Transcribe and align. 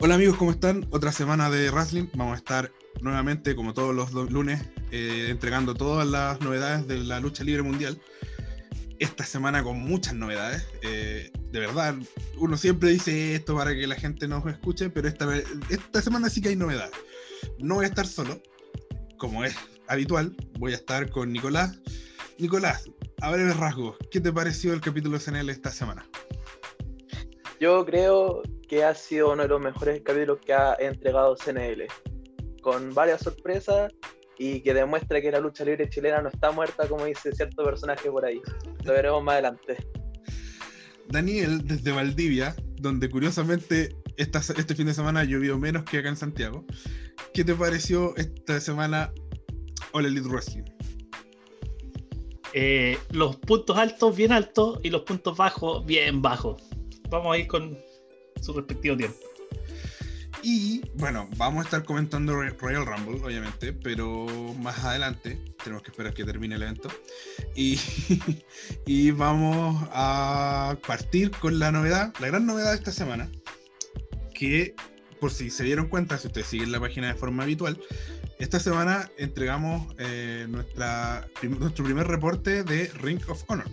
Hola 0.00 0.14
amigos, 0.14 0.36
¿cómo 0.36 0.52
están? 0.52 0.86
Otra 0.90 1.10
semana 1.10 1.50
de 1.50 1.72
Wrestling. 1.72 2.06
Vamos 2.14 2.34
a 2.34 2.36
estar 2.36 2.70
nuevamente, 3.00 3.56
como 3.56 3.74
todos 3.74 3.92
los 3.96 4.30
lunes, 4.30 4.62
eh, 4.92 5.26
entregando 5.28 5.74
todas 5.74 6.06
las 6.06 6.40
novedades 6.40 6.86
de 6.86 6.98
la 6.98 7.18
lucha 7.18 7.42
libre 7.42 7.62
mundial. 7.64 8.00
Esta 9.00 9.24
semana 9.24 9.64
con 9.64 9.76
muchas 9.76 10.14
novedades. 10.14 10.68
Eh, 10.82 11.32
de 11.50 11.58
verdad, 11.58 11.96
uno 12.36 12.56
siempre 12.56 12.90
dice 12.90 13.34
esto 13.34 13.56
para 13.56 13.74
que 13.74 13.88
la 13.88 13.96
gente 13.96 14.28
nos 14.28 14.46
escuche, 14.46 14.88
pero 14.88 15.08
esta, 15.08 15.26
esta 15.68 16.00
semana 16.00 16.30
sí 16.30 16.40
que 16.40 16.50
hay 16.50 16.56
novedades. 16.56 16.94
No 17.58 17.74
voy 17.74 17.86
a 17.86 17.88
estar 17.88 18.06
solo, 18.06 18.40
como 19.16 19.44
es 19.44 19.56
habitual, 19.88 20.32
voy 20.60 20.74
a 20.74 20.76
estar 20.76 21.10
con 21.10 21.32
Nicolás. 21.32 21.76
Nicolás, 22.38 22.88
a 23.20 23.32
ver 23.32 23.44
rasgos, 23.56 23.96
¿qué 24.12 24.20
te 24.20 24.32
pareció 24.32 24.72
el 24.74 24.80
capítulo 24.80 25.18
CNL 25.18 25.50
esta 25.50 25.72
semana? 25.72 26.08
Yo 27.58 27.84
creo 27.84 28.44
que 28.68 28.84
ha 28.84 28.94
sido 28.94 29.32
uno 29.32 29.42
de 29.42 29.48
los 29.48 29.60
mejores 29.60 30.02
capítulos 30.02 30.38
que 30.44 30.52
ha 30.52 30.76
entregado 30.78 31.36
CNL, 31.36 31.86
con 32.62 32.94
varias 32.94 33.22
sorpresas 33.22 33.92
y 34.38 34.60
que 34.60 34.74
demuestra 34.74 35.20
que 35.20 35.32
la 35.32 35.40
lucha 35.40 35.64
libre 35.64 35.88
chilena 35.88 36.22
no 36.22 36.28
está 36.28 36.52
muerta, 36.52 36.86
como 36.86 37.06
dice 37.06 37.32
cierto 37.32 37.64
personaje 37.64 38.10
por 38.10 38.24
ahí. 38.24 38.40
Lo 38.84 38.92
veremos 38.92 39.24
más 39.24 39.34
adelante. 39.34 39.76
Daniel, 41.08 41.66
desde 41.66 41.90
Valdivia, 41.90 42.54
donde 42.76 43.08
curiosamente 43.08 43.96
esta, 44.16 44.38
este 44.38 44.74
fin 44.74 44.86
de 44.86 44.94
semana 44.94 45.24
llovió 45.24 45.58
menos 45.58 45.84
que 45.84 45.98
acá 45.98 46.10
en 46.10 46.16
Santiago. 46.16 46.64
¿Qué 47.32 47.44
te 47.44 47.54
pareció 47.54 48.14
esta 48.16 48.60
semana 48.60 49.12
All 49.92 50.06
Elite 50.06 50.28
Wrestling? 50.28 50.64
Eh, 52.52 52.98
los 53.10 53.36
puntos 53.36 53.76
altos 53.76 54.16
bien 54.16 54.32
altos 54.32 54.80
y 54.82 54.90
los 54.90 55.02
puntos 55.02 55.36
bajos 55.36 55.84
bien 55.86 56.20
bajos. 56.20 56.62
Vamos 57.10 57.34
a 57.34 57.38
ir 57.38 57.46
con 57.46 57.78
su 58.40 58.52
respectivo 58.54 58.96
tiempo. 58.96 59.18
Y 60.42 60.82
bueno, 60.94 61.28
vamos 61.36 61.62
a 61.62 61.64
estar 61.64 61.84
comentando 61.84 62.34
Royal 62.34 62.86
Rumble, 62.86 63.20
obviamente, 63.24 63.72
pero 63.72 64.26
más 64.60 64.84
adelante 64.84 65.38
tenemos 65.62 65.82
que 65.82 65.90
esperar 65.90 66.14
que 66.14 66.24
termine 66.24 66.54
el 66.54 66.62
evento. 66.62 66.88
Y, 67.56 67.78
y 68.86 69.10
vamos 69.10 69.88
a 69.92 70.76
partir 70.86 71.32
con 71.32 71.58
la 71.58 71.72
novedad, 71.72 72.14
la 72.20 72.28
gran 72.28 72.46
novedad 72.46 72.70
de 72.70 72.76
esta 72.76 72.92
semana, 72.92 73.28
que 74.32 74.74
por 75.20 75.32
si 75.32 75.50
se 75.50 75.64
dieron 75.64 75.88
cuenta, 75.88 76.16
si 76.18 76.28
ustedes 76.28 76.46
siguen 76.46 76.70
la 76.70 76.80
página 76.80 77.08
de 77.08 77.14
forma 77.14 77.42
habitual, 77.42 77.80
esta 78.38 78.60
semana 78.60 79.10
entregamos 79.18 79.94
eh, 79.98 80.46
nuestra, 80.48 81.26
nuestro 81.42 81.84
primer 81.84 82.06
reporte 82.06 82.62
de 82.62 82.86
Ring 83.00 83.20
of 83.28 83.42
Honor, 83.48 83.68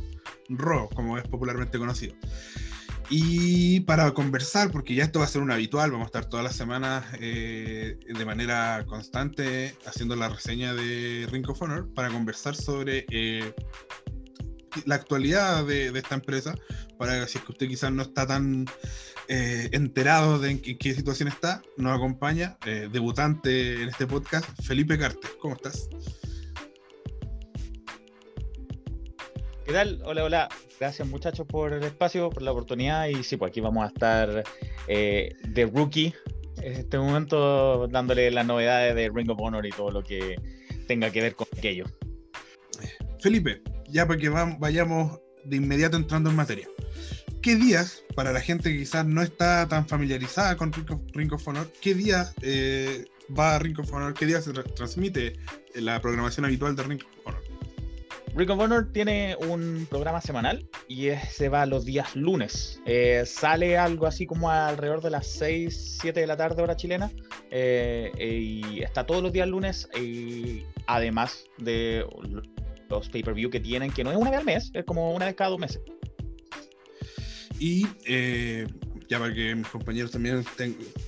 RAW, 0.50 0.89
como 0.89 1.19
es 1.19 1.27
popularmente 1.27 1.77
conocido. 1.77 2.16
Y 3.09 3.81
para 3.81 4.11
conversar, 4.13 4.71
porque 4.71 4.95
ya 4.95 5.03
esto 5.03 5.19
va 5.19 5.25
a 5.25 5.27
ser 5.29 5.41
un 5.41 5.51
habitual, 5.51 5.91
vamos 5.91 6.05
a 6.05 6.07
estar 6.07 6.25
todas 6.25 6.43
las 6.43 6.55
semanas 6.55 7.05
eh, 7.19 7.99
de 8.07 8.25
manera 8.25 8.83
constante 8.87 9.75
haciendo 9.85 10.15
la 10.15 10.29
reseña 10.29 10.73
de 10.73 11.27
Ring 11.31 11.47
of 11.49 11.61
Honor, 11.61 11.93
para 11.93 12.09
conversar 12.09 12.55
sobre 12.55 13.05
eh, 13.11 13.53
la 14.85 14.95
actualidad 14.95 15.65
de, 15.65 15.87
esta 15.87 16.15
empresa, 16.15 16.55
para 16.97 17.27
si 17.27 17.37
es 17.37 17.43
que 17.43 17.51
usted 17.51 17.67
quizás 17.67 17.91
no 17.91 18.01
está 18.01 18.25
tan 18.25 18.65
eh, 19.27 19.69
enterado 19.71 20.39
de 20.39 20.51
en 20.51 20.59
qué, 20.59 20.93
situación 20.93 21.27
está, 21.27 21.61
nos 21.77 21.95
acompaña, 21.95 22.57
debutante 22.91 23.83
en 23.83 23.89
este 23.89 24.07
podcast, 24.07 24.49
Felipe 24.63 24.97
Cartes. 24.97 25.31
¿Cómo 25.39 25.55
estás? 25.55 25.89
¿Qué 29.66 29.73
tal? 29.73 29.99
Hola, 30.05 30.23
hola. 30.23 30.49
Gracias 30.80 31.08
muchachos 31.08 31.47
por 31.47 31.73
el 31.73 31.83
espacio, 31.83 32.30
por 32.30 32.44
la 32.44 32.52
oportunidad 32.52 33.08
y 33.08 33.23
sí, 33.23 33.35
pues 33.35 33.49
aquí 33.49 33.61
vamos 33.61 33.83
a 33.83 33.88
estar 33.88 34.44
eh, 34.88 35.33
de 35.49 35.66
rookie 35.66 36.13
en 36.61 36.73
este 36.73 36.99
momento 36.99 37.88
dándole 37.88 38.30
las 38.30 38.45
novedades 38.45 38.94
de 38.94 39.09
Ring 39.11 39.27
of 39.31 39.39
Honor 39.41 39.66
y 39.66 39.72
todo 39.72 39.89
lo 39.89 40.03
que 40.03 40.35
tenga 40.88 41.09
que 41.09 41.19
ver 41.19 41.35
con 41.35 41.47
aquello. 41.57 41.85
Felipe, 43.19 43.63
ya 43.89 44.07
para 44.07 44.19
que 44.19 44.29
vayamos 44.29 45.19
de 45.45 45.56
inmediato 45.56 45.97
entrando 45.97 46.29
en 46.29 46.35
materia. 46.35 46.68
¿Qué 47.41 47.56
días, 47.56 48.03
para 48.16 48.31
la 48.31 48.41
gente 48.41 48.72
que 48.72 48.78
quizás 48.78 49.03
no 49.07 49.23
está 49.23 49.68
tan 49.68 49.88
familiarizada 49.88 50.57
con 50.57 50.72
Ring 51.13 51.34
of, 51.34 51.47
Honor, 51.47 51.72
qué 51.81 51.95
días 51.95 52.35
eh, 52.44 53.06
va 53.35 53.57
Ring 53.57 53.79
of 53.79 53.91
Honor, 53.91 54.13
qué 54.13 54.28
días 54.28 54.44
se 54.44 54.53
transmite 54.53 55.39
la 55.73 56.00
programación 56.01 56.45
habitual 56.45 56.75
de 56.75 56.84
Ring 56.84 57.01
of 57.01 57.28
Honor? 57.28 57.44
Ring 58.35 58.50
of 58.50 58.59
Honor 58.59 58.91
tiene 58.91 59.38
un 59.47 59.88
programa 59.90 60.19
semanal 60.19 60.68
y 60.90 61.07
se 61.31 61.47
va 61.47 61.66
los 61.66 61.85
días 61.85 62.18
lunes. 62.18 62.81
Eh, 62.85 63.23
sale 63.25 63.78
algo 63.78 64.07
así 64.07 64.25
como 64.25 64.51
alrededor 64.51 65.01
de 65.01 65.09
las 65.09 65.25
6, 65.28 66.00
7 66.01 66.19
de 66.19 66.28
la 66.28 66.35
tarde 66.35 66.62
hora 66.62 66.75
chilena 66.75 67.09
eh, 67.50 68.12
y 68.19 68.84
está 68.84 69.06
todos 69.06 69.24
los 69.24 69.31
días 69.31 69.47
lunes 69.47 69.88
y 69.97 70.66
además 70.85 71.45
de 71.59 72.06
los 72.90 73.07
pay-per-view 73.07 73.50
que 73.50 73.62
tienen, 73.62 73.90
que 73.90 74.03
no 74.03 74.12
es 74.12 74.18
una 74.18 74.31
vez 74.31 74.40
al 74.40 74.45
mes, 74.45 74.69
es 74.74 74.84
como 74.84 75.13
una 75.13 75.28
vez 75.28 75.35
cada 75.35 75.51
dos 75.51 75.59
meses. 75.59 75.81
Y 77.57 77.88
eh, 78.06 78.68
ya 79.07 79.19
para 79.19 79.33
que 79.33 79.55
mis 79.55 79.67
compañeros 79.67 80.11
también 80.11 80.45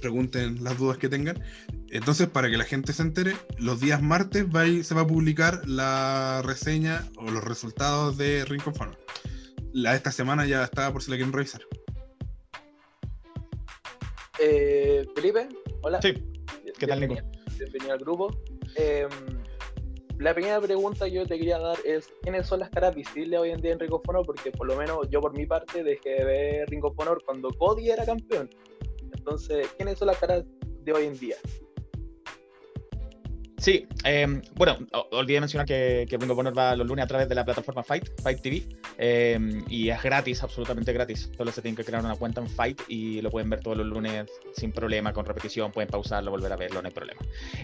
pregunten 0.02 0.64
las 0.64 0.78
dudas 0.78 0.98
que 0.98 1.10
tengan, 1.10 1.42
entonces, 1.90 2.28
para 2.28 2.50
que 2.50 2.58
la 2.58 2.66
gente 2.66 2.92
se 2.92 3.02
entere, 3.02 3.36
los 3.58 3.80
días 3.80 4.02
martes 4.02 4.46
va 4.46 4.66
se 4.84 4.94
va 4.94 5.02
a 5.02 5.08
publicar 5.08 5.68
la 5.68 6.42
reseña 6.44 7.06
o 7.16 7.32
los 7.32 7.44
resultados 7.44 8.18
de 8.18 8.44
Ring 8.46 8.62
of 8.66 8.80
Honor. 8.82 8.98
La 9.74 9.92
de 9.92 9.98
esta 9.98 10.12
semana 10.12 10.46
ya 10.46 10.64
está 10.64 10.92
por 10.92 11.02
si 11.02 11.12
la 11.12 11.18
quieren 11.18 11.32
revisar. 11.34 11.62
Eh, 14.40 15.06
Felipe, 15.16 15.48
hola. 15.82 16.02
Sí. 16.02 16.14
¿Qué 16.78 16.88
tal, 16.88 17.00
Nico? 17.00 17.16
Bienvenido 17.58 17.94
al 17.94 18.00
grupo. 18.00 18.42
Em, 18.76 19.10
la 20.20 20.34
primera 20.34 20.60
pregunta 20.60 21.06
que 21.06 21.12
yo 21.12 21.26
te 21.26 21.38
quería 21.38 21.60
dar 21.60 21.78
es: 21.86 22.10
¿quiénes 22.22 22.48
son 22.48 22.60
las 22.60 22.70
caras 22.70 22.96
visibles 22.96 23.40
hoy 23.40 23.52
en 23.52 23.62
día 23.62 23.74
en 23.74 23.80
Ring 23.80 23.94
of 23.94 24.08
Honor? 24.08 24.26
Porque 24.26 24.52
por 24.52 24.68
lo 24.68 24.76
menos 24.76 25.10
yo, 25.10 25.22
por 25.22 25.38
mi 25.38 25.46
parte, 25.46 25.84
dejé 25.84 26.10
de 26.10 26.26
ver 26.26 26.70
Ring 26.70 26.84
of 26.84 26.98
Honor 26.98 27.22
cuando 27.26 27.50
Cody 27.50 27.92
era 27.92 28.06
campeón. 28.06 28.50
Entonces, 29.14 29.68
¿quiénes 29.78 30.00
son 30.00 30.08
las 30.08 30.18
caras 30.18 30.44
de 30.84 30.92
hoy 30.94 31.06
en 31.06 31.20
día? 31.20 31.36
Sí, 33.58 33.88
em, 34.04 34.42
bueno, 34.56 34.78
olvidé 35.12 35.40
mencionar 35.40 35.66
que, 35.68 36.06
que 36.10 36.18
Ring 36.18 36.32
of 36.32 36.38
Honor 36.38 36.58
va 36.58 36.76
los 36.76 36.88
lunes 36.88 37.04
a 37.04 37.08
través 37.08 37.28
de 37.28 37.36
la 37.36 37.44
plataforma 37.44 37.84
Fight, 37.84 38.10
Fight 38.22 38.42
TV, 38.42 38.64
em, 38.98 39.64
y 39.70 39.90
es 39.90 40.02
gratis, 40.02 40.44
absolutamente 40.44 40.94
gratis. 40.94 41.30
Solo 41.38 41.52
se 41.52 41.62
tienen 41.62 41.76
que 41.76 41.84
crear 41.84 42.04
una 42.04 42.16
cuenta 42.16 42.42
en 42.42 42.50
Fight 42.50 42.82
y 42.88 43.22
lo 43.22 43.30
pueden 43.30 43.50
ver 43.50 43.62
todos 43.62 43.78
los 43.78 43.86
lunes 43.86 44.26
sin 44.56 44.72
problema, 44.72 45.14
con 45.14 45.26
repetición, 45.26 45.72
pueden 45.72 45.90
pausarlo, 45.90 46.32
volver 46.32 46.52
a 46.52 46.56
verlo, 46.56 46.82
no 46.82 46.88
hay 46.88 46.94
problema. 46.94 47.22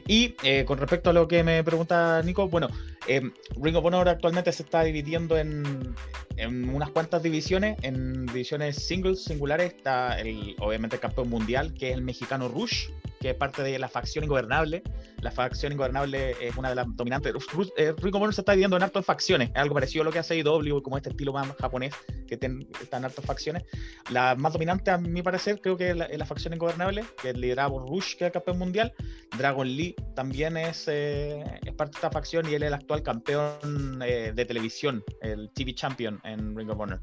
Y 0.08 0.36
eh, 0.44 0.66
con 0.66 0.78
respecto 0.78 1.10
a 1.10 1.14
lo 1.14 1.28
que 1.28 1.44
me 1.44 1.64
pregunta 1.64 2.22
Nico, 2.24 2.48
bueno, 2.48 2.70
em, 3.08 3.32
Ring 3.62 3.76
of 3.76 3.86
Honor 3.86 4.10
actualmente 4.10 4.52
se 4.52 4.64
está 4.64 4.84
dividiendo 4.84 5.38
en, 5.38 5.96
en, 6.38 6.70
unas 6.70 6.90
cuantas 6.92 7.24
divisiones, 7.24 7.78
en 7.82 8.26
divisiones 8.28 8.76
singles, 8.78 9.24
singulares, 9.24 9.74
está 9.74 10.20
el, 10.20 10.56
obviamente 10.60 10.96
el 10.98 11.02
campeón 11.02 11.30
mundial, 11.30 11.74
que 11.74 11.90
es 11.90 11.96
el 11.96 12.02
mexicano 12.02 12.48
Rush, 12.48 12.90
que 13.20 13.32
es 13.32 13.36
parte 13.36 13.64
de 13.64 13.80
la 13.80 13.88
facción 13.88 14.26
ingobernable. 14.26 14.84
La 15.24 15.32
facción 15.32 15.72
ingobernable 15.72 16.36
es 16.42 16.58
una 16.58 16.68
de 16.68 16.76
las 16.76 16.86
dominantes. 16.98 17.34
Eh, 17.78 17.94
Ring 17.98 18.14
of 18.14 18.22
Honor 18.22 18.34
se 18.34 18.42
está 18.42 18.52
dividiendo 18.52 18.76
en 18.76 18.84
hartas 18.84 19.06
facciones, 19.06 19.52
es 19.52 19.56
algo 19.56 19.74
parecido 19.74 20.02
a 20.02 20.06
lo 20.06 20.12
que 20.12 20.20
hace 20.20 20.38
IW, 20.38 20.82
como 20.82 20.98
este 20.98 21.12
estilo 21.12 21.32
más 21.32 21.48
japonés, 21.56 21.94
que 22.28 22.36
están 22.36 22.66
en 23.00 23.06
hartas 23.06 23.24
facciones. 23.24 23.64
La 24.12 24.36
más 24.36 24.52
dominante, 24.52 24.92
a 24.92 24.98
mi 24.98 25.22
parecer, 25.22 25.62
creo 25.62 25.78
que 25.78 25.92
es 25.92 25.96
la, 25.96 26.26
facción 26.26 26.54
ingobernable, 26.54 27.06
que 27.22 27.30
es 27.30 27.38
liderada 27.38 27.70
por 27.70 27.88
Rush, 27.88 28.16
que 28.18 28.26
es 28.26 28.28
el 28.28 28.32
campeón 28.34 28.60
mundial. 28.60 28.94
Dragon 29.38 29.66
Lee 29.66 29.96
también 30.14 30.58
es, 30.58 30.90
eh, 30.90 31.42
es 31.66 31.74
parte 31.74 31.94
de 31.94 31.98
esta 32.00 32.12
facción 32.12 32.50
y 32.50 32.56
él 32.56 32.64
es 32.64 32.68
el 32.68 32.74
actual 32.74 33.02
campeón 33.02 34.02
eh, 34.06 34.34
de 34.36 34.46
televisión, 34.46 35.06
el 35.22 35.52
TV 35.52 35.74
Champion 35.74 36.20
en 36.26 36.54
Ring 36.54 36.70
of 36.70 36.80
Honor. 36.82 37.00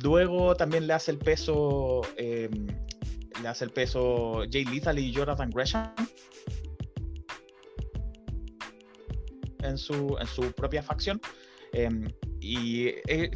Luego 0.00 0.54
también 0.54 0.86
le 0.86 0.92
hace 0.92 1.10
el 1.10 1.18
peso 1.18 2.02
le 2.16 3.48
hace 3.48 3.64
el 3.64 3.70
peso 3.70 4.44
Jay 4.50 4.64
Lethal 4.64 4.98
y 4.98 5.10
Jonathan 5.10 5.50
Gresham 5.50 5.92
en 9.62 9.78
su, 9.78 10.16
en 10.20 10.26
su 10.26 10.52
propia 10.52 10.82
facción. 10.82 11.20
Em, 11.72 12.06
y 12.40 12.92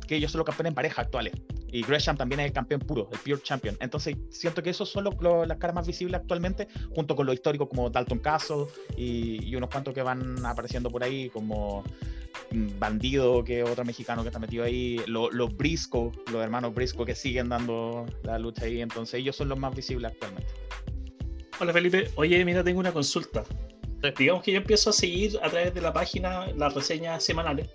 que 0.06 0.16
ellos 0.16 0.32
son 0.32 0.40
los 0.40 0.46
campeones 0.46 0.70
en 0.70 0.74
pareja 0.74 1.02
actuales. 1.02 1.32
Y 1.72 1.82
Gresham 1.82 2.16
también 2.16 2.40
es 2.40 2.46
el 2.46 2.52
campeón 2.52 2.80
puro, 2.80 3.08
el 3.12 3.18
Pure 3.18 3.42
Champion. 3.42 3.76
Entonces 3.80 4.16
siento 4.30 4.62
que 4.62 4.70
esos 4.70 4.88
son 4.90 5.04
los, 5.04 5.14
las 5.46 5.58
caras 5.58 5.74
más 5.74 5.86
visibles 5.86 6.20
actualmente, 6.20 6.68
junto 6.94 7.16
con 7.16 7.26
los 7.26 7.34
históricos 7.34 7.68
como 7.68 7.88
Dalton 7.88 8.18
Castle 8.18 8.66
y, 8.96 9.44
y 9.44 9.56
unos 9.56 9.70
cuantos 9.70 9.94
que 9.94 10.02
van 10.02 10.44
apareciendo 10.44 10.90
por 10.90 11.02
ahí, 11.02 11.30
como 11.30 11.82
Bandido, 12.78 13.42
que 13.44 13.60
es 13.60 13.68
otro 13.68 13.84
mexicano 13.84 14.22
que 14.22 14.28
está 14.28 14.38
metido 14.38 14.64
ahí, 14.64 15.00
los 15.06 15.56
Brisco, 15.56 16.12
los 16.32 16.42
hermanos 16.42 16.74
Brisco 16.74 17.04
que 17.04 17.14
siguen 17.14 17.48
dando 17.48 18.06
la 18.22 18.38
lucha 18.38 18.64
ahí, 18.64 18.80
entonces 18.80 19.20
ellos 19.20 19.36
son 19.36 19.48
los 19.48 19.58
más 19.58 19.74
visibles 19.74 20.12
actualmente. 20.12 20.52
Hola 21.58 21.72
Felipe, 21.72 22.10
oye, 22.16 22.44
mira, 22.44 22.62
tengo 22.62 22.80
una 22.80 22.92
consulta. 22.92 23.44
Digamos 24.18 24.42
que 24.42 24.52
yo 24.52 24.58
empiezo 24.58 24.90
a 24.90 24.92
seguir 24.92 25.38
a 25.42 25.48
través 25.48 25.74
de 25.74 25.80
la 25.80 25.92
página 25.92 26.46
las 26.56 26.74
reseñas 26.74 27.24
semanales, 27.24 27.68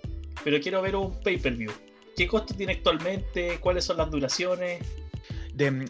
pero 0.44 0.60
quiero 0.60 0.80
ver 0.80 0.96
un 0.96 1.20
pay-per-view. 1.20 1.72
¿Qué 2.16 2.26
costo 2.26 2.54
tiene 2.54 2.74
actualmente? 2.74 3.58
¿Cuáles 3.60 3.84
son 3.84 3.96
las 3.96 4.10
duraciones? 4.10 4.82
De, 5.54 5.86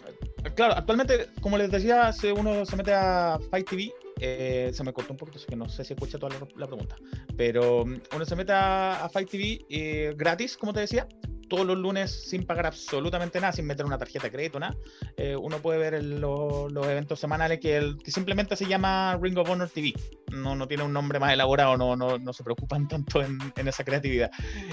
claro, 0.55 0.75
actualmente, 0.77 1.29
como 1.41 1.59
les 1.59 1.71
decía, 1.71 2.13
si 2.13 2.29
uno 2.29 2.65
se 2.65 2.77
mete 2.77 2.93
a 2.93 3.39
Fight 3.51 3.69
TV, 3.69 3.93
eh, 4.21 4.71
se 4.73 4.85
me 4.85 4.93
cortó 4.93 5.13
un 5.13 5.17
poquito, 5.17 5.39
así 5.39 5.47
que 5.47 5.57
no 5.57 5.69
sé 5.69 5.85
si 5.85 5.95
escuché 5.95 6.19
toda 6.19 6.37
la, 6.57 6.67
pregunta. 6.67 6.97
Pero 7.37 7.85
mm, 7.85 8.01
uno 8.15 8.25
se 8.25 8.37
mete 8.37 8.53
a, 8.53 9.09
Fight 9.13 9.31
TV 9.31 9.65
eh, 9.69 10.15
gratis, 10.17 10.57
como 10.57 10.73
te 10.73 10.81
decía, 10.81 11.07
todos 11.53 11.67
los 11.67 11.77
lunes 11.77 12.11
sin 12.11 12.47
pagar 12.47 12.65
absolutamente 12.65 13.39
nada, 13.39 13.53
sin 13.53 13.67
meter 13.67 13.85
una 13.85 13.99
tarjeta 13.99 14.25
de 14.25 14.33
crédito, 14.33 14.59
nada. 14.59 14.75
Eh, 15.19 15.37
uno 15.37 15.59
puede 15.59 15.79
ver 15.79 16.03
los 16.03 16.87
eventos 16.89 17.21
semanales 17.21 17.61
que, 17.61 17.77
el, 17.77 17.99
simplemente 18.07 18.57
se 18.57 18.65
llama 18.65 19.19
Ring 19.21 19.37
of 19.37 19.51
Honor 19.51 19.69
TV. 19.69 19.93
No, 20.31 20.57
no 20.57 20.67
tiene 20.67 20.83
un 20.83 20.95
nombre 20.95 21.19
más 21.19 21.31
elaborado, 21.31 21.77
no, 21.77 21.95
no, 21.95 22.17
no 22.17 22.33
se 22.33 22.43
preocupan 22.43 22.89
tanto 22.89 23.21
en, 23.21 23.39
en 23.55 23.69
esa 23.69 23.85
creatividad. 23.85 24.31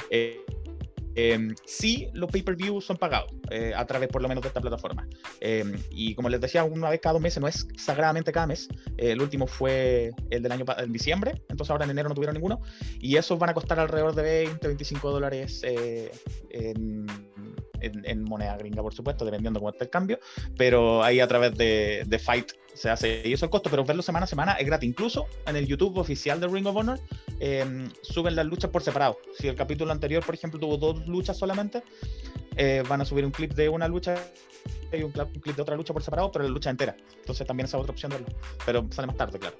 Eh, 0.09 0.39
eh, 1.15 1.53
sí, 1.65 2.07
los 2.13 2.31
pay-per-view 2.31 2.81
son 2.81 2.97
pagados 2.97 3.31
eh, 3.49 3.73
a 3.75 3.85
través 3.85 4.09
por 4.09 4.21
lo 4.21 4.27
menos 4.27 4.41
de 4.41 4.47
esta 4.47 4.61
plataforma. 4.61 5.07
Em, 5.39 5.77
y 5.91 6.15
como 6.15 6.29
les 6.29 6.41
decía, 6.41 6.63
una 6.63 6.89
vez 6.89 6.99
cada 7.01 7.13
dos 7.13 7.21
meses, 7.21 7.41
no 7.41 7.47
es 7.47 7.67
sagradamente 7.77 8.31
cada 8.31 8.47
mes. 8.47 8.67
Eh, 8.97 9.11
el 9.11 9.21
último 9.21 9.47
fue 9.47 10.11
el 10.29 10.43
del 10.43 10.51
año 10.51 10.65
en 10.77 10.91
diciembre, 10.91 11.41
entonces 11.49 11.71
ahora 11.71 11.85
en 11.85 11.91
enero 11.91 12.09
no 12.09 12.15
tuvieron 12.15 12.35
ninguno. 12.35 12.61
Y 12.99 13.15
esos 13.17 13.39
van 13.39 13.49
a 13.49 13.53
costar 13.53 13.79
alrededor 13.79 14.15
de 14.15 14.21
20, 14.21 14.67
25 14.67 15.11
dólares 15.11 15.61
eh, 15.63 16.11
en, 17.81 18.23
moneda 18.23 18.57
gringa, 18.57 18.81
por 18.81 18.93
supuesto, 18.93 19.25
dependiendo 19.25 19.59
cómo 19.59 19.71
esté 19.71 19.85
el 19.85 19.89
cambio. 19.89 20.19
Pero 20.57 21.03
ahí 21.03 21.19
a 21.19 21.27
través 21.27 21.55
de, 21.57 22.03
de 22.07 22.19
Fight 22.19 22.51
se 22.73 22.89
hace 22.89 23.21
y 23.25 23.33
eso 23.33 23.45
el 23.45 23.51
costo, 23.51 23.69
pero 23.69 23.83
verlo 23.83 24.01
semana 24.01 24.23
a 24.23 24.27
semana 24.27 24.53
es 24.53 24.65
gratis. 24.65 24.89
Incluso 24.89 25.27
en 25.45 25.55
el 25.55 25.67
YouTube 25.67 25.97
oficial 25.97 26.39
de 26.39 26.47
Ring 26.47 26.65
of 26.65 26.75
Honor 26.75 26.99
em, 27.39 27.89
suben 28.01 28.35
las 28.35 28.45
luchas 28.45 28.71
por 28.71 28.81
separado. 28.83 29.17
Si 29.37 29.47
el 29.47 29.55
capítulo 29.55 29.91
anterior, 29.91 30.25
por 30.25 30.35
ejemplo, 30.35 30.59
tuvo 30.59 30.77
dos 30.77 31.07
luchas 31.07 31.37
solamente, 31.37 31.83
eh, 32.55 32.83
van 32.87 33.01
a 33.01 33.05
subir 33.05 33.25
un 33.25 33.31
clip 33.31 33.53
de 33.53 33.69
una 33.69 33.87
lucha 33.87 34.15
y 34.91 35.03
un, 35.03 35.11
clip 35.11 35.55
de 35.55 35.61
otra 35.61 35.75
lucha 35.75 35.93
por 35.93 36.03
separado, 36.03 36.31
pero 36.31 36.45
la 36.45 36.51
lucha 36.51 36.69
entera. 36.69 36.95
Entonces 37.19 37.45
también 37.45 37.65
esa 37.65 37.77
otra 37.77 37.91
opción 37.91 38.11
de 38.11 38.19
verlo. 38.19 38.35
Pero 38.65 38.87
sale 38.91 39.07
más 39.07 39.17
tarde, 39.17 39.39
claro. 39.39 39.57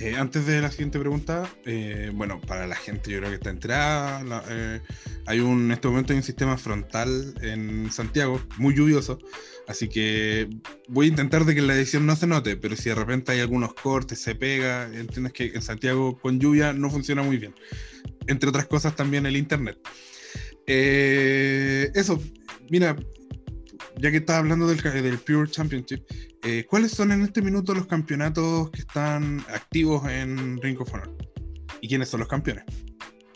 Eh, 0.00 0.14
antes 0.14 0.46
de 0.46 0.60
la 0.60 0.70
siguiente 0.70 1.00
pregunta, 1.00 1.52
eh, 1.64 2.12
bueno, 2.14 2.40
para 2.40 2.68
la 2.68 2.76
gente 2.76 3.10
yo 3.10 3.18
creo 3.18 3.30
que 3.30 3.36
está 3.36 3.50
entrada, 3.50 4.22
hay 5.26 5.40
un, 5.40 5.64
en 5.64 5.72
este 5.72 5.88
momento 5.88 6.12
hay 6.12 6.18
un 6.18 6.22
sistema 6.22 6.56
frontal 6.56 7.34
en 7.40 7.90
Santiago, 7.90 8.40
muy 8.58 8.76
lluvioso, 8.76 9.18
así 9.66 9.88
que 9.88 10.48
voy 10.86 11.06
a 11.06 11.08
intentar 11.08 11.44
de 11.44 11.56
que 11.56 11.62
la 11.62 11.74
edición 11.74 12.06
no 12.06 12.14
se 12.14 12.28
note, 12.28 12.56
pero 12.56 12.76
si 12.76 12.90
de 12.90 12.94
repente 12.94 13.32
hay 13.32 13.40
algunos 13.40 13.74
cortes, 13.74 14.20
se 14.20 14.36
pega, 14.36 14.84
entiendes 14.94 15.32
que 15.32 15.46
en 15.46 15.62
Santiago 15.62 16.16
con 16.16 16.38
lluvia 16.38 16.72
no 16.72 16.90
funciona 16.90 17.24
muy 17.24 17.38
bien. 17.38 17.54
Entre 18.28 18.48
otras 18.48 18.66
cosas 18.66 18.94
también 18.94 19.26
el 19.26 19.36
internet. 19.36 19.78
Eh, 20.68 21.90
eso, 21.94 22.22
mira, 22.70 22.94
ya 23.98 24.10
que 24.10 24.18
estás 24.18 24.36
hablando 24.36 24.66
del, 24.66 25.18
Pure 25.18 25.50
Championship, 25.50 26.02
eh, 26.44 26.64
¿cuáles 26.68 26.92
son 26.92 27.12
en 27.12 27.22
este 27.22 27.42
minuto 27.42 27.74
los 27.74 27.86
campeonatos 27.86 28.70
que 28.70 28.80
están 28.80 29.40
activos 29.48 30.08
en 30.08 30.60
Ring 30.62 30.80
of 30.80 30.92
Honor? 30.92 31.16
¿Y 31.80 31.88
quiénes 31.88 32.08
son 32.08 32.20
los 32.20 32.28
campeones? 32.28 32.64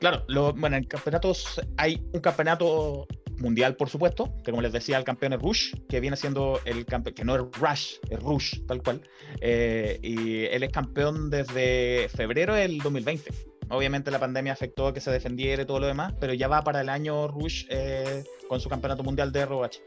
Claro, 0.01 0.25
bueno, 0.57 0.77
en 0.77 0.85
campeonatos 0.85 1.61
hay 1.77 2.03
un 2.13 2.21
campeonato 2.21 3.07
mundial, 3.39 3.77
por 3.77 3.89
supuesto, 3.89 4.33
que 4.43 4.51
como 4.51 4.63
les 4.63 4.73
decía, 4.73 4.99
el 4.99 5.05
campeón 5.05 5.35
es 5.35 5.41
Rush, 5.41 5.75
que 5.89 6.01
viene 6.01 6.17
siendo 6.17 6.61
el 6.65 6.85
campeón, 6.87 7.15
que 7.15 7.25
no 7.25 7.37
es 7.37 7.43
Rush, 7.61 7.95
es 8.11 8.19
Rush, 8.21 8.61
tal 8.67 8.83
cual. 8.83 9.03
Eh, 9.41 9.99
y 10.03 10.45
él 10.47 10.63
es 10.63 10.71
campeón 10.71 11.31
desde 11.31 12.09
febrero 12.09 12.55
del 12.55 12.79
2020. 12.79 13.33
Obviamente 13.69 14.11
la 14.11 14.19
pandemia 14.19 14.53
afectó 14.53 14.89
a 14.89 14.95
que 14.95 15.01
se 15.01 15.11
defendiera 15.11 15.63
y 15.63 15.67
todo 15.67 15.81
lo 15.81 15.87
demás, 15.87 16.15
pero 16.21 16.35
ya 16.35 16.49
va 16.49 16.63
para 16.63 16.81
el 16.81 16.89
año 16.89 17.29
Rush 17.29 17.67
eh, 17.71 18.25
con 18.49 18.61
su 18.61 18.69
campeonato 18.69 19.03
mundial 19.03 19.33
de 19.33 19.47
ROH. 19.47 19.81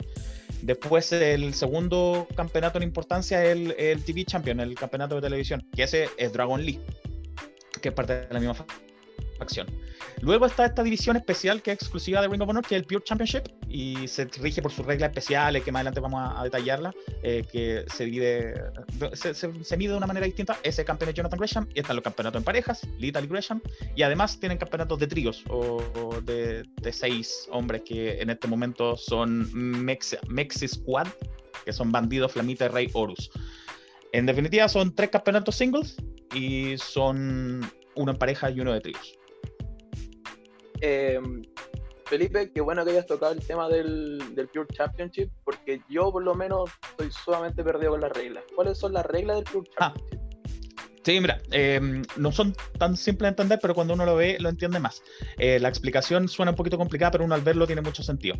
Después 0.61 1.11
el 1.11 1.53
segundo 1.53 2.27
campeonato 2.35 2.77
en 2.77 2.83
importancia 2.83 3.43
es 3.43 3.51
el, 3.51 3.71
el, 3.77 4.03
TV 4.03 4.25
Champion, 4.25 4.59
el 4.59 4.75
campeonato 4.75 5.15
de 5.15 5.21
televisión, 5.21 5.65
que 5.75 5.83
ese 5.83 6.09
es 6.17 6.33
Dragon 6.33 6.63
Lee, 6.63 6.79
que 7.81 7.89
es 7.89 7.95
parte 7.95 8.21
de 8.21 8.33
la 8.33 8.39
misma 8.39 8.65
acción. 9.39 9.67
Luego 10.21 10.45
está 10.45 10.65
esta 10.65 10.83
división 10.83 11.15
especial 11.17 11.61
que 11.61 11.71
es 11.71 11.75
exclusiva 11.75 12.21
de 12.21 12.27
Ring 12.27 12.41
of 12.41 12.49
Honor, 12.49 12.65
que 12.65 12.75
es 12.75 12.81
el 12.81 12.87
Pure 12.87 13.03
Championship, 13.03 13.43
y 13.67 14.07
se 14.07 14.25
rige 14.25 14.61
por 14.61 14.71
sus 14.71 14.85
reglas 14.85 15.09
especiales, 15.09 15.63
que 15.63 15.71
más 15.71 15.81
adelante 15.81 15.99
vamos 15.99 16.21
a, 16.35 16.43
detallarla, 16.43 16.93
eh, 17.23 17.43
que 17.51 17.85
se 17.87 18.05
mide 18.05 19.91
de 19.91 19.95
una 19.95 20.07
manera 20.07 20.25
distinta. 20.25 20.57
Ese 20.63 20.85
campeón 20.85 21.09
es 21.09 21.15
Jonathan 21.15 21.39
Gresham, 21.39 21.67
y 21.73 21.79
están 21.79 21.95
los 21.95 22.03
campeonatos 22.03 22.39
en 22.39 22.43
parejas, 22.43 22.81
y 22.99 23.11
Gresham, 23.11 23.61
y 23.95 24.03
además 24.03 24.39
tienen 24.39 24.57
campeonatos 24.57 24.99
de 24.99 25.07
tríos, 25.07 25.43
o, 25.49 25.81
de, 26.23 26.63
seis 26.91 27.47
hombres 27.51 27.81
que 27.85 28.21
en 28.21 28.29
este 28.29 28.47
momento 28.47 28.95
son 28.95 29.49
Mexi 29.53 30.67
Squad, 30.67 31.07
que 31.65 31.73
son 31.73 31.91
Bandido, 31.91 32.29
Flamita 32.29 32.65
y 32.65 32.67
Rey 32.69 32.89
Horus. 32.93 33.29
En 34.11 34.25
definitiva, 34.25 34.69
son 34.69 34.95
tres 34.95 35.09
campeonatos 35.09 35.55
singles 35.55 35.97
y 36.33 36.77
son 36.77 37.69
uno 37.95 38.11
en 38.11 38.17
pareja 38.17 38.49
y 38.49 38.61
uno 38.61 38.73
de 38.73 38.81
tríos. 38.81 39.17
Eh, 40.81 41.19
Felipe, 42.05 42.51
qué 42.51 42.61
bueno 42.61 42.85
que 42.85 42.91
hayas 42.91 43.07
tocado 43.07 43.33
el 43.33 43.45
tema 43.45 43.67
del, 43.67 44.21
Pure 44.53 44.67
Championship, 44.73 45.31
porque 45.43 45.81
yo 45.89 46.11
por 46.11 46.23
lo 46.23 46.35
menos 46.35 46.69
estoy 46.91 47.11
sumamente 47.11 47.63
perdido 47.63 47.91
con 47.91 48.01
las 48.01 48.11
reglas. 48.11 48.43
¿Cuáles 48.55 48.77
son 48.77 48.93
las 48.93 49.05
reglas 49.05 49.37
del 49.37 49.45
Pure 49.45 49.69
ah. 49.79 49.93
Championship? 49.93 50.25
Sí, 51.03 51.19
mira, 51.19 51.39
eh, 51.51 51.79
no 52.17 52.31
son 52.31 52.55
tan 52.79 52.97
simples 52.97 53.27
de 53.27 53.29
entender, 53.29 53.59
pero 53.61 53.75
cuando 53.75 53.93
uno 53.93 54.05
lo 54.07 54.15
ve, 54.15 54.37
lo 54.39 54.49
entiende 54.49 54.79
más. 54.79 55.03
Eh, 55.37 55.59
la 55.59 55.69
explicación 55.69 56.27
suena 56.27 56.51
un 56.51 56.55
poquito 56.55 56.79
complicada, 56.79 57.11
pero 57.11 57.25
uno 57.25 57.35
al 57.35 57.41
verlo 57.41 57.67
tiene 57.67 57.83
mucho 57.83 58.01
sentido 58.01 58.35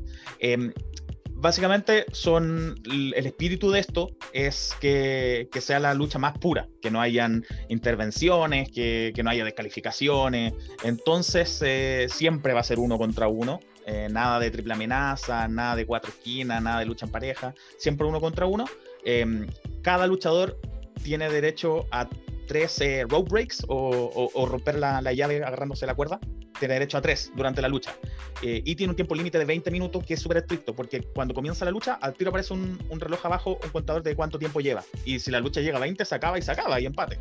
básicamente 1.35 2.05
son 2.11 2.75
el 2.85 3.25
espíritu 3.25 3.71
de 3.71 3.79
esto 3.79 4.09
es 4.33 4.73
que, 4.79 5.47
sea 5.59 5.79
la 5.79 5.93
lucha 5.93 6.19
más 6.19 6.37
pura, 6.37 6.67
que 6.81 6.89
no 6.89 7.01
hayan 7.01 7.45
intervenciones, 7.69 8.69
que, 8.71 9.13
no 9.23 9.29
haya 9.29 9.45
descalificaciones. 9.45 10.53
Entonces 10.83 11.61
eh, 11.63 12.07
siempre 12.09 12.53
va 12.53 12.61
a 12.61 12.63
ser 12.63 12.79
uno 12.79 12.97
contra 12.97 13.27
uno. 13.27 13.59
Eh, 13.87 14.07
nada 14.09 14.39
de 14.39 14.49
triple 14.49 14.73
amenaza, 14.73 15.47
nada 15.47 15.75
de 15.75 15.85
cuatro 15.85 16.09
esquinas, 16.11 16.61
nada 16.61 16.79
de 16.79 16.85
lucha 16.85 17.05
en 17.05 17.11
pareja, 17.11 17.53
siempre 17.77 18.07
uno 18.07 18.19
contra 18.19 18.47
uno. 18.47 18.65
Em, 19.03 19.45
cada 19.83 20.07
luchador 20.07 20.59
tiene 21.03 21.29
derecho 21.29 21.85
a 21.91 22.09
tres 22.47 22.81
eh, 22.81 23.05
rope 23.07 23.29
breaks 23.29 23.63
o, 23.67 24.47
romper 24.49 24.75
la, 24.75 25.01
la, 25.01 25.13
llave 25.13 25.43
agarrándose 25.43 25.85
la 25.85 25.93
cuerda 25.93 26.19
tiene 26.59 26.75
derecho 26.75 26.97
a 26.97 27.01
tres 27.01 27.31
durante 27.35 27.61
la 27.61 27.67
lucha. 27.67 27.95
Eh, 28.41 28.61
y 28.63 28.75
tiene 28.75 28.91
un 28.91 28.95
tiempo 28.95 29.15
límite 29.15 29.37
de 29.37 29.45
20 29.45 29.71
minutos 29.71 30.03
que 30.05 30.15
es 30.15 30.21
súper 30.21 30.37
estricto, 30.37 30.75
porque 30.75 31.01
cuando 31.01 31.33
comienza 31.33 31.65
la 31.65 31.71
lucha, 31.71 31.95
al 31.95 32.13
tiro 32.13 32.29
aparece 32.29 32.53
un, 32.53 32.79
reloj 32.99 33.25
abajo, 33.25 33.59
un 33.63 33.69
contador 33.69 34.03
de 34.03 34.15
cuánto 34.15 34.39
tiempo 34.39 34.59
lleva. 34.59 34.83
Y 35.05 35.19
si 35.19 35.31
la 35.31 35.39
lucha 35.39 35.61
llega 35.61 35.77
a 35.77 35.81
20, 35.81 36.03
se 36.05 36.15
acaba 36.15 36.37
y 36.37 36.41
se 36.41 36.51
acaba, 36.51 36.79
y 36.79 36.85
empate. 36.85 37.19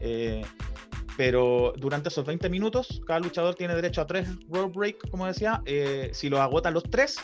Eh, 0.00 0.42
pero 1.16 1.72
durante 1.76 2.08
esos 2.10 2.26
20 2.26 2.48
minutos, 2.50 3.00
cada 3.06 3.20
luchador 3.20 3.54
tiene 3.54 3.74
derecho 3.74 4.02
a 4.02 4.06
tres 4.06 4.28
road 4.48 4.70
break, 4.70 5.10
como 5.10 5.26
decía. 5.26 5.62
Eh, 5.64 6.10
si 6.12 6.28
lo 6.28 6.42
agotan 6.42 6.74
los 6.74 6.84
tres, 6.84 7.16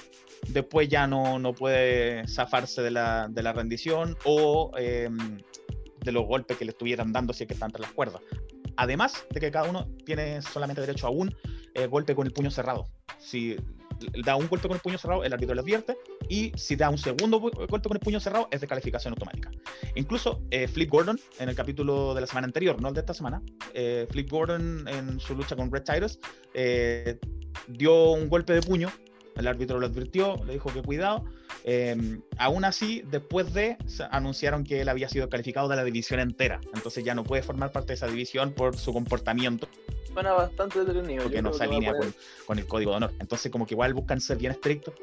después 0.49 0.89
ya 0.89 1.07
no, 1.07 1.39
no 1.39 1.53
puede 1.53 2.27
zafarse 2.27 2.83
de 2.83 2.91
la, 2.91 3.29
de 3.29 3.43
la 3.43 3.53
rendición 3.53 4.17
o 4.25 4.73
em, 4.79 5.39
de 6.05 6.13
los 6.13 6.27
golpes 6.27 6.57
que 6.57 6.65
le 6.65 6.71
estuvieran 6.71 7.13
dando 7.13 7.33
si 7.33 7.45
es 7.45 7.49
que 7.49 7.55
está 7.55 7.67
entre 7.67 7.83
las 7.83 7.93
cuerdas. 7.93 8.23
Además 8.77 9.25
de 9.31 9.41
que 9.41 9.51
cada 9.51 9.69
uno 9.69 9.89
tiene 10.05 10.43
solamente 10.43 10.81
derecho 10.81 11.07
a 11.07 11.11
un 11.11 11.35
eh, 11.75 11.87
golpe 11.87 12.15
con 12.15 12.27
el 12.27 12.33
puño 12.33 12.51
cerrado. 12.51 12.89
Si 13.19 13.57
da 14.25 14.37
un 14.37 14.49
golpe 14.49 14.67
con 14.69 14.77
el 14.77 14.83
puño 14.83 14.99
cerrado, 14.99 15.25
el 15.25 15.33
árbitro 15.33 15.55
le 15.55 15.61
advierte, 15.61 15.97
y 16.29 16.53
si 16.57 16.75
da 16.75 16.91
un 16.91 16.99
segundo 16.99 17.39
golpe 17.39 17.67
con 17.67 17.93
el 17.93 18.01
puño 18.01 18.21
cerrado, 18.21 18.49
es 18.51 18.61
de 18.61 18.67
calificación 18.67 19.13
automática. 19.13 19.51
Incluso 19.95 20.43
eh, 20.51 20.67
Flip 20.67 20.91
Gordon, 20.91 21.19
en 21.39 21.49
el 21.49 21.55
capítulo 21.55 22.15
de 22.15 22.21
la 22.21 22.27
semana 22.27 22.47
anterior, 22.47 22.81
no 22.81 22.89
el 22.89 22.95
de 22.95 23.01
esta 23.01 23.15
semana, 23.15 23.43
eh, 23.75 24.07
Flip 24.11 24.29
Gordon 24.31 24.89
en 24.89 25.21
su 25.21 25.35
lucha 25.35 25.55
con 25.55 25.71
Red 25.71 25.85
Titus 25.85 26.19
dio 27.69 28.13
un 28.13 28.29
golpe 28.29 28.55
de 28.55 28.63
puño 28.63 28.91
el 29.37 29.47
árbitro 29.47 29.79
lo 29.79 29.87
advirtió, 29.87 30.37
le 30.47 30.55
dijo 30.55 30.73
que 30.73 30.83
cuidado. 30.83 31.25
Em, 31.65 32.23
aún 32.39 32.65
así, 32.65 33.03
después 33.11 33.53
de, 33.55 33.77
anunciaron 34.11 34.65
que 34.65 34.81
él 34.81 34.89
había 34.89 35.09
sido 35.09 35.29
calificado 35.29 35.69
de 35.69 35.77
la 35.77 35.85
división 35.85 36.21
entera. 36.21 36.61
Entonces 36.75 37.05
ya 37.05 37.15
no 37.15 37.25
puede 37.25 37.43
formar 37.43 37.73
parte 37.73 37.89
de 37.89 37.95
esa 37.95 38.07
división 38.07 38.53
por 38.53 38.77
su 38.77 38.93
comportamiento. 38.93 39.69
Suena 40.13 40.33
bastante 40.33 40.85
detenido. 40.85 41.23
Porque 41.23 41.41
no 41.41 41.53
se 41.53 41.65
alinea 41.65 41.95
con, 41.97 42.15
con, 42.47 42.59
el 42.59 42.67
código 42.67 42.91
de 42.91 42.97
honor. 42.99 43.13
Entonces 43.19 43.51
como 43.51 43.67
que 43.67 43.75
igual 43.75 43.95
buscan 43.95 44.21
ser 44.21 44.37
bien 44.37 44.53
estrictos 44.53 44.95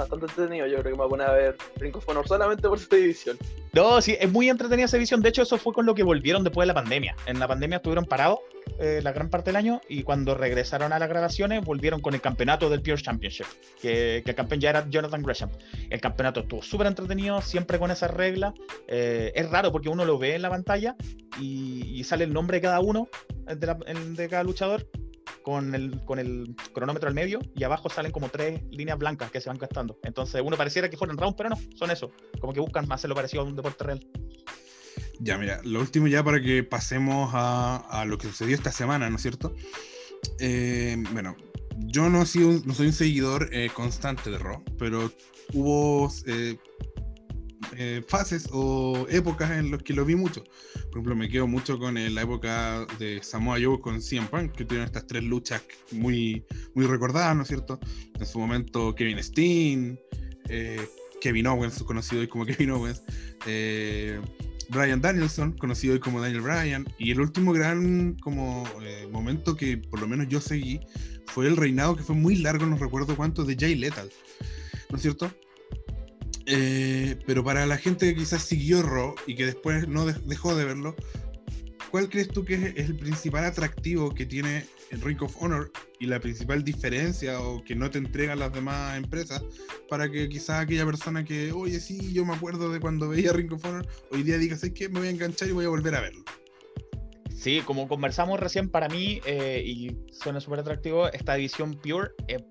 bastante 0.00 0.26
entretenido. 0.26 0.66
Yo 0.66 0.78
creo 0.80 0.84
que 0.84 0.90
me 0.90 0.96
voy 0.96 1.06
a 1.06 1.08
poner 1.08 1.26
a 1.28 1.32
ver 1.32 1.56
Ring 1.76 1.96
of 1.96 2.04
solamente 2.26 2.68
por 2.68 2.78
esta 2.78 2.96
división. 2.96 3.38
No, 3.72 4.00
sí, 4.00 4.16
es 4.20 4.30
muy 4.30 4.48
entretenida 4.48 4.86
esa 4.86 4.96
división. 4.96 5.20
De 5.20 5.28
hecho, 5.28 5.42
eso 5.42 5.58
fue 5.58 5.72
con 5.72 5.86
lo 5.86 5.94
que 5.94 6.02
volvieron 6.02 6.44
después 6.44 6.64
de 6.64 6.68
la 6.68 6.74
pandemia. 6.74 7.16
En 7.26 7.38
la 7.38 7.48
pandemia 7.48 7.76
estuvieron 7.76 8.04
parados 8.04 8.38
eh, 8.78 9.00
la 9.02 9.12
gran 9.12 9.30
parte 9.30 9.50
del 9.50 9.56
año 9.56 9.80
y 9.88 10.02
cuando 10.02 10.34
regresaron 10.34 10.92
a 10.92 10.98
las 10.98 11.08
grabaciones 11.08 11.64
volvieron 11.64 12.00
con 12.00 12.14
el 12.14 12.20
campeonato 12.20 12.70
del 12.70 12.82
Pure 12.82 13.02
Championship, 13.02 13.46
que, 13.80 14.18
el 14.18 14.34
campeón 14.34 14.60
ya 14.60 14.70
era 14.70 14.88
Jonathan 14.88 15.22
Gresham. 15.22 15.50
El 15.90 16.00
campeonato 16.00 16.40
estuvo 16.40 16.62
súper 16.62 16.86
entretenido, 16.86 17.40
siempre 17.42 17.78
con 17.78 17.90
esa 17.90 18.08
regla. 18.08 18.54
Eh, 18.88 19.32
es 19.34 19.50
raro 19.50 19.72
porque 19.72 19.88
uno 19.88 20.04
lo 20.04 20.18
ve 20.18 20.34
en 20.34 20.42
la 20.42 20.50
pantalla 20.50 20.96
y, 21.40 22.02
sale 22.04 22.24
el 22.24 22.34
nombre 22.34 22.58
de 22.58 22.60
cada 22.60 22.80
uno, 22.80 23.08
de, 23.46 23.74
de 24.14 24.28
cada 24.28 24.44
luchador, 24.44 24.86
con 25.44 25.74
el, 25.74 26.00
con 26.06 26.18
el 26.18 26.56
cronómetro 26.72 27.06
al 27.06 27.14
medio 27.14 27.38
y 27.54 27.64
abajo 27.64 27.90
salen 27.90 28.10
como 28.10 28.30
tres 28.30 28.62
líneas 28.70 28.98
blancas 28.98 29.30
que 29.30 29.42
se 29.42 29.50
van 29.50 29.58
gastando. 29.58 30.00
Entonces 30.02 30.42
uno 30.42 30.56
pareciera 30.56 30.88
que 30.88 30.96
fueron 30.96 31.18
round, 31.18 31.36
pero 31.36 31.50
no, 31.50 31.56
son 31.76 31.90
eso. 31.90 32.10
Como 32.40 32.54
que 32.54 32.60
buscan 32.60 32.88
más 32.88 33.00
hacerlo 33.00 33.14
parecido 33.14 33.42
a 33.42 33.46
un 33.46 33.54
deporte 33.54 33.84
real. 33.84 34.00
Ya, 35.20 35.36
mira, 35.36 35.60
lo 35.62 35.80
último 35.80 36.08
ya 36.08 36.24
para 36.24 36.40
que 36.40 36.64
pasemos 36.64 37.30
a, 37.34 38.04
lo 38.08 38.16
que 38.16 38.26
sucedió 38.28 38.56
esta 38.56 38.72
semana, 38.72 39.10
¿no 39.10 39.16
es 39.16 39.22
cierto? 39.22 39.54
Eh, 40.40 40.96
bueno, 41.12 41.36
yo 41.76 42.08
no, 42.08 42.24
sido, 42.24 42.62
no 42.64 42.72
soy 42.72 42.86
un 42.86 42.92
seguidor 42.94 43.50
eh, 43.52 43.68
constante 43.72 44.30
de 44.30 44.38
Raw, 44.38 44.64
pero 44.78 45.12
hubo 45.52 46.10
eh, 46.26 46.56
eh, 47.76 48.02
fases 48.06 48.48
o 48.52 49.06
épocas 49.10 49.50
en 49.52 49.70
las 49.70 49.82
que 49.82 49.92
lo 49.94 50.04
vi 50.04 50.14
mucho. 50.14 50.44
Por 50.74 50.90
ejemplo, 50.92 51.16
me 51.16 51.28
quedo 51.28 51.46
mucho 51.46 51.78
con 51.78 51.94
la 51.94 52.22
época 52.22 52.86
de 52.98 53.22
Samoa 53.22 53.58
Joe 53.62 53.80
con 53.80 54.00
CM 54.00 54.28
Punk, 54.28 54.52
que 54.52 54.64
tuvieron 54.64 54.86
estas 54.86 55.06
tres 55.06 55.24
luchas 55.24 55.62
muy, 55.90 56.44
muy 56.74 56.86
recordadas, 56.86 57.36
¿no 57.36 57.42
es 57.42 57.48
cierto? 57.48 57.78
En 58.18 58.26
su 58.26 58.38
momento 58.38 58.94
Kevin 58.94 59.22
Steen, 59.22 59.98
Kevin 61.20 61.46
Owens, 61.46 61.82
conocido 61.82 62.20
hoy 62.20 62.28
como 62.28 62.46
Kevin 62.46 62.70
Owens, 62.70 63.02
Brian 64.70 65.00
Danielson, 65.00 65.52
conocido 65.52 65.94
hoy 65.94 66.00
como 66.00 66.20
Daniel 66.20 66.42
Bryan, 66.42 66.86
y 66.98 67.10
el 67.10 67.20
último 67.20 67.52
gran 67.52 68.14
como 68.20 68.64
momento 69.10 69.56
que 69.56 69.78
por 69.78 70.00
lo 70.00 70.08
menos 70.08 70.28
yo 70.28 70.40
seguí 70.40 70.80
fue 71.26 71.46
el 71.46 71.56
reinado 71.56 71.96
que 71.96 72.02
fue 72.02 72.14
muy 72.14 72.36
largo, 72.36 72.66
no 72.66 72.76
recuerdo 72.76 73.16
cuánto, 73.16 73.44
de 73.44 73.56
Jay 73.58 73.74
Lethal. 73.74 74.10
¿No 74.90 74.96
es 74.96 75.02
cierto? 75.02 75.30
Eh, 76.46 77.16
pero 77.26 77.42
para 77.42 77.66
la 77.66 77.76
gente 77.76 78.06
que 78.06 78.20
quizás 78.20 78.42
siguió 78.42 78.82
Raw 78.82 79.14
y 79.26 79.34
que 79.34 79.46
después 79.46 79.88
no 79.88 80.04
dejó 80.04 80.54
de 80.54 80.64
verlo, 80.64 80.94
¿cuál 81.90 82.08
crees 82.08 82.28
tú 82.28 82.44
que 82.44 82.54
es 82.54 82.88
el 82.88 82.96
principal 82.96 83.44
atractivo 83.44 84.14
que 84.14 84.26
tiene 84.26 84.66
el 84.90 85.00
Ring 85.00 85.22
of 85.22 85.34
Honor 85.40 85.72
y 85.98 86.06
la 86.06 86.20
principal 86.20 86.62
diferencia 86.62 87.40
o 87.40 87.64
que 87.64 87.74
no 87.74 87.90
te 87.90 87.98
entregan 87.98 88.38
las 88.38 88.52
demás 88.52 88.96
empresas 88.96 89.42
para 89.88 90.10
que 90.10 90.28
quizás 90.28 90.62
aquella 90.62 90.84
persona 90.84 91.24
que, 91.24 91.52
oye, 91.52 91.80
sí, 91.80 92.12
yo 92.12 92.24
me 92.24 92.34
acuerdo 92.34 92.70
de 92.70 92.80
cuando 92.80 93.08
veía 93.08 93.32
Ring 93.32 93.52
of 93.52 93.64
Honor, 93.64 93.86
hoy 94.10 94.22
día 94.22 94.38
diga, 94.38 94.56
¿sabes 94.56 94.74
qué? 94.74 94.88
Me 94.88 95.00
voy 95.00 95.08
a 95.08 95.12
enganchar 95.12 95.48
y 95.48 95.52
voy 95.52 95.64
a 95.64 95.68
volver 95.68 95.94
a 95.94 96.00
verlo. 96.00 96.24
Sí, 97.44 97.60
como 97.60 97.86
conversamos 97.88 98.40
recién, 98.40 98.70
para 98.70 98.88
mí, 98.88 99.20
eh, 99.26 99.62
y 99.62 99.94
suena 100.10 100.40
súper 100.40 100.60
atractivo, 100.60 101.08
esta 101.08 101.36
edición 101.36 101.74
Pure 101.74 102.12
es 102.26 102.42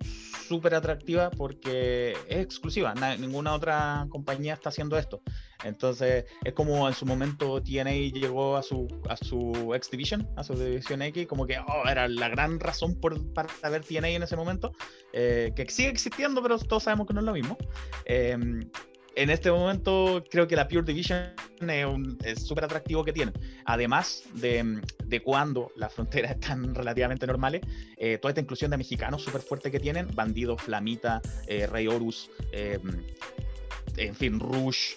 súper 0.47 0.75
atractiva 0.75 1.31
porque 1.31 2.15
es 2.27 2.37
exclusiva. 2.37 2.93
ninguna 3.17 3.55
otra 3.55 4.05
compañía 4.09 4.53
está 4.53 4.69
haciendo 4.69 4.95
esto. 4.99 5.23
Entonces, 5.63 6.25
es 6.43 6.53
como 6.53 6.87
en 6.87 6.93
su 6.93 7.07
momento 7.07 7.59
TNA 7.59 8.11
llegó 8.13 8.55
a 8.55 8.61
su, 8.61 8.87
a 9.09 9.17
su 9.17 9.73
X 9.73 9.89
Division, 9.89 10.29
a 10.35 10.43
su 10.43 10.53
División 10.53 11.01
X, 11.01 11.25
como 11.25 11.47
que 11.47 11.57
oh, 11.57 11.89
era 11.89 12.07
la 12.07 12.29
gran 12.29 12.59
razón 12.59 12.93
por, 12.93 13.33
para 13.33 13.49
ver 13.71 13.83
TNA 13.83 14.09
en 14.09 14.21
ese 14.21 14.35
momento, 14.35 14.73
eh, 15.11 15.53
que 15.55 15.67
sigue 15.71 15.89
existiendo, 15.89 16.43
pero 16.43 16.59
todos 16.59 16.83
sabemos 16.83 17.07
que 17.07 17.15
no 17.15 17.21
es 17.21 17.25
lo 17.25 17.33
mismo. 17.33 17.57
Em, 18.05 18.69
en 19.15 19.29
este 19.29 19.51
momento 19.51 20.23
creo 20.29 20.47
que 20.47 20.55
la 20.55 20.67
Pure 20.67 20.83
Division 20.83 21.33
es 22.23 22.41
súper 22.45 22.65
atractivo 22.65 23.03
que 23.03 23.13
tiene. 23.13 23.31
Además 23.65 24.23
de, 24.33 24.81
de, 25.05 25.21
cuando 25.21 25.71
las 25.75 25.93
fronteras 25.93 26.31
están 26.39 26.73
relativamente 26.73 27.27
normales, 27.27 27.61
eh, 27.97 28.17
toda 28.17 28.31
esta 28.31 28.41
inclusión 28.41 28.71
de 28.71 28.77
mexicanos 28.77 29.23
súper 29.23 29.41
fuerte 29.41 29.71
que 29.71 29.79
tienen, 29.79 30.07
Bandido, 30.13 30.57
Flamita, 30.57 31.21
eh, 31.47 31.67
Rey 31.67 31.87
Horus, 31.87 32.29
eh, 32.51 32.79
en 33.97 34.15
fin, 34.15 34.39
Rush, 34.39 34.93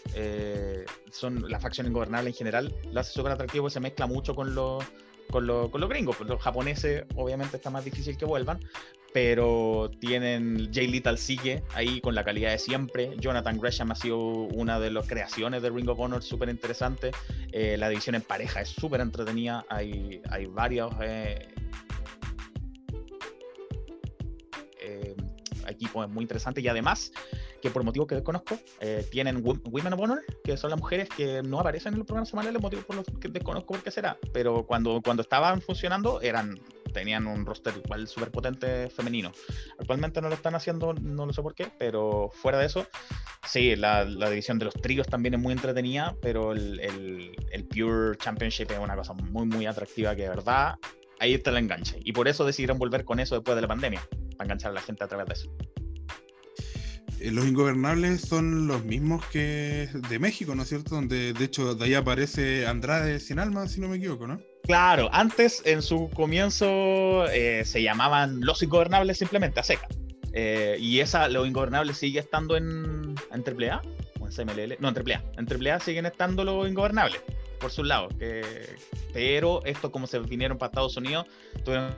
son 1.11 1.51
la 1.51 1.61
facción 1.61 1.87
ingobernable 1.87 2.31
en 2.31 2.35
general, 2.35 2.75
lo 2.91 3.01
hace 3.01 3.13
súper 3.13 3.33
atractivo, 3.33 3.69
se 3.69 3.79
mezcla 3.79 4.07
mucho 4.07 4.35
con 4.35 4.55
los 4.55 4.83
con, 5.30 5.47
lo, 5.47 5.71
con 5.71 5.80
los 5.80 5.90
gringos. 5.90 6.16
Pues 6.16 6.28
los 6.28 6.40
japoneses 6.40 7.04
obviamente 7.14 7.56
está 7.56 7.71
más 7.71 7.85
difícil 7.85 8.16
que 8.16 8.25
vuelvan, 8.25 8.61
pero 9.12 9.90
tienen 9.99 10.71
Jay 10.73 10.87
Little 10.88 11.16
sigue 11.16 11.62
ahí 11.75 12.00
con 12.00 12.14
la 12.14 12.25
calidad 12.25 12.50
de 12.50 12.59
siempre. 12.59 13.16
Jonathan 13.18 13.59
Gresham 13.59 13.90
ha 13.92 13.95
sido 13.95 14.18
una 14.18 14.78
de 14.78 14.90
las 14.90 15.06
creaciones 15.06 15.62
de 15.62 15.71
Ring 15.71 15.88
of 15.88 15.99
Honor 15.99 16.23
súper 16.23 16.49
interesante. 16.49 17.12
Eh, 17.52 17.76
la 17.78 17.88
división 17.88 18.14
en 18.14 18.23
pareja 18.23 18.61
es 18.61 18.68
súper 18.68 19.00
entretenida. 19.00 19.64
Hay, 19.71 20.21
hay 20.30 20.47
varios 20.47 20.92
eh, 21.00 21.49
eh, 24.80 25.16
equipos 25.66 26.09
muy 26.11 26.23
interesantes 26.23 26.62
y 26.62 26.68
además 26.68 27.12
que 27.67 27.73
por 27.73 27.83
motivos 27.83 28.07
que 28.07 28.15
desconozco, 28.15 28.59
tienen 29.11 29.43
Women 29.45 29.93
of 29.93 30.01
Honor, 30.01 30.23
que 30.45 30.57
son 30.57 30.71
las 30.71 30.79
mujeres 30.79 31.09
que 31.09 31.43
no 31.43 31.59
aparecen 31.59 31.95
en 31.95 31.99
los 31.99 32.07
programas 32.07 32.29
semanales, 32.29 32.63
motivos 32.63 32.85
por 32.85 32.97
los 32.97 33.07
que 33.21 33.29
desconozco 33.29 33.75
por 33.75 33.83
qué 33.83 33.91
será, 33.91 34.17
pero 34.33 34.65
cuando, 34.67 35.01
cuando 35.03 35.23
estaban 35.23 35.61
funcionando 35.61 36.21
eran 36.21 36.61
tenían 36.93 37.27
un 37.27 37.45
roster 37.45 37.75
igual 37.85 38.09
súper 38.09 38.31
potente 38.31 38.89
femenino. 38.89 39.31
Actualmente 39.79 40.23
no 40.23 40.29
lo 40.29 40.35
están 40.35 40.55
haciendo, 40.55 40.95
no 40.95 41.27
lo 41.27 41.33
sé 41.35 41.43
por 41.43 41.55
qué, 41.55 41.69
pero 41.79 42.31
fuera 42.33 42.59
de 42.59 42.67
eso, 42.67 42.87
sí, 43.47 43.77
la, 43.77 44.07
división 44.07 44.59
de 44.59 44.65
los 44.65 44.75
tríos 44.75 45.07
también 45.07 45.35
es 45.35 45.41
muy 45.41 45.53
entretenida, 45.53 46.17
pero 46.23 46.53
el, 46.53 46.81
el, 47.53 47.65
Pure 47.67 48.17
Championship 48.17 48.71
es 48.71 48.79
una 48.79 48.97
cosa 48.97 49.13
muy, 49.13 49.45
muy 49.45 49.67
atractiva 49.67 50.17
que 50.17 50.23
de 50.23 50.29
verdad 50.31 50.77
ahí 51.19 51.35
está 51.35 51.51
el 51.51 51.59
enganche. 51.59 51.99
Y 52.03 52.13
por 52.13 52.29
eso 52.29 52.47
decidieron 52.47 52.79
volver 52.79 53.05
con 53.05 53.21
eso 53.21 53.35
después 53.35 53.57
de 53.57 53.63
la 53.63 53.69
pandemia, 53.69 54.01
para 54.39 54.47
enganchar 54.47 54.71
a 54.71 54.75
la 54.75 54.81
gente 54.81 55.05
a 55.05 55.09
través 55.09 55.27
de 55.27 55.35
eso. 55.35 55.66
Eh, 57.26 57.33
los 57.33 57.45
ingobernables 57.45 58.21
son 58.21 58.68
los 58.68 58.85
mismos 58.85 59.25
que 59.26 59.88
de 60.09 60.18
México, 60.21 60.54
¿no 60.54 60.62
es 60.62 60.68
cierto? 60.68 60.95
Donde 60.95 61.33
de 61.33 61.45
hecho 61.45 61.75
de 61.75 61.85
ahí 61.85 61.95
aparece 61.95 62.66
Andrade 62.66 63.18
sin 63.18 63.40
alma, 63.40 63.66
si 63.66 63.80
no 63.80 63.88
me 63.88 63.97
equivoco, 63.97 64.28
¿no? 64.28 64.40
Claro, 64.62 65.09
antes 65.12 65.61
en 65.64 65.83
su 65.83 66.09
comienzo 66.11 67.26
eh, 67.26 67.64
se 67.64 67.83
llamaban 67.83 68.40
Los 68.42 68.62
Ingobernables 68.62 69.18
simplemente, 69.18 69.59
a 69.59 69.64
seca. 69.64 69.88
Eh, 70.33 70.76
y 70.78 71.00
esa, 71.00 71.28
Los 71.28 71.49
Ingobernables 71.49 71.99
sigue 71.99 72.21
estando 72.21 72.56
en, 72.56 73.16
en 73.33 73.45
AAA 73.45 73.83
o 74.21 74.28
en 74.28 74.33
CMLL. 74.33 74.76
No, 74.78 74.88
en 74.88 74.97
AAA. 74.97 75.25
En 75.37 75.49
AAA 75.50 75.80
siguen 75.80 76.06
estando 76.06 76.45
Los 76.45 76.68
Ingobernables, 76.68 77.21
por 77.59 77.73
su 77.73 77.83
lado. 77.83 78.09
Que, 78.21 78.42
pero 79.12 79.64
esto, 79.64 79.90
como 79.90 80.06
se 80.06 80.21
vinieron 80.21 80.59
para 80.59 80.68
Estados 80.68 80.97
Unidos, 80.97 81.26
tuvieron 81.64 81.97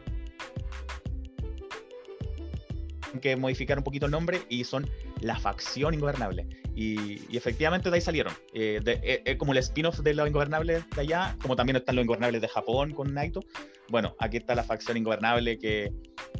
que 3.21 3.37
modificar 3.37 3.79
un 3.79 3.85
poquito 3.85 4.07
el 4.07 4.13
nombre 4.13 4.43
y 4.49 4.65
son 4.65 4.89
la 5.21 5.39
facción 5.39 5.95
ingobernable. 5.95 6.47
Y, 6.75 7.37
efectivamente 7.37 7.91
de 7.91 7.97
ahí 7.97 8.01
salieron. 8.01 8.33
Eh, 8.53 8.81
eh, 8.87 9.23
eh, 9.25 9.37
como 9.37 9.53
el 9.53 9.59
spin-off 9.59 9.99
de 9.99 10.15
los 10.15 10.29
ingobernables 10.29 10.89
de 10.91 11.01
allá, 11.01 11.37
como 11.43 11.57
también 11.57 11.77
están 11.77 11.97
los 11.97 12.05
ingobernables 12.05 12.41
de 12.41 12.49
Japón 12.49 12.93
con 12.93 13.13
Naito. 13.13 13.41
Bueno, 13.89 14.15
aquí 14.21 14.37
está 14.37 14.55
la 14.55 14.63
facción 14.63 14.97
ingobernable 14.97 15.59
que, 15.59 15.93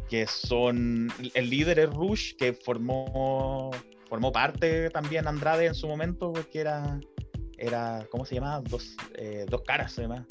que 0.09 0.27
son. 0.27 1.13
El 1.35 1.51
líder 1.51 1.81
es 1.81 1.91
Rush, 1.91 2.35
que 2.37 2.53
formó, 2.53 3.71
formó 4.09 4.31
parte 4.31 4.91
también 4.91 5.27
Andrade 5.27 5.67
en 5.67 5.75
su 5.75 5.89
momento, 5.89 6.33
porque 6.33 6.61
era. 6.61 7.01
era 7.57 8.07
¿Cómo 8.11 8.25
se 8.25 8.37
llama? 8.37 8.61
Dos, 8.61 8.97
dos 9.49 9.63
caras, 9.63 9.93
se 9.93 10.03
llama. 10.03 10.25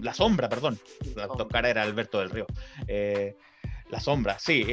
la 0.00 0.14
sombra, 0.14 0.48
perdón. 0.48 0.78
Las 1.16 1.28
dos 1.28 1.48
caras 1.48 1.72
era 1.72 1.82
Alberto 1.82 2.18
del 2.18 2.30
Río. 2.30 2.46
la 3.90 4.00
sombra, 4.00 4.38
sí 4.38 4.64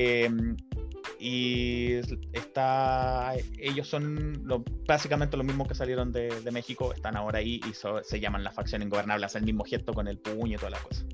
y 1.20 2.00
está 2.34 3.34
ellos 3.58 3.88
son 3.88 4.46
básicamente 4.88 5.38
los 5.38 5.46
mismos 5.46 5.68
que 5.68 5.76
salieron 5.76 6.12
de, 6.12 6.32
México, 6.52 6.94
están 6.94 7.16
ahora 7.16 7.40
ahí 7.40 7.60
y 7.70 7.74
se 8.04 8.20
llaman 8.20 8.44
la 8.44 8.52
facción 8.52 8.82
ingobernable, 8.82 9.26
hacen 9.26 9.42
el 9.42 9.46
mismo 9.46 9.64
gesto 9.64 9.94
con 9.94 10.08
el 10.08 10.18
puño 10.18 10.56
y 10.56 10.58
toda 10.58 10.72
la 10.72 10.80
cosa. 10.80 11.06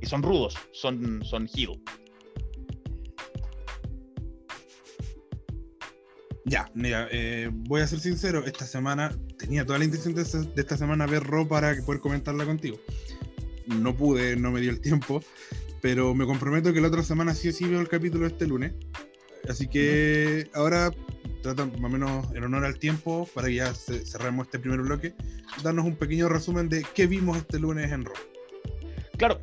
Y, 0.00 0.06
son 0.06 0.22
rudos, 0.22 0.56
son, 0.72 1.24
son 1.24 1.48
heel. 1.54 1.80
Ya, 6.44 6.70
mira, 6.74 7.08
eh, 7.10 7.48
voy 7.50 7.80
a 7.80 7.86
ser 7.86 8.00
sincero, 8.00 8.44
esta 8.44 8.66
semana 8.66 9.16
tenía 9.38 9.64
toda 9.64 9.78
la 9.78 9.84
intención 9.84 10.14
de, 10.14 10.22
esta 10.22 10.76
semana 10.76 11.06
ver 11.06 11.22
Raw 11.24 11.46
para 11.46 11.74
poder 11.84 12.00
comentarla 12.00 12.44
contigo. 12.44 12.78
No 13.66 13.96
pude, 13.96 14.36
no 14.36 14.50
me 14.50 14.60
dio 14.60 14.70
el 14.70 14.80
tiempo. 14.80 15.22
Pero 15.82 16.14
me 16.14 16.24
comprometo 16.24 16.72
que 16.72 16.80
la 16.80 16.88
otra 16.88 17.02
semana 17.02 17.34
sí 17.34 17.48
o 17.48 17.52
sí 17.52 17.66
veo 17.66 17.80
el 17.80 17.88
capítulo 17.88 18.26
este 18.26 18.46
lunes. 18.46 18.72
Así 19.48 19.66
que 19.66 20.48
ahora 20.54 20.92
trata 21.42 21.66
más 21.66 21.84
o 21.84 21.88
menos 21.88 22.32
en 22.34 22.44
honor 22.44 22.64
al 22.64 22.78
tiempo, 22.78 23.28
para 23.34 23.48
que 23.48 23.56
ya 23.56 23.74
cerremos 23.74 24.46
este 24.46 24.60
primer 24.60 24.80
bloque, 24.80 25.12
darnos 25.62 25.84
un 25.84 25.96
pequeño 25.96 26.28
resumen 26.28 26.68
de 26.68 26.86
qué 26.94 27.06
vimos 27.06 27.36
este 27.36 27.58
lunes 27.58 27.90
en 27.90 28.04
Raw. 28.04 28.14
Claro, 29.18 29.40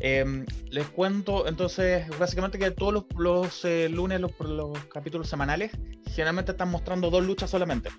em, 0.00 0.44
les 0.70 0.86
cuento 0.88 1.46
entonces 1.46 2.06
básicamente 2.18 2.58
que 2.58 2.70
todos 2.70 3.04
los, 3.16 3.64
eh, 3.64 3.88
lunes, 3.88 4.20
los, 4.20 4.32
los, 4.40 4.78
capítulos 4.86 5.28
semanales, 5.28 5.72
generalmente 6.06 6.52
están 6.52 6.70
mostrando 6.70 7.10
dos 7.10 7.24
luchas 7.24 7.50
solamente 7.50 7.90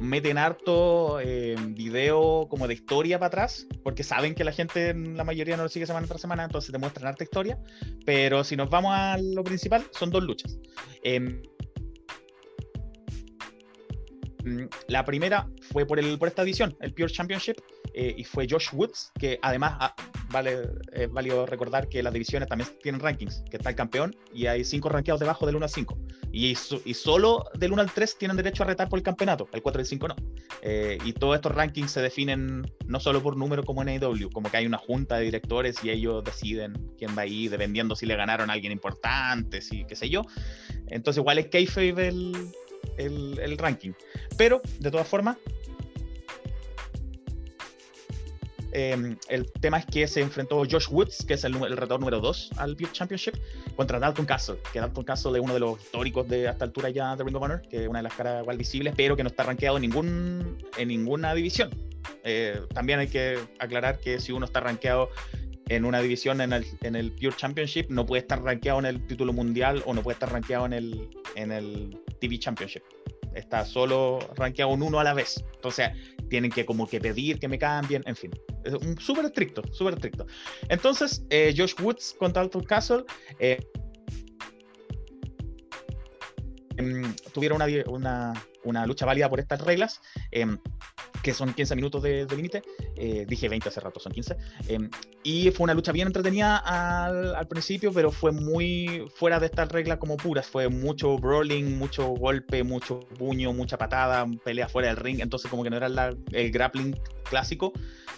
meten 0.00 0.38
harto 0.38 1.20
eh, 1.20 1.56
video 1.68 2.46
como 2.48 2.66
de 2.66 2.74
historia 2.74 3.18
para 3.18 3.28
atrás, 3.28 3.66
porque 3.84 4.02
saben 4.02 4.34
que 4.34 4.44
la 4.44 4.52
gente, 4.52 4.94
la 4.94 5.24
mayoría 5.24 5.56
no 5.56 5.64
lo 5.64 5.68
sigue 5.68 5.86
semana 5.86 6.06
tras 6.06 6.20
semana, 6.20 6.44
entonces 6.44 6.72
te 6.72 6.78
muestran 6.78 7.08
harta 7.08 7.24
historia. 7.24 7.58
Pero 8.06 8.42
si 8.42 8.56
nos 8.56 8.70
vamos 8.70 8.92
a 8.94 9.18
lo 9.18 9.44
principal, 9.44 9.84
son 9.92 10.10
dos 10.10 10.22
luchas. 10.24 10.58
Mm, 14.44 14.64
la 14.88 15.04
primera 15.04 15.48
fue 15.72 15.86
por, 15.86 15.98
el, 15.98 16.18
por 16.18 16.28
esta 16.28 16.42
edición, 16.42 16.76
el 16.80 16.92
Pure 16.92 17.10
Championship, 17.10 17.56
eh, 17.94 18.14
y 18.16 18.24
fue 18.24 18.46
Josh 18.48 18.68
Woods, 18.72 19.12
que 19.18 19.38
además, 19.42 19.74
ah, 19.80 19.94
vale, 20.30 20.68
es 20.92 21.10
válido 21.10 21.46
recordar 21.46 21.88
que 21.88 22.02
las 22.02 22.12
divisiones 22.12 22.48
también 22.48 22.70
tienen 22.82 23.00
rankings, 23.00 23.42
que 23.50 23.56
está 23.56 23.70
el 23.70 23.76
campeón 23.76 24.14
y 24.32 24.46
hay 24.46 24.64
cinco 24.64 24.88
rankeados 24.88 25.20
debajo 25.20 25.46
del 25.46 25.56
1 25.56 25.64
al 25.64 25.70
5. 25.70 25.98
Y, 26.32 26.54
solo 26.54 27.44
del 27.54 27.72
1 27.72 27.82
al 27.82 27.92
3 27.92 28.16
tienen 28.18 28.36
derecho 28.36 28.62
a 28.62 28.66
retar 28.66 28.88
por 28.88 28.98
el 28.98 29.02
campeonato, 29.02 29.48
el 29.52 29.62
4 29.62 29.80
y 29.80 29.82
el 29.82 29.86
5 29.86 30.08
no. 30.08 30.16
Eh, 30.62 30.98
y 31.04 31.12
todos 31.12 31.34
estos 31.34 31.52
rankings 31.52 31.90
se 31.90 32.00
definen 32.00 32.70
no 32.86 33.00
solo 33.00 33.20
por 33.22 33.36
número 33.36 33.64
como 33.64 33.82
en 33.82 33.88
AEW, 33.88 34.30
como 34.30 34.50
que 34.50 34.56
hay 34.56 34.66
una 34.66 34.78
junta 34.78 35.16
de 35.16 35.24
directores 35.24 35.82
y 35.82 35.90
ellos 35.90 36.22
deciden 36.22 36.92
quién 36.96 37.16
va 37.16 37.22
a 37.22 37.26
ir, 37.26 37.50
dependiendo 37.50 37.96
si 37.96 38.06
le 38.06 38.14
ganaron 38.14 38.50
a 38.50 38.52
alguien 38.52 38.72
importante, 38.72 39.60
si 39.60 39.84
qué 39.84 39.96
sé 39.96 40.08
yo. 40.08 40.22
Entonces 40.86 41.18
igual 41.20 41.38
es 41.38 41.46
kayfabe 41.48 42.08
el, 42.08 42.52
el, 42.96 43.58
ranking. 43.58 43.92
Pero, 44.36 44.60
de 44.78 44.90
todas 44.90 45.08
formas, 45.08 45.36
Em, 48.72 49.16
el 49.28 49.50
tema 49.50 49.78
es 49.78 49.86
que 49.86 50.06
se 50.06 50.20
enfrentó 50.20 50.58
Josh 50.58 50.88
Woods, 50.90 51.24
que 51.26 51.34
es 51.34 51.44
el, 51.44 51.56
el 51.56 51.76
retador 51.76 52.00
número 52.00 52.20
2 52.20 52.50
al 52.56 52.76
Beer 52.76 52.92
Championship, 52.92 53.34
contra 53.76 53.98
Dalton 53.98 54.26
Castle, 54.26 54.58
que 54.72 54.80
Dalton 54.80 55.04
Castle 55.04 55.32
es 55.38 55.44
uno 55.44 55.54
de 55.54 55.60
los 55.60 55.80
históricos 55.80 56.28
de 56.28 56.48
hasta 56.48 56.64
altura 56.66 56.90
ya 56.90 57.16
de 57.16 57.24
Ring 57.24 57.36
of 57.36 57.42
Honor, 57.42 57.62
que 57.62 57.82
es 57.82 57.88
una 57.88 57.98
de 57.98 58.04
las 58.04 58.14
caras 58.14 58.42
igual 58.42 58.56
visibles, 58.56 58.94
pero 58.96 59.16
que 59.16 59.22
no 59.22 59.28
está 59.28 59.42
rankeado 59.42 59.76
en 59.78 60.88
ninguna 60.88 61.34
división. 61.34 61.70
Eh, 62.22 62.60
también 62.72 62.98
hay 62.98 63.08
que 63.08 63.38
aclarar 63.58 63.98
que 63.98 64.20
si 64.20 64.32
uno 64.32 64.46
está 64.46 64.60
rankeado 64.60 65.10
en 65.70 65.84
una 65.84 66.00
división 66.00 66.40
en 66.40 66.52
el, 66.52 66.66
en 66.82 66.96
el 66.96 67.12
Pure 67.12 67.36
Championship, 67.36 67.86
no 67.88 68.04
puede 68.04 68.22
estar 68.22 68.42
rankeado 68.42 68.80
en 68.80 68.86
el 68.86 69.06
título 69.06 69.32
mundial 69.32 69.82
o 69.86 69.94
no 69.94 70.02
puede 70.02 70.14
estar 70.14 70.30
rankeado 70.30 70.66
en 70.66 70.72
el, 70.72 71.08
en 71.36 71.52
el 71.52 71.98
TV 72.20 72.38
Championship 72.38 72.82
está 73.34 73.64
solo 73.64 74.18
rankeado 74.36 74.72
un 74.72 74.82
uno 74.82 75.00
a 75.00 75.04
la 75.04 75.14
vez. 75.14 75.44
Entonces 75.54 75.90
tienen 76.28 76.50
que 76.50 76.64
como 76.64 76.86
que 76.86 77.00
pedir 77.00 77.38
que 77.38 77.48
me 77.48 77.58
cambien, 77.58 78.02
en 78.06 78.16
fin. 78.16 78.30
Es 78.64 78.74
súper 79.02 79.24
estricto, 79.24 79.62
súper 79.72 79.94
estricto. 79.94 80.26
Entonces, 80.68 81.24
eh, 81.30 81.54
Josh 81.56 81.74
Woods 81.80 82.14
contra 82.18 82.42
Alton 82.42 82.64
Castle 82.64 83.04
eh, 83.38 83.58
em, 86.80 87.14
tuvieron 87.32 87.56
una, 87.56 87.66
una, 87.86 88.46
una, 88.64 88.86
lucha 88.86 89.06
válida 89.06 89.28
por 89.28 89.40
estas 89.40 89.60
reglas. 89.60 90.00
Em, 90.30 90.58
que 91.22 91.34
son 91.34 91.52
15 91.52 91.76
minutos 91.76 92.02
de, 92.02 92.26
límite. 92.34 92.62
Eh, 92.96 93.26
dije 93.28 93.48
20 93.48 93.68
hace 93.68 93.80
rato, 93.80 94.00
son 94.00 94.12
15. 94.12 94.36
Em, 94.68 94.90
y 95.22 95.50
fue 95.50 95.64
una 95.64 95.74
lucha 95.74 95.92
bien 95.92 96.06
entretenida 96.06 96.56
al, 96.56 97.34
al, 97.34 97.46
principio, 97.46 97.92
pero 97.92 98.10
fue 98.10 98.32
muy 98.32 99.04
fuera 99.14 99.38
de 99.38 99.46
estas 99.46 99.68
reglas 99.68 99.98
como 99.98 100.16
puras. 100.16 100.46
Fue 100.46 100.68
mucho 100.68 101.16
brawling, 101.18 101.78
mucho 101.78 102.08
golpe, 102.08 102.62
mucho 102.64 103.00
puño, 103.00 103.52
mucha 103.52 103.76
patada, 103.76 104.26
pelea 104.44 104.68
fuera 104.68 104.88
del 104.88 104.96
ring. 104.96 105.20
Entonces, 105.20 105.50
como 105.50 105.62
que 105.62 105.70
no 105.70 105.76
era 105.76 106.10
el 106.32 106.50
grappling 106.50 106.98
clásico. 107.24 107.72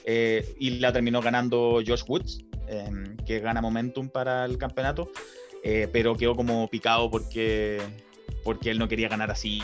Eh, 0.05 0.55
y 0.59 0.79
la 0.79 0.93
terminó 0.93 1.21
ganando 1.21 1.81
Josh 1.87 2.03
Woods, 2.07 2.45
em, 2.67 3.17
que 3.19 3.41
gana 3.41 3.61
momentum 3.61 4.09
para 4.09 4.45
el 4.45 4.59
campeonato. 4.59 5.11
Eh, 5.65 5.89
pero 5.93 6.17
quedó 6.17 6.35
como 6.35 6.69
picado 6.69 7.09
porque, 7.09 7.81
porque 8.45 8.71
él 8.71 8.79
no 8.79 8.89
quería 8.89 9.09
ganar 9.09 9.31
así 9.31 9.63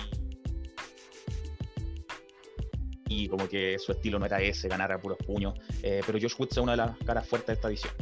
y 3.08 3.28
como 3.28 3.48
que 3.48 3.78
su 3.78 3.92
estilo 3.92 4.18
no 4.18 4.26
era 4.26 4.40
ese, 4.40 4.68
ganar 4.68 4.92
a 4.92 5.00
puros 5.00 5.18
puños. 5.18 5.54
Eh, 5.82 6.02
pero 6.06 6.18
Josh 6.20 6.34
Woods 6.38 6.52
es 6.52 6.58
una 6.58 6.72
de 6.72 6.78
las 6.78 6.96
caras 6.98 7.26
fuertes 7.26 7.48
de 7.48 7.52
esta 7.54 7.68
edición. 7.68 7.92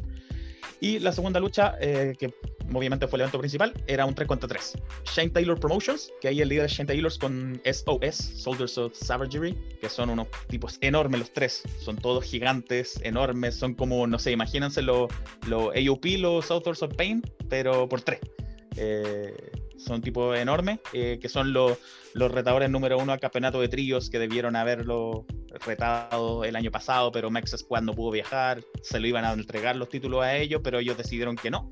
Y 0.80 0.98
la 0.98 1.10
segunda 1.12 1.40
lucha, 1.40 1.76
eh, 1.80 2.14
que 2.18 2.34
obviamente 2.74 3.06
fue 3.06 3.16
el 3.16 3.22
evento 3.22 3.38
principal, 3.38 3.72
era 3.86 4.04
un 4.04 4.14
3 4.14 4.28
contra 4.28 4.46
3. 4.46 4.76
Shane 5.14 5.30
Taylor 5.30 5.58
Promotions, 5.58 6.12
que 6.20 6.28
ahí 6.28 6.42
el 6.42 6.50
líder 6.50 6.66
es 6.66 6.72
Shane 6.72 6.86
Taylor 6.86 7.10
con 7.18 7.60
SOS, 7.64 8.16
Soldiers 8.16 8.76
of 8.76 8.94
Savagery, 8.94 9.54
que 9.80 9.88
son 9.88 10.10
unos 10.10 10.26
tipos 10.48 10.76
enormes 10.82 11.20
los 11.20 11.32
tres. 11.32 11.62
Son 11.78 11.96
todos 11.96 12.24
gigantes, 12.24 13.00
enormes, 13.02 13.54
son 13.54 13.74
como, 13.74 14.06
no 14.06 14.18
sé, 14.18 14.32
imagínense 14.32 14.82
los 14.82 15.10
lo 15.48 15.70
AOP, 15.70 16.04
los 16.18 16.50
Authors 16.50 16.82
of 16.82 16.94
Pain, 16.94 17.22
pero 17.48 17.88
por 17.88 18.02
tres. 18.02 18.20
Eh, 18.76 19.34
son 19.78 20.00
tipos 20.00 20.36
enormes, 20.38 20.80
eh, 20.92 21.18
que 21.20 21.28
son 21.28 21.52
los, 21.52 21.78
los 22.14 22.30
retadores 22.30 22.70
número 22.70 22.98
uno 22.98 23.12
al 23.12 23.20
campeonato 23.20 23.60
de 23.60 23.68
tríos 23.68 24.10
que 24.10 24.18
debieron 24.18 24.56
haberlo 24.56 25.26
retado 25.64 26.44
el 26.44 26.56
año 26.56 26.70
pasado, 26.70 27.12
pero 27.12 27.30
Max 27.30 27.54
Squad 27.56 27.82
no 27.82 27.94
pudo 27.94 28.10
viajar, 28.10 28.62
se 28.82 29.00
lo 29.00 29.06
iban 29.06 29.24
a 29.24 29.32
entregar 29.32 29.76
los 29.76 29.88
títulos 29.88 30.22
a 30.22 30.36
ellos, 30.36 30.60
pero 30.62 30.78
ellos 30.78 30.96
decidieron 30.96 31.36
que 31.36 31.50
no. 31.50 31.70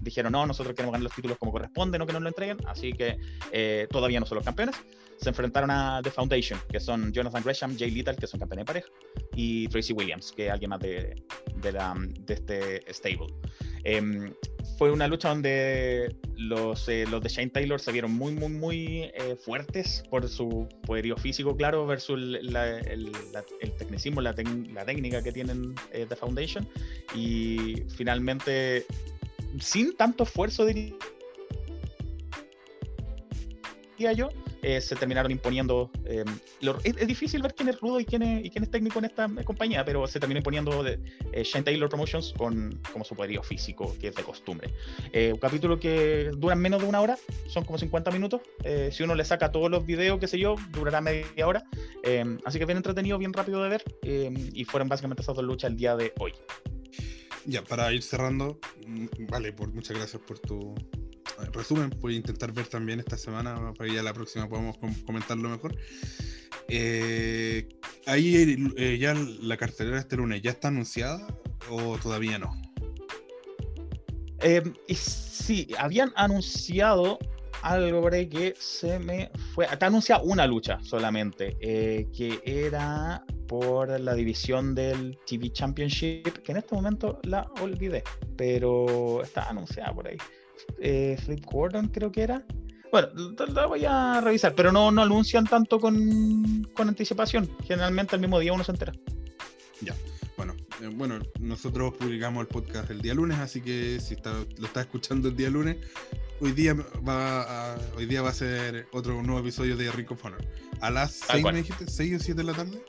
Dijeron, 0.00 0.32
no, 0.32 0.46
nosotros 0.46 0.74
queremos 0.74 0.92
ganar 0.92 1.04
los 1.04 1.14
títulos 1.14 1.36
como 1.38 1.52
corresponde, 1.52 1.98
no 1.98 2.06
que 2.06 2.14
nos 2.14 2.22
lo 2.22 2.28
entreguen, 2.28 2.56
así 2.66 2.92
que 2.92 3.18
eh, 3.52 3.86
todavía 3.90 4.18
no 4.18 4.26
son 4.26 4.36
los 4.36 4.44
campeones. 4.44 4.74
Se 5.18 5.28
enfrentaron 5.28 5.70
a 5.70 6.00
The 6.02 6.10
Foundation, 6.10 6.58
que 6.70 6.80
son 6.80 7.12
Jonathan 7.12 7.42
Gresham, 7.42 7.76
Jay 7.78 7.90
Little, 7.90 8.16
que 8.16 8.26
son 8.26 8.40
campeones 8.40 8.62
de 8.62 8.66
pareja, 8.66 8.88
y 9.34 9.68
Tracy 9.68 9.92
Williams, 9.92 10.32
que 10.32 10.46
es 10.46 10.52
alguien 10.52 10.70
más 10.70 10.80
de, 10.80 11.22
de, 11.56 11.72
de 11.72 12.34
este 12.34 12.92
stable. 12.94 13.26
Eh, 13.84 14.32
fue 14.80 14.90
una 14.90 15.06
lucha 15.08 15.28
donde 15.28 16.16
los, 16.38 16.88
eh, 16.88 17.04
de 17.04 17.28
Shane 17.28 17.50
Taylor 17.50 17.78
se 17.78 17.92
vieron 17.92 18.12
muy, 18.12 18.32
muy, 18.32 18.48
muy 18.48 19.10
eh, 19.12 19.36
fuertes 19.38 20.02
por 20.08 20.26
su 20.26 20.66
poderío 20.86 21.18
físico, 21.18 21.54
claro, 21.54 21.86
versus 21.86 22.18
el, 22.18 23.12
tecnicismo, 23.76 24.22
la, 24.22 24.34
técnica 24.34 25.22
que 25.22 25.32
tienen 25.32 25.74
The 25.92 26.02
eh, 26.04 26.16
Foundation. 26.18 26.66
Y 27.14 27.82
finalmente, 27.94 28.86
sin 29.60 29.94
tanto 29.98 30.24
esfuerzo, 30.24 30.64
diría 30.64 30.94
yo, 34.12 34.30
eh, 34.62 34.80
se 34.80 34.96
terminaron 34.96 35.30
imponiendo. 35.30 35.90
Eh, 36.04 36.24
es, 36.84 37.06
difícil 37.06 37.42
ver 37.42 37.54
quién 37.54 37.68
es 37.68 37.80
rudo 37.80 38.00
y 38.00 38.04
quién 38.04 38.22
es, 38.22 38.70
técnico 38.70 38.98
en 38.98 39.04
esta 39.06 39.28
compañía, 39.44 39.84
pero 39.84 40.06
se 40.06 40.18
terminó 40.18 40.38
imponiendo 40.38 40.82
de, 40.82 40.98
eh, 41.32 41.42
Shane 41.44 41.64
Taylor 41.64 41.88
Promotions 41.88 42.32
con 42.36 42.80
como 42.92 43.04
su 43.04 43.14
poderío 43.14 43.42
físico, 43.42 43.94
que 44.00 44.08
es 44.08 44.14
de 44.14 44.22
costumbre. 44.22 44.72
un 45.14 45.38
capítulo 45.38 45.78
que 45.78 46.30
dura 46.36 46.54
menos 46.54 46.80
de 46.80 46.88
una 46.88 47.00
hora, 47.00 47.18
son 47.46 47.64
como 47.64 47.78
50 47.78 48.10
minutos. 48.10 48.40
si 48.90 49.02
uno 49.02 49.14
le 49.14 49.24
saca 49.24 49.52
todos 49.52 49.70
los 49.70 49.84
videos, 49.84 50.18
qué 50.18 50.28
sé 50.28 50.38
yo, 50.38 50.56
durará 50.70 51.00
media 51.00 51.46
hora. 51.46 51.64
así 52.44 52.58
que 52.58 52.64
bien 52.64 52.78
entretenido, 52.78 53.18
bien 53.18 53.32
rápido 53.32 53.62
de 53.62 53.68
ver. 53.68 53.84
y 54.02 54.64
fueron 54.64 54.88
básicamente 54.88 55.22
esas 55.22 55.36
dos 55.36 55.44
luchas 55.44 55.70
el 55.70 55.76
día 55.76 55.96
de 55.96 56.12
hoy. 56.18 56.32
Ya, 57.46 57.62
para 57.64 57.92
ir 57.92 58.02
cerrando, 58.02 58.58
mm, 58.86 59.26
vale, 59.30 59.52
por, 59.52 59.72
muchas 59.72 59.96
gracias 59.96 60.22
por 60.22 60.38
tu, 60.38 60.74
resumen, 61.52 61.90
a 62.02 62.12
intentar 62.12 62.52
ver 62.52 62.66
también 62.66 63.00
esta 63.00 63.16
semana 63.16 63.72
para 63.76 63.88
que 63.88 63.96
ya 63.96 64.02
la 64.02 64.12
próxima 64.12 64.48
podamos 64.48 64.76
comentarlo 65.04 65.48
mejor. 65.48 65.76
Eh, 66.68 67.68
ahí 68.06 68.72
eh, 68.76 68.98
ya 68.98 69.14
la 69.14 69.56
cartelera 69.56 69.98
este 69.98 70.16
lunes, 70.16 70.42
¿ya 70.42 70.50
está 70.50 70.68
anunciada 70.68 71.26
o 71.68 71.98
todavía 71.98 72.38
no? 72.38 72.52
Eh, 74.40 74.62
sí, 74.94 75.68
habían 75.78 76.12
anunciado 76.16 77.18
algo 77.62 78.00
por 78.00 78.14
ahí 78.14 78.28
que 78.28 78.54
se 78.58 78.98
me 78.98 79.30
fue. 79.54 79.66
Está 79.66 79.86
anunciada 79.86 80.22
una 80.22 80.46
lucha 80.46 80.78
solamente, 80.82 81.56
que 81.60 82.40
era 82.44 83.24
por 83.46 83.98
la 84.00 84.14
división 84.14 84.74
del 84.74 85.18
TV 85.26 85.50
Championship, 85.52 86.38
que 86.42 86.52
en 86.52 86.58
este 86.58 86.74
momento 86.74 87.18
la 87.24 87.50
olvidé, 87.60 88.04
pero 88.36 89.22
está 89.22 89.48
anunciada 89.50 89.92
por 89.92 90.06
ahí 90.06 90.16
eh, 90.80 91.16
Flip 91.24 91.44
Gordon, 91.44 91.88
creo 91.88 92.10
que 92.10 92.22
era. 92.22 92.44
Bueno, 92.90 93.08
lo 93.14 93.68
voy 93.68 93.84
a 93.84 94.20
revisar, 94.20 94.54
pero 94.54 94.72
no, 94.72 94.90
no 94.90 95.02
anuncian 95.02 95.46
tanto 95.46 95.78
con, 95.78 96.68
con 96.74 96.88
anticipación. 96.88 97.48
Generalmente 97.64 98.16
el 98.16 98.20
mismo 98.20 98.38
día 98.40 98.52
uno 98.52 98.64
se 98.64 98.72
entera. 98.72 98.92
Ya, 99.80 99.94
bueno, 100.36 100.56
eh, 100.82 100.88
bueno, 100.92 101.20
nosotros 101.38 101.94
publicamos 101.94 102.40
el 102.40 102.48
podcast 102.48 102.90
el 102.90 103.00
día 103.00 103.14
lunes, 103.14 103.38
así 103.38 103.60
que 103.60 104.00
si 104.00 104.14
está, 104.14 104.32
lo 104.58 104.66
estás 104.66 104.86
escuchando 104.86 105.28
el 105.28 105.36
día 105.36 105.50
lunes, 105.50 105.76
hoy 106.40 106.52
día 106.52 106.74
va 107.06 107.74
a, 107.74 107.78
hoy 107.96 108.06
día 108.06 108.22
va 108.22 108.30
a 108.30 108.34
ser 108.34 108.88
otro 108.92 109.22
nuevo 109.22 109.40
episodio 109.40 109.76
de 109.76 109.90
Ring 109.92 110.10
of 110.10 110.24
Honor. 110.24 110.42
A 110.80 110.90
las 110.90 111.12
6 111.30 111.44
me 111.44 111.52
dijiste, 111.52 111.86
6 111.86 112.16
o 112.16 112.18
7 112.18 112.34
de 112.34 112.44
la 112.44 112.54
tarde. 112.54 112.82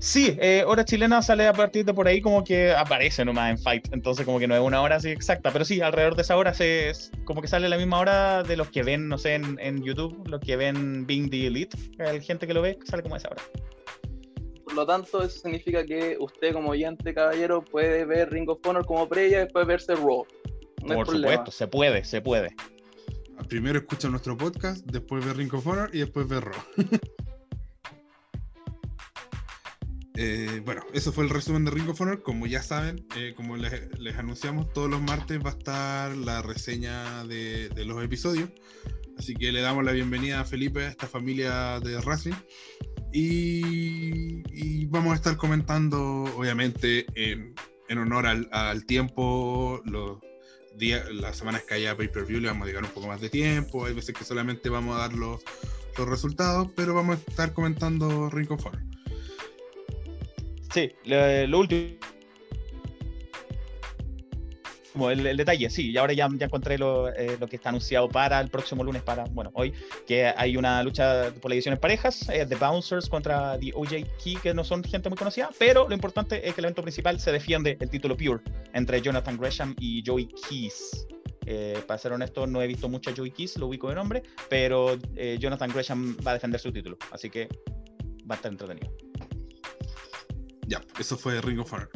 Sí, 0.00 0.36
eh, 0.40 0.62
hora 0.64 0.84
chilena 0.84 1.20
sale 1.22 1.48
a 1.48 1.52
partir 1.52 1.84
de 1.84 1.92
por 1.92 2.06
ahí 2.06 2.20
como 2.20 2.44
que 2.44 2.72
aparece 2.72 3.24
nomás 3.24 3.50
en 3.50 3.58
Fight, 3.58 3.88
entonces 3.92 4.24
como 4.24 4.38
que 4.38 4.46
no 4.46 4.54
es 4.54 4.60
una 4.60 4.80
hora 4.80 4.96
así 4.96 5.10
exacta, 5.10 5.50
pero 5.50 5.64
sí, 5.64 5.80
alrededor 5.80 6.14
de 6.14 6.22
esa 6.22 6.36
hora 6.36 6.54
se, 6.54 6.92
como 7.24 7.42
que 7.42 7.48
sale 7.48 7.68
la 7.68 7.76
misma 7.76 7.98
hora 7.98 8.44
de 8.44 8.56
los 8.56 8.68
que 8.68 8.84
ven, 8.84 9.08
no 9.08 9.18
sé, 9.18 9.34
en, 9.34 9.58
en 9.60 9.82
YouTube, 9.82 10.24
los 10.28 10.40
que 10.40 10.56
ven 10.56 11.04
Bing 11.04 11.28
the 11.30 11.48
Elite, 11.48 11.76
la 11.98 12.20
gente 12.20 12.46
que 12.46 12.54
lo 12.54 12.62
ve 12.62 12.78
sale 12.84 13.02
como 13.02 13.16
a 13.16 13.18
esa 13.18 13.28
hora. 13.28 13.42
Por 14.62 14.74
lo 14.74 14.86
tanto, 14.86 15.22
eso 15.22 15.40
significa 15.40 15.84
que 15.84 16.16
usted 16.20 16.52
como 16.52 16.70
oyente 16.70 17.12
caballero 17.12 17.64
puede 17.64 18.04
ver 18.04 18.30
Ring 18.30 18.48
of 18.50 18.60
Honor 18.64 18.86
como 18.86 19.08
previa 19.08 19.38
y 19.38 19.40
después 19.40 19.66
verse 19.66 19.96
Raw. 19.96 20.24
por 20.86 21.06
supuesto, 21.06 21.50
se 21.50 21.66
puede, 21.66 22.04
se 22.04 22.20
puede. 22.20 22.54
Primero 23.48 23.78
escucha 23.78 24.08
nuestro 24.08 24.36
podcast, 24.36 24.84
después 24.84 25.24
ve 25.24 25.32
Ring 25.32 25.52
of 25.54 25.66
Honor 25.66 25.90
y 25.92 26.00
después 26.00 26.28
ve 26.28 26.40
Raw. 26.40 26.54
Eh, 30.20 30.60
bueno, 30.64 30.82
eso 30.92 31.12
fue 31.12 31.22
el 31.22 31.30
resumen 31.30 31.64
de 31.64 31.70
Ring 31.70 31.88
of 31.88 32.00
Honor. 32.00 32.22
Como 32.22 32.48
ya 32.48 32.60
saben, 32.60 33.06
eh, 33.14 33.34
como 33.36 33.56
les, 33.56 33.72
anunciamos, 34.18 34.72
todos 34.72 34.90
los 34.90 35.00
martes 35.00 35.38
va 35.38 35.50
a 35.50 35.52
estar 35.52 36.16
la 36.16 36.42
reseña 36.42 37.24
de, 37.24 37.70
los 37.86 38.02
episodios. 38.02 38.50
Así 39.16 39.36
que 39.36 39.52
le 39.52 39.60
damos 39.60 39.84
la 39.84 39.92
bienvenida 39.92 40.40
a 40.40 40.44
Felipe, 40.44 40.86
a 40.86 40.88
esta 40.88 41.06
familia 41.06 41.78
de 41.78 42.00
Racing. 42.00 42.34
Y, 43.12 44.86
vamos 44.86 45.12
a 45.12 45.14
estar 45.14 45.36
comentando, 45.36 46.24
obviamente, 46.36 47.06
en, 47.14 47.54
honor 47.96 48.26
al, 48.26 48.86
tiempo, 48.86 49.80
los 49.84 50.18
días, 50.76 51.08
las 51.12 51.36
semanas 51.36 51.62
que 51.62 51.74
haya 51.74 51.96
pay-per-view 51.96 52.40
le 52.40 52.48
vamos 52.48 52.62
a 52.62 52.66
dedicar 52.66 52.84
un 52.84 52.90
poco 52.90 53.06
más 53.06 53.20
de 53.20 53.30
tiempo. 53.30 53.86
Hay 53.86 53.94
veces 53.94 54.16
que 54.16 54.24
solamente 54.24 54.68
vamos 54.68 54.96
a 54.96 54.98
dar 54.98 55.12
los 55.12 55.44
resultados, 55.96 56.72
pero 56.74 56.92
vamos 56.92 57.18
a 57.18 57.30
estar 57.30 57.52
comentando 57.52 58.30
Ring 58.30 58.50
of 58.50 58.66
Honor. 58.66 58.97
Sí, 60.72 60.92
lo, 61.04 61.58
último. 61.58 61.98
El, 65.10 65.24
el 65.26 65.36
detalle, 65.36 65.70
sí, 65.70 65.92
y 65.92 65.96
ahora 65.96 66.12
ya, 66.12 66.28
ya 66.32 66.46
encontré 66.46 66.76
lo, 66.76 67.08
eh, 67.10 67.36
lo 67.38 67.46
que 67.46 67.56
está 67.56 67.68
anunciado 67.68 68.08
para 68.08 68.40
el 68.40 68.48
próximo 68.48 68.82
lunes, 68.82 69.02
para, 69.02 69.24
bueno, 69.30 69.52
hoy, 69.54 69.72
que 70.06 70.26
hay 70.26 70.56
una 70.56 70.82
lucha 70.82 71.32
por 71.40 71.50
la 71.50 71.54
división 71.54 71.74
en 71.74 71.80
parejas, 71.80 72.28
eh, 72.30 72.44
The 72.44 72.56
Bouncers 72.56 73.08
contra 73.08 73.56
The 73.58 73.72
OJ 73.74 73.90
Key, 74.22 74.36
que 74.42 74.52
no 74.52 74.64
son 74.64 74.82
gente 74.82 75.08
muy 75.08 75.16
conocida, 75.16 75.50
pero 75.56 75.88
lo 75.88 75.94
importante 75.94 76.46
es 76.46 76.52
que 76.54 76.60
el 76.60 76.64
evento 76.64 76.82
principal 76.82 77.20
se 77.20 77.30
defiende 77.30 77.76
el 77.80 77.88
título 77.88 78.16
Pure 78.16 78.40
entre 78.72 79.00
Jonathan 79.00 79.36
Gresham 79.36 79.76
y 79.78 80.02
Joey 80.04 80.28
Keys. 80.48 81.06
Eh, 81.46 81.80
para 81.86 81.96
ser 81.96 82.12
honesto, 82.12 82.46
no 82.46 82.60
he 82.60 82.66
visto 82.66 82.88
mucho 82.88 83.10
a 83.10 83.14
Joey 83.16 83.30
Keys, 83.30 83.56
lo 83.56 83.68
ubico 83.68 83.88
de 83.88 83.94
nombre, 83.94 84.22
pero 84.50 84.98
eh, 85.16 85.38
Jonathan 85.40 85.70
Gresham 85.72 86.16
va 86.26 86.32
a 86.32 86.34
defender 86.34 86.60
su 86.60 86.72
título, 86.72 86.98
así 87.12 87.30
que 87.30 87.48
va 88.28 88.34
a 88.34 88.36
estar 88.36 88.50
entretenido. 88.50 89.07
Ya, 90.68 90.82
eso 91.00 91.16
fue 91.16 91.40
Ring 91.40 91.58
of 91.60 91.72
Honor. 91.72 91.90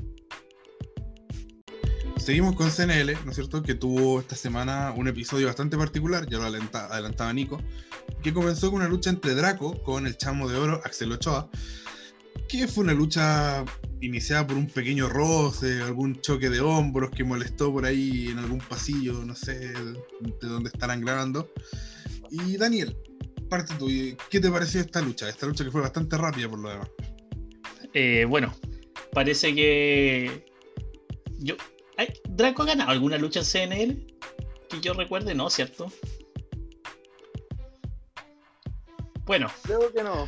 Seguimos 2.16 2.56
con 2.56 2.70
CNL, 2.70 3.14
¿no 3.24 3.30
es 3.30 3.35
cierto? 3.35 3.62
Que 3.62 3.74
tuvo 3.74 4.20
esta 4.20 4.35
semana 4.35 4.94
un 4.96 5.08
episodio 5.08 5.46
bastante 5.48 5.76
particular, 5.76 6.26
ya 6.28 6.38
lo 6.38 6.44
adelanta- 6.44 6.87
adelantaba 6.87 7.32
Nico, 7.32 7.61
que 8.22 8.32
comenzó 8.32 8.70
con 8.70 8.80
una 8.80 8.88
lucha 8.88 9.11
entre 9.11 9.35
Draco 9.35 9.82
con 9.82 10.06
el 10.06 10.16
chamo 10.16 10.48
de 10.48 10.56
oro 10.56 10.80
Axel 10.85 11.12
Ochoa, 11.12 11.50
que 12.48 12.66
fue 12.68 12.85
una 12.85 12.94
lucha 12.94 13.64
iniciada 14.00 14.46
por 14.46 14.56
un 14.56 14.68
pequeño 14.68 15.08
roce, 15.08 15.82
algún 15.82 16.20
choque 16.20 16.48
de 16.48 16.61
hombros 16.61 17.11
que 17.11 17.24
molestó 17.24 17.72
por 17.72 17.85
ahí 17.85 18.28
en 18.28 18.38
algún 18.38 18.58
pasillo, 18.58 19.24
no 19.24 19.35
sé 19.35 19.58
de 19.58 20.48
dónde 20.48 20.70
estarán 20.72 21.00
grabando. 21.00 21.52
Y 22.30 22.56
Daniel, 22.56 22.96
parte 23.50 23.74
tú, 23.78 23.88
¿qué 24.30 24.40
te 24.40 24.50
pareció 24.50 24.80
esta 24.80 25.02
lucha? 25.02 25.28
Esta 25.28 25.46
lucha 25.46 25.64
que 25.64 25.70
fue 25.70 25.80
bastante 25.82 26.16
rápida 26.16 26.48
por 26.48 26.61
lo 26.61 26.70
demás. 26.70 26.88
Eh, 27.94 28.24
bueno, 28.28 28.55
parece 29.12 29.55
que. 29.55 30.44
Yo. 31.38 31.57
¿Draco 32.28 32.62
ha 32.62 32.66
ganado 32.66 32.90
alguna 32.90 33.18
lucha 33.18 33.40
en 33.40 33.46
CNL? 33.46 34.07
Que 34.68 34.81
yo 34.81 34.94
recuerde, 34.94 35.35
no, 35.35 35.50
¿cierto? 35.50 35.87
Bueno, 39.24 39.48
Creo 39.62 39.92
que 39.92 40.02
no. 40.02 40.26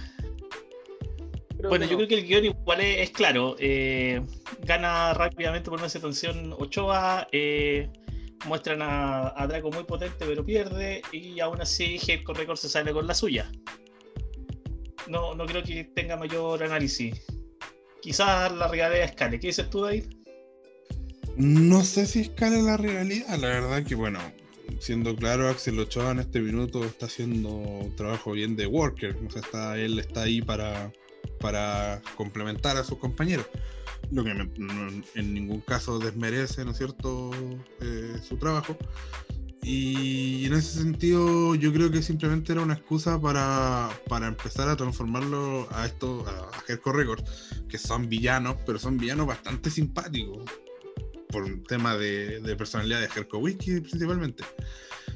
Creo 1.57 1.69
bueno, 1.71 1.85
que 1.87 1.91
yo 1.91 1.93
no. 1.93 1.97
creo 1.99 2.09
que 2.09 2.15
el 2.17 2.27
guion 2.27 2.45
igual 2.45 2.81
es, 2.81 2.99
es 3.01 3.11
claro. 3.11 3.57
eh, 3.59 4.21
gana 4.63 5.15
rápidamente 5.15 5.71
por 5.71 5.79
una 5.79 5.89
situación 5.89 6.55
Ochoa. 6.59 7.27
eh, 7.33 7.89
muestran 8.47 8.83
a, 8.83 9.33
a 9.41 9.47
Draco 9.47 9.71
muy 9.71 9.85
potente, 9.85 10.25
pero 10.27 10.45
pierde. 10.45 11.03
Y 11.13 11.41
aún 11.41 11.61
así, 11.61 11.99
Hardcore 11.99 12.41
Record 12.41 12.59
se 12.59 12.69
sale 12.69 12.93
con 12.93 13.07
la 13.07 13.15
suya. 13.15 13.51
No, 15.09 15.35
no 15.35 15.47
creo 15.47 15.63
que 15.63 15.85
tenga 15.85 16.17
mayor 16.17 16.63
análisis. 16.63 17.25
Quizás 18.05 18.53
la 18.53 18.69
rivalidad 18.69 19.03
escale. 19.03 19.41
¿Qué 19.41 19.47
dices 19.47 19.71
tú, 19.71 19.81
David? 19.81 20.05
No 21.39 21.83
sé 21.83 22.07
si 22.07 22.21
escala 22.21 22.59
la 22.59 22.77
realidad, 22.77 23.39
la 23.39 23.49
verdad 23.49 23.83
que 23.83 23.95
bueno, 23.95 24.21
siendo 24.79 25.17
claro, 25.17 25.49
Axel 25.49 25.79
Ochoa 25.79 26.11
en 26.11 26.19
este 26.19 26.41
minuto 26.41 26.85
está 26.85 27.07
haciendo 27.07 27.49
un 27.49 27.97
trabajo 27.97 28.33
bien 28.33 28.57
de 28.57 28.67
worker, 28.67 29.17
o 29.27 29.31
sea, 29.31 29.41
está, 29.41 29.79
él 29.79 29.99
está 29.99 30.25
ahí 30.25 30.43
para, 30.43 30.93
para 31.41 32.03
complementar 32.15 32.77
a 32.77 32.85
sus 32.85 32.99
compañeros, 32.99 33.47
lo 34.11 34.23
que 34.23 34.33
en 35.15 35.35
ningún 35.35 35.63
caso 35.63 35.99
desmerece, 35.99 36.63
¿no 36.67 36.73
es 36.73 36.77
cierto?, 36.77 37.31
eh, 37.81 38.19
su 38.23 38.37
trabajo. 38.37 38.77
Y 39.67 40.45
en 40.45 40.53
ese 40.53 40.81
sentido 40.81 41.55
yo 41.55 41.73
creo 41.73 41.91
que 41.91 42.03
simplemente 42.03 42.53
era 42.53 42.61
una 42.61 42.75
excusa 42.75 43.19
para, 43.19 43.89
para 44.09 44.27
empezar 44.27 44.69
a 44.69 44.77
transformarlo 44.77 45.67
a 45.73 45.87
esto, 45.87 46.23
Hardcore 46.69 46.99
Records, 46.99 47.25
que 47.67 47.79
son 47.79 48.11
villanos, 48.11 48.57
pero 48.67 48.79
son 48.79 48.99
villanos 48.99 49.27
bastante 49.27 49.71
simpáticos 49.71 50.45
por 51.35 51.45
un 51.45 51.65
tema 51.65 51.97
de, 51.97 52.55
personalidad 52.59 53.01
de 53.01 53.07
Herco 53.07 53.39
Whisky 53.39 53.81
principalmente. 53.81 54.45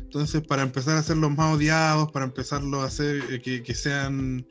Entonces, 0.01 0.41
para 0.41 0.63
empezar 0.63 0.97
a 0.97 1.01
hacerlos 1.01 1.31
más 1.31 1.55
odiados, 1.55 2.11
para 2.11 2.25
empezarlos 2.25 2.81
a 2.81 2.87
hacer 2.87 3.23
eh, 3.31 3.63
que, 3.63 3.75
sean 3.75 4.47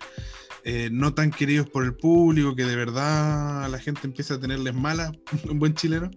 eh, 0.63 0.89
no 0.91 1.15
tan 1.15 1.31
queridos 1.31 1.67
por 1.67 1.83
el 1.83 1.95
público, 1.95 2.55
que 2.55 2.65
de 2.65 2.75
verdad 2.75 3.67
la 3.67 3.79
gente 3.79 4.01
empiece 4.03 4.35
a 4.35 4.39
tenerles 4.39 4.75
mala, 4.75 5.11
un 5.49 5.57
buen 5.57 5.73
chileno, 5.73 6.11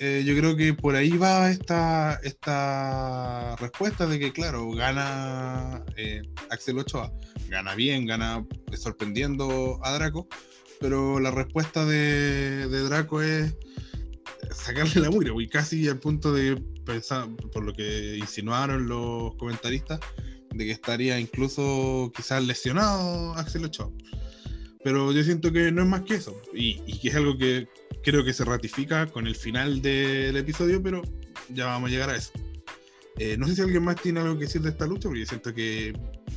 eh, 0.00 0.22
yo 0.24 0.36
creo 0.36 0.54
que 0.54 0.74
por 0.74 0.94
ahí 0.94 1.10
va 1.10 1.50
esta, 1.50 2.20
esta 2.22 3.56
respuesta 3.56 4.06
de 4.06 4.20
que, 4.20 4.32
claro, 4.32 4.70
gana 4.70 5.84
eh, 5.96 6.22
Axel 6.50 6.78
Ochoa, 6.78 7.12
gana 7.48 7.74
bien, 7.74 8.06
gana 8.06 8.46
sorprendiendo 8.76 9.80
a 9.82 9.92
Draco, 9.94 10.28
pero 10.80 11.18
la 11.18 11.32
respuesta 11.32 11.84
de, 11.84 12.68
Draco 12.68 13.22
es 13.22 13.56
sacarle 14.54 15.00
la 15.00 15.10
mugre, 15.10 15.32
y 15.36 15.48
casi 15.48 15.88
al 15.88 15.98
punto 15.98 16.32
de 16.32 16.62
pensar, 16.84 17.28
por 17.52 17.64
lo 17.64 17.72
que 17.72 18.16
insinuaron 18.18 18.88
los 18.88 19.34
comentaristas, 19.34 19.98
de 20.54 20.64
que 20.64 20.70
estaría 20.70 21.18
incluso 21.18 22.12
quizás 22.14 22.44
lesionado 22.44 23.34
Axel 23.34 23.64
Ochoa. 23.64 23.90
Pero 24.82 25.12
yo 25.12 25.22
siento 25.24 25.52
que 25.52 25.72
no 25.72 25.82
es 25.82 25.88
más 25.88 26.02
que 26.02 26.14
eso, 26.14 26.40
y, 26.52 26.98
que 26.98 27.08
es 27.08 27.14
algo 27.14 27.36
que 27.36 27.68
creo 28.02 28.24
que 28.24 28.32
se 28.32 28.44
ratifica 28.44 29.06
con 29.06 29.26
el 29.26 29.34
final 29.34 29.82
del 29.82 30.36
episodio, 30.36 30.82
pero 30.82 31.02
ya 31.48 31.66
vamos 31.66 31.88
a 31.88 31.92
llegar 31.92 32.10
a 32.10 32.16
eso. 32.16 32.32
Eh, 33.18 33.36
no 33.36 33.48
sé 33.48 33.56
si 33.56 33.62
alguien 33.62 33.82
más 33.82 33.96
tiene 33.96 34.20
algo 34.20 34.34
que 34.38 34.44
decir 34.44 34.62
de 34.62 34.70
esta 34.70 34.86
lucha, 34.86 35.08
porque 35.08 35.20
yo 35.20 35.26
siento 35.26 35.52
que 35.52 35.92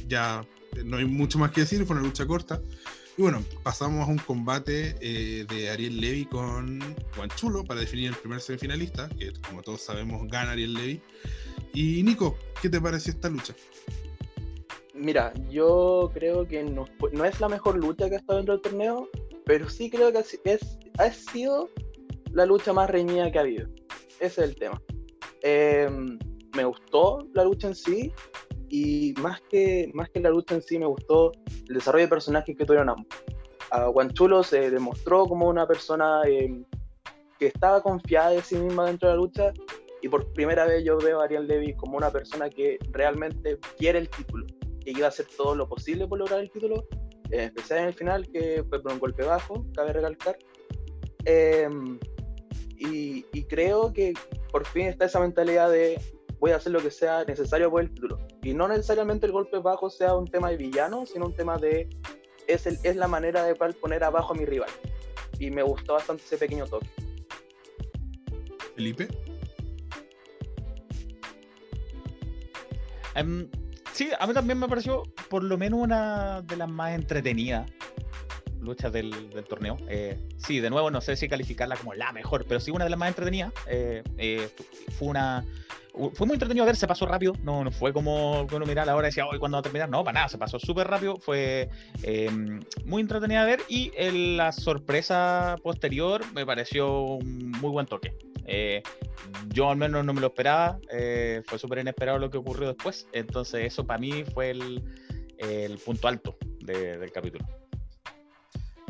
ya 0.08 0.44
no 0.86 0.98
hay 0.98 1.06
mucho 1.06 1.38
más 1.38 1.52
que 1.52 1.62
decir, 1.62 1.86
fue 1.86 1.96
una 1.96 2.06
lucha 2.06 2.26
corta. 2.26 2.62
Y 3.18 3.22
bueno, 3.22 3.44
pasamos 3.62 4.08
a 4.08 4.12
un 4.12 4.18
combate 4.18 4.96
eh, 5.02 5.46
de 5.48 5.70
Ariel 5.70 6.00
Levy 6.00 6.26
con 6.26 6.80
Juan 7.16 7.30
Chulo 7.36 7.64
para 7.64 7.82
definir 7.82 8.08
el 8.08 8.16
primer 8.16 8.40
semifinalista, 8.40 9.10
que 9.10 9.34
como 9.48 9.62
todos 9.62 9.82
sabemos 9.82 10.28
gana 10.28 10.52
Ariel 10.52 10.74
Levy. 10.74 11.02
Y 11.74 12.04
Nico, 12.04 12.38
¿qué 12.62 12.70
te 12.70 12.82
pareció 12.82 13.14
esta 13.14 13.30
lucha? 13.30 13.54
Mira, 15.02 15.34
yo 15.50 16.12
creo 16.14 16.48
que 16.48 16.64
no, 16.64 16.86
es 17.26 17.40
la 17.42 17.50
mejor 17.50 17.76
lucha 17.76 18.08
que 18.08 18.16
ha 18.16 18.20
estado 18.20 18.38
dentro 18.38 18.54
del 18.54 18.62
torneo, 18.62 19.10
pero 19.46 19.68
sí 19.68 19.90
creo 19.90 20.14
que 20.14 20.20
es, 20.20 20.78
ha 21.00 21.12
sido 21.12 21.70
la 22.34 22.46
lucha 22.46 22.72
más 22.72 22.88
reñida 22.88 23.32
que 23.32 23.40
ha 23.40 23.42
habido. 23.42 23.68
Ese 24.20 24.44
es 24.44 24.50
el 24.50 24.56
tema. 24.56 24.80
Eh, 25.42 25.90
me 26.56 26.66
gustó 26.66 27.28
la 27.34 27.44
lucha 27.44 27.70
en 27.70 27.74
sí, 27.74 28.14
y 28.70 29.16
más 29.20 29.42
que, 29.50 29.90
más 29.96 30.08
que 30.12 30.20
la 30.20 30.30
lucha 30.30 30.54
en 30.54 30.62
sí, 30.62 30.78
me 30.78 30.86
gustó 30.86 31.32
el 31.68 31.74
desarrollo 31.74 32.06
de 32.06 32.10
personajes 32.10 32.56
que 32.56 32.64
tuvieron 32.64 32.90
ambos. 32.90 33.08
A 33.72 33.88
Guanchulo 33.88 34.44
se 34.44 34.70
demostró 34.70 35.26
como 35.26 35.50
una 35.50 35.66
persona 35.66 36.22
eh, 36.28 36.64
que 37.40 37.48
estaba 37.48 37.82
confiada 37.82 38.30
de 38.30 38.44
sí 38.44 38.56
misma 38.56 38.86
dentro 38.86 39.10
de 39.10 39.16
la 39.16 39.20
lucha, 39.20 39.52
y 40.04 40.10
por 40.10 40.32
primera 40.34 40.68
vez 40.68 40.84
yo 40.84 41.00
veo 41.00 41.22
a 41.22 41.24
Ariel 41.24 41.48
Levy 41.48 41.76
como 41.76 41.98
una 41.98 42.12
persona 42.12 42.52
que 42.52 42.78
realmente 42.92 43.58
quiere 43.80 43.98
el 43.98 44.08
título 44.08 44.46
que 44.84 44.92
iba 44.92 45.06
a 45.06 45.10
hacer 45.10 45.28
todo 45.38 45.56
lo 45.56 45.68
posible 45.68 46.08
por 46.08 46.20
lograr 46.20 46.40
el 46.40 46.52
título, 46.52 46.88
en 47.30 47.42
especial 47.42 47.80
en 47.80 47.86
el 47.86 47.94
final, 47.94 48.30
que 48.30 48.64
fue 48.68 48.82
por 48.82 48.92
un 48.92 49.00
golpe 49.00 49.24
bajo, 49.24 49.66
cabe 49.74 49.94
recalcar. 49.94 50.38
Eh, 51.26 51.70
y, 52.78 53.26
y 53.32 53.44
creo 53.44 53.94
que 53.94 54.14
por 54.52 54.66
fin 54.66 54.88
está 54.88 55.06
esa 55.06 55.20
mentalidad 55.20 55.72
de 55.72 56.00
voy 56.40 56.52
a 56.52 56.56
hacer 56.56 56.72
lo 56.72 56.82
que 56.82 56.90
sea 56.90 57.24
necesario 57.24 57.70
por 57.70 57.84
el 57.84 57.94
título. 57.94 58.20
Y 58.42 58.54
no 58.54 58.68
necesariamente 58.68 59.28
el 59.28 59.32
golpe 59.32 59.60
bajo 59.60 59.90
sea 59.92 60.16
un 60.16 60.26
tema 60.26 60.50
de 60.50 60.58
villano, 60.58 61.06
sino 61.06 61.28
un 61.28 61.36
tema 61.36 61.58
de 61.58 61.88
es, 62.48 62.66
el, 62.66 62.80
es 62.84 62.96
la 62.96 63.08
manera 63.08 63.44
de 63.44 63.56
cual 63.56 63.76
poner 63.76 64.04
abajo 64.04 64.34
a 64.34 64.36
mi 64.36 64.46
rival. 64.46 64.70
Y 65.40 65.52
me 65.52 65.62
gustó 65.62 65.94
bastante 65.94 66.24
ese 66.24 66.38
pequeño 66.38 66.66
toque. 66.66 66.88
Felipe. 68.76 69.08
Em, 73.14 73.50
sí, 73.94 74.10
a 74.20 74.28
mí 74.28 74.34
también 74.34 74.60
me 74.60 74.68
pareció 74.68 75.04
por 75.30 75.44
lo 75.44 75.58
menos 75.58 75.80
una 75.80 76.42
de 76.42 76.56
las 76.56 76.70
más 76.70 76.94
entretenidas 76.94 77.70
luchas 78.62 78.94
del, 78.94 79.12
torneo. 79.50 79.78
Eh, 79.90 80.18
sí, 80.38 80.60
de 80.60 80.70
nuevo, 80.70 80.92
no 80.92 81.02
sé 81.02 81.16
si 81.16 81.28
calificarla 81.28 81.76
como 81.76 81.94
la 81.94 82.12
mejor, 82.12 82.46
pero 82.48 82.60
sí 82.60 82.72
una 82.72 82.86
de 82.86 82.92
las 82.92 83.00
más 83.00 83.10
entretenidas. 83.10 83.52
Eh, 83.68 84.04
eh, 84.18 84.50
fue 84.98 85.10
una. 85.10 85.46
Fue 86.14 86.26
muy 86.26 86.36
entretenido 86.36 86.66
ver, 86.66 86.78
se 86.78 86.88
pasó 86.88 87.06
rápido, 87.06 87.34
no, 87.44 87.66
no 87.66 87.72
fue 87.72 87.92
como 87.92 88.44
uno 88.44 88.66
mirar 88.66 88.88
la 88.88 88.96
hora 88.96 89.08
y 89.08 89.10
decía, 89.10 89.28
hoy 89.28 89.40
cuándo 89.40 89.58
va 89.58 89.60
a 89.60 89.64
terminar, 89.64 89.90
no, 89.90 90.06
para 90.06 90.20
nada, 90.20 90.30
se 90.30 90.38
pasó 90.38 90.58
súper 90.58 90.88
rápido, 90.88 91.18
fue 91.18 91.70
eh, 92.02 92.32
muy 92.86 93.02
entretenida 93.02 93.42
a 93.42 93.46
ver 93.46 93.60
y 93.68 93.92
la 94.38 94.54
sorpresa 94.54 95.58
posterior 95.62 96.22
me 96.34 96.46
pareció 96.46 97.02
un 97.02 97.52
muy 97.52 97.72
buen 97.72 97.88
toque. 97.88 98.16
Eh, 98.54 98.84
yo 99.54 99.70
al 99.70 99.78
menos 99.78 100.04
no 100.04 100.14
me 100.14 100.20
lo 100.20 100.28
esperaba, 100.28 100.78
eh, 100.92 101.42
fue 101.46 101.58
súper 101.58 101.80
inesperado 101.80 102.20
lo 102.20 102.30
que 102.30 102.38
ocurrió 102.38 102.68
después, 102.68 103.08
entonces 103.14 103.66
eso 103.66 103.88
para 103.88 103.98
mí 103.98 104.26
fue 104.34 104.52
el, 104.52 104.84
punto 105.86 106.10
alto 106.10 106.38
de- 106.60 106.98
del 106.98 107.12
capítulo. 107.14 107.46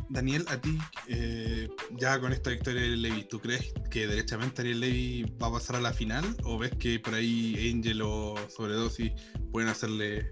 Daniel, 0.10 0.44
a 0.50 0.60
ti, 0.60 0.78
eh, 1.08 1.70
ya 1.92 2.20
con 2.20 2.34
esta 2.34 2.50
victoria 2.50 2.82
de 2.82 2.98
Levi, 2.98 3.24
¿tú 3.24 3.40
crees 3.40 3.72
que 3.92 4.08
derechamente 4.08 4.62
Ariel 4.62 4.80
Levi 4.80 5.26
va 5.42 5.48
a 5.48 5.52
pasar 5.54 5.76
a 5.76 5.80
la 5.80 5.94
final? 5.94 6.26
¿O 6.44 6.58
ves 6.58 6.72
que 6.80 7.00
por 7.00 7.14
ahí 7.14 7.72
Angel 7.72 8.02
o 8.02 8.36
Sobredosis 8.50 9.12
pueden 9.52 9.70
hacerle 9.70 10.32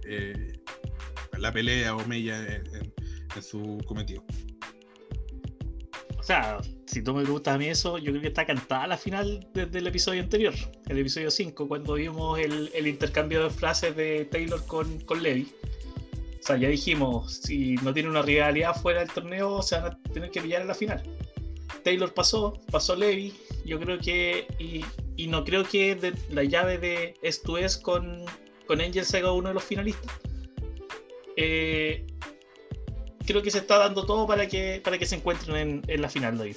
la 1.38 1.54
pelea 1.54 1.96
o 1.96 2.06
Mella 2.08 2.44
en, 2.46 2.94
en 3.36 3.44
su 3.44 3.78
cometido? 3.86 4.26
O 6.20 6.24
sea, 6.24 6.60
si 6.86 7.02
tú 7.02 7.14
me 7.14 7.24
preguntas 7.24 7.56
a 7.56 7.58
mí 7.58 7.68
eso, 7.68 7.98
yo 7.98 8.12
creo 8.12 8.22
que 8.22 8.28
está 8.28 8.46
cantada 8.46 8.86
la 8.88 8.98
final 8.98 9.48
desde 9.54 9.80
el 9.80 9.88
episodio 9.88 10.22
anterior, 10.22 10.54
el 10.88 10.98
episodio 10.98 11.32
5, 11.32 11.68
cuando 11.68 11.94
vimos 11.94 12.38
el, 12.40 12.70
el 12.74 12.88
intercambio 12.88 13.44
de 13.44 13.50
frases 13.50 13.96
de 13.96 14.26
Taylor 14.26 14.64
con, 14.68 15.00
con 15.02 15.24
Levi. 15.24 15.48
O 16.40 16.44
sea, 16.44 16.58
ya 16.58 16.68
dijimos, 16.70 17.36
si 17.44 17.76
no 17.78 17.94
tiene 17.94 18.10
una 18.10 18.22
rivalidad 18.22 18.76
fuera 18.76 19.00
del 19.00 19.10
torneo, 19.10 19.62
se 19.62 19.80
van 19.80 19.86
a 19.94 20.00
tener 20.14 20.30
que 20.30 20.42
pillar 20.42 20.62
en 20.62 20.68
la 20.68 20.76
final. 20.76 21.04
Taylor 21.84 22.14
pasó, 22.14 22.60
pasó 22.72 22.96
Levi, 22.96 23.34
yo 23.66 23.80
creo 23.80 24.00
que, 24.00 24.48
y, 24.60 24.84
y 25.16 25.28
no 25.28 25.44
creo 25.44 25.64
que 25.64 26.14
la 26.30 26.44
llave 26.44 26.78
de 26.78 27.14
esto 27.22 27.58
es 27.58 27.78
con, 27.78 28.26
con 28.68 28.82
Angel 28.82 29.06
se 29.06 29.24
uno 29.24 29.50
de 29.50 29.54
los 29.54 29.64
finalistas. 29.64 30.20
Eh, 31.38 32.06
creo 33.30 33.44
que 33.44 33.52
se 33.52 33.60
está 33.60 33.78
dando 33.78 34.08
todo 34.08 34.26
para 34.26 34.48
que, 34.48 34.82
para 34.84 34.98
que 34.98 35.06
se 35.06 35.16
encuentren 35.16 35.84
en, 35.88 36.02
la 36.02 36.10
final, 36.10 36.40
David. 36.40 36.56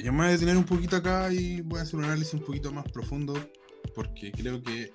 Yo 0.00 0.12
me 0.12 0.18
voy 0.18 0.26
a 0.28 0.30
detener 0.30 0.56
un 0.56 0.64
poquito 0.64 0.94
acá 0.94 1.32
y 1.32 1.60
voy 1.62 1.80
a 1.80 1.82
hacer 1.82 1.96
un 1.96 2.04
análisis 2.04 2.34
un 2.34 2.44
poquito 2.44 2.70
más 2.72 2.84
profundo 2.92 3.34
porque 3.92 4.30
creo 4.30 4.62
que 4.62 4.92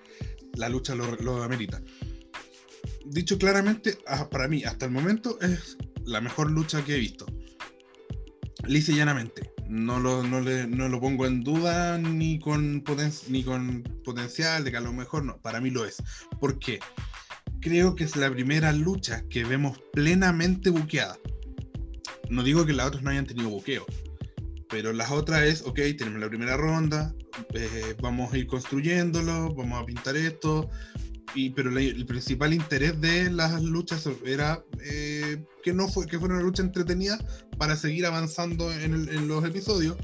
la 0.55 0.69
lucha 0.69 0.95
lo, 0.95 1.13
lo 1.17 1.43
amerita. 1.43 1.81
Dicho 3.05 3.37
claramente, 3.37 3.97
ah, 4.07 4.29
para 4.29 4.47
mí, 4.47 4.63
hasta 4.63 4.85
el 4.85 4.91
momento, 4.91 5.37
es 5.41 5.77
la 6.05 6.21
mejor 6.21 6.49
lucha 6.49 6.83
que 6.85 6.95
he 6.95 6.99
visto. 6.99 7.25
Lisa 8.65 8.93
y 8.93 8.95
llanamente. 8.95 9.51
No 9.67 9.99
lo, 9.99 10.23
no, 10.23 10.39
le, 10.39 10.67
no 10.67 10.87
lo 10.87 11.01
pongo 11.01 11.25
en 11.25 11.43
duda 11.43 11.97
ni 11.97 12.39
con, 12.39 12.81
poten 12.81 13.11
ni 13.27 13.43
con 13.43 13.83
potencial 14.05 14.63
de 14.63 14.71
que 14.71 14.77
a 14.77 14.81
lo 14.81 14.93
mejor 14.93 15.25
no. 15.25 15.37
Para 15.41 15.59
mí 15.59 15.69
lo 15.69 15.85
es. 15.85 16.01
¿Por 16.39 16.59
qué? 16.59 16.79
Creo 17.65 17.95
que 17.95 18.03
es 18.03 18.15
la 18.15 18.29
primera 18.29 18.71
lucha 18.71 19.23
que 19.27 19.43
vemos 19.43 19.79
plenamente 19.91 20.69
buqueada. 20.69 21.17
No 22.29 22.43
digo 22.43 22.63
que 22.63 22.73
las 22.73 22.85
otras 22.85 23.01
no 23.01 23.09
hayan 23.09 23.25
tenido 23.25 23.49
buqueo, 23.49 23.87
pero 24.69 24.93
las 24.93 25.09
otras 25.09 25.41
es, 25.45 25.61
ok, 25.63 25.79
tenemos 25.97 26.19
la 26.19 26.29
primera 26.29 26.57
ronda, 26.57 27.15
eh, 27.55 27.95
vamos 28.03 28.31
a 28.31 28.37
ir 28.37 28.45
construyéndolo, 28.45 29.55
vamos 29.55 29.81
a 29.81 29.85
pintar 29.87 30.15
esto, 30.15 30.69
y, 31.33 31.49
pero 31.49 31.71
la, 31.71 31.81
el 31.81 32.05
principal 32.05 32.53
interés 32.53 33.01
de 33.01 33.31
las 33.31 33.59
luchas 33.63 34.07
era 34.23 34.63
eh, 34.83 35.43
que 35.63 35.73
no 35.73 35.87
fue 35.87 36.05
que 36.05 36.19
fuera 36.19 36.35
una 36.35 36.43
lucha 36.43 36.61
entretenida 36.61 37.17
para 37.57 37.75
seguir 37.75 38.05
avanzando 38.05 38.71
en, 38.71 38.93
el, 38.93 39.09
en 39.09 39.27
los 39.27 39.43
episodios. 39.43 39.97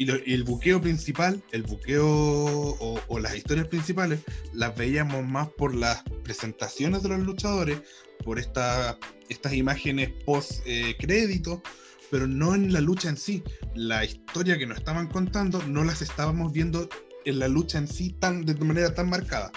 Y, 0.00 0.06
lo, 0.06 0.16
y, 0.24 0.32
el 0.32 0.44
buqueo 0.44 0.80
principal, 0.80 1.42
el 1.52 1.62
buqueo 1.62 2.06
o, 2.08 2.98
o, 3.06 3.18
las 3.18 3.36
historias 3.36 3.68
principales, 3.68 4.20
las 4.54 4.74
veíamos 4.74 5.28
más 5.28 5.48
por 5.48 5.74
las 5.74 6.02
presentaciones 6.24 7.02
de 7.02 7.10
los 7.10 7.18
luchadores, 7.18 7.82
por 8.24 8.38
esta, 8.38 8.98
estas 9.28 9.52
imágenes 9.52 10.08
post 10.24 10.62
eh, 10.64 10.96
crédito, 10.98 11.62
pero 12.10 12.26
no 12.26 12.54
en 12.54 12.72
la 12.72 12.80
lucha 12.80 13.10
en 13.10 13.18
sí. 13.18 13.42
La 13.74 14.02
historia 14.02 14.56
que 14.56 14.66
nos 14.66 14.78
estaban 14.78 15.06
contando 15.06 15.62
no 15.66 15.84
las 15.84 16.00
estábamos 16.00 16.50
viendo 16.50 16.88
en 17.26 17.38
la 17.38 17.48
lucha 17.48 17.76
en 17.76 17.86
sí 17.86 18.16
tan, 18.18 18.46
de 18.46 18.54
manera 18.54 18.94
tan 18.94 19.10
marcada. 19.10 19.52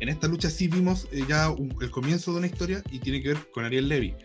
En 0.00 0.08
esta 0.08 0.26
lucha 0.26 0.50
sí 0.50 0.66
vimos 0.66 1.06
eh, 1.12 1.24
ya 1.28 1.48
un, 1.48 1.76
el 1.80 1.92
comienzo 1.92 2.32
de 2.32 2.38
una 2.38 2.48
historia 2.48 2.82
y 2.90 2.98
tiene 2.98 3.22
que 3.22 3.34
ver 3.34 3.50
con 3.52 3.64
Ariel 3.64 3.88
Levy. 3.88 4.16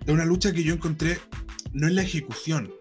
Es 0.00 0.08
una 0.08 0.24
lucha 0.24 0.50
que 0.50 0.64
yo 0.64 0.72
encontré, 0.72 1.18
no 1.74 1.88
en 1.88 1.94
la 1.94 2.00
ejecución, 2.00 2.72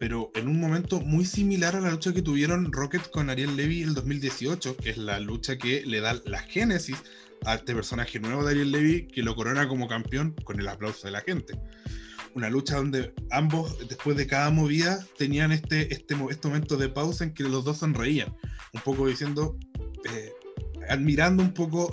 pero 0.00 0.32
en 0.34 0.48
un 0.48 0.58
momento 0.58 1.02
muy 1.02 1.26
similar 1.26 1.76
a 1.76 1.80
la 1.80 1.90
lucha 1.90 2.14
que 2.14 2.22
tuvieron 2.22 2.72
Rocket 2.72 3.10
con 3.10 3.28
Ariel 3.28 3.54
Levy 3.54 3.82
el 3.82 3.92
2018, 3.92 4.78
que 4.78 4.90
es 4.90 4.96
la 4.96 5.20
lucha 5.20 5.58
que 5.58 5.84
le 5.84 6.00
da 6.00 6.18
la 6.24 6.38
génesis 6.40 6.96
a 7.44 7.56
este 7.56 7.74
personaje 7.74 8.18
nuevo 8.18 8.42
de 8.42 8.52
Ariel 8.52 8.72
Levy, 8.72 9.08
que 9.08 9.22
lo 9.22 9.36
corona 9.36 9.68
como 9.68 9.88
campeón 9.88 10.34
con 10.42 10.58
el 10.58 10.68
aplauso 10.68 11.06
de 11.06 11.10
la 11.10 11.20
gente. 11.20 11.52
Una 12.34 12.48
lucha 12.48 12.76
donde 12.76 13.12
ambos, 13.30 13.76
después 13.90 14.16
de 14.16 14.26
cada 14.26 14.48
movida, 14.50 15.04
tenían 15.18 15.52
este, 15.52 15.92
este, 15.92 16.16
este 16.30 16.48
momento 16.48 16.78
de 16.78 16.88
pausa 16.88 17.24
en 17.24 17.34
que 17.34 17.42
los 17.42 17.66
dos 17.66 17.76
sonreían, 17.76 18.34
un 18.72 18.80
poco 18.80 19.06
diciendo, 19.06 19.58
eh, 20.10 20.32
admirando 20.88 21.42
un 21.42 21.52
poco 21.52 21.92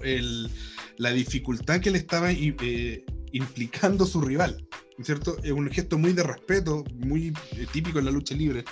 la 0.96 1.12
dificultad 1.12 1.82
que 1.82 1.92
le 1.92 1.98
estaba 1.98 2.32
eh, 2.32 3.06
implicando 3.32 4.06
su 4.06 4.22
rival, 4.22 4.68
¿cierto? 5.02 5.38
Es 5.44 5.52
un 5.52 5.70
gesto 5.70 5.98
muy 5.98 6.14
de 6.14 6.24
respeto, 6.24 6.84
muy 6.96 7.34
eh, 7.52 7.68
típico 7.72 8.00
en 8.00 8.06
la 8.06 8.12
lucha 8.12 8.36
libre, 8.36 8.64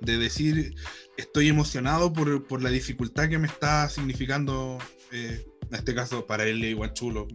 de 0.00 0.18
decir, 0.18 0.74
estoy 1.16 1.48
emocionado 1.48 2.12
por, 2.12 2.46
por 2.46 2.62
la 2.62 2.70
dificultad 2.70 3.28
que 3.28 3.38
me 3.38 3.46
está 3.46 3.88
significando, 3.88 4.78
eh, 5.12 5.46
en 5.68 5.74
este 5.74 5.94
caso, 5.94 6.26
para 6.26 6.44
él 6.46 6.64
y 6.64 6.72
Guanchulo, 6.72 7.26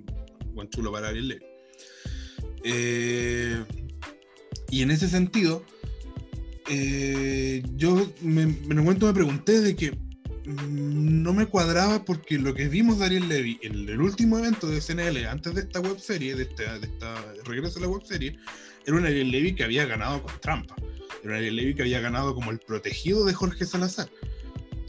Guanchulo 0.53 0.91
para 0.91 1.09
él. 1.11 1.41
Eh, 2.63 3.63
y 4.69 4.81
en 4.81 4.91
ese 4.91 5.07
sentido, 5.07 5.63
eh, 6.69 7.63
yo 7.75 8.11
me, 8.21 8.43
en 8.43 8.79
un 8.79 8.85
momento 8.85 9.07
me 9.07 9.13
pregunté 9.13 9.61
de 9.61 9.75
que 9.75 9.97
no 10.49 11.33
me 11.33 11.45
cuadraba 11.45 12.03
porque 12.05 12.39
lo 12.39 12.53
que 12.53 12.67
vimos 12.67 12.99
de 12.99 13.05
Ariel 13.05 13.29
Levy 13.29 13.59
en 13.61 13.87
el 13.87 14.01
último 14.01 14.39
evento 14.39 14.67
de 14.67 14.81
CNL, 14.81 15.27
antes 15.27 15.53
de 15.53 15.61
esta 15.61 15.79
web 15.79 15.99
serie, 15.99 16.35
de 16.35 16.43
esta, 16.43 16.79
de 16.79 16.87
esta 16.87 17.15
regreso 17.45 17.79
a 17.79 17.83
la 17.83 17.87
web 17.87 18.03
serie, 18.03 18.37
era 18.85 18.97
un 18.97 19.05
Ariel 19.05 19.31
Levy 19.31 19.53
que 19.53 19.63
había 19.63 19.85
ganado 19.85 20.23
con 20.23 20.39
trampa. 20.39 20.75
Era 21.23 21.31
un 21.31 21.37
Ariel 21.37 21.55
Levy 21.55 21.75
que 21.75 21.83
había 21.83 21.99
ganado 21.99 22.33
como 22.33 22.51
el 22.51 22.59
protegido 22.59 23.25
de 23.25 23.33
Jorge 23.33 23.65
Salazar. 23.65 24.09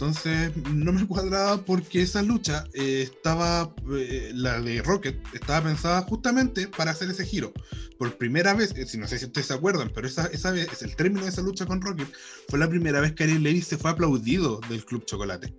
Entonces 0.01 0.57
no 0.73 0.95
me 0.95 1.07
cuadraba 1.07 1.63
porque 1.63 2.01
esa 2.01 2.23
lucha 2.23 2.65
eh, 2.73 3.03
estaba, 3.03 3.75
eh, 3.99 4.31
la 4.33 4.59
de 4.59 4.81
Rocket, 4.81 5.21
estaba 5.35 5.65
pensada 5.65 6.01
justamente 6.01 6.69
para 6.69 6.93
hacer 6.93 7.11
ese 7.11 7.27
giro. 7.27 7.53
Por 7.99 8.17
primera 8.17 8.55
vez, 8.55 8.73
eh, 8.77 8.87
si 8.87 8.97
no 8.97 9.07
sé 9.07 9.19
si 9.19 9.27
ustedes 9.27 9.49
se 9.49 9.53
acuerdan, 9.53 9.93
pero 9.95 10.07
esa, 10.07 10.25
esa 10.29 10.53
vez, 10.53 10.81
el 10.81 10.97
término 10.97 11.25
de 11.25 11.29
esa 11.29 11.43
lucha 11.43 11.67
con 11.67 11.83
Rocket, 11.83 12.09
fue 12.49 12.59
la 12.59 12.67
primera 12.67 12.99
vez 13.01 13.13
que 13.13 13.25
Ariel 13.25 13.43
Levy 13.43 13.61
se 13.61 13.77
fue 13.77 13.91
aplaudido 13.91 14.59
del 14.71 14.87
Club 14.87 15.05
Chocolate. 15.05 15.55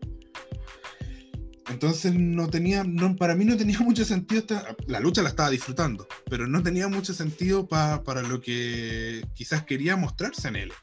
Entonces 1.70 2.12
no 2.16 2.50
tenía, 2.50 2.84
no, 2.84 3.16
para 3.16 3.36
mí 3.36 3.46
no 3.46 3.56
tenía 3.56 3.78
mucho 3.82 4.06
sentido, 4.06 4.42
esta, 4.42 4.76
la 4.88 5.00
lucha 5.00 5.22
la 5.22 5.30
estaba 5.30 5.52
disfrutando, 5.52 6.08
pero 6.32 6.48
no 6.48 6.64
tenía 6.64 6.88
mucho 6.88 7.14
sentido 7.14 7.68
pa, 7.68 8.04
para 8.04 8.24
lo 8.24 8.42
que 8.42 9.24
quizás 9.36 9.66
quería 9.66 9.96
mostrarse 9.98 10.48
en 10.48 10.56
él. 10.56 10.74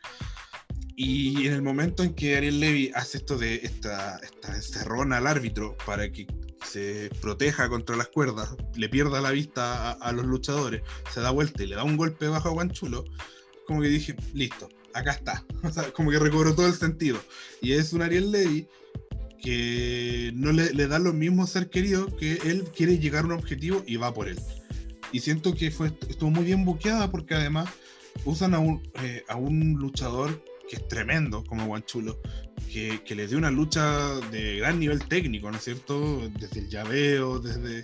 Y 1.01 1.47
en 1.47 1.53
el 1.53 1.63
momento 1.63 2.03
en 2.03 2.13
que 2.13 2.37
Ariel 2.37 2.59
Levy 2.59 2.91
hace 2.93 3.19
esto 3.19 3.39
de 3.39 3.55
esta, 3.63 4.19
esta 4.19 4.57
encerrona 4.57 5.19
al 5.19 5.29
árbitro 5.29 5.77
para 5.87 6.11
que 6.11 6.27
se 6.67 7.09
proteja 7.21 7.69
contra 7.69 7.95
las 7.95 8.09
cuerdas, 8.09 8.57
le 8.75 8.89
pierda 8.89 9.21
la 9.21 9.31
vista 9.31 9.91
a, 9.91 9.93
a, 9.93 10.11
los 10.11 10.27
luchadores, 10.27 10.83
se 11.15 11.21
da 11.21 11.31
vuelta 11.31 11.63
y 11.63 11.69
le 11.69 11.77
da 11.77 11.85
un 11.85 11.97
golpe 11.97 12.27
bajo 12.27 12.49
a 12.49 12.51
Guanchulo, 12.51 13.05
como 13.65 13.81
que 13.81 13.87
dije, 13.87 14.17
listo, 14.35 14.69
acá 14.93 15.13
está. 15.13 15.45
O 15.63 15.71
sea, 15.71 15.93
como 15.93 16.11
que 16.11 16.19
recobró 16.19 16.53
todo 16.57 16.67
el 16.67 16.75
sentido. 16.75 17.21
Y 17.63 17.75
es 17.75 17.93
un 17.93 18.03
Ariel 18.03 18.33
Levy 18.33 18.67
que 19.41 20.33
no 20.35 20.51
le, 20.51 20.73
le, 20.73 20.89
da 20.89 20.99
lo 20.99 21.13
mismo 21.13 21.47
ser 21.47 21.71
querido 21.71 22.09
que 22.17 22.41
él 22.45 22.65
quiere 22.77 22.99
llegar 22.99 23.23
a 23.23 23.27
un 23.29 23.35
objetivo 23.35 23.85
y 23.87 23.99
va 23.99 24.13
por 24.13 24.29
él. 24.29 24.41
Y 25.13 25.21
siento 25.21 25.55
que 25.55 25.71
fue, 25.71 25.93
estuvo 26.09 26.31
muy 26.31 26.43
bien 26.43 26.65
buqueada 26.65 27.09
porque 27.09 27.37
además 27.37 27.69
usan 28.25 28.53
a 28.55 28.59
un, 28.59 28.83
eh, 29.01 29.23
a 29.29 29.37
un 29.37 29.75
luchador 29.75 30.43
que 30.69 30.77
es 30.77 30.89
tremendo 30.89 31.45
como 31.45 31.67
Guanchulo, 31.67 32.21
que, 32.73 33.03
que 33.05 33.15
le 33.15 33.27
dio 33.27 33.39
una 33.39 33.51
lucha 33.51 34.15
de 34.31 34.59
gran 34.59 34.79
nivel 34.79 35.05
técnico, 35.07 35.51
¿no 35.51 35.57
es 35.57 35.65
cierto? 35.65 36.29
Desde 36.39 36.61
el 36.61 36.69
llaveo, 36.69 37.39
desde... 37.39 37.83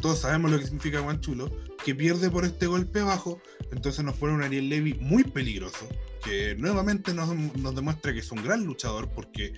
Todos 0.00 0.20
sabemos 0.20 0.52
lo 0.52 0.58
que 0.58 0.64
significa 0.64 1.00
Guanchulo, 1.00 1.50
que 1.84 1.94
pierde 1.94 2.30
por 2.30 2.44
este 2.44 2.66
golpe 2.66 3.02
bajo, 3.02 3.40
entonces 3.72 4.04
nos 4.04 4.16
pone 4.16 4.34
un 4.34 4.42
Ariel 4.42 4.68
Levy 4.68 4.94
muy 4.94 5.24
peligroso, 5.24 5.88
que 6.24 6.54
nuevamente 6.54 7.12
nos, 7.12 7.34
nos 7.34 7.74
demuestra 7.74 8.12
que 8.12 8.20
es 8.20 8.30
un 8.30 8.42
gran 8.42 8.64
luchador, 8.64 9.10
porque 9.10 9.54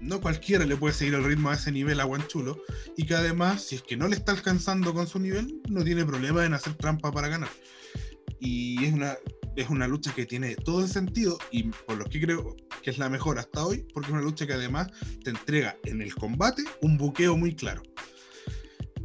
no 0.00 0.20
cualquiera 0.20 0.64
le 0.64 0.76
puede 0.76 0.94
seguir 0.94 1.14
el 1.14 1.24
ritmo 1.24 1.50
a 1.50 1.54
ese 1.54 1.70
nivel 1.70 2.00
a 2.00 2.04
Guanchulo, 2.04 2.62
y 2.96 3.06
que 3.06 3.14
además, 3.14 3.62
si 3.62 3.76
es 3.76 3.82
que 3.82 3.96
no 3.96 4.08
le 4.08 4.16
está 4.16 4.32
alcanzando 4.32 4.92
con 4.92 5.06
su 5.06 5.20
nivel, 5.20 5.60
no 5.68 5.84
tiene 5.84 6.04
problema 6.04 6.44
en 6.44 6.54
hacer 6.54 6.74
trampa 6.74 7.12
para 7.12 7.28
ganar. 7.28 7.50
Y 8.38 8.84
es 8.84 8.92
una, 8.92 9.16
es 9.56 9.70
una 9.70 9.88
lucha 9.88 10.14
que 10.14 10.26
tiene 10.26 10.54
todo 10.54 10.82
el 10.82 10.88
sentido 10.88 11.38
y 11.50 11.64
por 11.64 11.96
lo 11.96 12.04
que 12.04 12.20
creo 12.20 12.56
que 12.82 12.90
es 12.90 12.98
la 12.98 13.08
mejor 13.08 13.38
hasta 13.38 13.64
hoy, 13.64 13.86
porque 13.92 14.08
es 14.08 14.12
una 14.12 14.22
lucha 14.22 14.46
que 14.46 14.52
además 14.52 14.88
te 15.24 15.30
entrega 15.30 15.76
en 15.84 16.02
el 16.02 16.14
combate 16.14 16.62
un 16.82 16.96
buqueo 16.96 17.36
muy 17.36 17.54
claro. 17.54 17.82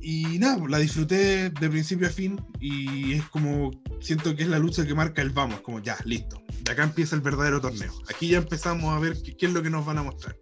Y 0.01 0.39
nada, 0.39 0.61
la 0.67 0.79
disfruté 0.79 1.51
de 1.51 1.69
principio 1.69 2.07
a 2.07 2.09
fin 2.09 2.41
y 2.59 3.13
es 3.13 3.25
como, 3.25 3.71
siento 4.01 4.35
que 4.35 4.43
es 4.43 4.49
la 4.49 4.59
lucha 4.59 4.85
que 4.85 4.95
marca 4.95 5.21
el 5.21 5.29
vamos, 5.29 5.61
como 5.61 5.79
ya, 5.79 5.97
listo, 6.05 6.41
de 6.63 6.71
acá 6.71 6.83
empieza 6.83 7.15
el 7.15 7.21
verdadero 7.21 7.61
torneo. 7.61 7.93
Aquí 8.13 8.29
ya 8.29 8.39
empezamos 8.39 8.85
a 8.93 8.99
ver 8.99 9.15
qué, 9.23 9.37
qué 9.37 9.45
es 9.45 9.53
lo 9.53 9.61
que 9.61 9.69
nos 9.69 9.85
van 9.85 9.99
a 9.99 10.03
mostrar. 10.03 10.37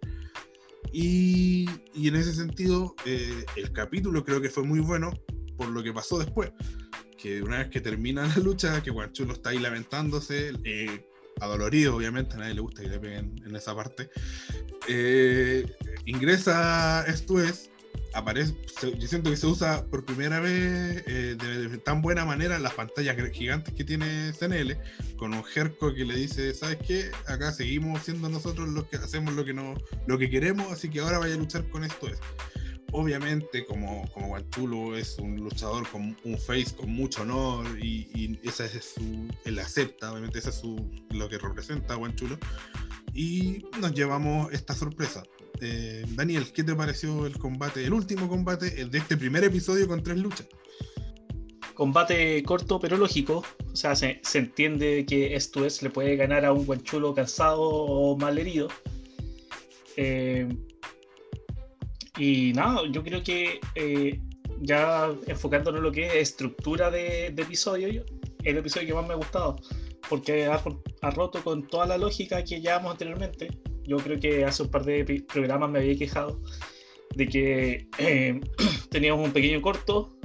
Y, 0.92 1.68
y 1.94 2.08
en 2.08 2.16
ese 2.16 2.34
sentido, 2.34 2.94
eh, 3.04 3.44
el 3.56 3.70
capítulo 3.72 4.24
creo 4.24 4.40
que 4.40 4.48
fue 4.48 4.64
muy 4.64 4.80
bueno 4.80 5.12
por 5.56 5.68
lo 5.68 5.82
que 5.82 5.92
pasó 5.92 6.18
después 6.18 6.50
que 7.20 7.42
una 7.42 7.58
vez 7.58 7.68
que 7.68 7.80
termina 7.80 8.26
la 8.36 8.36
lucha, 8.36 8.82
que 8.82 8.90
Guanchulo 8.90 9.34
está 9.34 9.50
ahí 9.50 9.58
lamentándose, 9.58 10.52
eh, 10.64 11.06
adolorido 11.40 11.96
obviamente, 11.96 12.34
a 12.34 12.38
nadie 12.38 12.54
le 12.54 12.60
gusta 12.60 12.82
que 12.82 12.88
le 12.88 12.98
peguen 12.98 13.42
en 13.46 13.56
esa 13.56 13.74
parte, 13.74 14.10
eh, 14.88 15.64
ingresa 16.06 17.04
esto 17.06 17.42
es 17.42 17.70
aparece, 18.12 18.54
yo 18.98 19.06
siento 19.06 19.30
que 19.30 19.36
se 19.36 19.46
usa 19.46 19.84
por 19.86 20.04
primera 20.04 20.40
vez 20.40 21.04
eh, 21.06 21.36
de, 21.38 21.78
tan 21.78 22.02
buena 22.02 22.24
manera 22.24 22.58
las 22.58 22.74
pantallas 22.74 23.16
gigantes 23.32 23.72
que 23.74 23.84
tiene 23.84 24.32
CNL, 24.32 24.76
con 25.16 25.32
un 25.32 25.44
Jerko 25.44 25.94
que 25.94 26.04
le 26.04 26.16
dice, 26.16 26.52
¿sabes 26.54 26.78
qué? 26.86 27.10
Acá 27.26 27.52
seguimos 27.52 28.02
siendo 28.02 28.28
nosotros 28.28 28.68
los 28.68 28.86
que 28.86 28.96
hacemos 28.96 29.34
lo 29.34 29.44
que, 29.44 29.54
no, 29.54 29.74
lo 30.06 30.18
que 30.18 30.28
queremos, 30.28 30.72
así 30.72 30.88
que 30.88 31.00
ahora 31.00 31.18
vaya 31.18 31.34
a 31.34 31.38
luchar 31.38 31.68
con 31.68 31.84
esto. 31.84 32.08
Es. 32.08 32.18
Obviamente, 32.92 33.64
como, 33.66 34.08
como 34.12 34.36
es 34.96 35.18
un 35.18 35.36
luchador 35.36 35.88
con 35.88 36.16
un 36.24 36.38
face 36.38 36.74
con 36.76 36.92
mucho 36.92 37.22
honor 37.22 37.66
y, 37.78 38.38
esa 38.42 38.64
es 38.64 38.94
su, 38.94 39.28
él 39.44 39.58
acepta, 39.58 40.10
obviamente, 40.10 40.38
esa 40.38 40.50
es 40.50 40.56
su, 40.56 40.90
lo 41.10 41.28
que 41.28 41.38
representa 41.38 41.96
a. 41.96 42.38
Y 43.14 43.64
nos 43.80 43.92
llevamos 43.92 44.52
esta 44.52 44.74
sorpresa 44.74 45.22
eh, 45.60 46.04
Daniel, 46.10 46.50
¿qué 46.52 46.64
te 46.64 46.74
pareció 46.74 47.26
el 47.26 47.38
combate, 47.38 47.84
el 47.84 47.92
último 47.92 48.28
combate 48.28 48.86
de 48.86 48.98
este 48.98 49.16
primer 49.16 49.44
episodio 49.44 49.86
con 49.86 50.02
tres 50.02 50.18
luchas? 50.18 50.48
Combate 51.74 52.42
corto 52.42 52.80
pero 52.80 52.96
lógico. 52.96 53.44
O 53.72 53.76
sea, 53.76 53.94
se, 53.94 54.20
entiende 54.34 55.04
que 55.06 55.34
esto 55.34 55.64
es, 55.64 55.82
le 55.82 55.90
puede 55.90 56.16
ganar 56.16 56.44
a 56.44 56.52
un 56.52 56.64
guanchulo 56.64 57.14
cansado 57.14 57.62
o 57.62 58.16
mal 58.16 58.38
herido. 58.38 58.68
Eh, 59.96 60.48
y 62.20 62.52
nada, 62.52 62.82
yo 62.90 63.02
creo 63.02 63.22
que 63.22 63.60
eh, 63.74 64.20
ya 64.60 65.10
enfocándonos 65.26 65.78
en 65.78 65.84
lo 65.84 65.92
que 65.92 66.06
es 66.06 66.14
estructura 66.16 66.90
de, 66.90 67.26
episodio, 67.26 68.04
el 68.44 68.58
episodio 68.58 68.88
que 68.88 68.94
más 68.94 69.06
me 69.06 69.14
ha 69.14 69.16
gustado, 69.16 69.56
porque 70.08 70.46
ha, 70.46 70.62
ha 71.02 71.10
roto 71.10 71.42
con 71.42 71.66
toda 71.66 71.86
la 71.86 71.98
lógica 71.98 72.44
que 72.44 72.60
llevamos 72.60 72.92
anteriormente 72.92 73.48
yo 73.90 73.96
creo 73.98 74.20
que 74.20 74.44
hace 74.44 74.62
un 74.62 74.70
par 74.70 74.84
de 74.84 75.24
programas 75.32 75.68
me 75.68 75.80
había 75.80 75.96
quejado 75.96 76.40
de 77.16 77.28
que 77.28 77.88
eh, 77.98 78.40
teníamos 78.90 79.26
un 79.26 79.32
pequeño 79.32 79.60
corto, 79.60 80.16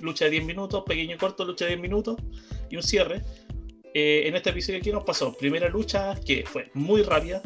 lucha 0.00 0.24
de 0.24 0.32
10 0.32 0.44
minutos, 0.44 0.82
pequeño 0.84 1.16
corto, 1.18 1.44
lucha 1.44 1.66
de 1.66 1.76
10 1.76 1.82
minutos 1.82 2.16
y 2.68 2.76
un 2.76 2.82
cierre. 2.82 3.22
Eh, 3.94 4.24
en 4.26 4.34
este 4.34 4.50
episodio 4.50 4.80
aquí 4.80 4.90
nos 4.90 5.04
pasó 5.04 5.36
primera 5.36 5.68
lucha 5.68 6.18
que 6.26 6.44
fue 6.44 6.70
muy 6.74 7.02
rápida. 7.02 7.42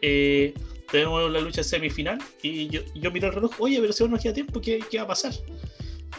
Eh, 0.00 0.54
tenemos 0.92 1.32
la 1.32 1.40
lucha 1.40 1.64
semifinal 1.64 2.18
y 2.42 2.68
yo, 2.68 2.82
yo 2.94 3.10
miré 3.10 3.26
el 3.26 3.34
reloj, 3.34 3.52
oye, 3.58 3.80
pero 3.80 3.92
si 3.92 4.04
no 4.04 4.10
nos 4.10 4.22
queda 4.22 4.34
tiempo, 4.34 4.60
¿qué, 4.60 4.78
¿qué, 4.88 4.98
va 4.98 5.04
a 5.04 5.08
pasar? 5.08 5.32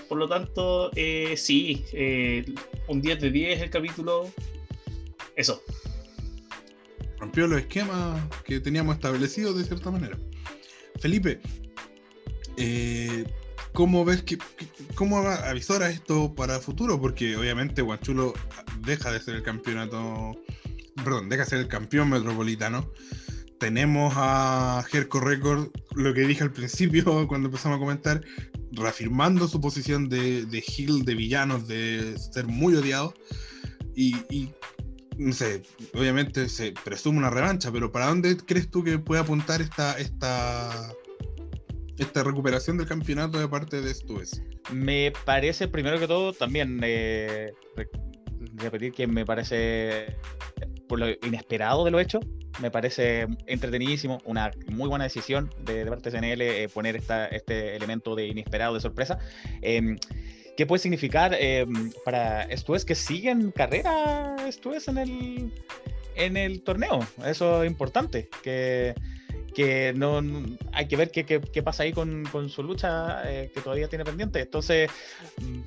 Por 0.10 0.18
lo 0.18 0.28
tanto, 0.28 0.92
sí, 1.36 1.86
un 2.88 3.02
10 3.02 3.22
de 3.22 3.32
10 3.32 3.62
el 3.62 3.70
capítulo. 3.70 4.30
Eso 5.36 5.64
rompió 7.24 7.48
los 7.48 7.62
esquemas 7.62 8.22
que 8.44 8.60
teníamos 8.60 8.96
establecidos 8.96 9.58
de 9.58 9.64
cierta 9.64 9.90
manera. 9.90 10.18
Felipe, 11.00 11.40
eh, 12.58 13.24
¿cómo 13.72 14.04
ves 14.04 14.24
que, 14.24 14.38
cómo 14.96 15.20
avisora 15.20 15.90
esto 15.90 16.36
para 16.36 16.58
el 16.58 16.62
futuro? 16.62 17.00
Porque 17.00 17.38
obviamente 17.38 17.82
Guanchulo 17.82 18.34
deja 18.80 19.10
de 19.10 19.22
ser 19.22 19.36
el 19.36 19.44
campeonato, 19.44 20.38
perdón, 20.98 21.30
deja 21.30 21.46
de 21.46 21.50
ser 21.50 21.60
el 21.60 21.70
campeón 21.70 22.10
metropolitano. 22.10 22.92
Tenemos 23.60 24.14
a 24.18 24.84
Jerko 24.90 25.20
Record, 25.20 25.70
lo 25.96 26.14
que 26.14 26.22
dije 26.22 26.44
al 26.44 26.52
principio 26.52 27.04
cuando 27.28 27.48
empezamos 27.48 27.78
a 27.78 27.80
comentar, 27.80 28.22
reafirmando 28.72 29.48
su 29.48 29.62
posición 29.62 30.10
de, 30.10 30.46
de 30.46 30.60
heel, 30.60 31.06
de 31.06 31.16
villanos, 31.16 31.68
de 31.68 32.16
ser 32.18 32.48
muy 32.48 32.76
odiado. 32.76 33.14
Y, 33.96 34.16
y, 34.30 34.50
no 35.18 35.34
sé, 35.34 35.62
obviamente 35.94 36.50
se 36.50 36.74
presume 36.84 37.20
una 37.20 37.30
revancha, 37.30 37.72
pero 37.72 37.92
¿para 37.92 38.08
dónde 38.08 38.38
crees 38.38 38.70
tú 38.70 38.84
que 38.84 38.98
puede 38.98 39.22
apuntar 39.22 39.62
esta, 39.62 39.98
esta, 40.00 40.92
esta 41.98 42.24
recuperación 42.24 42.78
del 42.78 42.88
campeonato 42.88 43.40
de 43.40 43.48
parte 43.48 43.82
de 43.82 43.94
Stues? 43.94 44.42
Me 44.72 45.14
parece, 45.26 45.68
primero 45.68 46.00
que 46.00 46.08
todo, 46.08 46.34
también 46.34 46.80
eh, 46.84 47.54
repetir 48.56 48.94
que 48.94 49.08
me 49.08 49.26
parece, 49.26 50.18
por 50.88 51.00
lo 51.00 51.08
inesperado 51.10 51.84
de 51.86 51.92
lo 51.92 52.00
hecho, 52.00 52.20
me 52.62 52.70
parece 52.72 53.28
entretenidísimo, 53.48 54.20
una 54.26 54.52
muy 54.68 54.88
buena 54.88 55.06
decisión 55.06 55.50
de, 55.64 55.86
parte 55.86 56.12
de 56.12 56.20
CNL 56.20 56.42
eh, 56.42 56.70
poner 56.70 56.96
esta, 56.96 57.28
este 57.28 57.76
elemento 57.76 58.16
de 58.16 58.28
inesperado, 58.28 58.76
de 58.76 58.82
sorpresa. 58.82 59.20
Em, 59.62 59.98
¿Qué 60.56 60.68
puede 60.68 60.80
significar 60.80 61.36
eh, 61.40 61.66
para 62.06 62.44
Estues 62.44 62.86
que 62.86 62.94
siguen 62.94 63.52
carrera 63.52 64.36
Estues 64.48 64.88
en 64.88 65.00
el, 65.00 65.52
en 66.16 66.38
el 66.38 66.62
torneo? 66.62 67.00
Eso 67.26 67.64
es 67.64 67.72
importante, 67.72 68.30
que, 68.44 68.94
que 69.56 69.94
no, 69.96 70.22
hay 70.72 70.88
que 70.88 70.96
ver 70.96 71.10
qué, 71.10 71.26
qué, 71.26 71.64
pasa 71.64 71.84
ahí 71.84 71.92
con, 71.92 72.24
con 72.26 72.50
su 72.50 72.62
lucha 72.62 73.24
eh, 73.26 73.52
que 73.52 73.62
todavía 73.62 73.88
tiene 73.88 74.06
pendiente. 74.06 74.42
Entonces, 74.42 74.92
mm, 75.42 75.62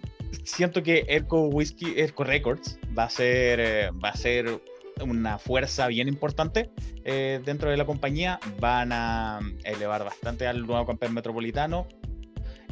siento 0.45 0.83
que 0.85 1.05
Erco 1.09 1.49
Whiskey, 1.49 1.95
Erco 1.99 2.23
Records 2.23 2.79
va 2.97 3.05
a 3.05 3.11
ser, 3.11 3.61
eh, 3.61 3.91
va 3.91 4.11
a 4.11 4.17
ser 4.17 4.61
una 5.03 5.39
fuerza 5.39 5.87
bien 5.89 6.09
importante 6.09 6.71
dentro 7.05 7.71
de 7.71 7.77
la 7.77 7.85
compañía. 7.85 8.41
Van 8.59 8.91
a 8.93 9.41
elevar 9.65 10.05
bastante 10.05 10.47
al 10.47 10.67
nuevo 10.67 10.87
campeón 10.87 11.15
metropolitano. 11.15 11.87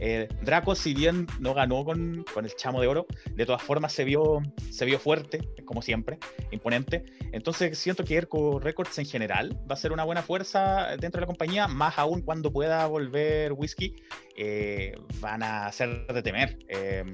Eh, 0.00 0.28
Draco, 0.42 0.74
si 0.74 0.92
bien 0.94 1.26
no 1.38 1.54
ganó 1.54 1.84
con, 1.84 2.24
con, 2.34 2.44
el 2.44 2.54
chamo 2.56 2.80
de 2.80 2.86
oro, 2.88 3.06
de 3.34 3.46
todas 3.46 3.62
formas 3.62 3.92
se 3.92 4.04
vio, 4.04 4.42
se 4.70 4.84
vio 4.84 4.98
fuerte, 4.98 5.48
como 5.64 5.82
siempre, 5.82 6.18
imponente. 6.50 7.04
Entonces 7.32 7.78
siento 7.78 8.04
que 8.04 8.16
Erco 8.16 8.58
Records 8.58 8.98
en 8.98 9.06
general 9.06 9.58
va 9.70 9.74
a 9.74 9.78
ser 9.78 9.92
una 9.92 10.04
buena 10.04 10.22
fuerza 10.22 10.96
dentro 10.98 11.20
de 11.20 11.22
la 11.22 11.26
compañía, 11.26 11.68
más 11.68 11.98
aún 11.98 12.22
cuando 12.22 12.52
pueda 12.52 12.86
volver 12.86 13.52
Whisky, 13.52 13.94
eh, 14.36 14.98
van 15.20 15.42
a 15.42 15.70
ser 15.72 16.06
de 16.06 16.22
temer. 16.22 16.58
Eh, 16.68 17.04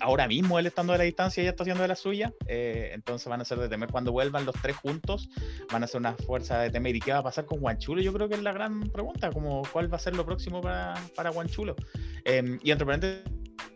ahora 0.00 0.26
mismo 0.28 0.58
él 0.58 0.66
estando 0.66 0.92
de 0.92 0.98
la 0.98 1.04
distancia 1.04 1.42
ya 1.42 1.50
está 1.50 1.64
haciendo 1.64 1.82
de 1.82 1.88
la 1.88 1.96
suya, 1.96 2.32
entonces 2.46 3.28
van 3.28 3.40
a 3.40 3.44
ser 3.44 3.58
de 3.58 3.68
temer 3.68 3.90
cuando 3.90 4.12
vuelvan 4.12 4.44
los 4.44 4.54
tres 4.62 4.76
juntos, 4.76 5.28
van 5.70 5.84
a 5.84 5.86
ser 5.86 6.00
una 6.00 6.14
fuerza 6.14 6.58
de 6.60 6.70
temer. 6.70 6.96
¿Y 6.96 7.00
qué 7.00 7.12
va 7.12 7.18
a 7.18 7.22
pasar 7.22 7.44
con 7.44 7.60
Guanchulo? 7.60 8.00
Yo 8.00 8.12
creo 8.12 8.28
que 8.28 8.34
es 8.34 8.42
la 8.42 8.52
gran 8.52 8.80
pregunta, 8.90 9.30
como 9.30 9.62
cuál 9.72 9.92
va 9.92 9.96
a 9.96 10.00
ser 10.00 10.16
lo 10.16 10.24
próximo 10.24 10.60
para, 10.60 10.94
para 11.14 11.30
Guanchulo. 11.30 11.76
Em, 12.24 12.58
y 12.62 12.70
entre 12.70 12.86
paréntesis, 12.86 13.22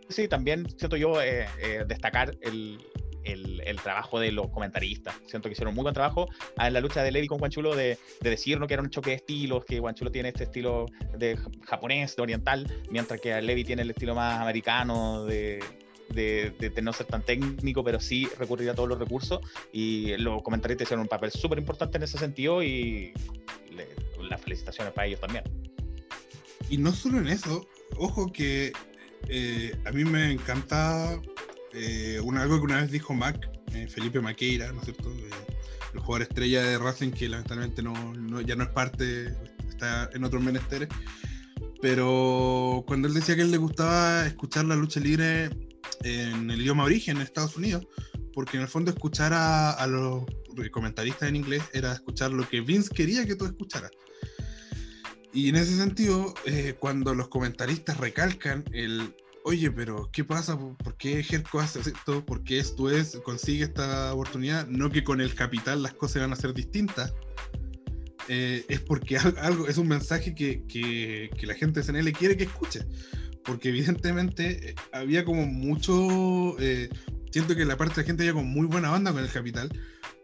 sí, 0.09 0.29
también 0.29 0.67
siento 0.79 0.97
yo 0.97 1.21
eh, 1.21 1.47
eh, 1.61 1.85
destacar 1.87 2.37
el, 2.41 2.79
el, 3.27 3.63
el, 3.65 3.77
trabajo 3.81 4.19
de 4.21 4.33
los 4.33 4.49
comentaristas. 4.51 5.15
Siento 5.27 5.49
que 5.49 5.53
hicieron 5.53 5.75
muy 5.75 5.83
buen 5.83 5.95
trabajo 5.95 6.29
en 6.59 6.73
la 6.73 6.81
lucha 6.81 7.03
de 7.03 7.11
Levi 7.11 7.27
con 7.27 7.39
Guanchulo 7.39 7.75
de, 7.75 7.99
de 8.21 8.31
decirnos 8.31 8.69
que 8.69 8.75
era 8.75 8.83
un 8.83 8.91
choque 8.91 9.11
de 9.11 9.17
estilos, 9.17 9.65
que 9.65 9.81
Guanchulo 9.81 10.11
tiene 10.11 10.29
este 10.31 10.45
estilo 10.45 10.87
de 11.17 11.39
japonés, 11.65 12.17
de 12.17 12.23
oriental, 12.23 12.67
mientras 12.91 13.21
que 13.21 13.41
Levi 13.43 13.65
tiene 13.65 13.83
el 13.83 13.91
estilo 13.91 14.15
más 14.15 14.41
americano 14.41 15.25
de, 15.25 15.63
de, 16.11 16.51
de, 16.51 16.83
no 16.83 16.93
ser 16.93 17.07
tan 17.07 17.23
técnico, 17.23 17.83
pero 17.83 18.01
sí 18.01 18.29
recurrir 18.39 18.71
a 18.71 18.75
todos 18.75 18.89
los 18.89 18.99
recursos. 18.99 19.41
Y 19.73 20.17
los 20.17 20.43
comentaristas 20.43 20.87
hicieron 20.87 21.03
un 21.03 21.09
papel 21.09 21.31
súper 21.31 21.59
importante 21.59 21.99
en 21.99 22.05
ese 22.05 22.19
sentido 22.19 22.63
y 22.63 23.13
las 24.29 24.41
felicitaciones 24.41 24.93
para 24.93 25.07
ellos 25.07 25.21
también. 25.21 25.45
Y 26.69 26.79
no 26.79 26.93
solo 26.93 27.19
en 27.19 27.29
eso, 27.29 27.67
ojo 27.97 28.33
que 28.33 28.73
eh, 29.29 29.77
a 29.85 29.93
mí 29.93 30.05
me 30.05 30.33
encanta 30.33 31.21
eh, 31.73 32.19
algo 32.19 32.59
que 32.59 32.65
una 32.65 32.81
vez 32.81 32.91
dijo 32.91 33.15
Mac, 33.15 33.49
eh, 33.73 33.87
Felipe 33.89 34.21
Maqueira, 34.21 34.73
¿no 34.73 34.81
es 34.81 34.87
cierto? 34.87 35.13
el 35.95 36.01
jugador 36.01 36.23
estrella 36.23 36.63
de 36.63 36.79
Racing 36.79 37.11
que 37.11 37.29
lamentablemente 37.29 37.83
no, 37.83 38.41
ya 38.43 38.55
no 38.55 38.65
es 38.65 38.71
parte, 38.71 39.35
está 39.69 40.11
en 40.13 40.25
otros 40.25 40.43
menesteres. 40.43 40.89
Pero 41.81 42.85
cuando 42.87 43.09
él 43.09 43.15
decía 43.15 43.35
que 43.35 43.43
él 43.43 43.51
le 43.51 43.57
gustaba 43.57 44.27
escuchar 44.27 44.67
la 44.67 44.77
lucha 44.77 45.01
libre 45.01 45.51
en 46.03 46.51
el 46.51 46.61
idioma 46.61 46.85
origen 46.85 47.17
en 47.17 47.23
Estados 47.23 47.57
Unidos, 47.57 47.87
porque 48.35 48.57
en 48.57 48.65
el 48.65 48.69
fondo 48.69 48.91
escuchar 48.91 49.33
a, 49.33 49.71
a 49.71 49.87
los 49.87 50.25
comentaristas 50.71 51.29
en 51.29 51.37
inglés 51.37 51.63
era 51.73 51.93
escuchar 51.93 52.31
lo 52.33 52.49
que 52.49 52.61
Vince 52.61 52.91
quería 52.95 53.27
que 53.27 53.37
tú 53.37 53.47
escucharas. 53.47 53.91
Y 55.33 55.51
en 55.51 55.57
ese 55.57 55.77
sentido, 55.77 56.33
eh, 56.47 56.77
cuando 56.79 57.15
los 57.15 57.29
comentaristas 57.29 57.99
recalcan 57.99 58.65
el, 58.73 59.15
oye, 59.47 59.71
pero 59.71 60.11
¿qué 60.13 60.25
pasa? 60.25 60.59
¿Por 60.59 60.97
qué 60.97 61.23
Jerko 61.23 61.61
hace 61.61 61.79
esto? 61.79 62.27
¿Por 62.27 62.43
qué 62.43 62.59
esto 62.59 62.91
es, 62.91 63.17
consigue 63.25 63.63
esta 63.63 64.13
oportunidad? 64.13 64.67
No 64.67 64.91
que 64.91 65.05
con 65.05 65.21
el 65.21 65.37
capital 65.37 65.85
las 65.85 65.95
cosas 65.95 66.23
van 66.23 66.33
a 66.33 66.37
ser 66.37 66.53
distintas. 66.53 67.15
Eh, 68.29 68.65
es 68.69 68.81
porque 68.81 69.19
algo, 69.19 69.69
es 69.69 69.79
un 69.79 69.87
mensaje 69.87 70.35
que, 70.35 70.65
que, 70.67 71.31
que 71.39 71.47
la 71.47 71.55
gente 71.55 71.81
de 71.81 71.87
CNL 71.87 72.13
quiere 72.13 72.37
que 72.37 72.43
escuche. 72.43 72.81
Porque 73.45 73.69
evidentemente 73.69 74.71
eh, 74.71 74.75
había 74.93 75.25
como 75.25 75.47
mucho, 75.47 76.57
siento 77.31 77.55
que 77.55 77.65
la 77.65 77.77
parte 77.77 77.95
de 77.95 78.03
la 78.03 78.07
gente 78.09 78.25
había 78.25 78.33
como 78.33 78.47
muy 78.47 78.67
buena 78.67 78.91
banda 78.91 79.13
con 79.13 79.23
el 79.23 79.31
capital, 79.31 79.71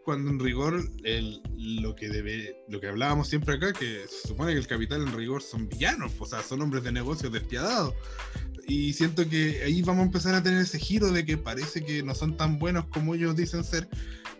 cuando 0.03 0.31
en 0.31 0.39
rigor 0.39 0.83
el, 1.05 1.41
lo 1.57 1.95
que 1.95 2.09
debe, 2.09 2.57
lo 2.67 2.81
que 2.81 2.89
hablábamos 2.89 3.29
siempre 3.29 3.55
acá, 3.55 3.71
que 3.71 4.05
se 4.05 4.27
supone 4.27 4.51
que 4.51 4.59
el 4.59 4.67
capital 4.67 5.01
en 5.01 5.15
rigor 5.15 5.41
son 5.41 5.69
villanos, 5.69 6.11
o 6.19 6.25
sea, 6.25 6.41
son 6.41 6.61
hombres 6.61 6.83
de 6.83 6.91
negocios 6.91 7.31
despiadados. 7.31 7.93
Y 8.67 8.93
siento 8.93 9.27
que 9.27 9.63
ahí 9.63 9.81
vamos 9.81 10.03
a 10.03 10.05
empezar 10.05 10.35
a 10.35 10.43
tener 10.43 10.61
ese 10.61 10.79
giro 10.79 11.11
de 11.11 11.25
que 11.25 11.37
parece 11.37 11.83
que 11.83 12.03
no 12.03 12.15
son 12.15 12.37
tan 12.37 12.59
buenos 12.59 12.85
como 12.87 13.15
ellos 13.15 13.35
dicen 13.35 13.63
ser. 13.63 13.87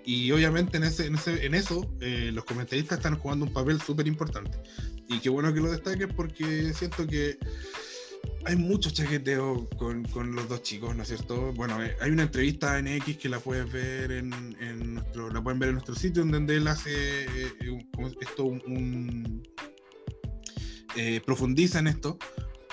Y 0.06 0.32
obviamente 0.32 0.78
en, 0.78 0.84
ese, 0.84 1.08
en, 1.08 1.16
ese, 1.16 1.46
en 1.46 1.56
eso 1.56 1.90
eh, 2.02 2.32
los 2.34 2.44
comentaristas 2.44 2.98
están 2.98 3.18
jugando 3.18 3.46
un 3.46 3.54
papel 3.54 3.82
súper 3.82 4.08
importante. 4.08 4.58
Y 5.08 5.20
qué 5.20 5.30
bueno 5.30 5.54
que 5.54 5.62
lo 5.62 5.72
destaques 5.72 6.08
porque 6.14 6.74
siento 6.74 7.08
que 7.08 7.38
hay 8.46 8.56
mucho 8.56 8.90
chaqueteo 8.90 9.70
con, 9.78 10.04
con, 10.06 10.36
los 10.36 10.50
dos 10.50 10.64
chicos, 10.64 10.96
¿no 10.96 11.04
es 11.04 11.10
cierto? 11.10 11.54
Bueno, 11.54 11.82
eh, 11.82 11.96
hay 12.02 12.12
una 12.12 12.24
entrevista 12.24 12.78
en 12.78 12.88
X 12.88 13.18
que 13.18 13.30
la 13.30 13.40
puedes 13.40 13.72
ver 13.72 14.12
en, 14.12 14.34
en 14.60 14.96
nuestro, 14.96 15.30
la 15.30 15.42
pueden 15.42 15.60
ver 15.60 15.70
en 15.70 15.76
nuestro 15.76 15.96
sitio, 15.96 16.26
donde 16.26 16.58
él 16.58 16.68
hace 16.68 17.24
eh, 17.26 17.88
esto 18.22 18.46
un, 18.46 19.44
eh, 20.96 21.22
profundiza 21.26 21.80
en 21.80 21.88
esto. 21.88 22.18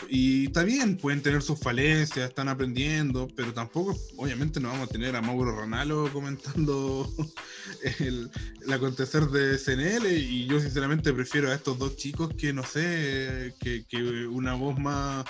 Y 0.09 0.47
está 0.47 0.63
bien, 0.65 0.97
pueden 0.97 1.23
tener 1.23 1.43
sus 1.43 1.59
falencias, 1.59 2.29
están 2.29 2.49
aprendiendo, 2.49 3.29
pero 3.37 3.53
tampoco, 3.53 3.97
obviamente, 4.17 4.61
no 4.61 4.69
vamos 4.69 4.89
a 4.89 4.93
tener 4.93 5.15
a 5.15 5.21
Mauro 5.21 5.55
Ranalo 5.57 6.11
comentando 6.13 7.13
el, 7.99 8.31
acontecer 8.73 9.27
de 9.27 9.59
CNL. 9.59 10.07
Y 10.07 10.47
yo, 10.47 10.61
sinceramente, 10.61 11.13
prefiero 11.13 11.51
a 11.51 11.55
estos 11.55 11.79
dos 11.79 11.97
chicos 11.97 12.31
que, 12.37 12.53
no 12.53 12.65
sé, 12.65 13.55
que, 13.61 13.85
una 14.27 14.55
voz 14.55 14.79
más 14.79 15.25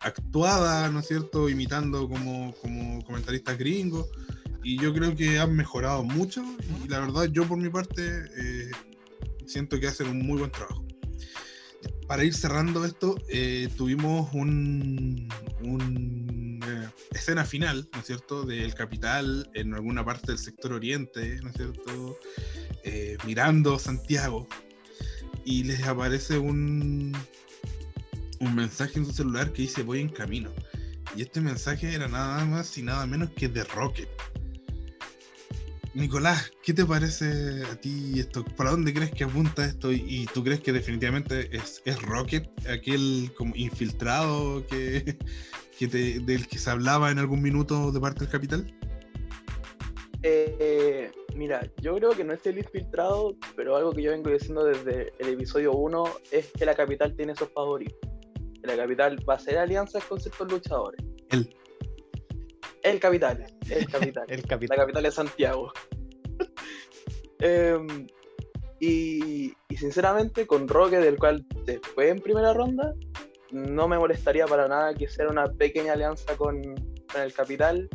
actuada, 0.00 0.90
¿no 0.90 1.00
es 1.00 1.08
cierto?, 1.08 1.48
imitando 1.48 2.08
como, 2.08 2.54
como 2.60 3.04
comentaristas 3.04 3.58
gringos. 3.58 4.06
Y 4.64 4.80
yo 4.80 4.92
creo 4.92 5.14
que 5.14 5.38
han 5.38 5.54
mejorado 5.54 6.02
mucho. 6.02 6.42
Y 6.84 6.88
la 6.88 7.00
verdad, 7.00 7.24
yo 7.26 7.46
por 7.46 7.58
mi 7.58 7.68
parte, 7.68 8.24
eh, 8.36 8.70
siento 9.46 9.78
que 9.78 9.86
hacen 9.86 10.08
un 10.08 10.26
muy 10.26 10.38
buen 10.38 10.50
trabajo 10.50 10.86
para 12.06 12.24
ir 12.24 12.34
cerrando 12.34 12.84
esto, 12.84 13.16
eh, 13.28 13.68
tuvimos 13.76 14.32
un, 14.32 15.28
eh, 16.66 16.88
escena 17.12 17.44
final, 17.44 17.88
¿no 17.92 18.00
es 18.00 18.06
cierto?, 18.06 18.44
del 18.44 18.74
capital 18.74 19.48
en 19.54 19.74
alguna 19.74 20.04
parte 20.04 20.28
del 20.28 20.38
sector 20.38 20.72
oriente, 20.72 21.40
¿no 21.42 21.50
es 21.50 21.56
cierto?, 21.56 22.18
eh, 22.84 23.16
mirando 23.26 23.78
Santiago 23.78 24.46
y 25.44 25.64
les 25.64 25.82
aparece 25.84 26.38
un, 26.38 27.16
un 28.40 28.54
mensaje 28.54 28.98
en 28.98 29.06
su 29.06 29.12
celular 29.12 29.52
que 29.52 29.62
dice 29.62 29.82
voy 29.82 30.00
en 30.00 30.08
camino. 30.08 30.50
Y 31.16 31.22
este 31.22 31.40
mensaje 31.40 31.94
era 31.94 32.08
nada 32.08 32.44
más 32.44 32.76
y 32.78 32.82
nada 32.82 33.06
menos 33.06 33.30
que 33.30 33.48
de 33.48 33.64
Rocket. 33.64 34.08
Nicolás, 35.96 36.52
¿qué 36.62 36.74
te 36.74 36.84
parece 36.84 37.62
a 37.72 37.74
ti 37.80 38.20
esto? 38.20 38.44
¿Para 38.44 38.70
dónde 38.70 38.92
crees 38.92 39.12
que 39.12 39.24
apunta 39.24 39.64
esto? 39.64 39.90
¿Y, 39.90 40.28
tú 40.34 40.44
crees 40.44 40.60
que 40.60 40.70
definitivamente 40.70 41.48
es, 41.56 42.02
Rocket, 42.02 42.46
aquel 42.68 43.32
como 43.34 43.56
infiltrado 43.56 44.62
que, 44.66 45.16
del 45.80 46.46
que 46.48 46.58
se 46.58 46.68
hablaba 46.70 47.10
en 47.10 47.18
algún 47.18 47.40
minuto 47.40 47.92
de 47.92 47.98
parte 47.98 48.20
del 48.20 48.28
capital? 48.28 48.74
Eh, 50.22 51.10
mira, 51.34 51.66
yo 51.80 51.96
creo 51.96 52.10
que 52.10 52.24
no 52.24 52.34
es 52.34 52.44
el 52.44 52.58
infiltrado, 52.58 53.34
pero 53.56 53.74
algo 53.74 53.92
que 53.92 54.02
yo 54.02 54.10
vengo 54.10 54.28
diciendo 54.28 54.64
desde 54.64 55.14
el 55.18 55.30
episodio 55.30 55.72
1 55.72 56.04
es 56.30 56.52
que 56.52 56.66
la 56.66 56.74
capital 56.74 57.16
tiene 57.16 57.34
sus 57.34 57.48
favoritos. 57.48 57.98
Que 58.60 58.66
la 58.66 58.76
capital 58.76 59.18
va 59.26 59.32
a 59.32 59.36
hacer 59.38 59.56
alianzas 59.56 60.04
con 60.04 60.20
ciertos 60.20 60.52
luchadores. 60.52 61.00
Él. 61.30 61.56
El 62.86 63.00
capital, 63.00 63.44
el 63.68 63.86
capital. 63.90 64.24
el 64.28 64.42
capital. 64.46 64.78
La 64.78 64.84
capital 64.84 65.06
es 65.06 65.14
Santiago. 65.14 65.72
Em, 67.38 68.06
y, 68.80 69.52
sinceramente, 69.76 70.46
con 70.46 70.68
Roque, 70.68 70.98
del 70.98 71.18
cual 71.18 71.44
después 71.66 72.10
en 72.10 72.20
primera 72.20 72.54
ronda, 72.54 72.94
no 73.50 73.88
me 73.88 73.98
molestaría 73.98 74.46
para 74.46 74.68
nada 74.68 74.94
que 74.94 75.06
sea 75.06 75.28
una 75.28 75.44
pequeña 75.46 75.92
alianza 75.92 76.34
con, 76.36 76.62
el 76.62 77.32
capital. 77.34 77.90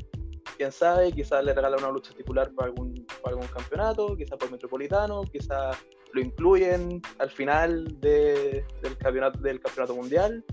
Quién 0.57 0.71
sabe, 0.71 1.11
quizás 1.11 1.43
le 1.43 1.55
regala 1.55 1.77
una 1.77 1.89
lucha 1.89 2.13
titular 2.13 2.51
para 2.53 2.67
algún, 2.67 2.93
algún 3.25 3.47
campeonato, 3.47 4.15
quizás 4.15 4.37
por 4.37 4.51
Metropolitano, 4.51 5.23
quizás 5.23 5.75
lo 6.13 6.21
incluyen 6.21 7.01
al 7.17 7.31
final 7.31 7.99
del, 7.99 8.63
campeonato, 8.99 9.39
del 9.39 9.59
campeonato 9.59 9.95
mundial 9.95 10.45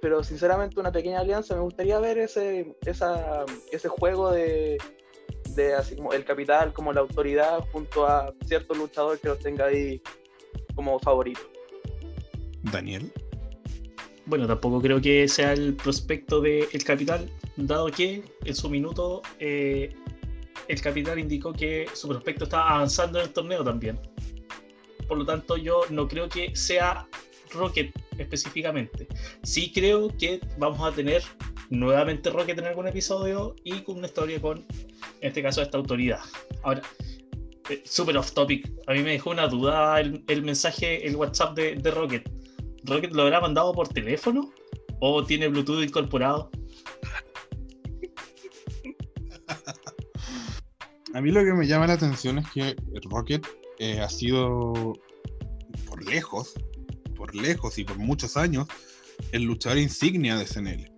pero 0.00 0.22
sinceramente 0.22 0.78
una 0.78 0.92
pequeña 0.92 1.20
alianza, 1.20 1.54
me 1.54 1.60
gustaría 1.60 1.98
ver 1.98 2.18
ese, 2.18 2.76
esa, 2.84 3.44
ese 3.72 3.88
juego 3.88 4.30
de, 4.30 4.78
de 5.54 5.74
así 5.74 5.96
como 5.96 6.12
el 6.12 6.24
capital, 6.24 6.72
como 6.72 6.92
la 6.92 7.00
autoridad, 7.00 7.64
junto 7.72 8.06
a 8.06 8.32
ciertos 8.46 8.76
luchadores 8.76 9.20
que 9.20 9.28
los 9.28 9.38
tenga 9.38 9.66
ahí 9.66 10.00
como 10.74 10.98
favorito. 10.98 11.40
Daniel. 12.62 13.10
Bueno, 14.26 14.46
tampoco 14.46 14.80
creo 14.80 15.00
que 15.00 15.28
sea 15.28 15.52
el 15.52 15.74
prospecto 15.74 16.40
del 16.40 16.66
el 16.72 16.84
capital, 16.84 17.30
dado 17.56 17.86
que 17.86 18.24
en 18.44 18.54
su 18.54 18.68
minuto 18.68 19.22
eh, 19.38 19.94
el 20.68 20.80
capital 20.80 21.18
indicó 21.18 21.52
que 21.52 21.86
su 21.94 22.08
prospecto 22.08 22.44
estaba 22.44 22.74
avanzando 22.74 23.20
en 23.20 23.26
el 23.26 23.32
torneo 23.32 23.62
también. 23.62 24.00
Por 25.06 25.18
lo 25.18 25.24
tanto, 25.24 25.56
yo 25.56 25.82
no 25.90 26.08
creo 26.08 26.28
que 26.28 26.54
sea 26.56 27.06
Rocket 27.56 27.92
específicamente. 28.18 29.08
Sí 29.42 29.72
creo 29.72 30.08
que 30.16 30.40
vamos 30.58 30.80
a 30.80 30.94
tener 30.94 31.22
nuevamente 31.70 32.30
Rocket 32.30 32.58
en 32.58 32.66
algún 32.66 32.86
episodio 32.86 33.56
y 33.64 33.80
con 33.80 33.98
una 33.98 34.06
historia 34.06 34.40
con, 34.40 34.58
en 34.58 35.28
este 35.28 35.42
caso, 35.42 35.62
esta 35.62 35.78
autoridad. 35.78 36.20
Ahora, 36.62 36.82
eh, 37.68 37.82
super 37.84 38.16
off 38.16 38.32
topic. 38.32 38.70
A 38.86 38.92
mí 38.92 39.02
me 39.02 39.12
dejó 39.12 39.30
una 39.30 39.48
duda 39.48 40.00
el, 40.00 40.42
mensaje, 40.42 41.06
el 41.06 41.16
WhatsApp 41.16 41.56
de, 41.56 41.90
Rocket. 41.90 42.30
¿Rocket 42.84 43.12
lo 43.12 43.22
habrá 43.22 43.40
mandado 43.40 43.72
por 43.72 43.88
teléfono? 43.88 44.52
¿O 45.00 45.24
tiene 45.24 45.48
Bluetooth 45.48 45.82
incorporado? 45.82 46.50
A 51.14 51.20
mí 51.20 51.30
lo 51.30 51.44
que 51.44 51.52
me 51.54 51.66
llama 51.66 51.86
la 51.86 51.94
atención 51.94 52.38
es 52.38 52.50
que 52.50 52.76
Rocket 53.10 53.46
eh, 53.78 54.00
ha 54.00 54.08
sido 54.08 54.92
por 55.86 56.04
lejos 56.04 56.54
por 57.16 57.34
lejos 57.34 57.78
y 57.78 57.84
por 57.84 57.98
muchos 57.98 58.36
años 58.36 58.68
el 59.32 59.42
luchador 59.42 59.78
insignia 59.78 60.36
de 60.36 60.46
SNL. 60.46 60.96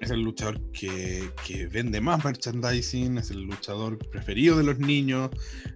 Es 0.00 0.10
el 0.10 0.22
luchador 0.22 0.58
que, 0.72 1.30
vende 1.70 2.00
más 2.00 2.24
merchandising, 2.24 3.18
es 3.18 3.30
el 3.30 3.42
luchador 3.42 3.98
preferido 3.98 4.56
de 4.56 4.64
los 4.64 4.78
niños, 4.78 5.28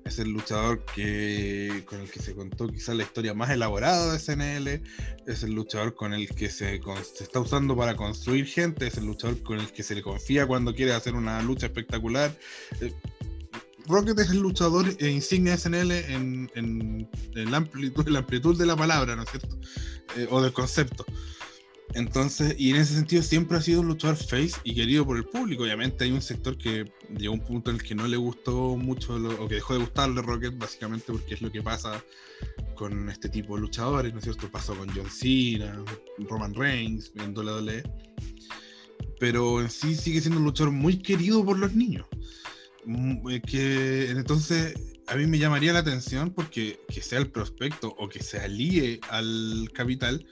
es 0.07 0.19
el 0.19 0.31
luchador 0.31 0.83
que, 0.95 1.83
con 1.85 2.01
el 2.01 2.11
que 2.11 2.21
se 2.21 2.35
contó 2.35 2.69
quizás 2.69 2.97
la 2.97 3.03
historia 3.03 3.35
más 3.35 3.51
elaborada 3.51 4.15
de 4.15 4.19
SNL, 4.19 4.83
es 5.27 5.43
el 5.43 5.53
luchador 5.53 5.95
con 5.95 6.15
el 6.15 6.27
que 6.31 6.49
se, 6.49 6.81
se 6.81 7.25
está 7.25 7.41
usando 7.41 7.77
para 7.77 7.97
construir 7.97 8.47
gente, 8.47 8.87
es 8.87 8.97
el 8.97 9.05
luchador 9.05 9.43
con 9.43 9.61
el 9.61 9.71
que 9.71 9.83
se 9.83 9.95
le 9.95 10.01
confía 10.01 10.47
cuando 10.47 10.75
quiere 10.75 10.95
hacer 10.95 11.15
una 11.15 11.43
lucha 11.43 11.67
espectacular. 11.67 12.35
Eh, 12.81 12.95
Rocket 13.87 14.19
es 14.19 14.31
el 14.31 14.39
luchador 14.39 14.87
insignia 15.01 15.57
SNL 15.57 15.93
en, 15.93 16.51
en, 16.55 17.09
la, 17.51 17.59
amplitud, 17.59 18.09
la, 18.09 18.21
amplitud, 18.21 18.59
de 18.59 18.67
la 18.67 18.77
palabra, 18.77 19.17
¿no 19.17 19.23
es 19.23 19.31
cierto? 19.31 19.59
Eh, 20.17 20.27
o 20.31 20.41
del 20.43 20.53
concepto. 20.53 21.05
Entonces, 21.95 22.57
y 22.59 22.71
en 22.71 22.77
ese 22.77 22.95
sentido 22.95 23.23
siempre 23.23 23.57
ha 23.57 23.61
sido 23.61 23.81
un 23.81 23.89
luchador 23.89 24.17
face 24.17 24.55
y 24.65 24.75
querido 24.75 25.07
por 25.07 25.17
el 25.17 25.25
público. 25.25 25.63
Obviamente 25.63 26.05
hay 26.05 26.11
un 26.11 26.23
sector 26.23 26.59
que 26.59 26.91
llegó 27.17 27.35
a 27.35 27.37
un 27.37 27.45
punto 27.45 27.71
en 27.71 27.77
el 27.77 27.83
que 27.83 27.95
no 27.95 28.07
le 28.09 28.17
gustó 28.17 28.77
mucho 28.77 29.15
o 29.15 29.49
que 29.49 29.57
dejó 29.57 29.75
de 29.75 29.81
gustarle 29.81 30.21
Rocket, 30.23 30.59
básicamente 30.59 31.13
porque 31.13 31.35
es 31.35 31.43
lo 31.43 31.53
que 31.53 31.63
pasa 31.63 32.03
con 32.75 33.09
este 33.09 33.29
tipo 33.29 33.55
de 33.55 33.61
luchadores, 33.61 34.13
¿no 34.13 34.19
es 34.19 34.25
cierto? 34.25 34.51
Pasó 34.51 34.75
con 34.75 34.89
John 34.89 35.09
Cena, 35.09 35.85
Roman 36.19 36.55
Reigns 36.55 37.13
en 37.17 37.37
WWE. 37.37 37.85
Pero 39.21 39.61
en 39.61 39.71
sí 39.71 39.95
sigue 39.95 40.21
siendo 40.21 40.41
un 40.41 40.47
luchador 40.47 40.73
muy 40.73 40.99
querido 40.99 41.45
por 41.45 41.59
los 41.59 41.75
niños. 41.75 42.07
Mm, 42.87 43.29
eh, 43.31 43.41
que 43.41 44.11
entonces 44.11 44.75
a 45.07 45.17
mí 45.17 45.27
me 45.27 45.39
llamaría 45.39 45.73
la 45.73 45.79
atención 45.81 46.31
porque 46.31 46.79
que 46.89 47.01
sea 47.01 47.19
el 47.19 47.31
prospecto 47.31 47.95
o 47.99 48.09
que 48.09 48.23
se 48.23 48.39
alíe 48.41 49.01
al 49.11 49.71
capital 49.75 50.27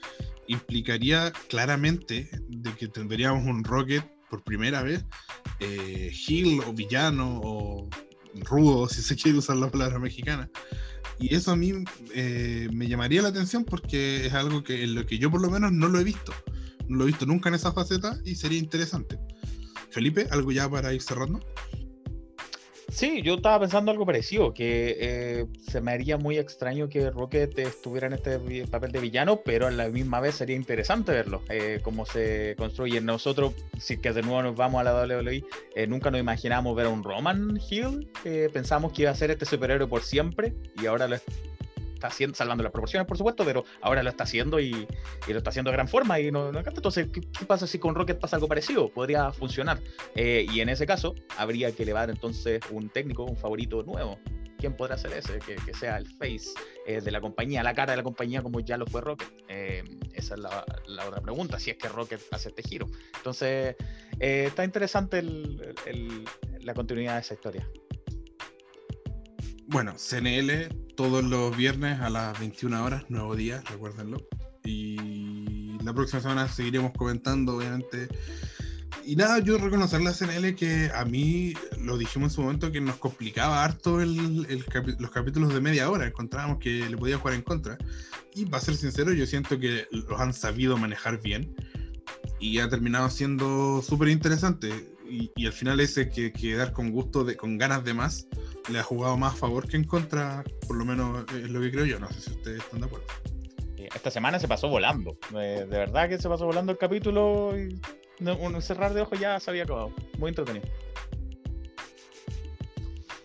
implicaría 0.47 1.31
claramente 1.47 2.29
de 2.47 2.73
que 2.73 2.87
tendríamos 2.87 3.45
un 3.45 3.63
Rocket 3.63 4.03
por 4.29 4.43
primera 4.43 4.81
vez, 4.81 5.05
eh, 5.59 6.11
o 6.65 6.73
villano 6.73 7.39
o 7.43 7.89
rudo, 8.45 8.87
si 8.89 9.01
se 9.01 9.15
quiere 9.15 9.37
usar 9.37 9.57
la 9.57 9.69
palabra 9.69 9.99
mexicana. 9.99 10.49
Y 11.19 11.35
eso 11.35 11.51
a 11.51 11.55
mí 11.55 11.71
eh, 12.15 12.67
me 12.73 12.87
llamaría 12.87 13.21
la 13.21 13.29
atención 13.29 13.63
porque 13.63 14.25
es 14.25 14.33
algo 14.33 14.63
que 14.63 14.83
en 14.83 14.95
lo 14.95 15.05
que 15.05 15.19
yo 15.19 15.29
por 15.29 15.41
lo 15.41 15.51
menos 15.51 15.71
no 15.71 15.87
lo 15.87 15.99
he 15.99 16.03
visto. 16.03 16.33
No 16.87 16.97
lo 16.97 17.03
he 17.03 17.07
visto 17.07 17.25
nunca 17.25 17.49
en 17.49 17.55
esa 17.55 17.71
faceta 17.71 18.19
y 18.25 18.35
sería 18.35 18.57
interesante. 18.57 19.19
Felipe, 19.91 20.27
¿algo 20.31 20.51
ya 20.51 20.67
para 20.67 20.93
ir 20.93 21.01
cerrando? 21.01 21.39
Sí, 22.93 23.23
yo 23.23 23.33
estaba 23.33 23.59
pensando 23.59 23.89
algo 23.89 24.05
parecido, 24.05 24.53
que 24.53 24.97
eh, 24.99 25.45
se 25.67 25.81
me 25.81 25.93
haría 25.93 26.17
muy 26.17 26.37
extraño 26.37 26.89
que 26.89 27.09
Rocket 27.09 27.57
estuviera 27.57 28.05
en 28.05 28.13
este 28.13 28.37
papel 28.67 28.91
de 28.91 28.99
villano, 28.99 29.41
pero 29.43 29.65
a 29.65 29.71
la 29.71 29.89
misma 29.89 30.19
vez 30.19 30.35
sería 30.35 30.55
interesante 30.55 31.11
verlo, 31.11 31.41
eh, 31.49 31.79
cómo 31.81 32.05
se 32.05 32.53
construye. 32.55 33.01
Nosotros, 33.01 33.55
si 33.79 33.97
que 33.97 34.13
de 34.13 34.21
nuevo 34.21 34.43
nos 34.43 34.55
vamos 34.55 34.79
a 34.79 34.83
la 34.83 34.93
WWE, 34.93 35.43
eh, 35.75 35.87
nunca 35.87 36.11
nos 36.11 36.21
imaginamos 36.21 36.75
ver 36.75 36.85
a 36.85 36.89
un 36.89 37.03
Roman 37.03 37.59
Hill, 37.67 38.11
pensamos 38.53 38.93
que 38.93 39.01
iba 39.01 39.11
a 39.11 39.15
ser 39.15 39.31
este 39.31 39.45
superhéroe 39.45 39.87
por 39.87 40.03
siempre, 40.03 40.53
y 40.79 40.85
ahora 40.85 41.07
lo 41.07 41.15
está 42.03 42.07
haciendo, 42.13 42.35
salvando 42.35 42.63
las 42.63 42.71
proporciones, 42.71 43.07
por 43.07 43.17
supuesto, 43.17 43.45
pero 43.45 43.63
ahora 43.81 44.03
lo 44.03 44.09
está 44.09 44.25
haciendo 44.25 44.59
y, 44.59 44.87
lo 45.27 45.37
está 45.37 45.51
haciendo 45.51 45.71
de 45.71 45.77
gran 45.77 45.87
forma 45.87 46.19
y 46.19 46.31
no, 46.31 46.49
encanta. 46.49 46.71
Entonces, 46.75 47.07
¿qué, 47.11 47.21
pasa 47.45 47.65
si 47.65 47.79
con 47.79 47.95
Rocket 47.95 48.19
pasa 48.19 48.35
algo 48.35 48.47
parecido? 48.47 48.89
Podría 48.89 49.31
funcionar. 49.31 49.79
Eh, 50.15 50.45
y 50.51 50.59
en 50.59 50.69
ese 50.69 50.85
caso, 50.85 51.15
habría 51.37 51.71
que 51.71 51.83
elevar 51.83 52.09
entonces 52.09 52.59
un 52.71 52.89
técnico, 52.89 53.23
un 53.23 53.37
favorito 53.37 53.83
nuevo. 53.83 54.19
¿Quién 54.57 54.75
podrá 54.75 54.97
ser 54.97 55.13
ese? 55.13 55.39
Que, 55.39 55.73
sea 55.73 55.97
el 55.97 56.07
face 56.07 56.51
eh, 56.87 57.01
de 57.01 57.11
la 57.11 57.21
compañía, 57.21 57.63
la 57.63 57.73
cara 57.73 57.93
de 57.93 57.97
la 57.97 58.03
compañía, 58.03 58.41
como 58.41 58.59
ya 58.59 58.77
lo 58.77 58.85
fue 58.85 59.01
Rocket. 59.01 59.27
Eh, 59.47 59.83
esa 60.13 60.35
es 60.35 60.39
la, 60.41 60.65
otra 61.07 61.21
pregunta, 61.21 61.59
si 61.59 61.71
es 61.71 61.77
que 61.77 61.87
Rocket 61.87 62.21
hace 62.31 62.49
este 62.49 62.63
giro. 62.63 62.87
Entonces, 63.17 63.75
está 64.19 64.63
interesante 64.63 65.21
la 66.61 66.73
continuidad 66.73 67.15
de 67.15 67.21
esa 67.21 67.33
historia. 67.33 67.67
Bueno, 69.73 69.95
CNL 69.97 70.69
todos 70.95 71.23
los 71.23 71.57
viernes 71.57 71.99
a 71.99 72.11
las 72.11 72.39
21 72.39 72.85
horas, 72.85 73.05
nuevo 73.09 73.35
día, 73.35 73.63
recuérdenlo. 73.71 74.21
Y 74.63 75.79
la 75.83 75.95
próxima 75.95 76.21
semana 76.21 76.47
seguiremos 76.47 76.91
comentando, 76.95 77.57
obviamente. 77.57 78.07
Y 79.03 79.15
nada, 79.15 79.39
yo 79.39 79.57
reconocerle 79.57 80.11
a 80.11 80.13
CNL 80.13 80.55
que 80.55 80.91
a 80.93 81.03
mí, 81.05 81.55
lo 81.79 81.97
dijimos 81.97 82.29
en 82.31 82.35
su 82.35 82.41
momento, 82.43 82.71
que 82.71 82.81
nos 82.81 82.97
complicaba 82.97 83.63
harto 83.63 83.97
los 83.97 85.09
capítulos 85.11 85.51
de 85.51 85.59
media 85.59 85.89
hora. 85.89 86.05
Encontrábamos 86.05 86.59
que 86.59 86.87
le 86.87 86.95
podía 86.95 87.17
jugar 87.17 87.33
en 87.33 87.41
contra. 87.41 87.79
Y 88.35 88.45
para 88.45 88.63
ser 88.63 88.75
sincero, 88.75 89.11
yo 89.11 89.25
siento 89.25 89.59
que 89.59 89.87
los 89.89 90.21
han 90.21 90.35
sabido 90.35 90.77
manejar 90.77 91.19
bien. 91.19 91.51
Y 92.39 92.59
ha 92.59 92.69
terminado 92.69 93.09
siendo 93.09 93.81
súper 93.81 94.09
interesante. 94.09 94.92
Y, 95.13 95.45
al 95.45 95.53
final 95.53 95.79
ese 95.79 96.09
que 96.09 96.33
quedar 96.33 96.73
con 96.73 96.89
gusto, 96.89 97.23
de, 97.23 97.37
con 97.37 97.59
ganas 97.59 97.83
de 97.83 97.93
más, 97.93 98.27
le 98.71 98.79
ha 98.79 98.83
jugado 98.83 99.15
más 99.15 99.33
a 99.33 99.37
favor 99.37 99.67
que 99.67 99.77
en 99.77 99.83
contra, 99.83 100.43
por 100.67 100.75
lo 100.75 100.85
menos 100.85 101.25
es 101.33 101.51
lo 101.51 101.61
que 101.61 101.71
creo 101.71 101.85
yo. 101.85 101.99
No 101.99 102.11
sé 102.11 102.21
si 102.21 102.31
ustedes 102.31 102.63
están 102.63 102.79
de 102.79 102.87
acuerdo. 102.87 103.05
Esta 103.77 104.09
semana 104.09 104.39
se 104.39 104.47
pasó 104.47 104.69
volando. 104.69 105.15
De, 105.31 105.65
verdad 105.65 106.09
que 106.09 106.17
se 106.17 106.27
pasó 106.27 106.47
volando 106.47 106.71
el 106.71 106.79
capítulo 106.79 107.53
y 107.55 107.79
un 108.21 108.61
cerrar 108.63 108.95
de 108.95 109.01
ojos 109.01 109.19
ya 109.19 109.39
se 109.39 109.51
había 109.51 109.63
acabado. 109.63 109.93
Muy 110.17 110.29
entretenido. 110.29 110.65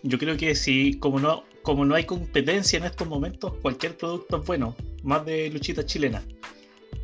Yo 0.03 0.19
creo 0.19 0.37
que 0.37 0.53
si, 0.53 0.99
como 0.99 1.19
no, 1.19 1.43
como 1.63 1.85
no 1.85 1.95
hay 1.95 2.03
competencia 2.03 2.77
en 2.77 2.85
estos 2.85 3.07
momentos, 3.07 3.53
cualquier 3.63 3.97
producto 3.97 4.37
es 4.37 4.45
bueno, 4.45 4.75
más 5.01 5.25
de 5.25 5.49
luchita 5.49 5.83
chilena. 5.83 6.23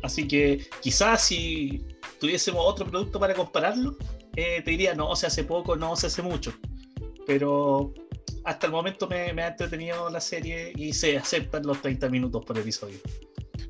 Así 0.04 0.28
que 0.28 0.68
quizás 0.80 1.22
si 1.22 1.84
tuviésemos 2.20 2.62
otro 2.64 2.86
producto 2.86 3.18
para 3.18 3.34
compararlo, 3.34 3.96
eh, 4.36 4.62
te 4.62 4.70
diría, 4.70 4.94
no, 4.94 5.14
se 5.16 5.26
hace 5.26 5.44
poco, 5.44 5.76
no 5.76 5.96
se 5.96 6.08
hace 6.08 6.22
mucho. 6.22 6.54
Pero 7.26 7.92
hasta 8.44 8.66
el 8.66 8.72
momento 8.72 9.08
me, 9.08 9.42
ha 9.42 9.48
entretenido 9.48 10.08
la 10.10 10.20
serie 10.20 10.72
y 10.76 10.92
se 10.92 11.16
aceptan 11.16 11.66
los 11.66 11.82
30 11.82 12.08
minutos 12.08 12.44
por 12.44 12.56
episodio. 12.58 12.98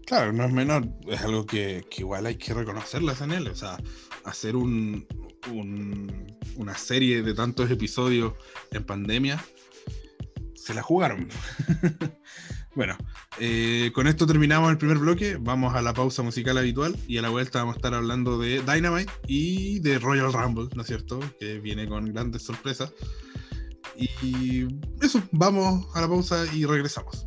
Claro, 0.05 0.33
no 0.33 0.45
es 0.45 0.53
menor, 0.53 0.89
es 1.09 1.21
algo 1.23 1.47
que, 1.47 1.85
igual 1.97 2.27
hay 2.27 2.37
que 2.37 2.55
reconocerlas 2.55 3.21
en 3.23 3.33
él, 3.33 3.49
o 3.49 3.55
sea, 3.55 3.77
hacer 4.25 4.55
un, 4.55 5.07
una 6.57 6.77
serie 6.77 7.23
de 7.23 7.35
tantos 7.35 7.71
episodios 7.71 8.35
en 8.71 8.85
pandemia, 8.85 9.45
se 10.55 10.75
la 10.75 10.83
jugaron. 10.83 11.29
bueno, 12.77 12.95
eh, 13.41 13.91
con 13.95 14.07
esto 14.07 14.27
terminamos 14.27 14.71
el 14.71 14.77
primer 14.77 14.99
bloque, 14.99 15.39
vamos 15.41 15.75
a 15.75 15.81
la 15.81 15.95
pausa 15.95 16.23
musical 16.23 16.59
habitual 16.59 16.95
y 17.09 17.17
a 17.17 17.23
la 17.23 17.31
vuelta 17.31 17.61
vamos 17.61 17.77
a 17.77 17.79
estar 17.79 17.95
hablando 17.95 18.39
de 18.39 18.61
Dynamite 18.61 19.11
y 19.27 19.81
de 19.81 19.99
Royal 19.99 20.31
Rumble, 20.31 20.69
¿no 20.75 20.83
es 20.83 20.87
cierto? 20.87 21.19
Que 21.41 21.59
viene 21.59 21.89
con 21.89 22.13
grandes 22.13 22.43
sorpresas. 22.43 22.93
Y 23.99 24.67
eso, 25.01 25.23
vamos 25.33 25.87
a 25.95 26.03
la 26.03 26.09
pausa 26.09 26.45
y 26.53 26.67
regresamos. 26.67 27.27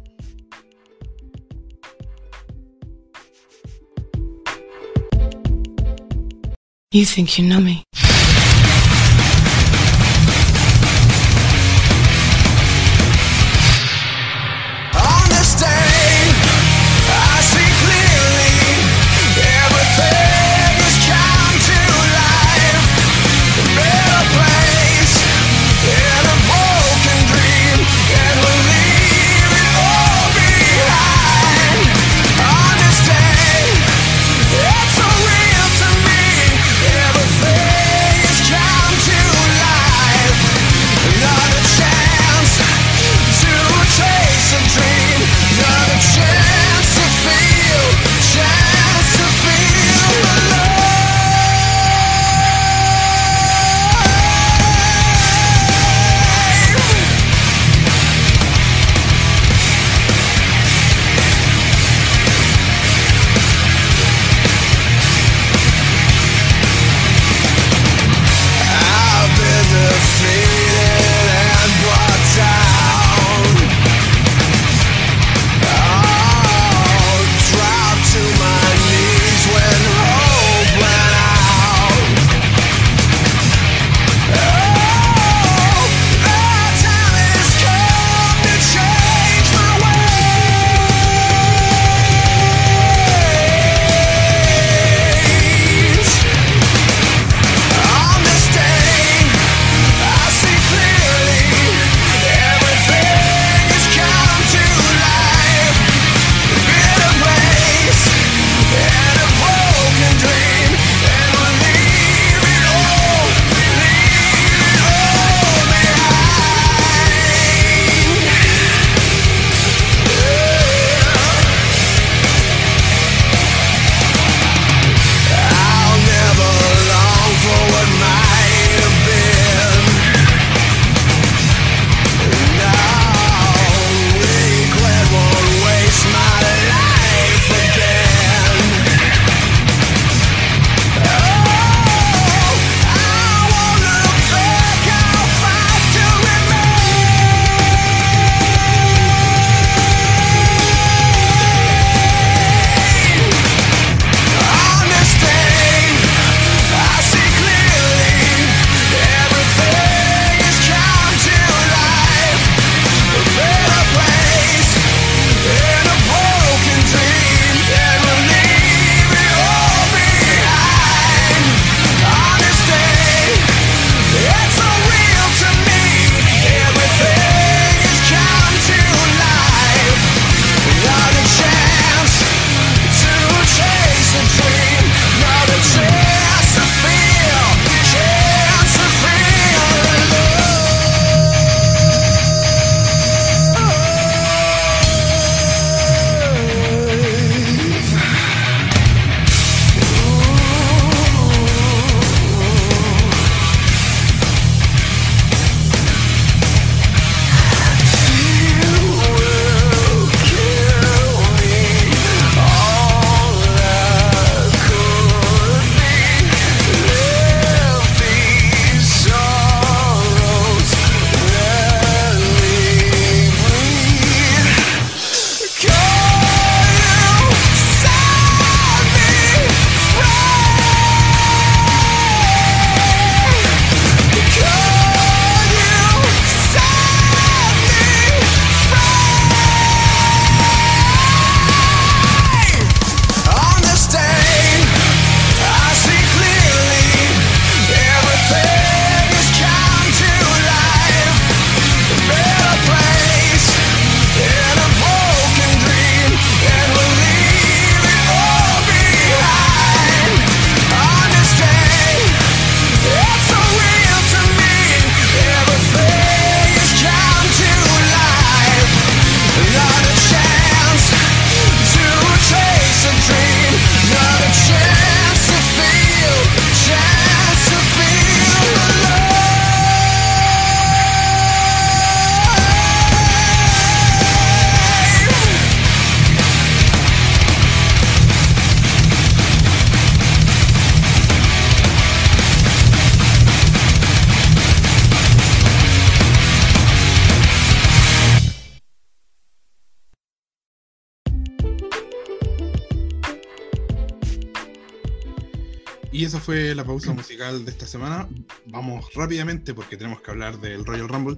Pausa 306.79 306.93
musical 306.93 307.43
de 307.43 307.51
esta 307.51 307.67
semana. 307.67 308.07
Vamos 308.45 308.85
rápidamente 308.93 309.53
porque 309.53 309.75
tenemos 309.75 310.01
que 310.01 310.11
hablar 310.11 310.39
del 310.39 310.63
Royal 310.63 310.87
Rumble 310.87 311.17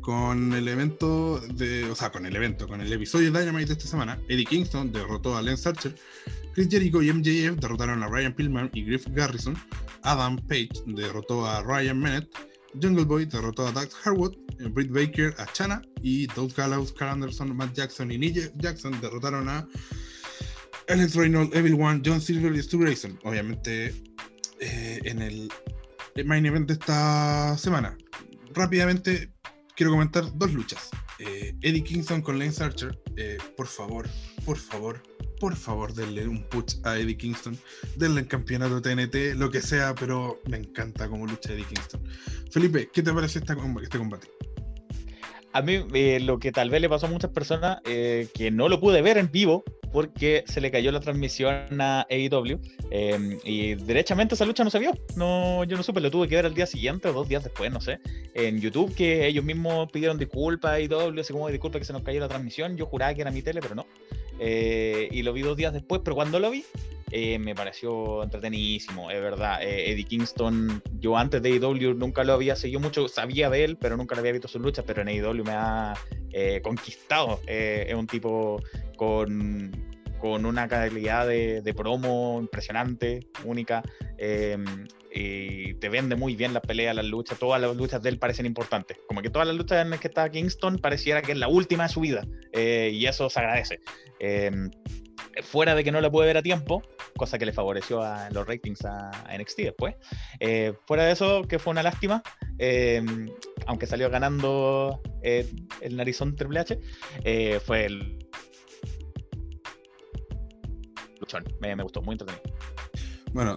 con 0.00 0.52
el 0.52 0.66
evento 0.66 1.38
de, 1.38 1.88
o 1.88 1.94
sea, 1.94 2.10
con 2.10 2.26
el 2.26 2.34
evento, 2.34 2.66
con 2.66 2.80
el 2.80 2.92
episodio 2.92 3.30
de 3.30 3.38
Dynamite 3.38 3.66
de 3.66 3.72
esta 3.74 3.86
semana. 3.86 4.18
Eddie 4.28 4.44
Kingston 4.44 4.90
derrotó 4.90 5.36
a 5.36 5.42
Lance 5.42 5.68
Archer, 5.68 5.94
Chris 6.54 6.68
Jericho 6.68 7.02
y 7.02 7.12
MJF 7.12 7.60
derrotaron 7.60 8.02
a 8.02 8.08
Ryan 8.08 8.34
Pillman 8.34 8.68
y 8.74 8.82
Griff 8.82 9.06
Garrison, 9.10 9.56
Adam 10.02 10.38
Page 10.48 10.72
derrotó 10.86 11.46
a 11.46 11.62
Ryan 11.62 12.02
Bennett, 12.02 12.28
Jungle 12.82 13.04
Boy 13.04 13.26
derrotó 13.26 13.68
a 13.68 13.70
Doug 13.70 13.90
Harwood, 14.04 14.34
Britt 14.70 14.90
Baker 14.90 15.36
a 15.38 15.46
Chana 15.52 15.82
y 16.02 16.26
Doug 16.26 16.52
Gallows, 16.56 16.92
Carl 16.92 17.12
Anderson, 17.12 17.56
Matt 17.56 17.74
Jackson 17.74 18.10
y 18.10 18.18
Nia 18.18 18.50
Jackson 18.56 19.00
derrotaron 19.00 19.48
a 19.48 19.68
Alex 20.88 21.14
Reynolds, 21.14 21.54
Evil 21.54 21.74
One, 21.74 22.02
John 22.04 22.20
Silver 22.20 22.52
y 22.56 22.62
Stu 22.62 22.80
Grayson. 22.80 23.18
Obviamente 23.22 24.05
eh, 24.60 25.00
en 25.04 25.22
el, 25.22 25.52
main 26.24 26.46
event 26.46 26.68
de 26.68 26.74
esta 26.74 27.56
semana. 27.58 27.96
Rápidamente 28.54 29.32
quiero 29.74 29.92
comentar 29.92 30.24
dos 30.36 30.52
luchas. 30.52 30.90
Eh, 31.18 31.54
Eddie 31.62 31.84
Kingston 31.84 32.22
con 32.22 32.38
Lance 32.38 32.62
Archer. 32.62 32.98
Eh, 33.16 33.38
por 33.56 33.66
favor, 33.66 34.08
por 34.44 34.56
favor, 34.56 35.02
por 35.40 35.56
favor, 35.56 35.92
denle 35.92 36.26
un 36.26 36.42
push 36.48 36.76
a 36.84 36.98
Eddie 36.98 37.16
Kingston. 37.16 37.58
Denle 37.96 38.20
el 38.20 38.28
campeonato 38.28 38.80
TNT, 38.80 39.34
lo 39.36 39.50
que 39.50 39.60
sea, 39.60 39.94
pero 39.94 40.40
me 40.48 40.58
encanta 40.58 41.08
como 41.08 41.26
lucha 41.26 41.52
Eddie 41.52 41.66
Kingston. 41.66 42.02
Felipe, 42.50 42.90
¿qué 42.92 43.02
te 43.02 43.12
parece 43.12 43.40
este 43.40 43.54
combate? 43.54 44.28
A 45.56 45.62
mí 45.62 45.78
lo 46.20 46.38
que 46.38 46.52
tal 46.52 46.68
vez 46.68 46.82
le 46.82 46.88
pasó 46.88 47.06
a 47.06 47.08
muchas 47.08 47.30
personas 47.30 47.80
que 47.82 48.50
no 48.52 48.68
lo 48.68 48.78
pude 48.78 49.00
ver 49.00 49.16
en 49.16 49.32
vivo 49.32 49.64
porque 49.96 50.44
se 50.46 50.60
le 50.60 50.70
cayó 50.70 50.92
la 50.92 51.00
transmisión 51.00 51.80
a 51.80 52.06
AEW 52.10 52.60
em, 52.90 53.38
y 53.44 53.76
derechamente 53.76 54.34
esa 54.34 54.44
lucha 54.44 54.62
no 54.62 54.68
se 54.68 54.78
vio. 54.78 54.92
No, 55.16 55.64
yo 55.64 55.78
no 55.78 55.82
supe, 55.82 56.02
lo 56.02 56.10
tuve 56.10 56.28
que 56.28 56.36
ver 56.36 56.44
al 56.44 56.52
día 56.52 56.66
siguiente 56.66 57.08
o 57.08 57.14
dos 57.14 57.30
días 57.30 57.44
después, 57.44 57.72
no 57.72 57.80
sé. 57.80 57.98
En 58.34 58.60
YouTube, 58.60 58.94
que 58.94 59.26
ellos 59.26 59.42
mismos 59.42 59.90
pidieron 59.90 60.18
disculpas 60.18 60.72
a 60.72 60.74
AEW, 60.74 61.18
así 61.18 61.32
como 61.32 61.48
disculpa 61.48 61.78
que 61.78 61.86
se 61.86 61.94
nos 61.94 62.02
cayó 62.02 62.20
la 62.20 62.28
transmisión. 62.28 62.76
Yo 62.76 62.84
juraba 62.84 63.14
que 63.14 63.22
era 63.22 63.30
mi 63.30 63.40
tele, 63.40 63.62
pero 63.62 63.74
no. 63.74 63.86
Eh, 64.38 65.08
y 65.10 65.22
lo 65.22 65.32
vi 65.32 65.42
dos 65.42 65.56
días 65.56 65.72
después, 65.72 66.02
pero 66.04 66.16
cuando 66.16 66.38
lo 66.38 66.50
vi, 66.50 66.64
eh, 67.10 67.38
me 67.38 67.54
pareció 67.54 68.22
entretenidísimo, 68.22 69.10
es 69.10 69.20
verdad. 69.20 69.62
Eh, 69.62 69.92
Eddie 69.92 70.04
Kingston, 70.04 70.82
yo 71.00 71.16
antes 71.16 71.42
de 71.42 71.52
AEW 71.54 71.94
nunca 71.94 72.24
lo 72.24 72.32
había 72.32 72.56
seguido 72.56 72.80
mucho, 72.80 73.08
sabía 73.08 73.48
de 73.50 73.64
él, 73.64 73.76
pero 73.76 73.96
nunca 73.96 74.14
le 74.14 74.20
había 74.20 74.32
visto 74.32 74.48
sus 74.48 74.60
luchas, 74.60 74.84
pero 74.86 75.02
en 75.02 75.08
AEW 75.08 75.44
me 75.44 75.52
ha 75.52 75.94
conquistado. 76.62 77.40
es 77.46 77.94
un 77.94 78.06
tipo 78.06 78.62
con, 78.96 79.72
con 80.18 80.44
una 80.44 80.68
calidad 80.68 81.26
de, 81.26 81.62
de 81.62 81.74
promo 81.74 82.38
impresionante, 82.40 83.20
única. 83.44 83.82
Y 85.18 85.72
te 85.74 85.88
vende 85.88 86.14
muy 86.14 86.36
bien 86.36 86.52
la 86.52 86.60
pelea, 86.60 86.92
las 86.92 87.06
luchas, 87.06 87.38
todas 87.38 87.58
las 87.58 87.74
luchas 87.74 88.02
de 88.02 88.10
él 88.10 88.18
parecen 88.18 88.44
importantes. 88.44 88.98
Como 89.08 89.22
que 89.22 89.30
todas 89.30 89.48
las 89.48 89.56
luchas 89.56 89.80
en 89.80 89.88
las 89.88 89.98
que 89.98 90.08
está 90.08 90.28
Kingston 90.28 90.78
pareciera 90.78 91.22
que 91.22 91.32
es 91.32 91.38
la 91.38 91.48
última 91.48 91.84
de 91.84 91.88
su 91.88 92.00
vida. 92.00 92.26
Eh, 92.52 92.90
y 92.92 93.06
eso 93.06 93.30
se 93.30 93.40
agradece. 93.40 93.80
Em, 94.20 94.70
fuera 95.42 95.74
de 95.74 95.84
que 95.84 95.90
no 95.90 96.02
la 96.02 96.10
puede 96.10 96.26
ver 96.26 96.36
a 96.36 96.42
tiempo, 96.42 96.82
cosa 97.16 97.38
que 97.38 97.46
le 97.46 97.54
favoreció 97.54 98.02
a 98.02 98.28
los 98.28 98.46
ratings 98.46 98.84
a, 98.84 99.10
NXT 99.34 99.58
después. 99.60 99.94
Eh, 100.38 100.74
fuera 100.86 101.04
de 101.04 101.12
eso, 101.12 101.42
que 101.48 101.58
fue 101.58 101.70
una 101.70 101.82
lástima, 101.82 102.22
em, 102.58 103.30
aunque 103.66 103.86
salió 103.86 104.10
ganando 104.10 105.00
eh, 105.22 105.50
el 105.80 105.96
narizón 105.96 106.36
Triple 106.36 106.60
H, 106.60 106.78
fue 107.64 107.86
el 107.86 108.18
me, 111.60 111.82
gustó, 111.82 112.02
muy 112.02 112.14
entretenido. 112.14 112.42
Bueno, 113.32 113.56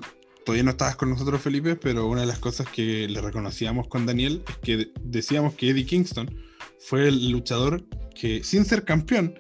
todavía 0.49 0.63
no 0.63 0.71
estabas 0.71 0.95
con 0.95 1.11
nosotros, 1.11 1.39
Felipe, 1.39 1.75
pero 1.75 2.07
una 2.07 2.21
de 2.21 2.27
las 2.27 2.39
cosas 2.39 2.67
que 2.67 3.07
le 3.07 3.21
reconocíamos 3.21 3.87
con 3.87 4.07
Daniel 4.07 4.41
es 4.49 4.57
que 4.57 4.91
decíamos 5.03 5.53
que 5.53 5.69
Eddie 5.69 5.85
Kingston 5.85 6.27
fue 6.79 7.07
el 7.07 7.29
luchador 7.29 7.83
que, 8.19 8.43
sin 8.43 8.65
ser 8.65 8.83
campeón, 8.83 9.35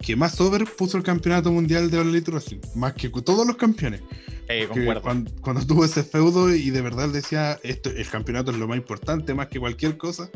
que 0.00 0.16
más 0.16 0.38
over 0.38 0.66
puso 0.76 0.98
el 0.98 1.02
campeonato 1.02 1.50
mundial 1.50 1.90
de 1.90 1.96
All 1.96 2.10
Elite 2.10 2.30
Wrestling, 2.30 2.60
más 2.74 2.92
que 2.92 3.08
todos 3.08 3.46
los 3.46 3.56
campeones. 3.56 4.02
Eh, 4.50 4.68
cuando, 5.02 5.32
cuando, 5.40 5.66
tuvo 5.66 5.82
ese 5.82 6.02
feudo 6.02 6.54
y 6.54 6.68
de 6.68 6.82
verdad 6.82 7.08
decía, 7.08 7.58
esto, 7.62 7.88
el 7.88 8.06
campeonato 8.10 8.50
es 8.50 8.58
lo 8.58 8.68
más 8.68 8.76
importante, 8.76 9.32
más 9.32 9.48
que 9.48 9.60
cualquier 9.60 9.96
cosa, 9.96 10.28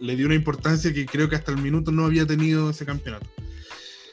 le 0.00 0.16
dio 0.16 0.24
una 0.24 0.34
importancia 0.34 0.94
que 0.94 1.04
creo 1.04 1.28
que 1.28 1.36
hasta 1.36 1.52
el 1.52 1.58
minuto 1.58 1.92
no 1.92 2.06
había 2.06 2.26
tenido 2.26 2.70
ese 2.70 2.86
campeonato. 2.86 3.26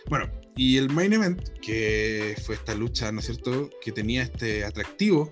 Bueno, 0.10 0.30
y 0.58 0.78
el 0.78 0.90
main 0.90 1.14
event, 1.14 1.50
que 1.60 2.36
fue 2.44 2.56
esta 2.56 2.74
lucha, 2.74 3.12
¿no 3.12 3.20
es 3.20 3.28
cierto?, 3.28 3.70
que 3.80 3.92
tenía 3.92 4.24
este 4.24 4.66
atractivo 4.66 5.30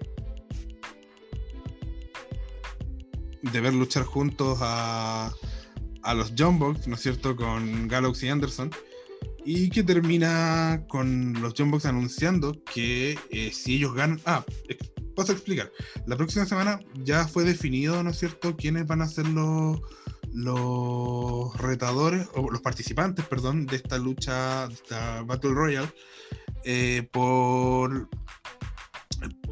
de 3.41 3.61
ver 3.61 3.73
luchar 3.73 4.03
juntos 4.03 4.59
a, 4.61 5.33
a 6.03 6.13
los 6.13 6.33
John 6.37 6.59
Box, 6.59 6.87
¿no 6.87 6.95
es 6.95 7.01
cierto?, 7.01 7.35
con 7.35 7.87
Gallows 7.87 8.21
y 8.23 8.29
Anderson, 8.29 8.69
y 9.43 9.69
que 9.69 9.83
termina 9.83 10.83
con 10.87 11.33
los 11.41 11.55
John 11.57 11.71
Box 11.71 11.85
anunciando 11.85 12.55
que 12.73 13.17
eh, 13.31 13.51
si 13.51 13.77
ellos 13.77 13.95
ganan. 13.95 14.21
Ah, 14.25 14.45
paso 15.15 15.31
a 15.31 15.35
explicar. 15.35 15.71
La 16.05 16.17
próxima 16.17 16.45
semana 16.45 16.79
ya 17.03 17.27
fue 17.27 17.43
definido, 17.43 18.03
¿no 18.03 18.11
es 18.11 18.19
cierto?, 18.19 18.55
quiénes 18.55 18.85
van 18.85 19.01
a 19.01 19.07
ser 19.07 19.27
los 19.27 19.81
los 20.35 21.57
retadores, 21.57 22.27
o 22.33 22.51
los 22.51 22.59
participantes, 22.61 23.25
perdón, 23.25 23.65
de 23.65 23.77
esta 23.77 23.97
lucha, 23.97 24.67
de 24.67 24.73
esta 24.73 25.21
Battle 25.21 25.53
Royale, 25.53 25.89
eh, 26.65 27.07
por, 27.09 28.09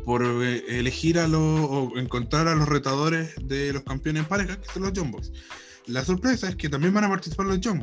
por 0.03 0.23
eh, 0.43 0.79
elegir 0.79 1.19
a 1.19 1.27
los, 1.29 1.41
o 1.41 1.93
encontrar 1.95 2.49
a 2.49 2.55
los 2.55 2.67
retadores 2.67 3.33
de 3.47 3.71
los 3.71 3.83
campeones 3.83 4.23
en 4.23 4.29
pareja, 4.29 4.59
que 4.59 4.67
son 4.67 4.83
los 4.83 4.91
John 4.93 5.15
La 5.87 6.03
sorpresa 6.03 6.49
es 6.49 6.57
que 6.57 6.67
también 6.67 6.93
van 6.93 7.05
a 7.05 7.09
participar 7.09 7.45
los 7.45 7.59
John 7.63 7.81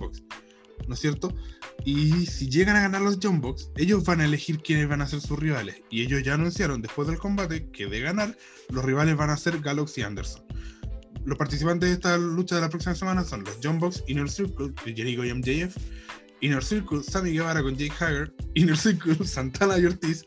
¿no 0.87 0.95
es 0.95 1.01
cierto? 1.01 1.35
Y 1.87 2.27
si 2.27 2.51
llegan 2.51 2.77
a 2.77 2.83
ganar 2.83 3.01
los 3.01 3.19
John 3.23 3.41
ellos 3.77 4.05
van 4.05 4.21
a 4.21 4.27
elegir 4.27 4.61
quiénes 4.61 4.89
van 4.89 5.01
a 5.01 5.09
ser 5.09 5.23
sus 5.23 5.39
rivales. 5.39 5.81
Y 5.89 6.03
ellos 6.03 6.23
ya 6.23 6.35
anunciaron 6.35 6.83
después 6.83 7.09
del 7.09 7.17
combate 7.17 7.71
que 7.71 7.87
de 7.87 8.01
ganar, 8.01 8.37
los 8.69 8.85
rivales 8.85 9.17
van 9.17 9.31
a 9.31 9.39
ser 9.39 9.59
Galaxy 9.61 10.03
Anderson 10.03 10.43
los 11.25 11.37
participantes 11.37 11.89
de 11.89 11.95
esta 11.95 12.17
lucha 12.17 12.57
de 12.57 12.63
la 12.63 12.69
próxima 12.69 12.95
semana 12.95 13.25
son 13.25 13.45
los 13.45 13.59
John 13.63 13.79
Box, 13.79 14.03
Inner 14.07 14.29
Circle, 14.29 14.73
de 14.85 14.95
Jericho 14.95 15.25
y 15.25 15.35
MJF, 15.35 15.77
Inner 16.41 16.65
Circle, 16.65 17.03
Sammy 17.03 17.33
Guevara 17.33 17.63
con 17.63 17.77
Jake 17.77 17.95
Hager, 17.99 18.33
Inner 18.55 18.77
Circle, 18.77 19.27
Santana 19.27 19.79
y 19.79 19.87
Ortiz, 19.87 20.25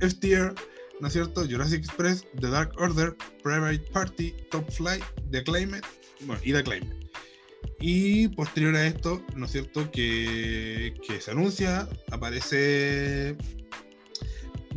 FTR, 0.00 0.54
¿no 1.00 1.06
es 1.06 1.12
cierto? 1.12 1.46
Jurassic 1.48 1.80
Express, 1.80 2.26
The 2.40 2.48
Dark 2.48 2.72
Order, 2.78 3.16
Private 3.42 3.84
Party, 3.92 4.34
Top 4.50 4.70
Flight, 4.70 5.02
The 5.30 5.42
Climate, 5.42 5.86
bueno, 6.20 6.40
y 6.44 6.52
The 6.52 6.62
Climate. 6.62 7.04
Y 7.80 8.28
posterior 8.28 8.74
a 8.76 8.86
esto, 8.86 9.22
¿no 9.34 9.46
es 9.46 9.52
cierto? 9.52 9.90
Que, 9.90 10.94
se 11.20 11.30
anuncia, 11.30 11.88
aparece 12.10 13.36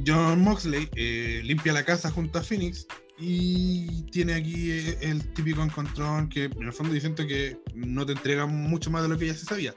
John 0.06 0.42
Moxley, 0.42 0.90
eh, 0.96 1.42
limpia 1.44 1.74
la 1.74 1.84
casa 1.84 2.10
junto 2.10 2.40
a 2.40 2.44
Phoenix, 2.44 2.88
y 3.20 4.04
tiene 4.12 4.36
aquí 4.36 4.72
eh, 4.72 4.98
el 5.02 5.28
típico 5.34 5.64
encontrón 5.64 6.30
que 6.30 6.46
en 6.46 6.64
el 6.64 6.74
fondo 6.74 6.94
dicen 6.94 7.16
que 7.16 7.60
no 7.74 8.06
te 8.06 8.12
entrega 8.12 8.46
mucho 8.46 8.92
más 8.92 9.02
de 9.02 9.10
lo 9.10 9.18
que 9.18 9.28
ya 9.28 9.34
se 9.34 9.46
sabía. 9.46 9.74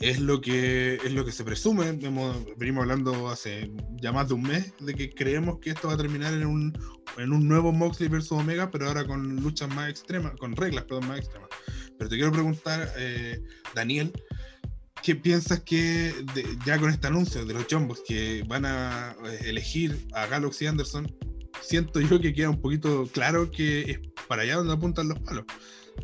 Es 0.00 0.20
lo 0.20 0.40
que, 0.40 0.94
es 0.94 1.12
lo 1.12 1.24
que 1.24 1.32
se 1.32 1.44
presume, 1.44 1.92
venimos 1.92 2.82
hablando 2.82 3.28
hace 3.28 3.70
ya 4.00 4.12
más 4.12 4.28
de 4.28 4.34
un 4.34 4.42
mes 4.42 4.72
de 4.80 4.94
que 4.94 5.10
creemos 5.10 5.58
que 5.58 5.70
esto 5.70 5.88
va 5.88 5.94
a 5.94 5.96
terminar 5.98 6.32
en 6.32 6.46
un, 6.46 6.78
en 7.18 7.32
un 7.32 7.48
nuevo 7.48 7.72
Moxley 7.72 8.08
versus 8.08 8.32
Omega, 8.32 8.70
pero 8.70 8.86
ahora 8.86 9.06
con 9.06 9.36
luchas 9.36 9.68
más 9.74 9.90
extremas, 9.90 10.32
con 10.38 10.54
reglas 10.56 10.84
perdón, 10.84 11.08
más 11.08 11.18
extremas. 11.18 11.48
Pero 11.98 12.08
te 12.08 12.16
quiero 12.16 12.32
preguntar, 12.32 12.92
eh, 12.96 13.42
Daniel, 13.74 14.12
¿qué 15.02 15.16
piensas 15.16 15.60
que 15.60 16.14
ya 16.64 16.78
con 16.78 16.90
este 16.90 17.08
anuncio 17.08 17.44
de 17.44 17.54
los 17.54 17.66
Jumbos 17.68 18.00
que 18.06 18.44
van 18.46 18.64
a 18.64 19.16
eh, 19.26 19.40
elegir 19.46 20.06
a 20.14 20.26
Galaxy 20.26 20.66
Anderson, 20.66 21.12
siento 21.60 22.00
yo 22.00 22.20
que 22.20 22.32
queda 22.32 22.50
un 22.50 22.60
poquito 22.60 23.08
claro 23.12 23.50
que 23.50 23.82
es 23.82 24.00
para 24.26 24.42
allá 24.42 24.56
donde 24.56 24.74
apuntan 24.74 25.08
los 25.08 25.18
palos. 25.20 25.44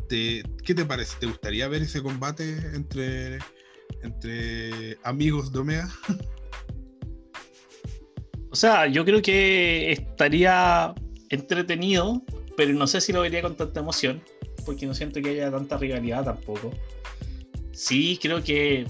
¿Qué 0.09 0.73
te 0.75 0.85
parece? 0.85 1.17
¿Te 1.19 1.25
gustaría 1.25 1.67
ver 1.67 1.81
ese 1.83 2.01
combate 2.01 2.57
entre, 2.73 3.39
entre 4.03 4.97
amigos 5.03 5.51
de 5.51 5.59
Omega? 5.59 5.89
O 8.51 8.57
sea, 8.57 8.87
yo 8.87 9.03
creo 9.03 9.21
que 9.21 9.91
estaría 9.91 10.95
entretenido, 11.27 12.23
pero 12.55 12.71
no 12.71 12.87
sé 12.87 13.01
si 13.01 13.11
lo 13.11 13.19
vería 13.19 13.41
con 13.41 13.57
tanta 13.57 13.81
emoción, 13.81 14.23
porque 14.65 14.85
no 14.85 14.93
siento 14.93 15.21
que 15.21 15.31
haya 15.31 15.51
tanta 15.51 15.77
rivalidad 15.77 16.23
tampoco. 16.23 16.71
Sí, 17.73 18.17
creo 18.21 18.41
que 18.41 18.87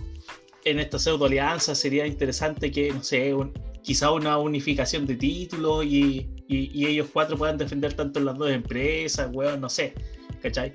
en 0.66 0.80
esta 0.80 0.99
pseudo 0.99 1.26
alianza 1.26 1.74
sería 1.74 2.05
interesante 2.05 2.70
que, 2.70 2.91
no 2.91 3.03
sé, 3.03 3.34
quizá 3.82 4.11
una 4.11 4.38
unificación 4.38 5.07
de 5.07 5.16
títulos 5.16 5.84
y 5.84 6.30
y, 6.48 6.86
ellos 6.86 7.10
cuatro 7.12 7.38
puedan 7.38 7.58
defender 7.58 7.93
tanto 7.93 8.20
las 8.20 8.38
dos 8.38 8.52
empresas, 8.52 9.30
weón, 9.34 9.62
no 9.62 9.70
sé, 9.70 9.93
¿cachai? 10.41 10.74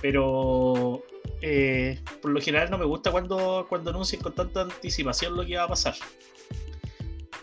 Pero 0.00 1.02
eh, 1.42 2.00
por 2.20 2.30
lo 2.30 2.40
general 2.40 2.70
no 2.70 2.78
me 2.78 2.84
gusta 2.84 3.10
cuando, 3.10 3.66
cuando 3.68 3.90
anuncian 3.90 4.22
con 4.22 4.34
tanta 4.34 4.62
anticipación 4.62 5.36
lo 5.36 5.44
que 5.44 5.56
va 5.56 5.64
a 5.64 5.68
pasar. 5.68 5.94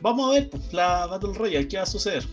Vamos 0.02 0.30
a 0.30 0.40
ver 0.40 0.50
pues, 0.50 0.72
la 0.74 1.08
Battle 1.08 1.34
Royale, 1.34 1.68
¿qué 1.68 1.78
va 1.78 1.84
a 1.84 1.88
suceder? 1.88 2.24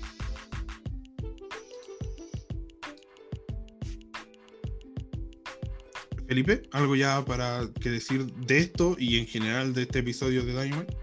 Felipe, 6.26 6.62
¿algo 6.72 6.96
ya 6.96 7.24
para 7.24 7.68
que 7.80 7.90
decir 7.90 8.26
de 8.26 8.58
esto 8.58 8.96
y 8.98 9.18
en 9.18 9.26
general 9.26 9.74
de 9.74 9.82
este 9.82 9.98
episodio 10.00 10.44
de 10.44 10.52
Dynamite? 10.52 10.96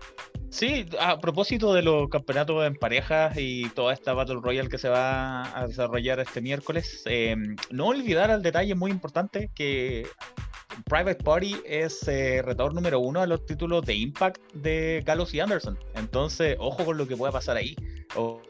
Sí, 0.51 0.85
a 0.99 1.17
propósito 1.17 1.73
de 1.73 1.81
los 1.81 2.09
campeonatos 2.09 2.67
en 2.67 2.75
parejas 2.75 3.37
y 3.37 3.69
toda 3.69 3.93
esta 3.93 4.13
Battle 4.13 4.41
Royale 4.41 4.67
que 4.67 4.77
se 4.77 4.89
va 4.89 5.57
a 5.57 5.65
desarrollar 5.65 6.19
este 6.19 6.41
miércoles, 6.41 7.03
eh, 7.05 7.37
no 7.69 7.87
olvidar 7.87 8.29
al 8.29 8.43
detalle 8.43 8.75
muy 8.75 8.91
importante 8.91 9.49
que 9.55 10.05
Private 10.89 11.23
Party 11.23 11.55
es 11.65 12.05
eh, 12.09 12.41
retador 12.43 12.73
número 12.73 12.99
uno 12.99 13.21
a 13.21 13.27
los 13.27 13.45
títulos 13.45 13.85
de 13.85 13.95
Impact 13.95 14.41
de 14.53 15.01
Gallows 15.05 15.33
y 15.33 15.39
Anderson. 15.39 15.79
Entonces, 15.95 16.57
ojo 16.59 16.83
con 16.83 16.97
lo 16.97 17.07
que 17.07 17.15
pueda 17.15 17.31
pasar 17.31 17.55
ahí. 17.55 17.73
Ojo 18.17 18.41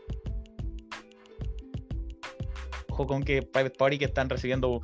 con 3.06 3.24
que 3.24 3.43
Private 3.43 3.78
Party 3.78 3.99
que 3.99 4.06
están 4.06 4.28
recibiendo 4.28 4.82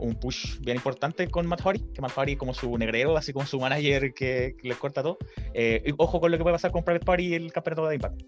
un 0.00 0.14
push 0.14 0.58
bien 0.60 0.76
importante 0.76 1.28
con 1.28 1.46
Matt 1.46 1.62
Hardy, 1.62 1.80
que 1.94 2.00
Matt 2.00 2.12
Hardy 2.12 2.36
como 2.36 2.54
su 2.54 2.76
negrero, 2.76 3.16
así 3.16 3.32
como 3.32 3.46
su 3.46 3.60
manager 3.60 4.12
que, 4.14 4.56
que 4.60 4.68
les 4.68 4.76
corta 4.76 5.02
todo. 5.02 5.18
Eh, 5.54 5.92
ojo 5.98 6.20
con 6.20 6.30
lo 6.30 6.38
que 6.38 6.42
puede 6.42 6.54
pasar 6.54 6.72
con 6.72 6.84
Private 6.84 7.04
Party 7.04 7.26
y 7.26 7.34
el 7.34 7.52
campeonato 7.52 7.86
de 7.86 7.94
Impact. 7.96 8.22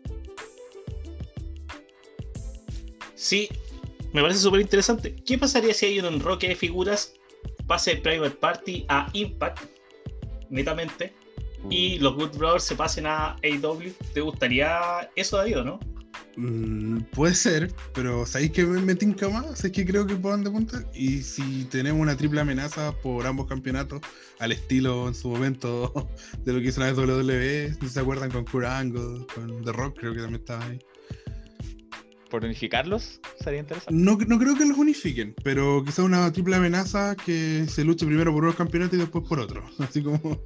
Sí, 3.15 3.49
me 4.13 4.21
parece 4.21 4.41
súper 4.41 4.61
interesante. 4.61 5.15
¿Qué 5.15 5.39
pasaría 5.39 5.73
si 5.73 5.87
hay 5.87 5.99
un 6.01 6.07
enroque 6.07 6.49
de 6.49 6.57
figuras, 6.57 7.15
pase 7.67 7.97
Private 7.97 8.37
Party 8.37 8.85
a 8.89 9.09
Impact, 9.13 9.61
netamente, 10.51 11.13
y 11.71 11.99
los 11.99 12.15
Good 12.15 12.37
Brothers 12.37 12.65
se 12.65 12.75
pasen 12.75 13.07
a 13.07 13.37
AW? 13.37 13.93
¿Te 14.13 14.21
gustaría 14.21 15.09
eso, 15.17 15.37
David, 15.37 15.59
no? 15.59 15.81
Mm, 16.37 17.01
puede 17.13 17.35
ser, 17.35 17.73
pero 17.95 18.25
¿sabéis 18.25 18.53
que 18.53 18.65
me, 18.65 18.81
me 18.81 18.95
tinca 18.95 19.29
más? 19.29 19.59
¿Sabéis 19.59 19.75
que 19.75 19.87
creo 19.87 20.07
que 20.07 20.17
puedan 20.17 20.43
de 20.43 20.51
punta? 20.51 20.83
Y 20.95 21.23
si 21.23 21.65
tenemos 21.65 22.01
una 22.01 22.17
triple 22.17 22.41
amenaza 22.41 22.93
por 23.03 23.27
ambos 23.27 23.47
campeonatos, 23.47 24.01
al 24.39 24.53
estilo 24.53 25.09
en 25.09 25.15
su 25.15 25.29
momento 25.29 26.11
de 26.45 26.53
lo 26.53 26.61
que 26.61 26.69
hizo 26.69 26.81
la 26.81 26.93
WWE, 26.93 27.75
si 27.81 27.89
se 27.89 28.01
acuerdan 28.01 28.31
con 28.31 28.45
Kurt 28.45 28.67
Angle, 28.67 29.27
con 29.35 29.63
The 29.63 29.73
Rock, 29.73 29.99
creo 30.01 30.13
que 30.15 30.21
también 30.21 30.41
estaba 30.41 30.65
ahí. 30.65 30.79
Por 32.31 32.47
unificarlos, 32.47 33.21
sería 33.45 33.61
interesante. 33.61 33.93
No, 33.93 34.17
no 34.17 34.39
creo 34.39 34.57
que 34.57 34.65
los 34.65 34.79
unifiquen, 34.79 35.35
pero 35.45 35.85
quizá 35.85 36.03
una 36.03 36.33
triple 36.33 36.57
amenaza 36.57 37.15
que 37.15 37.67
se 37.69 37.85
luche 37.85 38.07
primero 38.07 38.33
por 38.33 38.45
unos 38.45 38.57
campeonatos 38.57 38.95
y 38.95 39.01
después 39.01 39.29
por 39.29 39.39
otros. 39.39 39.71
Así 39.79 40.03
como. 40.03 40.43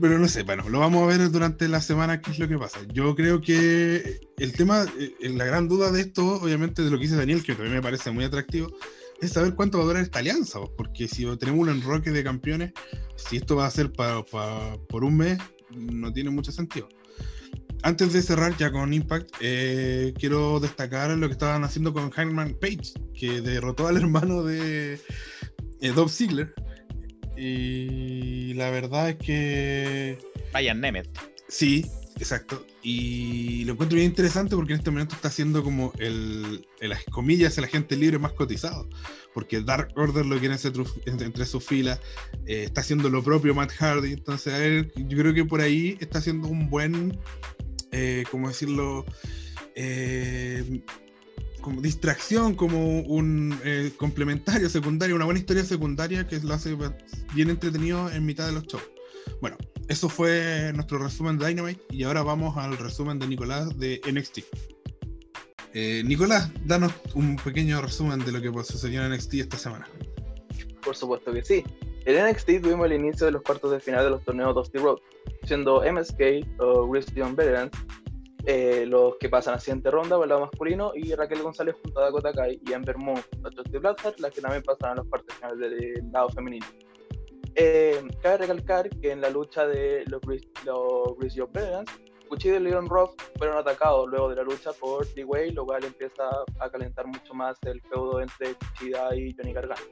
Pero 0.00 0.18
no 0.18 0.28
sé, 0.28 0.44
bueno, 0.44 0.68
lo 0.68 0.78
vamos 0.78 1.02
a 1.02 1.06
ver 1.06 1.30
durante 1.30 1.66
la 1.66 1.80
semana 1.80 2.20
qué 2.20 2.30
es 2.30 2.38
lo 2.38 2.46
que 2.46 2.56
pasa. 2.58 2.78
Yo 2.92 3.14
creo 3.16 3.40
que 3.40 4.20
el 4.38 4.52
tema, 4.52 4.84
eh, 4.98 5.14
la 5.30 5.44
gran 5.44 5.66
duda 5.66 5.90
de 5.90 6.02
esto, 6.02 6.34
obviamente 6.40 6.82
de 6.82 6.90
lo 6.90 6.96
que 6.96 7.04
dice 7.04 7.16
Daniel, 7.16 7.42
que 7.42 7.54
también 7.54 7.74
me 7.74 7.82
parece 7.82 8.10
muy 8.12 8.24
atractivo, 8.24 8.68
es 9.20 9.32
saber 9.32 9.54
cuánto 9.56 9.78
va 9.78 9.84
a 9.84 9.86
durar 9.88 10.02
esta 10.02 10.20
alianza, 10.20 10.60
porque 10.76 11.08
si 11.08 11.24
tenemos 11.38 11.60
un 11.60 11.70
enroque 11.70 12.10
de 12.12 12.22
campeones, 12.22 12.72
si 13.16 13.36
esto 13.36 13.56
va 13.56 13.66
a 13.66 13.70
ser 13.70 13.90
pa- 13.92 14.24
pa- 14.24 14.76
por 14.88 15.02
un 15.02 15.16
mes, 15.16 15.38
no 15.74 16.12
tiene 16.12 16.30
mucho 16.30 16.52
sentido. 16.52 16.88
Antes 17.82 18.12
de 18.12 18.22
cerrar 18.22 18.56
ya 18.58 18.70
con 18.70 18.92
Impact, 18.94 19.30
eh, 19.40 20.12
quiero 20.18 20.60
destacar 20.60 21.10
lo 21.18 21.26
que 21.26 21.32
estaban 21.32 21.64
haciendo 21.64 21.92
con 21.92 22.10
Hangman 22.10 22.56
Page, 22.60 22.92
que 23.14 23.40
derrotó 23.40 23.88
al 23.88 23.96
hermano 23.96 24.42
de 24.44 25.00
eh, 25.80 25.92
Dolph 25.92 26.12
Ziggler. 26.12 26.54
Y 27.42 28.52
la 28.54 28.70
verdad 28.70 29.08
es 29.08 29.16
que 29.16 30.18
Vayan 30.52 30.80
Nemeth. 30.80 31.08
Sí, 31.48 31.86
exacto. 32.16 32.66
Y 32.82 33.64
lo 33.64 33.72
encuentro 33.72 33.96
bien 33.96 34.10
interesante 34.10 34.54
porque 34.54 34.74
en 34.74 34.80
este 34.80 34.90
momento 34.90 35.14
está 35.14 35.30
siendo 35.30 35.62
como 35.62 35.92
el, 35.98 36.66
en 36.80 36.88
las 36.90 37.02
comillas, 37.04 37.56
el 37.56 37.64
agente 37.64 37.96
libre 37.96 38.18
más 38.18 38.32
cotizado. 38.32 38.88
Porque 39.32 39.62
Dark 39.62 39.92
Order 39.96 40.26
lo 40.26 40.38
quiere 40.38 40.54
entre, 40.54 40.84
entre, 41.06 41.26
entre 41.26 41.46
sus 41.46 41.64
filas. 41.64 41.98
eh, 42.46 42.64
está 42.64 42.82
haciendo 42.82 43.08
lo 43.08 43.22
propio 43.22 43.54
Matt 43.54 43.72
Hardy. 43.72 44.12
Entonces, 44.12 44.52
a 44.52 44.58
ver, 44.58 44.92
yo 44.96 45.16
creo 45.16 45.32
que 45.32 45.44
por 45.44 45.62
ahí 45.62 45.96
está 46.00 46.18
haciendo 46.18 46.48
un 46.48 46.68
buen, 46.68 47.18
eh, 47.92 48.24
¿cómo 48.30 48.48
decirlo? 48.48 49.06
Eh, 49.74 50.82
como 51.60 51.80
distracción, 51.80 52.54
como 52.54 53.00
un 53.00 53.58
eh, 53.64 53.92
complementario, 53.96 54.68
secundario, 54.68 55.16
una 55.16 55.24
buena 55.24 55.40
historia 55.40 55.64
secundaria 55.64 56.26
que 56.26 56.40
lo 56.40 56.54
hace 56.54 56.76
bien 57.34 57.50
entretenido 57.50 58.10
en 58.10 58.24
mitad 58.26 58.46
de 58.46 58.52
los 58.52 58.66
shows. 58.66 58.82
Bueno, 59.40 59.56
eso 59.88 60.08
fue 60.08 60.72
nuestro 60.74 60.98
resumen 60.98 61.38
de 61.38 61.48
Dynamite 61.48 61.80
y 61.90 62.04
ahora 62.04 62.22
vamos 62.22 62.56
al 62.56 62.76
resumen 62.76 63.18
de 63.18 63.26
Nicolás 63.26 63.78
de 63.78 64.00
NXT. 64.10 64.40
Eh, 65.72 66.02
Nicolás, 66.04 66.50
danos 66.64 66.92
un 67.14 67.36
pequeño 67.36 67.80
resumen 67.80 68.24
de 68.24 68.32
lo 68.32 68.40
que 68.40 68.64
sucedió 68.64 69.04
en 69.04 69.12
NXT 69.12 69.34
esta 69.34 69.56
semana. 69.56 69.88
Por 70.84 70.96
supuesto 70.96 71.32
que 71.32 71.42
sí. 71.42 71.64
En 72.06 72.28
NXT 72.28 72.62
tuvimos 72.62 72.86
el 72.86 72.94
inicio 72.94 73.26
de 73.26 73.32
los 73.32 73.42
cuartos 73.42 73.70
de 73.70 73.80
final 73.80 74.04
de 74.04 74.10
los 74.10 74.24
torneos 74.24 74.54
Dusty 74.54 74.78
Road, 74.78 74.98
siendo 75.44 75.82
MSK 75.82 76.58
o 76.58 76.90
Christian 76.90 77.36
Veterans 77.36 77.70
eh, 78.46 78.84
los 78.86 79.16
que 79.16 79.28
pasan 79.28 79.54
a 79.54 79.56
la 79.56 79.60
siguiente 79.60 79.90
ronda 79.90 80.16
por 80.16 80.24
el 80.24 80.30
lado 80.30 80.42
masculino 80.42 80.92
y 80.94 81.14
Raquel 81.14 81.42
González 81.42 81.76
junto 81.82 82.00
a 82.00 82.04
Dakota 82.04 82.32
Kai 82.32 82.60
y 82.66 82.72
Amber 82.72 82.96
Moon 82.96 83.20
Trusty 83.54 83.78
Blackheart, 83.78 84.20
las 84.20 84.32
que 84.32 84.40
también 84.40 84.62
pasan 84.62 84.92
a 84.92 84.94
los 84.96 85.06
cuartos 85.06 85.34
finales 85.34 85.58
del 85.58 86.10
lado 86.12 86.28
femenino. 86.30 86.66
Eh, 87.54 88.00
cabe 88.22 88.38
recalcar 88.38 88.88
que 88.88 89.10
en 89.10 89.20
la 89.20 89.30
lucha 89.30 89.66
de 89.66 90.04
los, 90.06 90.20
los 90.64 91.16
Christian 91.18 91.52
Veterans, 91.52 91.90
Cuchillo 92.28 92.56
y 92.56 92.60
Leon 92.60 92.88
Ruff 92.88 93.10
fueron 93.36 93.58
atacados 93.58 94.08
luego 94.08 94.28
de 94.28 94.36
la 94.36 94.44
lucha 94.44 94.72
por 94.72 95.06
D-Way, 95.14 95.50
lo 95.50 95.66
cual 95.66 95.84
empieza 95.84 96.30
a 96.60 96.70
calentar 96.70 97.06
mucho 97.06 97.34
más 97.34 97.58
el 97.62 97.80
feudo 97.82 98.20
entre 98.20 98.54
Kuchida 98.54 99.14
y 99.16 99.34
Johnny 99.36 99.52
Gargano. 99.52 99.82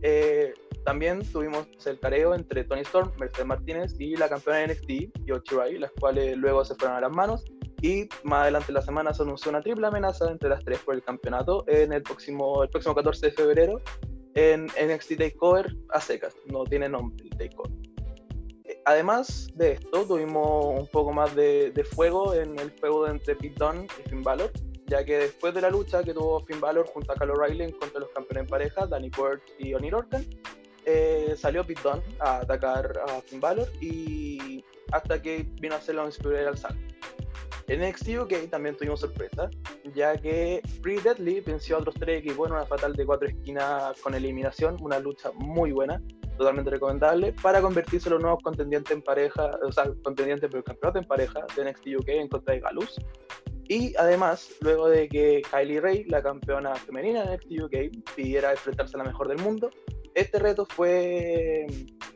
Eh, 0.00 0.54
también 0.84 1.22
tuvimos 1.32 1.66
el 1.86 1.98
careo 1.98 2.34
entre 2.34 2.64
Tony 2.64 2.82
Storm, 2.82 3.10
Mercedes 3.18 3.46
Martínez 3.46 3.94
y 3.98 4.16
la 4.16 4.28
campeona 4.28 4.60
de 4.60 4.68
NXT, 4.68 5.26
Yoshi 5.26 5.54
Rai, 5.56 5.78
las 5.78 5.90
cuales 5.92 6.36
luego 6.36 6.64
se 6.64 6.74
fueron 6.74 6.98
a 6.98 7.00
las 7.00 7.10
manos. 7.10 7.44
Y 7.80 8.08
más 8.22 8.42
adelante 8.42 8.66
en 8.68 8.74
la 8.74 8.82
semana 8.82 9.12
se 9.12 9.22
anunció 9.22 9.50
una 9.50 9.60
triple 9.60 9.86
amenaza 9.86 10.30
entre 10.30 10.48
las 10.48 10.64
tres 10.64 10.78
por 10.80 10.94
el 10.94 11.02
campeonato 11.02 11.64
en 11.66 11.92
el 11.92 12.02
próximo, 12.02 12.62
el 12.62 12.68
próximo 12.68 12.94
14 12.94 13.26
de 13.26 13.32
febrero 13.32 13.80
en 14.34 14.66
NXT 14.66 15.18
Takeover 15.18 15.74
a 15.90 16.00
secas. 16.00 16.34
No 16.46 16.64
tiene 16.64 16.88
nombre 16.88 17.24
el 17.24 17.30
Takeover. 17.30 17.72
Además 18.86 19.48
de 19.54 19.72
esto, 19.72 20.06
tuvimos 20.06 20.80
un 20.80 20.86
poco 20.88 21.12
más 21.12 21.34
de, 21.34 21.70
de 21.70 21.84
fuego 21.84 22.34
en 22.34 22.58
el 22.58 22.78
juego 22.78 23.06
entre 23.06 23.34
Pete 23.36 23.54
Dunne 23.56 23.86
y 23.98 24.08
Finn 24.08 24.22
Balor, 24.22 24.50
ya 24.86 25.04
que 25.04 25.16
después 25.16 25.54
de 25.54 25.62
la 25.62 25.70
lucha 25.70 26.02
que 26.02 26.12
tuvo 26.12 26.40
Finn 26.44 26.60
Balor 26.60 26.86
junto 26.88 27.12
a 27.12 27.14
Kyle 27.14 27.30
O'Reilly 27.30 27.72
contra 27.72 28.00
los 28.00 28.10
campeones 28.10 28.42
en 28.42 28.48
pareja, 28.48 28.86
Danny 28.86 29.08
Burch 29.10 29.42
y 29.58 29.72
Oni 29.72 29.90
Lorcan, 29.90 30.26
eh, 30.86 31.34
salió 31.36 31.64
Dunne 31.64 32.02
a 32.20 32.38
atacar 32.38 33.00
a 33.08 33.20
Finn 33.22 33.40
Balor 33.40 33.68
y 33.80 34.64
hasta 34.92 35.20
que 35.20 35.46
vino 35.60 35.74
a 35.74 35.78
hacer 35.78 35.94
la 35.94 36.04
Inspired 36.04 36.46
al 36.46 36.58
salto. 36.58 36.94
En 37.66 37.80
NXT 37.80 38.08
UK 38.20 38.50
también 38.50 38.76
tuvimos 38.76 39.00
sorpresa, 39.00 39.48
ya 39.94 40.16
que 40.18 40.60
Free 40.82 41.00
Deadly 41.00 41.40
venció 41.40 41.76
a 41.76 41.78
otros 41.78 41.94
tres 41.94 42.20
equipos 42.20 42.48
en 42.48 42.56
una 42.56 42.66
fatal 42.66 42.92
de 42.92 43.06
cuatro 43.06 43.26
esquinas 43.26 43.98
con 44.02 44.14
eliminación, 44.14 44.76
una 44.82 44.98
lucha 44.98 45.30
muy 45.32 45.72
buena, 45.72 46.02
totalmente 46.36 46.70
recomendable, 46.70 47.32
para 47.32 47.62
convertirse 47.62 48.10
en 48.10 48.14
los 48.14 48.22
nuevos 48.22 48.42
contendientes 48.42 48.92
en 48.92 49.00
pareja, 49.00 49.50
o 49.66 49.72
sea, 49.72 49.90
contendientes 50.02 50.50
por 50.50 50.58
el 50.58 50.64
campeonato 50.64 50.98
en 50.98 51.06
pareja 51.06 51.40
de 51.56 51.70
NXT 51.70 51.86
UK 52.00 52.08
en 52.08 52.28
contra 52.28 52.54
de 52.54 52.60
Galus. 52.60 53.00
Y 53.66 53.96
además, 53.96 54.50
luego 54.60 54.90
de 54.90 55.08
que 55.08 55.40
Kylie 55.50 55.80
Ray, 55.80 56.04
la 56.04 56.22
campeona 56.22 56.74
femenina 56.74 57.24
de 57.24 57.36
NXT 57.38 57.62
UK, 57.62 58.14
pidiera 58.14 58.50
enfrentarse 58.50 58.94
a 58.96 58.98
la 58.98 59.04
mejor 59.04 59.26
del 59.28 59.38
mundo, 59.38 59.70
este 60.14 60.38
reto 60.38 60.66
fue, 60.66 61.66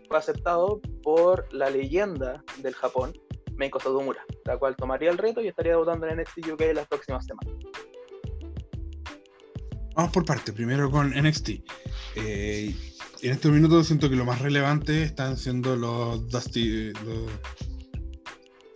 fue 0.08 0.18
aceptado 0.18 0.80
por 1.02 1.52
la 1.52 1.68
leyenda 1.70 2.42
del 2.58 2.74
Japón, 2.74 3.12
Meiko 3.56 3.80
Satomura, 3.80 4.24
la 4.44 4.56
cual 4.56 4.76
tomaría 4.76 5.10
el 5.10 5.18
reto 5.18 5.40
y 5.40 5.48
estaría 5.48 5.72
debutando 5.72 6.06
en 6.06 6.20
NXT 6.20 6.52
UK 6.52 6.62
las 6.74 6.86
próximas 6.86 7.26
semanas. 7.26 7.54
Vamos 9.96 10.12
por 10.12 10.24
parte, 10.24 10.52
primero 10.52 10.88
con 10.90 11.10
NXT. 11.10 11.48
Eh, 12.14 12.74
en 13.20 13.32
estos 13.32 13.50
minutos 13.50 13.88
siento 13.88 14.08
que 14.08 14.14
lo 14.14 14.24
más 14.24 14.40
relevante 14.40 15.02
están 15.02 15.36
siendo 15.36 15.74
los 15.74 16.28
Dusty. 16.28 16.92
Los... 16.92 17.32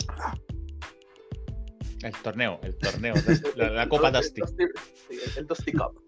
Ah. 0.09 0.35
El 2.03 2.13
torneo, 2.25 2.59
el 2.65 2.77
torneo, 2.77 3.15
la, 3.55 3.71
la 3.71 3.89
Copa 3.89 4.11
Dusty. 4.11 4.41
El 5.37 5.47
Dusty 5.47 5.73
Cup. 5.73 6.03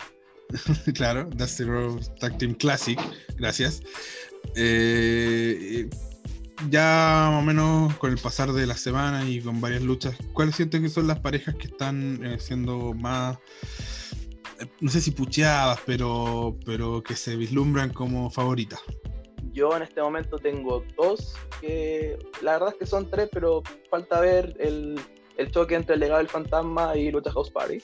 claro, 0.94 1.28
Dusty 1.34 1.64
Rose 1.64 2.10
Tag 2.20 2.38
Team 2.38 2.54
Classic, 2.54 2.98
gracias. 3.36 3.82
Eh, 4.56 5.88
ya 6.70 7.28
más 7.30 7.42
o 7.42 7.42
menos 7.42 7.94
con 7.96 8.12
el 8.12 8.18
pasar 8.18 8.52
de 8.52 8.66
la 8.66 8.76
semana 8.76 9.28
y 9.28 9.40
con 9.40 9.60
varias 9.60 9.82
luchas, 9.82 10.16
¿cuáles 10.32 10.56
sienten 10.56 10.82
que 10.82 10.88
son 10.88 11.06
las 11.06 11.20
parejas 11.20 11.54
que 11.56 11.66
están 11.66 12.24
eh, 12.24 12.38
siendo 12.38 12.94
más, 12.94 13.38
no 14.80 14.90
sé 14.90 15.00
si 15.00 15.10
pucheadas, 15.10 15.80
pero, 15.84 16.56
pero 16.64 17.02
que 17.02 17.16
se 17.16 17.36
vislumbran 17.36 17.92
como 17.92 18.30
favoritas? 18.30 18.80
Yo 19.52 19.76
en 19.76 19.82
este 19.82 20.00
momento 20.02 20.38
tengo 20.38 20.84
dos, 20.96 21.34
que 21.60 22.18
la 22.42 22.52
verdad 22.52 22.70
es 22.70 22.74
que 22.76 22.86
son 22.86 23.08
tres, 23.10 23.28
pero 23.32 23.62
falta 23.88 24.20
ver 24.20 24.56
el, 24.58 25.00
el 25.36 25.50
choque 25.50 25.74
entre 25.74 25.94
el 25.94 26.00
legado 26.00 26.18
del 26.18 26.28
fantasma 26.28 26.96
y 26.96 27.10
Lucha 27.10 27.30
House 27.32 27.50
Party, 27.50 27.78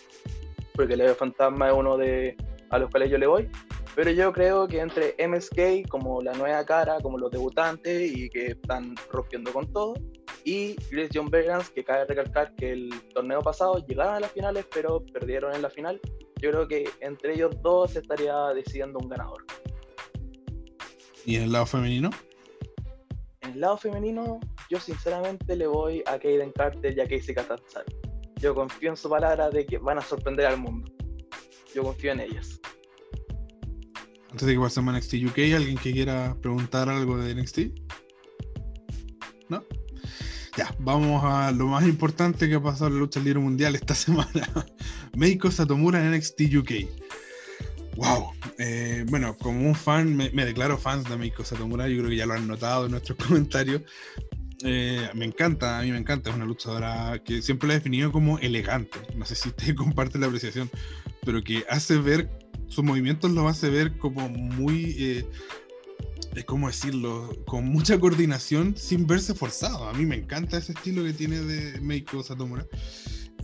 porque 0.75 0.95
el 0.95 0.99
legado 0.99 1.15
del 1.15 1.19
fantasma 1.19 1.69
es 1.69 1.75
uno 1.75 1.97
de 1.97 2.37
a 2.71 2.79
los 2.79 2.91
cuales 2.91 3.11
yo 3.11 3.19
le 3.19 3.27
voy. 3.27 3.49
Pero 3.95 4.11
yo 4.13 4.33
creo 4.33 4.69
que 4.69 4.81
entre 4.81 5.15
MSK 5.19 5.89
como 5.89 6.23
la 6.23 6.33
nueva 6.33 6.65
cara, 6.65 6.99
como 7.03 7.19
los 7.19 7.31
debutantes 7.31 8.13
y 8.13 8.31
que 8.31 8.47
están 8.53 8.95
rompiendo 9.11 9.53
con 9.53 9.71
todo, 9.73 9.95
y 10.45 10.75
Chris 10.89 11.11
John 11.13 11.29
Bergans, 11.29 11.71
que 11.71 11.85
cabe 11.85 12.07
recalcar 12.07 12.55
que 12.55 12.73
el 12.73 12.91
torneo 13.13 13.41
pasado 13.41 13.85
llegaron 13.87 14.15
a 14.15 14.21
las 14.21 14.33
finales, 14.33 14.67
pero 14.73 15.05
perdieron 15.05 15.55
en 15.55 15.63
la 15.63 15.71
final. 15.71 16.01
Yo 16.41 16.51
creo 16.51 16.69
que 16.69 16.89
entre 17.01 17.35
ellos 17.35 17.55
dos 17.63 17.93
se 17.93 17.99
estaría 17.99 18.35
decidiendo 18.55 18.99
un 18.99 19.09
ganador. 19.09 19.45
¿Y 21.27 21.37
en 21.37 21.43
el 21.43 21.53
lado 21.53 21.67
femenino? 21.67 22.11
En 23.43 23.53
el 23.53 23.61
lado 23.61 23.77
femenino, 23.77 24.41
yo 24.71 24.81
sinceramente 24.81 25.57
le 25.57 25.67
voy 25.67 26.03
a 26.07 26.19
Kaden 26.19 26.53
Carter 26.53 26.97
y 26.97 27.01
a 27.01 27.05
Casey 27.05 27.35
Catanzaro. 27.35 27.87
Yo 28.37 28.55
confío 28.55 28.91
en 28.91 28.97
su 28.97 29.11
palabra 29.11 29.51
de 29.51 29.67
que 29.67 29.77
van 29.77 29.99
a 29.99 30.01
sorprender 30.01 30.47
al 30.47 30.57
mundo. 30.57 30.91
Yo 31.75 31.83
confío 31.83 32.13
en 32.13 32.21
ellas. 32.21 32.61
Antes 34.31 34.47
de 34.47 34.55
que 34.55 34.61
pasemos 34.61 34.95
a 34.95 34.99
NXT 34.99 35.15
UK, 35.27 35.39
¿alguien 35.57 35.77
que 35.77 35.93
quiera 35.93 36.37
preguntar 36.41 36.89
algo 36.89 37.19
de 37.19 37.35
NXT? 37.35 37.59
¿No? 39.49 39.65
Ya, 40.57 40.75
vamos 40.79 41.23
a 41.25 41.51
lo 41.53 41.67
más 41.67 41.85
importante 41.85 42.49
que 42.49 42.57
ha 42.57 42.63
pasado 42.63 42.89
en 42.89 42.95
la 42.95 43.01
lucha 43.01 43.21
libre 43.21 43.41
mundial 43.41 43.75
esta 43.75 43.95
semana. 43.97 44.49
Meiko 45.17 45.51
Satomura 45.51 46.05
en 46.05 46.13
NXT 46.13 46.41
UK. 46.57 46.71
Wow. 47.97 48.33
Eh, 48.59 49.05
bueno, 49.09 49.37
como 49.37 49.67
un 49.67 49.75
fan, 49.75 50.17
me, 50.17 50.31
declaro 50.31 50.79
fan 50.79 51.03
de 51.05 51.17
Meiko 51.17 51.45
Satomura. 51.45 51.89
Yo 51.89 51.99
creo 51.99 52.11
que 52.11 52.17
ya 52.17 52.27
lo 52.27 52.35
han 52.35 52.47
notado 52.47 52.87
en 52.87 52.93
nuestros 52.93 53.19
comentarios. 53.27 53.83
Eh, 54.63 55.09
me 55.15 55.25
encanta, 55.25 55.79
a 55.79 55.83
mí 55.83 55.91
me 55.91 55.99
encanta. 55.99 56.31
Es 56.31 56.37
una 56.37 56.45
luchadora 56.45 57.21
que 57.25 57.43
siempre 57.43 57.69
la 57.69 57.75
he 57.75 57.79
definido 57.79 58.13
como 58.13 58.39
elegante. 58.39 58.99
No 59.17 59.25
sé 59.25 59.35
si 59.35 59.49
usted 59.49 59.75
comparte 59.77 60.19
la 60.19 60.27
apreciación, 60.27 60.71
pero 61.31 61.45
que 61.45 61.65
hace 61.69 61.97
ver 61.97 62.29
sus 62.67 62.83
movimientos 62.83 63.31
los 63.31 63.49
hace 63.49 63.71
ver 63.71 63.97
como 63.99 64.29
muy, 64.29 64.97
eh, 64.99 65.25
¿cómo 66.45 66.67
decirlo? 66.67 67.31
Con 67.47 67.67
mucha 67.67 68.01
coordinación 68.01 68.77
sin 68.77 69.07
verse 69.07 69.33
forzado. 69.33 69.89
A 69.89 69.93
mí 69.93 70.05
me 70.05 70.17
encanta 70.17 70.59
ese 70.59 70.73
estilo 70.73 71.05
que 71.05 71.13
tiene 71.13 71.39
de 71.39 71.81
Meiko 71.83 72.25
Satomura. 72.25 72.67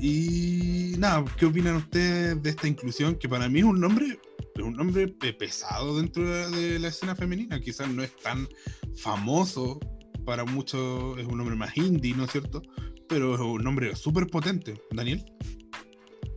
Y 0.01 0.95
nada, 0.99 1.25
¿qué 1.39 1.47
opinan 1.47 1.77
ustedes 1.77 2.43
de 2.43 2.51
esta 2.51 2.67
inclusión? 2.67 3.15
Que 3.15 3.29
para 3.29 3.49
mí 3.49 3.61
es 3.61 3.65
un 3.65 3.79
nombre, 3.79 4.19
un 4.57 4.73
nombre 4.73 5.07
pesado 5.07 5.97
dentro 5.97 6.29
de 6.51 6.81
la 6.81 6.89
escena 6.89 7.15
femenina. 7.15 7.61
Quizás 7.61 7.89
no 7.89 8.03
es 8.03 8.17
tan 8.17 8.49
famoso 8.97 9.79
para 10.25 10.45
muchos, 10.45 11.17
es 11.21 11.27
un 11.29 11.39
nombre 11.39 11.55
más 11.55 11.77
indie, 11.77 12.17
¿no 12.17 12.25
es 12.25 12.33
cierto? 12.33 12.63
Pero 13.09 13.37
es 13.37 13.41
un 13.41 13.63
nombre 13.63 13.95
súper 13.95 14.27
potente. 14.27 14.75
Daniel. 14.91 15.25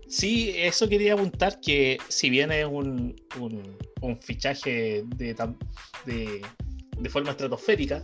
Sí, 0.10 0.53
eso 0.55 0.89
quería 0.89 1.14
apuntar 1.14 1.62
que 1.62 1.99
si 2.07 2.32
bien 2.32 2.51
es 2.51 2.66
un, 2.66 3.16
fichaje 4.22 5.03
de, 5.05 5.36
de, 6.07 7.10
forma 7.10 7.30
estratosférica, 7.30 8.03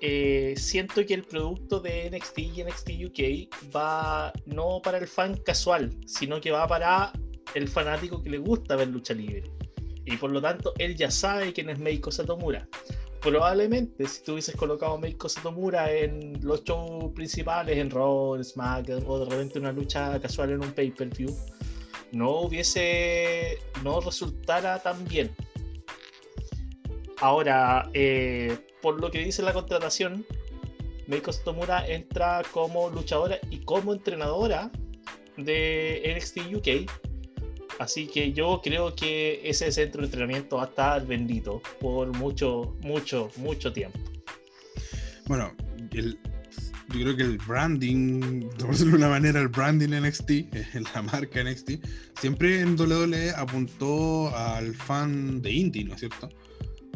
eh, 0.00 0.54
siento 0.56 1.04
que 1.04 1.14
el 1.14 1.24
producto 1.24 1.80
de 1.80 2.10
NXT 2.10 2.38
y 2.38 2.62
NXT 2.62 2.90
UK 3.06 3.74
va 3.74 4.32
no 4.46 4.80
para 4.80 4.98
el 4.98 5.08
fan 5.08 5.36
casual, 5.44 5.90
sino 6.06 6.40
que 6.40 6.52
va 6.52 6.68
para 6.68 7.12
el 7.56 7.66
fanático 7.66 8.22
que 8.22 8.30
le 8.30 8.38
gusta 8.38 8.76
ver 8.76 8.88
lucha 8.88 9.12
libre. 9.12 9.42
Y 10.04 10.16
por 10.16 10.32
lo 10.32 10.40
tanto, 10.40 10.72
él 10.78 10.96
ya 10.96 11.10
sabe 11.10 11.52
quién 11.52 11.70
es 11.70 11.78
Meiko 11.78 12.10
Satomura 12.10 12.66
probablemente 13.20 14.06
si 14.06 14.22
tú 14.22 14.32
hubieses 14.32 14.56
colocado 14.56 14.94
a 14.94 14.98
Meiko 14.98 15.28
Satomura 15.28 15.92
en 15.92 16.38
los 16.42 16.64
shows 16.64 17.12
principales, 17.14 17.76
en 17.76 17.90
Raw, 17.90 18.34
en 18.34 18.44
SmackDown, 18.44 19.04
o 19.06 19.18
de 19.18 19.30
repente 19.30 19.58
una 19.58 19.72
lucha 19.72 20.18
casual 20.20 20.52
en 20.52 20.62
un 20.62 20.72
pay-per-view, 20.72 21.36
no 22.12 22.40
hubiese, 22.40 23.58
no 23.84 24.00
resultara 24.00 24.78
tan 24.78 25.04
bien. 25.04 25.34
Ahora, 27.18 27.90
eh, 27.92 28.58
por 28.80 29.00
lo 29.00 29.10
que 29.10 29.18
dice 29.18 29.42
la 29.42 29.52
contratación, 29.52 30.24
Meiko 31.06 31.32
Satomura 31.32 31.86
entra 31.86 32.42
como 32.52 32.88
luchadora 32.88 33.38
y 33.50 33.58
como 33.58 33.92
entrenadora 33.92 34.70
de 35.36 36.14
NXT 36.16 36.54
UK 36.54 36.90
Así 37.80 38.06
que 38.06 38.34
yo 38.34 38.60
creo 38.62 38.94
que 38.94 39.40
ese 39.42 39.72
centro 39.72 40.02
de 40.02 40.08
entrenamiento 40.08 40.58
va 40.58 40.64
a 40.64 40.66
estar 40.66 41.06
bendito 41.06 41.62
por 41.80 42.14
mucho, 42.18 42.76
mucho, 42.82 43.30
mucho 43.38 43.72
tiempo. 43.72 43.98
Bueno, 45.26 45.50
yo 45.90 46.02
creo 46.88 47.16
que 47.16 47.22
el 47.22 47.38
branding, 47.38 48.50
por 48.58 48.72
decirlo 48.72 48.92
de 48.92 48.98
una 48.98 49.08
manera, 49.08 49.40
el 49.40 49.48
branding 49.48 49.88
NXT, 49.88 50.30
la 50.94 51.00
marca 51.00 51.42
NXT, 51.42 51.70
siempre 52.20 52.60
en 52.60 52.78
WWE 52.78 53.30
apuntó 53.34 54.28
al 54.36 54.74
fan 54.74 55.40
de 55.40 55.50
indie, 55.50 55.84
¿no 55.84 55.94
es 55.94 56.00
cierto? 56.00 56.28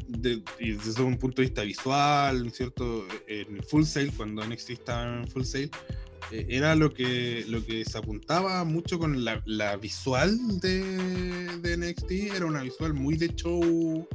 desde 0.07 1.03
un 1.03 1.17
punto 1.17 1.41
de 1.41 1.49
vista 1.49 1.63
visual, 1.63 2.43
¿no 2.43 2.49
es 2.49 2.57
cierto? 2.59 3.07
En 3.27 3.63
Full 3.63 3.85
Sail, 3.85 4.13
cuando 4.15 4.45
NXT 4.45 4.71
estaba 4.71 5.21
en 5.21 5.29
Full 5.29 5.45
Sail, 5.45 5.71
eh, 6.14 6.14
era 6.31 6.75
lo 6.75 6.93
que, 6.93 7.45
lo 7.49 7.65
que 7.65 7.85
se 7.85 7.99
apuntaba 7.99 8.65
mucho 8.65 8.99
con 8.99 9.25
la, 9.25 9.77
visual 9.77 10.39
de, 10.61 11.59
de, 11.59 11.77
NXT, 11.77 12.11
era 12.37 12.47
una 12.47 12.63
visual 12.63 12.95
muy 12.95 13.17
de 13.17 13.35
show, 13.35 14.09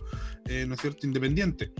eh, 0.46 0.66
¿no 0.68 0.76
es 0.76 0.82
cierto?, 0.82 1.06
independiente. 1.06 1.72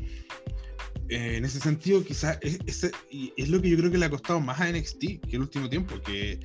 Eh, 1.10 1.38
en 1.38 1.46
ese 1.46 1.60
sentido, 1.60 2.04
quizás 2.04 2.38
es, 2.42 2.60
es, 2.68 3.50
lo 3.50 3.62
que 3.62 3.70
yo 3.70 3.78
creo 3.78 3.92
que 3.92 3.98
le 3.98 4.06
ha 4.06 4.10
costado 4.10 4.40
más 4.40 4.60
a 4.62 4.72
NXT 4.72 5.00
que 5.00 5.36
el 5.36 5.42
último 5.42 5.68
tiempo, 5.70 6.00
que, 6.02 6.40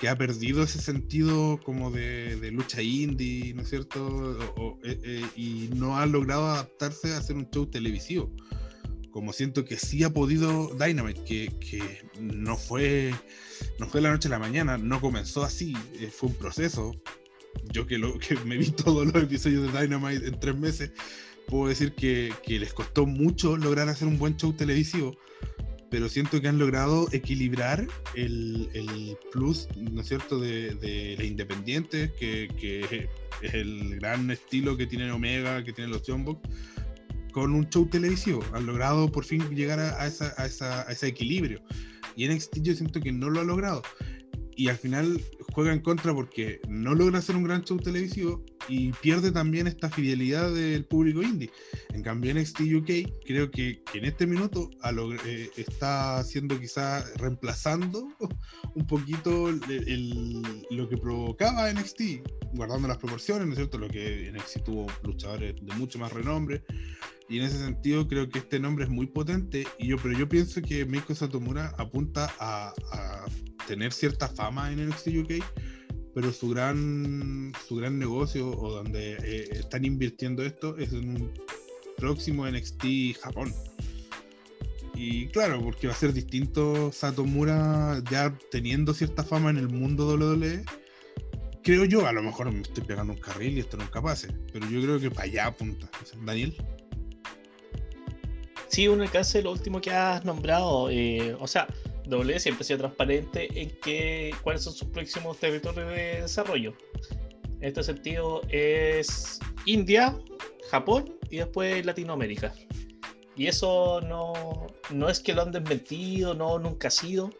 que 0.00 0.08
ha 0.08 0.16
perdido 0.16 0.62
ese 0.64 0.80
sentido 0.80 1.60
como 1.64 1.90
de, 1.90 2.36
de 2.36 2.50
lucha 2.50 2.82
indie, 2.82 3.54
¿no 3.54 3.62
es 3.62 3.70
cierto? 3.70 4.38
y 5.36 5.70
no 5.74 5.96
ha 5.96 6.06
logrado 6.06 6.46
adaptarse 6.46 7.14
a 7.14 7.18
hacer 7.18 7.36
un 7.36 7.48
show 7.50 7.66
televisivo 7.66 8.32
como 9.10 9.32
siento 9.32 9.64
que 9.64 9.76
sí 9.76 10.04
ha 10.04 10.10
podido 10.10 10.74
Dynamite, 10.74 11.24
que, 11.24 11.52
que 11.58 12.02
no, 12.20 12.56
fue, 12.56 13.14
no 13.78 13.86
fue 13.86 14.00
la 14.00 14.10
noche 14.10 14.28
a 14.28 14.32
la 14.32 14.38
mañana, 14.38 14.78
no 14.78 15.00
comenzó 15.00 15.42
así, 15.42 15.74
eh, 16.00 16.10
fue 16.12 16.30
un 16.30 16.34
proceso. 16.36 16.94
Yo 17.72 17.86
que, 17.86 17.98
lo, 17.98 18.18
que 18.18 18.36
me 18.44 18.56
vi 18.56 18.70
todos 18.84 19.06
los 19.06 19.22
episodios 19.22 19.72
de 19.72 19.80
Dynamite 19.80 20.26
en 20.26 20.38
tres 20.38 20.56
meses, 20.56 20.92
puedo 21.46 21.68
decir 21.68 21.92
que, 21.92 22.32
que 22.44 22.58
les 22.58 22.72
costó 22.72 23.06
mucho 23.06 23.56
lograr 23.56 23.88
hacer 23.88 24.06
un 24.06 24.18
buen 24.18 24.36
show 24.36 24.52
televisivo, 24.52 25.16
pero 25.90 26.08
siento 26.08 26.40
que 26.40 26.48
han 26.48 26.58
logrado 26.58 27.08
equilibrar 27.12 27.86
el, 28.14 28.68
el 28.74 29.16
plus, 29.32 29.68
¿no 29.76 30.02
es 30.02 30.08
cierto?, 30.08 30.38
de, 30.38 30.74
de 30.74 31.16
la 31.16 31.24
independiente, 31.24 32.12
que, 32.18 32.48
que, 32.60 33.08
es 33.40 33.54
el 33.54 33.96
gran 33.96 34.30
estilo 34.30 34.76
que 34.76 34.86
tienen 34.86 35.10
Omega, 35.10 35.64
que 35.64 35.72
tienen 35.72 35.92
los 35.92 36.02
John 36.06 36.24
con 37.32 37.54
un 37.54 37.68
show 37.68 37.88
televisivo. 37.88 38.42
Han 38.52 38.66
logrado 38.66 39.10
por 39.10 39.24
fin 39.24 39.48
llegar 39.54 39.80
a, 39.80 39.98
a, 39.98 40.04
a 40.04 40.92
ese 40.92 41.06
equilibrio. 41.06 41.60
Y 42.16 42.28
NXT 42.28 42.58
yo 42.62 42.74
siento 42.74 43.00
que 43.00 43.12
no 43.12 43.30
lo 43.30 43.40
ha 43.40 43.44
logrado. 43.44 43.82
Y 44.56 44.68
al 44.68 44.76
final 44.76 45.22
juega 45.52 45.72
en 45.72 45.80
contra 45.80 46.12
porque 46.12 46.60
no 46.68 46.94
logra 46.94 47.20
hacer 47.20 47.36
un 47.36 47.44
gran 47.44 47.62
show 47.62 47.78
televisivo 47.78 48.44
y 48.68 48.92
pierde 48.92 49.32
también 49.32 49.66
esta 49.66 49.88
fidelidad 49.88 50.52
del 50.52 50.84
público 50.84 51.22
indie. 51.22 51.50
En 51.94 52.02
cambio, 52.02 52.34
NXT 52.34 52.60
UK 52.76 53.24
creo 53.24 53.50
que, 53.50 53.82
en 53.94 54.04
este 54.04 54.26
minuto 54.26 54.70
eh, 55.24 55.50
está 55.56 56.18
haciendo 56.18 56.58
quizá 56.58 57.04
reemplazando 57.16 58.08
un 58.74 58.86
poquito 58.86 59.50
lo 59.50 60.88
que 60.88 60.96
provocaba 60.96 61.72
NXT, 61.72 62.02
guardando 62.54 62.88
las 62.88 62.98
proporciones, 62.98 63.46
¿no 63.46 63.52
es 63.52 63.58
cierto? 63.58 63.78
Lo 63.78 63.88
que 63.88 64.32
NXT 64.32 64.64
tuvo 64.64 64.86
luchadores 65.02 65.54
de 65.60 65.74
mucho 65.74 65.98
más 65.98 66.12
renombre, 66.12 66.62
y 67.28 67.38
en 67.38 67.44
ese 67.44 67.58
sentido 67.58 68.08
creo 68.08 68.28
que 68.28 68.38
este 68.38 68.58
nombre 68.58 68.84
es 68.84 68.90
muy 68.90 69.06
potente. 69.06 69.66
Y 69.78 69.88
yo, 69.88 69.96
pero 70.02 70.18
yo 70.18 70.28
pienso 70.28 70.62
que 70.62 70.86
Meiko 70.86 71.14
Satomura 71.14 71.74
apunta 71.78 72.32
a, 72.38 72.72
tener 73.66 73.92
cierta 73.92 74.28
fama 74.28 74.72
en 74.72 74.88
NXT 74.88 75.08
UK, 75.08 75.44
pero 76.14 76.32
su 76.32 76.48
gran, 76.48 77.52
su 77.68 77.76
gran 77.76 77.98
negocio 77.98 78.48
o 78.48 78.72
donde 78.72 79.18
eh, 79.22 79.48
están 79.52 79.84
invirtiendo 79.84 80.42
esto 80.42 80.78
es 80.78 80.94
en 80.94 81.10
un 81.10 81.34
próximo 81.98 82.48
NXT 82.48 83.18
Japón. 83.20 83.52
Y 84.94 85.26
claro, 85.28 85.62
porque 85.62 85.86
va 85.86 85.92
a 85.92 85.96
ser 85.96 86.14
distinto 86.14 86.90
Satomura 86.92 88.02
ya 88.10 88.36
teniendo 88.50 88.94
cierta 88.94 89.22
fama 89.22 89.50
en 89.50 89.58
el 89.58 89.68
mundo 89.68 90.06
WWE. 90.08 90.64
Creo 91.62 91.84
yo, 91.84 92.06
a 92.06 92.12
lo 92.12 92.22
mejor 92.22 92.50
me 92.50 92.62
estoy 92.62 92.84
pegando 92.84 93.12
un 93.12 93.20
carril 93.20 93.58
y 93.58 93.60
esto 93.60 93.76
nunca 93.76 94.00
pase, 94.00 94.28
pero 94.50 94.66
yo 94.70 94.80
creo 94.80 94.98
que 94.98 95.10
para 95.10 95.24
allá 95.24 95.46
apunta. 95.48 95.90
Daniel. 96.24 96.56
Sí, 98.68 98.86
un 98.86 99.00
alcance 99.00 99.42
lo 99.42 99.52
último 99.52 99.80
que 99.80 99.90
has 99.90 100.24
nombrado. 100.24 100.90
Eh, 100.90 101.36
o 101.40 101.46
sea, 101.46 101.66
W 102.06 102.38
siempre 102.38 102.62
ha 102.62 102.66
sido 102.66 102.78
transparente 102.80 103.48
en 103.60 103.70
que, 103.80 104.34
cuáles 104.42 104.62
son 104.62 104.72
sus 104.72 104.88
próximos 104.88 105.38
territorios 105.38 105.88
de 105.88 106.22
desarrollo. 106.22 106.74
En 107.60 107.64
este 107.64 107.82
sentido 107.82 108.42
es 108.48 109.40
India, 109.64 110.16
Japón 110.70 111.16
y 111.30 111.38
después 111.38 111.84
Latinoamérica. 111.84 112.52
Y 113.36 113.46
eso 113.46 114.00
no, 114.02 114.66
no 114.90 115.08
es 115.08 115.20
que 115.20 115.32
lo 115.32 115.42
han 115.42 115.52
desmentido, 115.52 116.34
no, 116.34 116.58
nunca 116.58 116.88
ha 116.88 116.90
sido, 116.90 117.30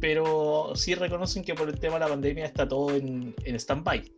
pero 0.00 0.72
sí 0.76 0.94
reconocen 0.94 1.44
que 1.44 1.54
por 1.54 1.68
el 1.68 1.78
tema 1.78 1.94
de 1.94 2.00
la 2.00 2.08
pandemia 2.08 2.46
está 2.46 2.68
todo 2.68 2.94
en, 2.94 3.34
en 3.44 3.54
stand-by. 3.56 4.12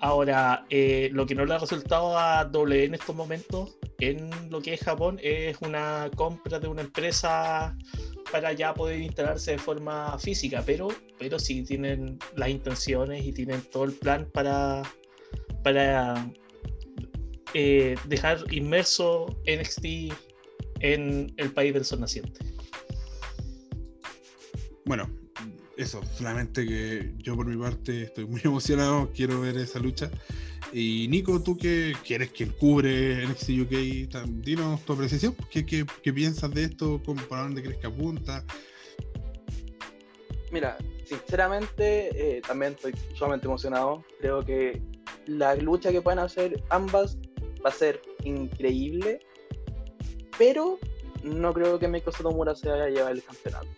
Ahora, 0.00 0.64
eh, 0.70 1.10
lo 1.12 1.26
que 1.26 1.34
no 1.34 1.44
le 1.44 1.54
ha 1.54 1.58
resultado 1.58 2.18
a 2.18 2.44
W 2.44 2.84
en 2.84 2.94
estos 2.94 3.14
momentos 3.14 3.76
en 4.00 4.30
lo 4.50 4.60
que 4.60 4.74
es 4.74 4.80
Japón 4.80 5.18
es 5.22 5.56
una 5.60 6.10
compra 6.16 6.58
de 6.58 6.68
una 6.68 6.82
empresa 6.82 7.76
para 8.32 8.52
ya 8.52 8.74
poder 8.74 9.00
instalarse 9.00 9.52
de 9.52 9.58
forma 9.58 10.18
física, 10.18 10.62
pero, 10.64 10.88
pero 11.18 11.38
sí 11.38 11.62
tienen 11.62 12.18
las 12.36 12.48
intenciones 12.48 13.24
y 13.24 13.32
tienen 13.32 13.60
todo 13.70 13.84
el 13.84 13.92
plan 13.92 14.28
para, 14.32 14.82
para 15.62 16.30
eh, 17.54 17.96
dejar 18.06 18.44
inmerso 18.52 19.26
NXT 19.46 20.12
en 20.80 21.32
el 21.36 21.52
país 21.52 21.74
del 21.74 21.84
sol 21.84 22.00
naciente. 22.00 22.40
Bueno, 24.86 25.08
eso, 25.76 26.00
solamente 26.16 26.66
que 26.66 27.12
yo 27.18 27.36
por 27.36 27.46
mi 27.46 27.56
parte 27.56 28.02
estoy 28.04 28.26
muy 28.26 28.40
emocionado, 28.44 29.10
quiero 29.14 29.40
ver 29.40 29.56
esa 29.56 29.78
lucha. 29.78 30.10
Y 30.72 31.08
Nico, 31.08 31.42
tú 31.42 31.56
que, 31.56 31.94
eres 32.08 32.30
quien 32.30 32.50
cubre 32.50 33.26
NXT 33.26 33.50
UK, 33.62 33.72
dinos 34.42 34.80
tu 34.84 34.92
apreciación, 34.92 35.34
¿qué, 35.50 35.66
qué, 35.66 35.84
qué 36.02 36.12
piensas 36.12 36.50
de 36.52 36.64
esto? 36.64 37.00
¿Para 37.28 37.42
dónde 37.42 37.62
crees 37.62 37.78
que 37.78 37.88
apunta? 37.88 38.44
Mira, 40.52 40.76
sinceramente 41.04 42.36
eh, 42.36 42.40
también 42.40 42.72
estoy 42.72 42.92
sumamente 43.14 43.46
emocionado. 43.46 44.04
Creo 44.20 44.44
que 44.44 44.80
la 45.26 45.54
lucha 45.54 45.90
que 45.90 46.02
pueden 46.02 46.18
hacer 46.20 46.62
ambas 46.70 47.18
va 47.64 47.70
a 47.70 47.72
ser 47.72 48.00
increíble, 48.24 49.20
pero 50.38 50.78
no 51.22 51.52
creo 51.52 51.78
que 51.78 51.88
Meiko 51.88 52.10
Satomura 52.12 52.54
se 52.54 52.68
vaya 52.68 52.84
a 52.84 52.88
llevar 52.88 53.12
el 53.12 53.22
campeonato. 53.22 53.68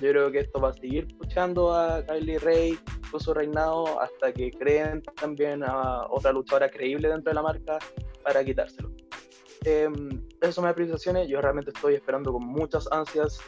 Yo 0.00 0.10
creo 0.10 0.32
que 0.32 0.40
esto 0.40 0.60
va 0.60 0.70
a 0.70 0.74
seguir 0.74 1.06
puchando 1.16 1.72
a 1.72 2.04
Kylie 2.04 2.38
Ray 2.38 2.78
su 3.20 3.34
reinado 3.34 4.00
hasta 4.00 4.32
que 4.32 4.50
creen 4.50 5.02
también 5.02 5.62
a 5.62 6.06
otra 6.08 6.32
luchadora 6.32 6.70
creíble 6.70 7.08
dentro 7.08 7.30
de 7.30 7.34
la 7.34 7.42
marca 7.42 7.78
para 8.22 8.44
quitárselo. 8.44 8.90
Eh, 9.64 9.88
esas 10.40 10.54
son 10.54 10.64
mis 10.64 10.72
apreciaciones. 10.72 11.28
Yo 11.28 11.40
realmente 11.40 11.70
estoy 11.74 11.94
esperando 11.94 12.32
con 12.32 12.46
muchas 12.46 12.90
ansias 12.92 13.40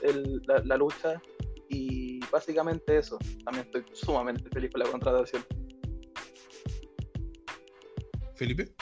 la, 0.46 0.76
lucha 0.76 1.20
y 1.68 2.20
básicamente 2.30 2.98
eso. 2.98 3.18
También 3.44 3.66
estoy 3.66 3.84
sumamente 3.92 4.48
feliz 4.50 4.70
con 4.70 4.80
la 4.80 4.90
contratación. 4.90 5.44
Felipe. 8.34 8.74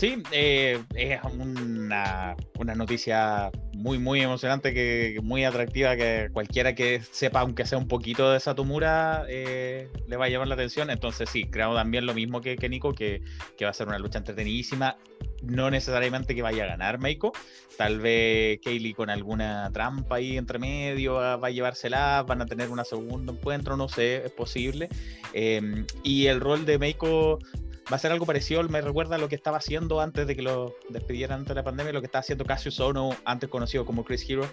Sí, 0.00 0.22
eh, 0.32 0.82
es 0.94 1.20
una, 1.24 2.34
una, 2.58 2.74
noticia 2.74 3.50
muy, 3.74 3.98
muy 3.98 4.22
emocionante, 4.22 4.72
que 4.72 5.20
muy 5.22 5.44
atractiva, 5.44 5.94
que 5.94 6.30
cualquiera 6.32 6.74
que 6.74 7.02
sepa, 7.02 7.40
aunque 7.40 7.66
sea 7.66 7.76
un 7.76 7.86
poquito 7.86 8.32
de 8.32 8.40
Satomura, 8.40 9.26
eh, 9.28 9.90
le 10.08 10.16
va 10.16 10.24
a 10.24 10.28
llamar 10.30 10.48
la 10.48 10.54
atención. 10.54 10.88
Entonces 10.88 11.28
sí, 11.28 11.50
creo 11.50 11.74
también 11.74 12.06
lo 12.06 12.14
mismo 12.14 12.40
que, 12.40 12.56
que 12.56 12.70
Nico, 12.70 12.94
que, 12.94 13.22
que, 13.58 13.66
va 13.66 13.72
a 13.72 13.74
ser 13.74 13.88
una 13.88 13.98
lucha 13.98 14.16
entretenidísima. 14.16 14.96
No 15.42 15.70
necesariamente 15.70 16.34
que 16.34 16.40
vaya 16.40 16.64
a 16.64 16.68
ganar 16.68 16.98
Meiko, 16.98 17.32
tal 17.76 18.00
vez 18.00 18.58
Kaylee 18.64 18.94
con 18.94 19.10
alguna 19.10 19.70
trampa 19.70 20.16
ahí 20.16 20.38
entre 20.38 20.58
medio 20.58 21.14
va 21.14 21.34
a 21.34 21.50
llevársela, 21.50 22.24
van 22.26 22.40
a 22.40 22.46
tener 22.46 22.70
un 22.70 22.82
segundo 22.86 23.32
encuentro, 23.32 23.76
no 23.76 23.90
sé, 23.90 24.24
es 24.24 24.32
posible. 24.32 24.88
Eh, 25.34 25.84
y 26.02 26.26
el 26.26 26.40
rol 26.40 26.64
de 26.64 26.78
Meiko 26.78 27.38
va 27.90 27.96
a 27.96 27.98
ser 27.98 28.12
algo 28.12 28.26
parecido, 28.26 28.62
me 28.68 28.80
recuerda 28.80 29.16
a 29.16 29.18
lo 29.18 29.28
que 29.28 29.34
estaba 29.34 29.58
haciendo 29.58 30.00
antes 30.00 30.26
de 30.26 30.36
que 30.36 30.42
lo 30.42 30.76
despidieran 30.90 31.40
antes 31.40 31.48
de 31.48 31.54
la 31.56 31.64
pandemia, 31.64 31.92
lo 31.92 32.00
que 32.00 32.06
estaba 32.06 32.20
haciendo 32.20 32.44
Cassius 32.44 32.78
Ono, 32.80 33.16
antes 33.24 33.48
conocido 33.48 33.84
como 33.84 34.04
Chris 34.04 34.24
Hero, 34.28 34.46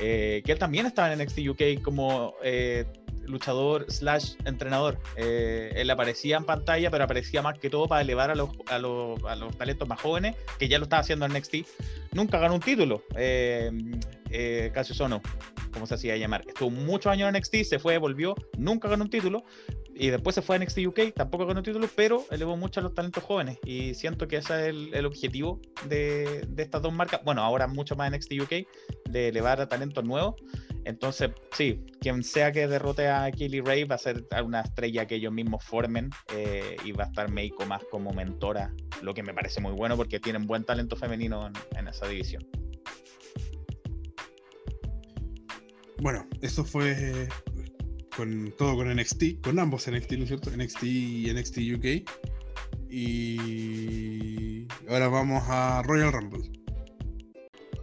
eh, 0.00 0.42
que 0.44 0.52
él 0.52 0.58
también 0.58 0.86
estaba 0.86 1.12
en 1.12 1.20
NXT 1.20 1.38
UK 1.48 1.82
como 1.82 2.34
eh, 2.42 2.84
luchador 3.26 3.86
slash 3.90 4.34
entrenador. 4.44 4.98
Eh, 5.16 5.72
él 5.76 5.90
aparecía 5.90 6.36
en 6.36 6.44
pantalla, 6.44 6.90
pero 6.90 7.04
aparecía 7.04 7.42
más 7.42 7.58
que 7.58 7.68
todo 7.68 7.88
para 7.88 8.02
elevar 8.02 8.30
a 8.30 8.34
los, 8.36 8.50
a 8.66 8.78
los, 8.78 9.22
a 9.24 9.34
los 9.34 9.56
talentos 9.56 9.88
más 9.88 10.00
jóvenes, 10.00 10.36
que 10.58 10.68
ya 10.68 10.78
lo 10.78 10.84
estaba 10.84 11.00
haciendo 11.00 11.26
en 11.26 11.32
NXT. 11.32 11.54
Nunca 12.12 12.38
ganó 12.38 12.54
un 12.54 12.60
título, 12.60 13.02
Cassius 14.72 15.00
Ono, 15.00 15.20
como 15.72 15.86
se 15.86 15.94
hacía 15.94 16.16
llamar. 16.16 16.44
Estuvo 16.46 16.70
muchos 16.70 17.10
años 17.10 17.28
en 17.28 17.40
NXT, 17.40 17.64
se 17.64 17.78
fue, 17.80 17.98
volvió, 17.98 18.36
nunca 18.56 18.88
ganó 18.88 19.02
un 19.04 19.10
título, 19.10 19.44
y 19.96 20.08
después 20.10 20.34
se 20.34 20.42
fue 20.42 20.56
a 20.56 20.58
NXT 20.58 20.78
UK, 20.86 21.14
tampoco 21.14 21.46
ganó 21.46 21.62
título, 21.62 21.88
pero 21.94 22.24
elevó 22.30 22.56
mucho 22.56 22.80
a 22.80 22.82
los 22.82 22.94
talentos 22.94 23.22
jóvenes. 23.22 23.58
Y 23.64 23.94
siento 23.94 24.26
que 24.26 24.38
ese 24.38 24.68
es 24.68 24.74
el, 24.92 25.06
objetivo 25.06 25.60
de, 25.88 26.46
estas 26.56 26.82
dos 26.82 26.92
marcas. 26.92 27.20
Bueno, 27.24 27.42
ahora 27.42 27.68
mucho 27.68 27.94
más 27.94 28.10
NXT 28.10 28.32
UK, 28.42 28.52
de 29.08 29.28
elevar 29.28 29.60
a 29.60 29.68
talentos 29.68 30.04
nuevos. 30.04 30.34
Entonces, 30.84 31.30
sí, 31.52 31.84
quien 32.00 32.22
sea 32.22 32.52
que 32.52 32.66
derrote 32.66 33.08
a 33.08 33.30
Kelly 33.30 33.60
Ray 33.60 33.84
va 33.84 33.94
a 33.94 33.98
ser 33.98 34.26
una 34.44 34.60
estrella 34.60 35.06
que 35.06 35.14
ellos 35.14 35.32
mismos 35.32 35.64
formen 35.64 36.10
eh, 36.34 36.76
y 36.84 36.92
va 36.92 37.04
a 37.04 37.06
estar 37.06 37.30
Meiko 37.30 37.64
más 37.64 37.82
como 37.90 38.12
mentora, 38.12 38.74
lo 39.00 39.14
que 39.14 39.22
me 39.22 39.32
parece 39.32 39.60
muy 39.60 39.72
bueno 39.72 39.96
porque 39.96 40.20
tienen 40.20 40.46
buen 40.46 40.64
talento 40.64 40.96
femenino 40.96 41.50
en 41.76 41.88
esa 41.88 42.06
división. 42.06 42.46
Bueno, 45.98 46.26
eso 46.42 46.64
fue 46.64 47.28
con 48.16 48.52
todo 48.56 48.76
con 48.76 48.94
NXT, 48.94 49.42
con 49.42 49.58
ambos 49.58 49.88
NXT, 49.90 50.12
¿no 50.12 50.22
es 50.22 50.28
cierto? 50.28 50.50
NXT 50.50 50.82
y 50.84 51.32
NXT 51.32 51.58
UK. 51.76 52.10
Y 52.90 54.66
ahora 54.88 55.08
vamos 55.08 55.42
a 55.48 55.82
Royal 55.82 56.12
Rumble. 56.12 56.50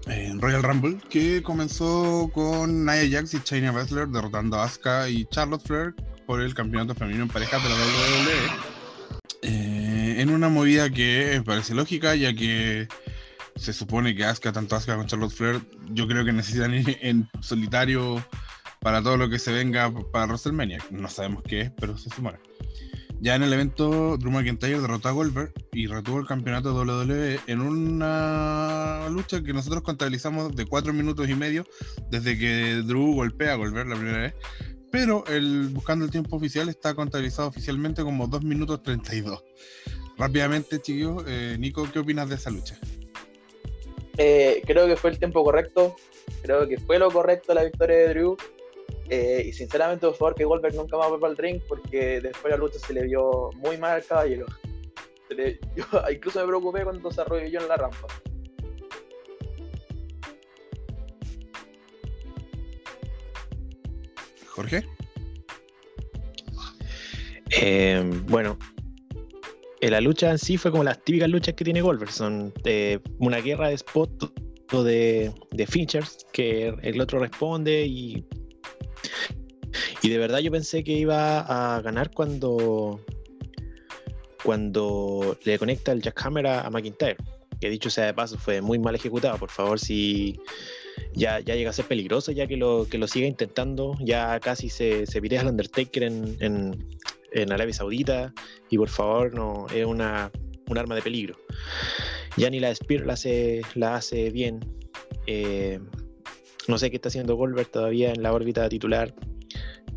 En 0.08 0.42
Royal 0.42 0.64
Rumble, 0.64 0.98
que 1.10 1.44
comenzó 1.44 2.30
con 2.34 2.86
Nia 2.86 3.08
Jax 3.10 3.34
y 3.36 3.40
China 3.42 3.72
Baszler 3.72 4.08
derrotando 4.08 4.58
a 4.58 4.64
Asuka 4.64 5.10
y 5.10 5.26
Charlotte 5.26 5.66
Flair 5.66 5.94
por 6.26 6.42
el 6.42 6.54
campeonato 6.54 6.96
femenino 6.96 7.24
en 7.24 7.30
parejas 7.30 7.62
de 7.64 7.70
la 7.70 7.76
WWE. 7.76 8.72
Eh, 9.44 10.16
en 10.22 10.30
una 10.30 10.50
movida 10.50 10.90
que 10.90 11.42
parece 11.46 11.76
lógica, 11.76 12.16
ya 12.16 12.34
que 12.34 12.88
se 13.56 13.74
supone 13.74 14.16
que 14.16 14.26
Asuka, 14.26 14.52
tanto 14.52 14.76
Asuka 14.76 14.96
como 14.96 15.08
Charlotte 15.08 15.34
Flair, 15.34 15.62
yo 15.92 16.08
creo 16.08 16.26
que 16.26 16.34
necesitan 16.34 16.74
ir 16.74 16.98
en 17.02 17.30
solitario 17.42 18.24
para 18.82 19.02
todo 19.02 19.16
lo 19.16 19.30
que 19.30 19.40
se 19.40 19.52
venga 19.52 19.92
para 20.12 20.26
WrestleMania. 20.26 20.80
No 20.90 21.08
sabemos 21.08 21.44
qué 21.44 21.62
es, 21.62 21.72
pero 21.80 21.98
se 21.98 22.10
sumará. 22.10 22.40
Ya 23.22 23.36
en 23.36 23.44
el 23.44 23.54
evento, 23.54 24.18
Drew 24.18 24.32
McIntyre 24.32 24.82
derrotó 24.82 25.08
a 25.08 25.12
Goldberg 25.12 25.54
y 25.74 25.86
retuvo 25.86 26.20
el 26.20 26.26
campeonato 26.26 26.74
WWE 26.74 27.40
en 27.46 27.62
una 27.62 29.08
lucha 29.10 29.44
que 29.44 29.54
nosotros 29.54 29.84
contabilizamos 29.84 30.56
de 30.56 30.66
4 30.66 30.92
minutos 30.92 31.30
y 31.30 31.36
medio 31.36 31.64
desde 32.10 32.36
que 32.36 32.82
Drew 32.84 33.14
golpea 33.14 33.54
a 33.54 33.56
Goldberg 33.58 33.88
la 33.88 33.96
primera 33.96 34.18
vez. 34.22 34.34
Pero 34.90 35.24
el, 35.28 35.68
buscando 35.68 36.04
el 36.04 36.10
tiempo 36.10 36.36
oficial 36.36 36.68
está 36.68 36.96
contabilizado 36.96 37.50
oficialmente 37.50 38.02
como 38.02 38.26
2 38.26 38.44
minutos 38.44 38.82
32. 38.82 39.44
Rápidamente, 40.18 40.82
chicos, 40.82 41.24
eh, 41.28 41.56
Nico, 41.60 41.88
¿qué 41.94 42.00
opinas 42.00 42.28
de 42.28 42.36
esa 42.36 42.50
lucha? 42.50 42.80
Eh, 44.18 44.64
creo 44.66 44.88
que 44.88 44.96
fue 44.96 45.12
el 45.12 45.20
tiempo 45.20 45.44
correcto. 45.44 45.96
Creo 46.42 46.68
que 46.68 46.80
fue 46.80 46.98
lo 46.98 47.12
correcto 47.12 47.54
la 47.54 47.64
victoria 47.64 47.98
de 47.98 48.10
Drew. 48.10 48.38
Eh, 49.10 49.44
y 49.48 49.54
sinceramente, 49.54 50.08
por 50.08 50.16
favor, 50.16 50.36
que 50.36 50.46
Goldberg 50.46 50.76
nunca 50.76 50.98
más 50.98 51.10
vuelva 51.10 51.28
al 51.28 51.38
ring 51.38 51.62
porque 51.68 52.22
después 52.22 52.52
la 52.52 52.58
lucha 52.58 52.80
se 52.80 52.94
le 52.94 53.04
vio 53.04 53.50
muy 53.56 53.78
mal 53.78 53.92
al 53.92 54.06
caballero. 54.06 54.46
yo 55.76 55.86
incluso 56.12 56.40
me 56.40 56.48
preocupé 56.48 56.84
cuando 56.84 57.12
se 57.12 57.22
arrodilló 57.22 57.62
en 57.62 57.68
la 57.68 57.78
rampa. 57.78 58.08
Jorge. 64.48 64.86
Eh, 67.50 68.04
bueno, 68.28 68.58
la 69.82 70.00
lucha 70.00 70.32
en 70.32 70.38
sí 70.38 70.58
fue 70.58 70.72
como 70.72 70.84
las 70.84 71.04
típicas 71.04 71.30
luchas 71.30 71.56
que 71.56 71.64
tiene 71.64 71.82
Goldberg. 71.82 72.12
Son 72.12 72.54
eh, 72.66 73.00
una 73.20 73.38
guerra 73.38 73.70
de 73.70 73.76
spot 73.76 74.34
de, 74.72 75.34
de 75.52 75.68
features 75.68 76.26
que 76.32 76.74
el 76.82 77.02
otro 77.02 77.20
responde 77.20 77.86
y 77.86 78.26
y 80.02 80.10
de 80.10 80.18
verdad 80.18 80.40
yo 80.40 80.52
pensé 80.52 80.84
que 80.84 80.94
iba 80.94 81.40
a 81.40 81.82
ganar 81.82 82.12
cuando, 82.12 83.00
cuando 84.44 85.38
le 85.44 85.60
conecta 85.60 85.92
el 85.92 86.02
jackhammer 86.02 86.48
a, 86.48 86.70
McIntyre. 86.70 87.18
Que 87.60 87.70
dicho 87.70 87.92
sea 87.92 88.08
de 88.08 88.14
paso, 88.16 88.40
fue 88.40 88.62
muy 88.62 88.80
mal 88.80 88.96
ejecutado. 88.96 89.38
Por 89.38 89.52
favor, 89.52 89.80
si 89.80 90.40
ya, 91.14 91.40
ya 91.40 91.56
llega 91.56 91.70
a 91.70 91.74
ser 91.74 91.86
peligroso, 91.86 92.32
ya 92.32 92.48
que 92.48 92.58
lo, 92.58 92.88
que 92.90 92.98
lo 92.98 93.08
siga 93.08 93.28
intentando, 93.28 93.96
ya 94.00 94.40
casi 94.40 94.70
se, 94.70 95.06
se 95.06 95.20
al 95.38 95.48
Undertaker 95.48 96.04
en, 96.04 96.38
en, 96.40 96.88
en, 97.34 97.52
Arabia 97.52 97.76
Saudita. 97.76 98.34
Y 98.72 98.78
por 98.78 98.90
favor, 98.90 99.36
no 99.36 99.68
es 99.74 99.86
una, 99.86 100.32
un 100.68 100.78
arma 100.80 100.96
de 100.96 101.04
peligro. 101.04 101.36
Ya 102.36 102.50
ni 102.50 102.60
la 102.60 102.74
Spear 102.74 103.06
la 103.06 103.14
hace, 103.14 103.62
la 103.76 103.96
hace 103.96 104.32
bien. 104.32 104.60
Eh, 105.28 105.80
no 106.68 106.78
sé 106.78 106.90
qué 106.90 106.98
está 106.98 107.10
haciendo 107.10 107.36
Goldberg 107.36 107.70
todavía 107.70 108.12
en 108.12 108.22
la 108.22 108.34
órbita 108.34 108.68
titular. 108.70 109.14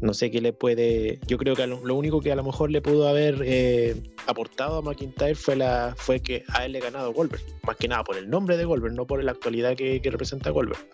No 0.01 0.13
sé 0.13 0.31
qué 0.31 0.41
le 0.41 0.53
puede. 0.53 1.19
Yo 1.27 1.39
creo 1.39 1.55
que 1.55 1.67
lo, 1.67 1.95
único 1.95 2.21
que 2.21 2.33
a 2.33 2.37
lo 2.37 2.45
mejor 2.45 2.71
le 2.71 2.83
pudo 2.83 3.09
haber 3.09 3.41
eh, 3.45 3.95
aportado 4.27 4.79
a 4.79 4.83
McIntyre 4.83 5.35
fue, 5.35 5.57
la, 5.57 5.95
fue 5.97 6.21
que 6.21 6.45
a 6.49 6.65
él 6.67 6.73
le 6.73 6.81
ganado 6.81 7.13
Goldberg. 7.13 7.43
Más 7.63 7.77
que 7.77 7.89
nada 7.89 8.05
por 8.05 8.17
el 8.17 8.29
nombre 8.29 8.57
de 8.57 8.65
Goldberg, 8.65 8.95
no 8.95 9.07
por 9.07 9.23
la 9.23 9.33
actualidad 9.33 9.77
que, 9.77 10.01
representa 10.05 10.51
Goldberg. 10.51 10.85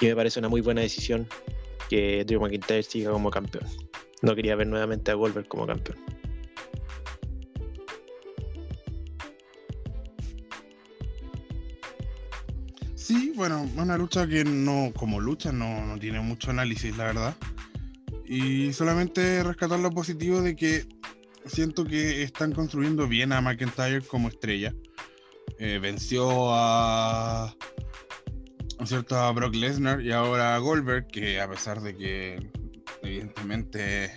Y 0.00 0.06
me 0.06 0.14
parece 0.14 0.38
una 0.38 0.48
muy 0.48 0.60
buena 0.60 0.82
decisión 0.82 1.26
que 1.88 2.24
Drew 2.24 2.40
McIntyre 2.40 2.82
siga 2.82 3.10
como 3.10 3.30
campeón. 3.30 3.64
No 4.22 4.34
quería 4.34 4.54
ver 4.54 4.66
nuevamente 4.66 5.10
a 5.10 5.14
Goldberg 5.14 5.48
como 5.48 5.66
campeón. 5.66 5.98
Sí, 13.08 13.32
bueno, 13.34 13.66
una 13.78 13.96
lucha 13.96 14.28
que 14.28 14.44
no, 14.44 14.92
como 14.94 15.18
lucha, 15.18 15.50
no, 15.50 15.86
no 15.86 15.98
tiene 15.98 16.20
mucho 16.20 16.50
análisis, 16.50 16.94
la 16.94 17.04
verdad. 17.04 17.34
Y 18.26 18.70
solamente 18.74 19.42
rescatar 19.42 19.80
lo 19.80 19.90
positivo 19.90 20.42
de 20.42 20.54
que 20.54 20.86
siento 21.46 21.86
que 21.86 22.22
están 22.22 22.52
construyendo 22.52 23.08
bien 23.08 23.32
a 23.32 23.40
McIntyre 23.40 24.02
como 24.02 24.28
estrella. 24.28 24.74
Eh, 25.58 25.78
venció 25.80 26.52
a, 26.52 27.56
¿no 28.76 28.84
es 28.84 28.90
cierto? 28.90 29.16
a 29.16 29.32
Brock 29.32 29.54
Lesnar 29.54 30.02
y 30.02 30.12
ahora 30.12 30.54
a 30.54 30.58
Goldberg, 30.58 31.06
que 31.06 31.40
a 31.40 31.48
pesar 31.48 31.80
de 31.80 31.96
que 31.96 32.50
evidentemente 33.02 34.14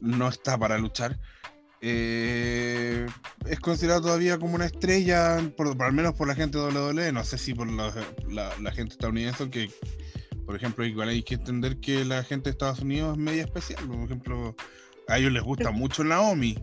no 0.00 0.26
está 0.26 0.58
para 0.58 0.76
luchar, 0.76 1.20
eh, 1.80 3.06
es 3.46 3.60
considerado 3.60 4.02
todavía 4.02 4.38
como 4.38 4.54
una 4.54 4.66
estrella, 4.66 5.38
por, 5.56 5.76
por- 5.76 5.86
al 5.86 5.92
menos 5.92 6.14
por 6.14 6.28
la 6.28 6.34
gente 6.34 6.58
de 6.58 6.64
WWE, 6.64 7.12
no 7.12 7.24
sé 7.24 7.38
si 7.38 7.54
por 7.54 7.68
la, 7.70 7.92
la- 8.28 8.52
la 8.60 8.70
gente 8.72 8.92
estadounidense, 8.92 9.48
que 9.50 9.70
por 10.46 10.56
ejemplo 10.56 10.84
igual 10.84 11.08
hay 11.08 11.22
que 11.22 11.34
entender 11.34 11.78
que 11.80 12.04
la 12.04 12.22
gente 12.24 12.44
de 12.50 12.52
Estados 12.52 12.80
Unidos 12.80 13.16
es 13.16 13.18
media 13.22 13.42
especial, 13.44 13.86
por 13.86 14.04
ejemplo 14.04 14.56
a 15.08 15.18
ellos 15.18 15.32
les 15.32 15.42
gusta 15.42 15.70
mucho 15.70 16.04
Naomi, 16.04 16.56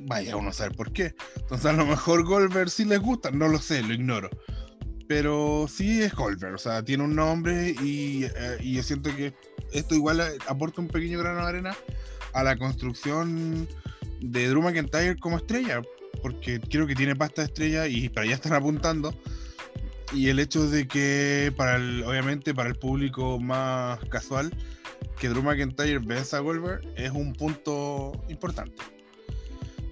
vaya 0.00 0.36
uno 0.36 0.50
a 0.50 0.52
saber 0.52 0.76
por 0.76 0.92
qué, 0.92 1.14
entonces 1.36 1.66
a 1.66 1.72
lo 1.72 1.84
mejor 1.86 2.24
Goldberg 2.24 2.70
sí 2.70 2.84
les 2.84 3.00
gusta, 3.00 3.30
no 3.30 3.48
lo 3.48 3.58
sé, 3.58 3.82
lo 3.82 3.92
ignoro. 3.94 4.30
Pero 5.08 5.66
sí 5.68 6.02
es 6.02 6.12
Goldberg, 6.14 6.54
o 6.54 6.58
sea, 6.58 6.82
tiene 6.84 7.04
un 7.04 7.14
nombre 7.14 7.70
y, 7.80 8.24
eh, 8.24 8.58
y 8.60 8.72
yo 8.74 8.82
siento 8.82 9.14
que 9.14 9.32
esto 9.72 9.94
igual 9.94 10.18
eh, 10.20 10.36
aporta 10.48 10.80
un 10.80 10.88
pequeño 10.88 11.20
grano 11.20 11.42
de 11.42 11.46
arena 11.48 11.76
a 12.32 12.42
la 12.42 12.56
construcción 12.56 13.68
de 14.30 14.48
Drew 14.48 14.62
McIntyre 14.62 15.16
como 15.16 15.36
estrella, 15.36 15.82
porque 16.22 16.60
creo 16.60 16.86
que 16.86 16.94
tiene 16.94 17.16
pasta 17.16 17.42
de 17.42 17.46
estrella 17.46 17.86
y 17.86 18.08
para 18.08 18.26
allá 18.26 18.34
están 18.34 18.52
apuntando. 18.52 19.14
Y 20.12 20.28
el 20.28 20.38
hecho 20.38 20.68
de 20.68 20.86
que, 20.86 21.52
para 21.56 21.76
el, 21.76 22.04
obviamente, 22.04 22.54
para 22.54 22.68
el 22.68 22.76
público 22.76 23.40
más 23.40 23.98
casual, 24.08 24.52
que 25.18 25.28
Drew 25.28 25.42
McIntyre 25.42 25.98
venza 25.98 26.38
a 26.38 26.40
Goldberg 26.40 26.82
es 26.96 27.10
un 27.10 27.32
punto 27.32 28.12
importante. 28.28 28.82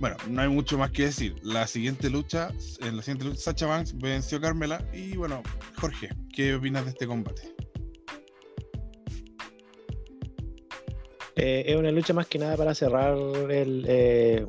Bueno, 0.01 0.17
no 0.29 0.43
hay 0.43 0.49
mucho 0.49 0.77
más 0.77 0.91
que 0.91 1.05
decir. 1.05 1.35
La 1.43 1.67
siguiente 1.67 2.11
lucha, 2.11 2.51
en 2.81 2.97
la 2.97 3.03
siguiente 3.03 3.25
lucha, 3.25 3.41
Sacha 3.41 3.67
Banks 3.67 3.97
venció 3.97 4.39
a 4.39 4.41
Carmela. 4.41 4.85
Y 4.93 5.17
bueno, 5.17 5.43
Jorge, 5.81 6.11
¿qué 6.35 6.55
opinas 6.55 6.85
de 6.85 6.91
este 6.91 7.07
combate? 7.07 7.54
Eh, 11.37 11.65
es 11.67 11.77
una 11.77 11.91
lucha 11.91 12.13
más 12.15 12.27
que 12.27 12.39
nada 12.39 12.57
para 12.57 12.75
cerrar 12.75 13.17
el, 13.51 13.85
eh, 13.89 14.47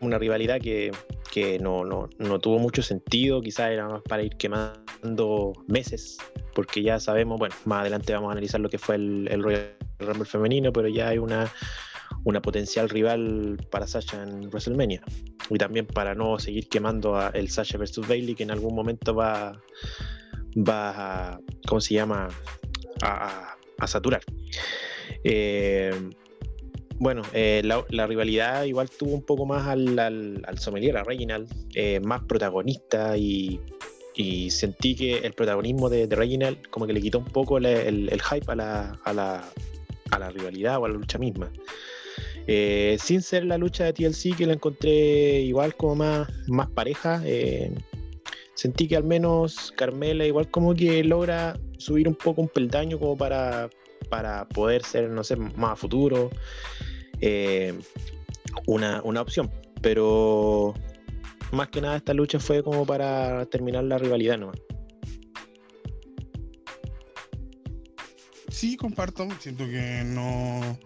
una 0.00 0.18
rivalidad 0.18 0.60
que, 0.60 0.92
que 1.30 1.58
no, 1.58 1.84
no, 1.84 2.08
no 2.18 2.38
tuvo 2.38 2.58
mucho 2.58 2.82
sentido, 2.82 3.40
quizás 3.40 3.70
era 3.70 3.88
más 3.88 4.02
para 4.02 4.22
ir 4.22 4.36
quemando 4.36 5.52
meses, 5.66 6.18
porque 6.54 6.82
ya 6.82 7.00
sabemos, 7.00 7.38
bueno, 7.38 7.54
más 7.64 7.80
adelante 7.80 8.12
vamos 8.12 8.28
a 8.28 8.32
analizar 8.32 8.60
lo 8.60 8.70
que 8.70 8.78
fue 8.78 8.94
el, 8.94 9.28
el 9.30 9.42
Royal 9.42 9.76
Rumble 9.98 10.24
femenino, 10.24 10.72
pero 10.72 10.88
ya 10.88 11.08
hay 11.08 11.18
una, 11.18 11.52
una 12.24 12.40
potencial 12.40 12.88
rival 12.88 13.58
para 13.70 13.86
Sasha 13.86 14.22
en 14.22 14.48
WrestleMania. 14.48 15.02
Y 15.50 15.58
también 15.58 15.86
para 15.86 16.14
no 16.14 16.38
seguir 16.38 16.68
quemando 16.68 17.16
a 17.16 17.30
el 17.30 17.50
Sasha 17.50 17.76
versus 17.76 18.06
Bailey, 18.06 18.36
que 18.36 18.44
en 18.44 18.52
algún 18.52 18.74
momento 18.74 19.14
va, 19.14 19.60
va 20.56 21.32
a, 21.32 21.40
¿cómo 21.66 21.80
se 21.80 21.94
llama? 21.94 22.28
A, 23.02 23.56
a- 23.78 23.86
saturar. 23.86 24.20
Eh, 25.24 25.90
bueno, 27.00 27.22
eh, 27.32 27.62
la, 27.64 28.06
rivalidad 28.06 28.64
igual 28.64 28.90
tuvo 28.90 29.14
un 29.14 29.22
poco 29.22 29.46
más 29.46 29.66
al, 29.66 29.98
al, 29.98 30.42
al 30.46 30.58
sommelier, 30.58 30.98
a 30.98 31.02
Reginald, 31.02 31.50
eh, 31.74 31.98
más 32.00 32.22
protagonista 32.24 33.16
y, 33.16 33.58
sentí 34.50 34.94
que 34.94 35.16
el 35.16 35.32
protagonismo 35.32 35.88
de, 35.88 36.06
de 36.06 36.14
Reginald 36.14 36.68
como 36.68 36.86
que 36.86 36.92
le 36.92 37.00
quitó 37.00 37.20
un 37.20 37.24
poco 37.24 37.56
el, 37.56 37.64
el 37.64 38.20
hype 38.20 38.52
a 38.52 38.54
la, 38.54 39.00
a, 39.02 39.14
la, 39.14 39.42
a 40.10 40.18
la 40.18 40.28
rivalidad 40.28 40.78
o 40.78 40.84
a 40.84 40.88
la 40.90 40.94
lucha 40.94 41.16
misma. 41.16 41.50
Eh, 42.46 42.98
sin 43.02 43.22
ser 43.22 43.46
la 43.46 43.56
lucha 43.56 43.84
de 43.84 43.94
TLC 43.94 44.36
que 44.36 44.44
la 44.44 44.52
encontré 44.52 45.40
igual 45.40 45.74
como 45.74 45.94
más, 45.94 46.28
más 46.48 46.68
pareja, 46.68 47.22
eh, 47.24 47.72
sentí 48.52 48.88
que 48.88 48.96
al 48.96 49.04
menos 49.04 49.72
Carmela 49.74 50.26
igual 50.26 50.50
como 50.50 50.74
que 50.74 51.02
logra 51.02 51.58
subir 51.78 52.06
un 52.08 52.14
poco 52.14 52.42
un 52.42 52.48
peldaño 52.48 52.98
como 52.98 53.16
para, 53.16 53.70
para 54.10 54.46
poder 54.48 54.82
ser, 54.82 55.08
no 55.08 55.24
sé, 55.24 55.36
más 55.36 55.72
a 55.72 55.76
futuro 55.76 56.28
eh, 57.20 57.78
una, 58.66 59.02
una 59.02 59.20
opción. 59.20 59.50
Pero 59.82 60.74
más 61.52 61.68
que 61.68 61.80
nada 61.80 61.96
esta 61.96 62.14
lucha 62.14 62.38
fue 62.38 62.62
como 62.62 62.86
para 62.86 63.46
terminar 63.46 63.84
la 63.84 63.98
rivalidad 63.98 64.38
nomás. 64.38 64.60
Sí, 68.48 68.76
comparto. 68.76 69.26
Siento 69.38 69.64
que 69.64 70.02
no, 70.04 70.78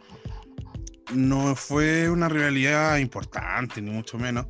no 1.12 1.56
fue 1.56 2.08
una 2.08 2.28
rivalidad 2.28 2.98
importante, 2.98 3.82
ni 3.82 3.90
mucho 3.90 4.16
menos. 4.16 4.46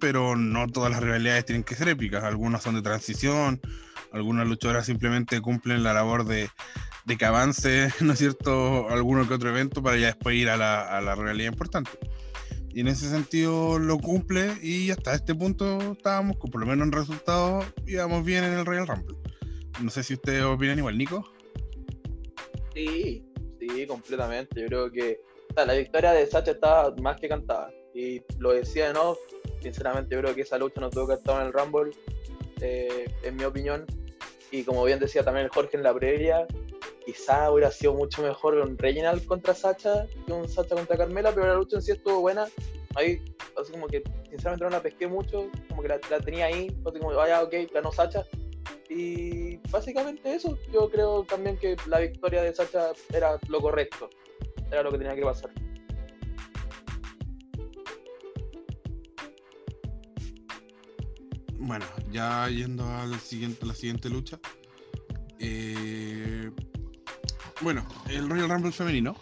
Pero 0.00 0.34
no 0.36 0.66
todas 0.66 0.90
las 0.90 1.02
rivalidades 1.02 1.44
tienen 1.46 1.62
que 1.62 1.76
ser 1.76 1.88
épicas. 1.88 2.24
Algunas 2.24 2.62
son 2.62 2.74
de 2.74 2.82
transición, 2.82 3.60
algunas 4.12 4.46
luchadoras 4.46 4.86
simplemente 4.86 5.40
cumplen 5.40 5.82
la 5.82 5.94
labor 5.94 6.24
de, 6.24 6.50
de 7.04 7.16
que 7.16 7.24
avance, 7.24 7.88
¿no 8.00 8.12
es 8.14 8.18
cierto?, 8.18 8.88
alguno 8.88 9.26
que 9.28 9.34
otro 9.34 9.50
evento 9.50 9.82
para 9.82 9.96
ya 9.96 10.06
después 10.06 10.36
ir 10.36 10.48
a 10.48 10.56
la, 10.56 10.96
a 10.96 11.00
la 11.00 11.14
rivalidad 11.14 11.52
importante. 11.52 11.90
Y 12.70 12.80
en 12.80 12.88
ese 12.88 13.08
sentido 13.08 13.78
lo 13.78 13.98
cumple 13.98 14.54
y 14.60 14.90
hasta 14.90 15.14
este 15.14 15.34
punto 15.34 15.92
estábamos, 15.92 16.36
con- 16.38 16.50
por 16.50 16.60
lo 16.60 16.66
menos 16.66 16.86
en 16.86 16.92
resultados, 16.92 17.64
íbamos 17.86 18.24
bien 18.24 18.42
en 18.44 18.54
el 18.54 18.66
Royal 18.66 18.86
Rumble. 18.88 19.16
No 19.80 19.90
sé 19.90 20.02
si 20.02 20.14
ustedes 20.14 20.42
opinan 20.42 20.78
igual, 20.78 20.98
Nico. 20.98 21.24
Sí, 22.74 23.24
sí, 23.60 23.86
completamente. 23.86 24.60
Yo 24.60 24.66
creo 24.66 24.90
que 24.90 25.20
o 25.50 25.54
sea, 25.54 25.66
la 25.66 25.74
victoria 25.74 26.12
de 26.12 26.26
Sacha 26.26 26.52
estaba 26.52 26.94
más 26.96 27.20
que 27.20 27.28
cantada. 27.28 27.70
Y 27.94 28.22
lo 28.38 28.52
decía 28.52 28.88
de 28.88 28.94
nuevo, 28.94 29.16
sinceramente 29.60 30.14
yo 30.16 30.20
creo 30.22 30.34
que 30.34 30.42
esa 30.42 30.58
lucha 30.58 30.80
no 30.80 30.90
tuvo 30.90 31.06
que 31.08 31.14
estar 31.14 31.40
en 31.40 31.46
el 31.46 31.52
Rumble, 31.52 31.92
eh, 32.60 33.08
en 33.22 33.36
mi 33.36 33.44
opinión. 33.44 33.84
Y 34.50 34.64
como 34.64 34.84
bien 34.84 34.98
decía 34.98 35.22
también 35.24 35.48
Jorge 35.48 35.76
en 35.76 35.84
la 35.84 35.94
previa, 35.94 36.46
quizá 37.04 37.50
hubiera 37.50 37.70
sido 37.70 37.94
mucho 37.94 38.22
mejor 38.22 38.54
un 38.54 38.78
Reginald 38.78 39.24
contra 39.26 39.54
Sacha 39.54 40.06
que 40.26 40.32
un 40.32 40.48
Sacha 40.48 40.74
contra 40.74 40.96
Carmela, 40.96 41.32
pero 41.32 41.46
la 41.46 41.54
lucha 41.54 41.76
en 41.76 41.82
sí 41.82 41.92
estuvo 41.92 42.20
buena. 42.20 42.46
Ahí, 42.96 43.20
así 43.60 43.72
como 43.72 43.88
que 43.88 44.02
sinceramente 44.30 44.64
no 44.64 44.70
la 44.70 44.82
pesqué 44.82 45.08
mucho, 45.08 45.50
como 45.68 45.82
que 45.82 45.88
la, 45.88 45.98
tenía 46.20 46.46
ahí, 46.46 46.68
así 46.86 46.98
como, 46.98 47.14
vaya, 47.14 47.42
ok, 47.42 47.54
ganó 47.72 47.92
Sacha. 47.92 48.24
Y 48.88 49.56
básicamente 49.70 50.34
eso, 50.34 50.56
yo 50.72 50.88
creo 50.90 51.24
también 51.24 51.56
que 51.58 51.76
la 51.88 51.98
victoria 51.98 52.42
de 52.42 52.54
Sacha 52.54 52.92
era 53.12 53.38
lo 53.48 53.60
correcto, 53.60 54.08
era 54.70 54.82
lo 54.82 54.92
que 54.92 54.98
tenía 54.98 55.14
que 55.14 55.22
pasar. 55.22 55.50
Bueno, 61.66 61.86
ya 62.12 62.48
yendo 62.48 62.84
al 62.84 63.18
siguiente, 63.18 63.60
a 63.62 63.68
la 63.68 63.74
siguiente 63.74 64.10
lucha. 64.10 64.38
Eh, 65.38 66.50
bueno, 67.60 67.86
el 68.08 68.28
Royal 68.28 68.48
Rumble 68.48 68.72
femenino. 68.72 69.16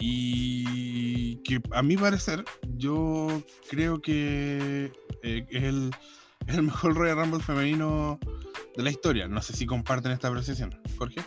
Y 0.00 1.42
que 1.42 1.60
a 1.72 1.82
mi 1.82 1.96
parecer, 1.96 2.44
yo 2.76 3.42
creo 3.68 4.00
que 4.00 4.92
eh, 5.22 5.46
es, 5.50 5.64
el, 5.64 5.90
mejor 6.62 6.94
Royal 6.94 7.16
Rumble 7.16 7.40
femenino 7.40 8.18
de 8.76 8.82
la 8.82 8.90
historia. 8.90 9.26
No 9.28 9.42
sé 9.42 9.54
si 9.54 9.66
comparten 9.66 10.12
esta 10.12 10.28
apreciación. 10.28 10.78
Jorge. 10.96 11.20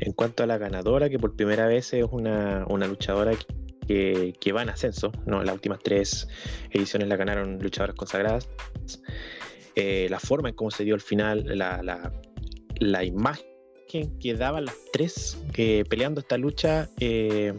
En 0.00 0.12
cuanto 0.12 0.42
a 0.42 0.46
la 0.46 0.58
ganadora, 0.58 1.08
que 1.08 1.18
por 1.18 1.36
primera 1.36 1.66
vez 1.66 1.92
es 1.94 2.04
una, 2.10 2.64
una 2.68 2.86
luchadora 2.86 3.32
que, 3.86 4.34
que 4.38 4.52
va 4.52 4.62
en 4.62 4.68
ascenso, 4.68 5.12
¿no? 5.24 5.42
las 5.42 5.54
últimas 5.54 5.78
tres 5.82 6.28
ediciones 6.70 7.08
la 7.08 7.16
ganaron 7.16 7.58
luchadoras 7.60 7.96
consagradas. 7.96 8.48
Eh, 9.76 10.06
la 10.08 10.18
forma 10.18 10.48
en 10.48 10.54
cómo 10.54 10.70
se 10.70 10.84
dio 10.84 10.94
el 10.94 11.02
final, 11.02 11.44
la, 11.46 12.10
la, 12.80 13.04
imagen 13.04 13.44
que 14.18 14.34
daban 14.34 14.64
las 14.64 14.74
tres 14.92 15.38
eh, 15.56 15.84
peleando 15.88 16.20
esta 16.20 16.38
lucha, 16.38 16.88
eh, 16.98 17.52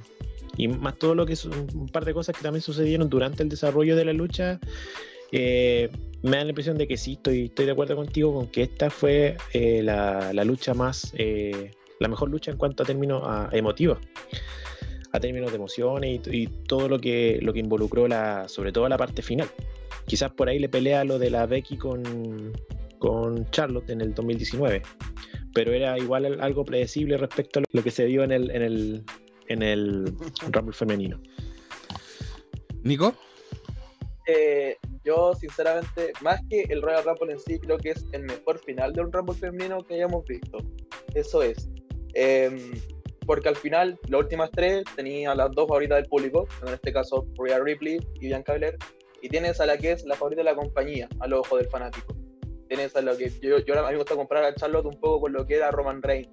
y 0.58 0.68
más 0.68 0.98
todo 0.98 1.16
lo 1.16 1.26
que 1.26 1.36
son 1.36 1.54
un 1.76 1.90
par 1.90 2.06
de 2.06 2.14
cosas 2.14 2.36
que 2.36 2.42
también 2.42 2.62
sucedieron 2.62 3.10
durante 3.10 3.44
el 3.44 3.50
desarrollo 3.50 3.96
de 3.96 4.06
la 4.06 4.14
lucha, 4.14 4.60
eh, 5.32 5.90
me 6.24 6.38
da 6.38 6.44
la 6.44 6.50
impresión 6.50 6.78
de 6.78 6.88
que 6.88 6.98
sí, 6.98 7.14
estoy, 7.14 7.46
estoy 7.46 7.66
de 7.66 7.72
acuerdo 7.72 7.96
contigo 7.96 8.34
con 8.34 8.48
que 8.48 8.64
esta 8.64 8.90
fue 8.90 9.38
eh, 9.54 9.82
la, 9.84 10.34
la 10.34 10.44
lucha 10.44 10.74
más 10.74 11.14
la 12.00 12.08
mejor 12.08 12.30
lucha 12.30 12.52
en 12.52 12.58
cuanto 12.58 12.84
a 12.84 12.86
términos 12.86 13.24
a, 13.26 13.50
emotivos, 13.52 14.00
a 15.18 15.20
términos 15.20 15.52
de 15.52 15.58
emociones 15.58 16.22
y, 16.28 16.44
y, 16.44 16.48
todo 16.48 16.88
lo 16.88 17.00
que, 17.00 17.40
lo 17.42 17.54
que 17.54 17.60
involucró 17.60 18.08
la, 18.08 18.48
sobre 18.48 18.72
todo 18.72 18.88
la 18.88 18.98
parte 18.98 19.22
final. 19.22 19.50
Quizás 20.06 20.32
por 20.32 20.48
ahí 20.48 20.60
le 20.60 20.70
pelea 20.70 21.04
lo 21.04 21.20
de 21.20 21.30
la 21.30 21.46
Becky 21.46 21.78
con, 21.78 22.54
con 22.98 23.50
Charlotte 23.52 23.90
en 23.90 24.02
el 24.02 24.14
2019, 24.14 24.82
pero 25.54 25.74
era 25.74 25.98
igual 25.98 26.40
algo 26.42 26.64
predecible 26.64 27.18
respecto 27.18 27.60
a 27.60 27.64
lo 27.72 27.84
que 27.84 27.92
se 27.92 28.06
dio 28.06 28.24
en 28.24 28.32
el, 28.32 28.52
en 28.52 28.62
el, 28.62 29.04
en 29.48 29.64
el 29.64 30.14
Rumble 30.52 30.74
femenino. 30.74 31.20
Nico. 32.84 33.14
Eh, 34.28 34.78
yo 35.04 35.34
sinceramente, 35.36 36.12
más 36.22 36.42
que 36.50 36.64
el 36.70 36.82
Royal 36.82 37.04
Rumble 37.04 37.34
en 37.34 37.40
sí, 37.40 37.60
creo 37.60 37.78
que 37.78 37.92
es 37.92 38.06
el 38.12 38.24
mejor 38.24 38.60
final 38.60 38.94
de 38.94 39.02
un 39.02 39.12
Rumble 39.12 39.36
femenino 39.36 39.84
que 39.86 39.96
hayamos 39.96 40.26
visto. 40.26 40.58
Eso 41.14 41.42
es. 41.44 41.70
Em, 42.14 42.72
porque 43.28 43.50
al 43.50 43.58
final, 43.58 44.00
las 44.08 44.22
últimas 44.22 44.50
tres 44.52 44.86
tenía 44.96 45.36
las 45.36 45.52
dos 45.52 45.68
favoritas 45.68 45.98
del 45.98 46.06
público, 46.08 46.48
en 46.66 46.74
este 46.74 46.94
caso 46.94 47.28
Rhea 47.38 47.60
Ripley 47.60 48.00
y 48.16 48.28
Bianca 48.28 48.54
Belair, 48.54 48.78
y 49.22 49.28
tienes 49.28 49.60
a 49.60 49.66
la 49.66 49.78
que 49.78 49.92
es 49.92 50.06
la 50.06 50.16
favorita 50.16 50.40
de 50.40 50.46
la 50.46 50.56
compañía, 50.56 51.10
a 51.20 51.28
los 51.28 51.42
ojos 51.42 51.60
del 51.60 51.70
fanático. 51.70 52.16
Tienes 52.70 52.96
a 52.96 53.02
lo 53.02 53.18
que 53.18 53.30
yo, 53.42 53.60
yo 53.60 53.78
a 53.78 53.84
mí 53.84 53.92
me 53.92 53.98
gusta 53.98 54.16
comprar 54.16 54.46
a 54.46 54.56
Charlotte 54.56 54.86
un 54.86 55.00
poco 55.00 55.22
con 55.22 55.34
lo 55.34 55.46
que 55.46 55.56
era 55.56 55.72
Roman 55.72 56.02
Reigns. 56.02 56.30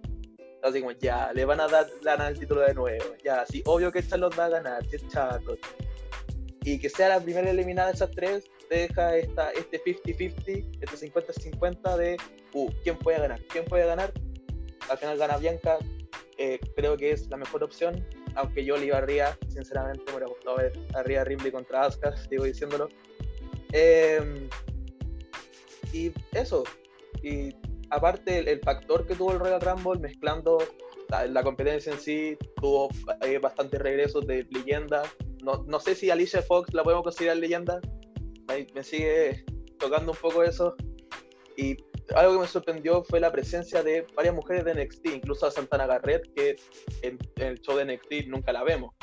Así 0.62 0.80
como, 0.80 0.92
ya, 0.92 1.32
le 1.32 1.44
van 1.44 1.60
a 1.60 1.66
dar 1.66 1.86
ganar 2.02 2.32
el 2.32 2.38
título 2.38 2.60
de 2.60 2.74
nuevo. 2.74 3.04
Ya, 3.24 3.44
sí, 3.44 3.60
obvio 3.66 3.90
que 3.90 4.02
Charlotte 4.02 4.38
va 4.38 4.46
a 4.46 4.50
ganar, 4.50 4.86
si 4.88 4.96
es 4.96 5.08
Charlotte. 5.08 5.60
Y 6.62 6.78
que 6.78 6.88
sea 6.88 7.08
la 7.08 7.20
primera 7.20 7.50
eliminada 7.50 7.88
de 7.88 7.94
esas 7.94 8.10
tres, 8.12 8.44
deja 8.70 9.16
esta, 9.16 9.50
este 9.50 9.82
50-50, 9.82 10.78
este 10.80 11.12
50-50 11.12 11.96
de, 11.96 12.16
uh, 12.54 12.70
¿quién 12.82 12.96
puede 12.98 13.18
ganar? 13.18 13.40
¿Quién 13.50 13.64
puede 13.64 13.84
ganar? 13.84 14.12
Al 14.88 14.98
final 14.98 15.18
gana 15.18 15.36
Bianca, 15.36 15.78
eh, 16.38 16.58
creo 16.76 16.96
que 16.96 17.12
es 17.12 17.28
la 17.28 17.36
mejor 17.36 17.62
opción, 17.62 18.06
aunque 18.34 18.64
yo 18.64 18.76
le 18.76 18.86
iba 18.86 18.98
a 18.98 19.00
Ria, 19.00 19.38
sinceramente 19.48 20.02
me 20.06 20.12
hubiera 20.12 20.26
gustado 20.26 20.56
ver 20.56 20.72
a 20.94 21.02
Ria 21.02 21.24
Ripley 21.24 21.52
contra 21.52 21.84
Asuka, 21.84 22.16
sigo 22.28 22.44
diciéndolo. 22.44 22.88
Em, 23.72 24.48
y 25.92 26.12
eso, 26.32 26.64
y 27.22 27.54
aparte 27.90 28.38
el, 28.50 28.60
factor 28.60 29.06
que 29.06 29.14
tuvo 29.14 29.32
el 29.32 29.38
Royal 29.38 29.60
Rumble 29.60 30.00
mezclando 30.00 30.58
la, 31.08 31.42
competencia 31.42 31.92
en 31.92 32.00
sí, 32.00 32.36
tuvo 32.56 32.88
eh, 33.22 33.38
bastantes 33.38 33.80
regresos 33.80 34.26
de 34.26 34.46
leyenda. 34.50 35.02
No, 35.42 35.64
no, 35.68 35.78
sé 35.78 35.94
si 35.94 36.10
Alicia 36.10 36.42
Fox 36.42 36.72
la 36.72 36.82
podemos 36.82 37.04
considerar 37.04 37.36
leyenda, 37.36 37.80
me, 38.48 38.66
me 38.74 38.82
sigue 38.82 39.44
tocando 39.78 40.12
un 40.12 40.18
poco 40.18 40.42
eso. 40.42 40.74
Y 41.56 41.76
algo 42.14 42.34
que 42.34 42.40
me 42.40 42.46
sorprendió 42.46 43.02
fue 43.04 43.20
la 43.20 43.32
presencia 43.32 43.82
de 43.82 44.06
varias 44.14 44.34
mujeres 44.34 44.64
de 44.64 44.74
NXT, 44.74 45.06
incluso 45.06 45.46
a 45.46 45.50
Santana 45.50 45.86
Garrett, 45.86 46.32
que 46.34 46.56
en, 47.02 47.18
el 47.36 47.60
show 47.60 47.76
de 47.76 47.84
NXT 47.84 48.28
nunca 48.28 48.52
la 48.52 48.62
vemos. 48.62 48.94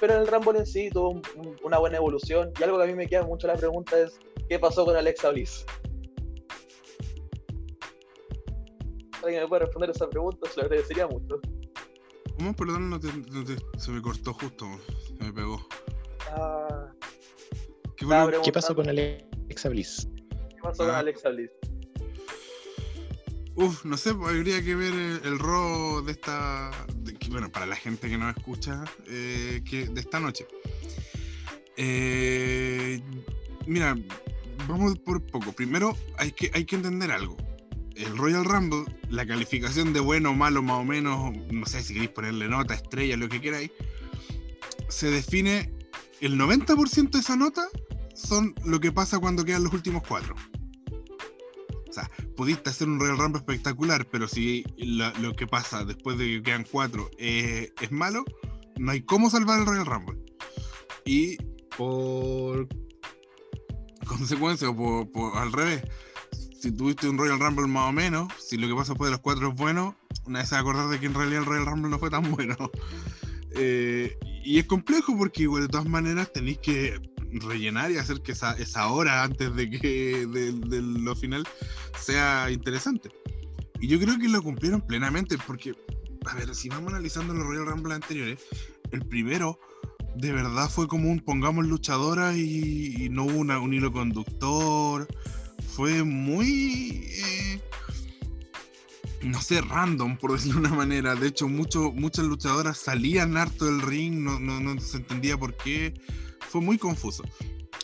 Pero 0.00 0.14
en 0.14 0.20
el 0.22 0.26
Rumble 0.26 0.58
en 0.58 0.66
sí 0.66 0.90
tuvo 0.90 1.20
una 1.62 1.78
buena 1.78 1.96
evolución 1.96 2.52
y 2.58 2.62
algo 2.62 2.78
que 2.78 2.84
a 2.84 2.86
mí 2.86 2.94
me 2.94 3.06
queda 3.06 3.22
mucho 3.24 3.46
la 3.46 3.54
pregunta 3.54 3.98
es 3.98 4.18
¿qué 4.48 4.58
pasó 4.58 4.84
con 4.84 4.96
Alexa 4.96 5.30
Bliss? 5.30 5.64
¿Alguien 9.22 9.42
me 9.42 9.48
puede 9.48 9.64
responder 9.64 9.90
esa 9.90 10.08
pregunta? 10.08 10.50
Se 10.50 10.60
lo 10.60 10.66
agradecería 10.66 11.06
mucho. 11.06 11.40
¿Cómo? 12.36 12.54
Perdón, 12.54 12.90
no 12.90 13.00
te, 13.00 13.08
se 13.78 13.90
me 13.90 14.02
cortó 14.02 14.34
justo, 14.34 14.66
se 15.06 15.24
me 15.24 15.32
pegó. 15.32 15.66
Ah, 16.32 16.92
¿Qué, 17.96 18.06
¿Qué 18.42 18.52
pasó 18.52 18.74
con 18.74 18.88
Alexa 18.88 19.68
Bliss? 19.70 20.08
Pasó 20.64 20.86
con 20.86 20.94
Alexa 20.94 21.28
Bliss? 21.28 21.50
Uf, 23.54 23.84
no 23.84 23.96
sé, 23.96 24.14
pues, 24.14 24.34
habría 24.34 24.64
que 24.64 24.74
ver 24.74 24.92
el, 24.92 25.38
rol 25.38 26.04
de 26.06 26.12
esta. 26.12 26.72
bueno, 27.30 27.52
para 27.52 27.66
la 27.66 27.76
gente 27.76 28.08
que 28.08 28.18
no 28.18 28.28
escucha, 28.28 28.82
eh, 29.06 29.62
que, 29.68 29.86
de 29.86 30.00
esta 30.00 30.18
noche. 30.18 30.46
Eh, 31.76 33.00
mira, 33.66 33.96
vamos 34.66 34.98
por 34.98 35.24
poco. 35.24 35.52
Primero, 35.52 35.96
hay 36.16 36.32
que, 36.32 36.50
hay 36.52 36.64
que 36.64 36.76
entender 36.76 37.12
algo. 37.12 37.36
El 37.94 38.16
Royal 38.16 38.44
Rumble, 38.44 38.86
la 39.08 39.24
calificación 39.24 39.92
de 39.92 40.00
bueno, 40.00 40.34
malo, 40.34 40.62
más 40.62 40.80
o 40.80 40.84
menos, 40.84 41.32
no 41.52 41.66
sé 41.66 41.82
si 41.82 41.92
queréis 41.92 42.10
ponerle 42.10 42.48
nota, 42.48 42.74
estrella, 42.74 43.16
lo 43.16 43.28
que 43.28 43.40
queráis, 43.40 43.70
se 44.88 45.10
define 45.10 45.72
el 46.20 46.36
90% 46.36 47.10
de 47.10 47.18
esa 47.20 47.36
nota 47.36 47.68
son 48.14 48.54
lo 48.64 48.80
que 48.80 48.92
pasa 48.92 49.18
cuando 49.18 49.44
quedan 49.44 49.64
los 49.64 49.72
últimos 49.72 50.02
cuatro. 50.06 50.34
O 51.94 52.00
sea, 52.00 52.10
pudiste 52.36 52.70
hacer 52.70 52.88
un 52.88 52.98
Royal 52.98 53.18
Rumble 53.18 53.38
espectacular, 53.38 54.04
pero 54.10 54.26
si 54.26 54.64
lo, 54.76 55.32
que 55.34 55.46
pasa 55.46 55.84
después 55.84 56.18
de 56.18 56.26
que 56.26 56.42
quedan 56.42 56.66
cuatro 56.68 57.08
es 57.18 57.92
malo, 57.92 58.24
no 58.76 58.90
hay 58.90 59.02
cómo 59.02 59.30
salvar 59.30 59.60
el 59.60 59.66
Royal 59.66 59.86
Rumble. 59.86 60.18
Y 61.04 61.36
por 61.76 62.66
consecuencia, 64.08 64.68
o 64.68 65.12
por, 65.12 65.38
al 65.38 65.52
revés, 65.52 65.84
si 66.60 66.72
tuviste 66.72 67.08
un 67.08 67.16
Royal 67.16 67.38
Rumble 67.38 67.68
más 67.68 67.90
o 67.90 67.92
menos, 67.92 68.32
si 68.40 68.56
lo 68.56 68.66
que 68.66 68.74
pasa 68.74 68.92
después 68.92 69.08
de 69.08 69.12
los 69.12 69.20
cuatro 69.20 69.50
es 69.50 69.54
bueno, 69.54 69.96
una 70.26 70.40
vez 70.40 70.52
acordar 70.52 70.88
de 70.88 70.98
que 70.98 71.06
en 71.06 71.14
realidad 71.14 71.42
el 71.42 71.46
Royal 71.46 71.66
Rumble 71.66 71.90
no 71.90 72.00
fue 72.00 72.10
tan 72.10 72.28
bueno. 72.32 72.56
Eh, 73.56 74.18
y 74.44 74.58
es 74.58 74.66
complejo 74.66 75.16
porque 75.16 75.44
igual 75.44 75.62
de 75.62 75.68
todas 75.68 75.86
maneras 75.86 76.32
tenéis 76.32 76.58
que 76.58 77.00
rellenar 77.40 77.90
y 77.90 77.98
hacer 77.98 78.20
que 78.22 78.32
esa, 78.32 78.52
esa 78.52 78.88
hora 78.88 79.22
antes 79.22 79.54
de 79.54 79.70
que 79.70 80.26
de, 80.26 80.82
lo 80.82 81.14
final 81.16 81.46
sea 81.98 82.50
interesante. 82.50 83.10
Y 83.80 83.88
yo 83.88 83.98
creo 83.98 84.18
que 84.18 84.28
lo 84.28 84.42
cumplieron 84.42 84.80
plenamente 84.80 85.36
porque, 85.46 85.74
a 86.26 86.34
ver, 86.34 86.54
si 86.54 86.68
vamos 86.68 86.92
analizando 86.92 87.34
los 87.34 87.46
Royal 87.46 87.66
Rumble 87.66 87.94
anteriores, 87.94 88.40
el 88.92 89.04
primero 89.06 89.58
de 90.16 90.32
verdad 90.32 90.70
fue 90.70 90.86
como 90.86 91.10
un 91.10 91.20
pongamos 91.20 91.66
luchadora 91.66 92.36
y, 92.36 93.08
no 93.10 93.24
hubo 93.24 93.38
una, 93.38 93.58
un 93.58 93.74
hilo 93.74 93.92
conductor. 93.92 95.08
Fue 95.74 96.04
muy... 96.04 97.10
Eh, 97.16 97.60
no 99.22 99.40
sé, 99.40 99.60
random, 99.60 100.18
por 100.18 100.32
decirlo 100.32 100.60
de 100.60 100.68
una 100.68 100.76
manera. 100.76 101.14
De 101.14 101.28
hecho, 101.28 101.48
mucho, 101.48 101.90
muchas 101.92 102.26
luchadoras 102.26 102.78
salían 102.78 103.36
harto 103.36 103.64
del 103.64 103.80
ring, 103.80 104.20
no, 104.20 104.38
no, 104.38 104.60
no 104.60 104.80
se 104.80 104.98
entendía 104.98 105.36
por 105.36 105.56
qué 105.56 105.94
fue 106.54 106.60
muy 106.60 106.78
confuso. 106.78 107.24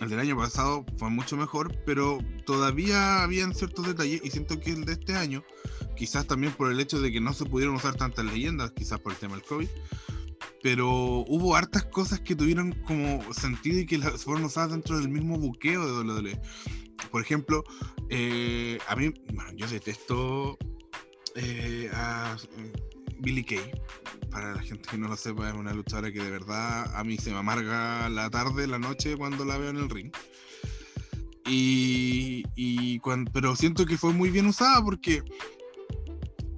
El 0.01 0.10
del 0.10 0.20
año 0.20 0.36
pasado 0.36 0.86
fue 0.97 1.10
mucho 1.10 1.36
mejor, 1.36 1.74
pero 1.84 2.20
todavía 2.47 3.24
habían 3.24 3.52
ciertos 3.52 3.84
detalles 3.84 4.20
y 4.22 4.30
siento 4.30 4.60
que 4.60 4.70
el 4.70 4.84
de 4.84 4.92
este 4.92 5.16
año, 5.16 5.42
quizás 5.97 6.28
también 6.28 6.52
por 6.52 6.70
el 6.70 6.78
hecho 6.78 7.01
de 7.01 7.10
que 7.10 7.20
no 7.20 7.32
se 7.32 7.47
pudieron 7.47 7.74
usar 7.74 7.97
tantas 7.97 8.24
leyendas, 8.26 8.70
quizás 8.70 9.01
por 9.01 9.10
el 9.10 9.18
tema 9.18 9.34
del 9.34 9.42
COVID, 9.42 9.66
pero 10.62 10.88
hubo 11.26 11.56
hartas 11.56 11.84
cosas 11.86 12.20
que 12.20 12.36
tuvieron 12.36 12.70
como 12.86 13.34
sentido 13.34 13.80
y 13.80 13.86
que 13.86 13.98
fueron 13.98 14.44
usadas 14.44 14.70
dentro 14.70 14.97
del 14.97 15.09
mismo 15.09 15.36
buqueo 15.36 15.84
de 15.84 16.09
WWE. 16.09 16.40
Por 17.10 17.22
ejemplo, 17.22 17.64
eh, 18.09 18.78
a 18.86 18.94
mí, 18.94 19.12
yo 19.56 19.66
detesto 19.66 20.56
eh, 21.34 21.90
a 21.92 22.36
Billy 23.20 23.44
Kay 23.44 23.72
para 24.30 24.55
la 24.55 24.62
gente 24.62 24.88
que 24.88 24.97
no 24.97 25.09
lo 25.09 25.16
sepa, 25.16 25.48
es 25.48 25.55
una 25.55 25.74
luchadora 25.74 26.12
que 26.12 26.22
de 26.22 26.30
verdad 26.30 26.94
a 26.94 27.05
mí 27.05 27.16
se 27.18 27.30
me 27.30 27.38
amarga 27.38 28.09
la 28.09 28.30
tarde, 28.30 28.66
la 28.66 28.78
noche 28.78 29.16
cuando 29.16 29.44
la 29.44 29.59
veo 29.59 29.70
en 29.70 29.76
el 29.76 29.90
ring. 29.90 30.12
Y, 31.47 32.44
y 32.55 33.01
pero 33.32 33.56
siento 33.56 33.84
que 33.84 33.98
fue 33.98 34.12
muy 34.12 34.30
bien 34.30 34.47
usada 34.47 34.82
porque 34.82 35.22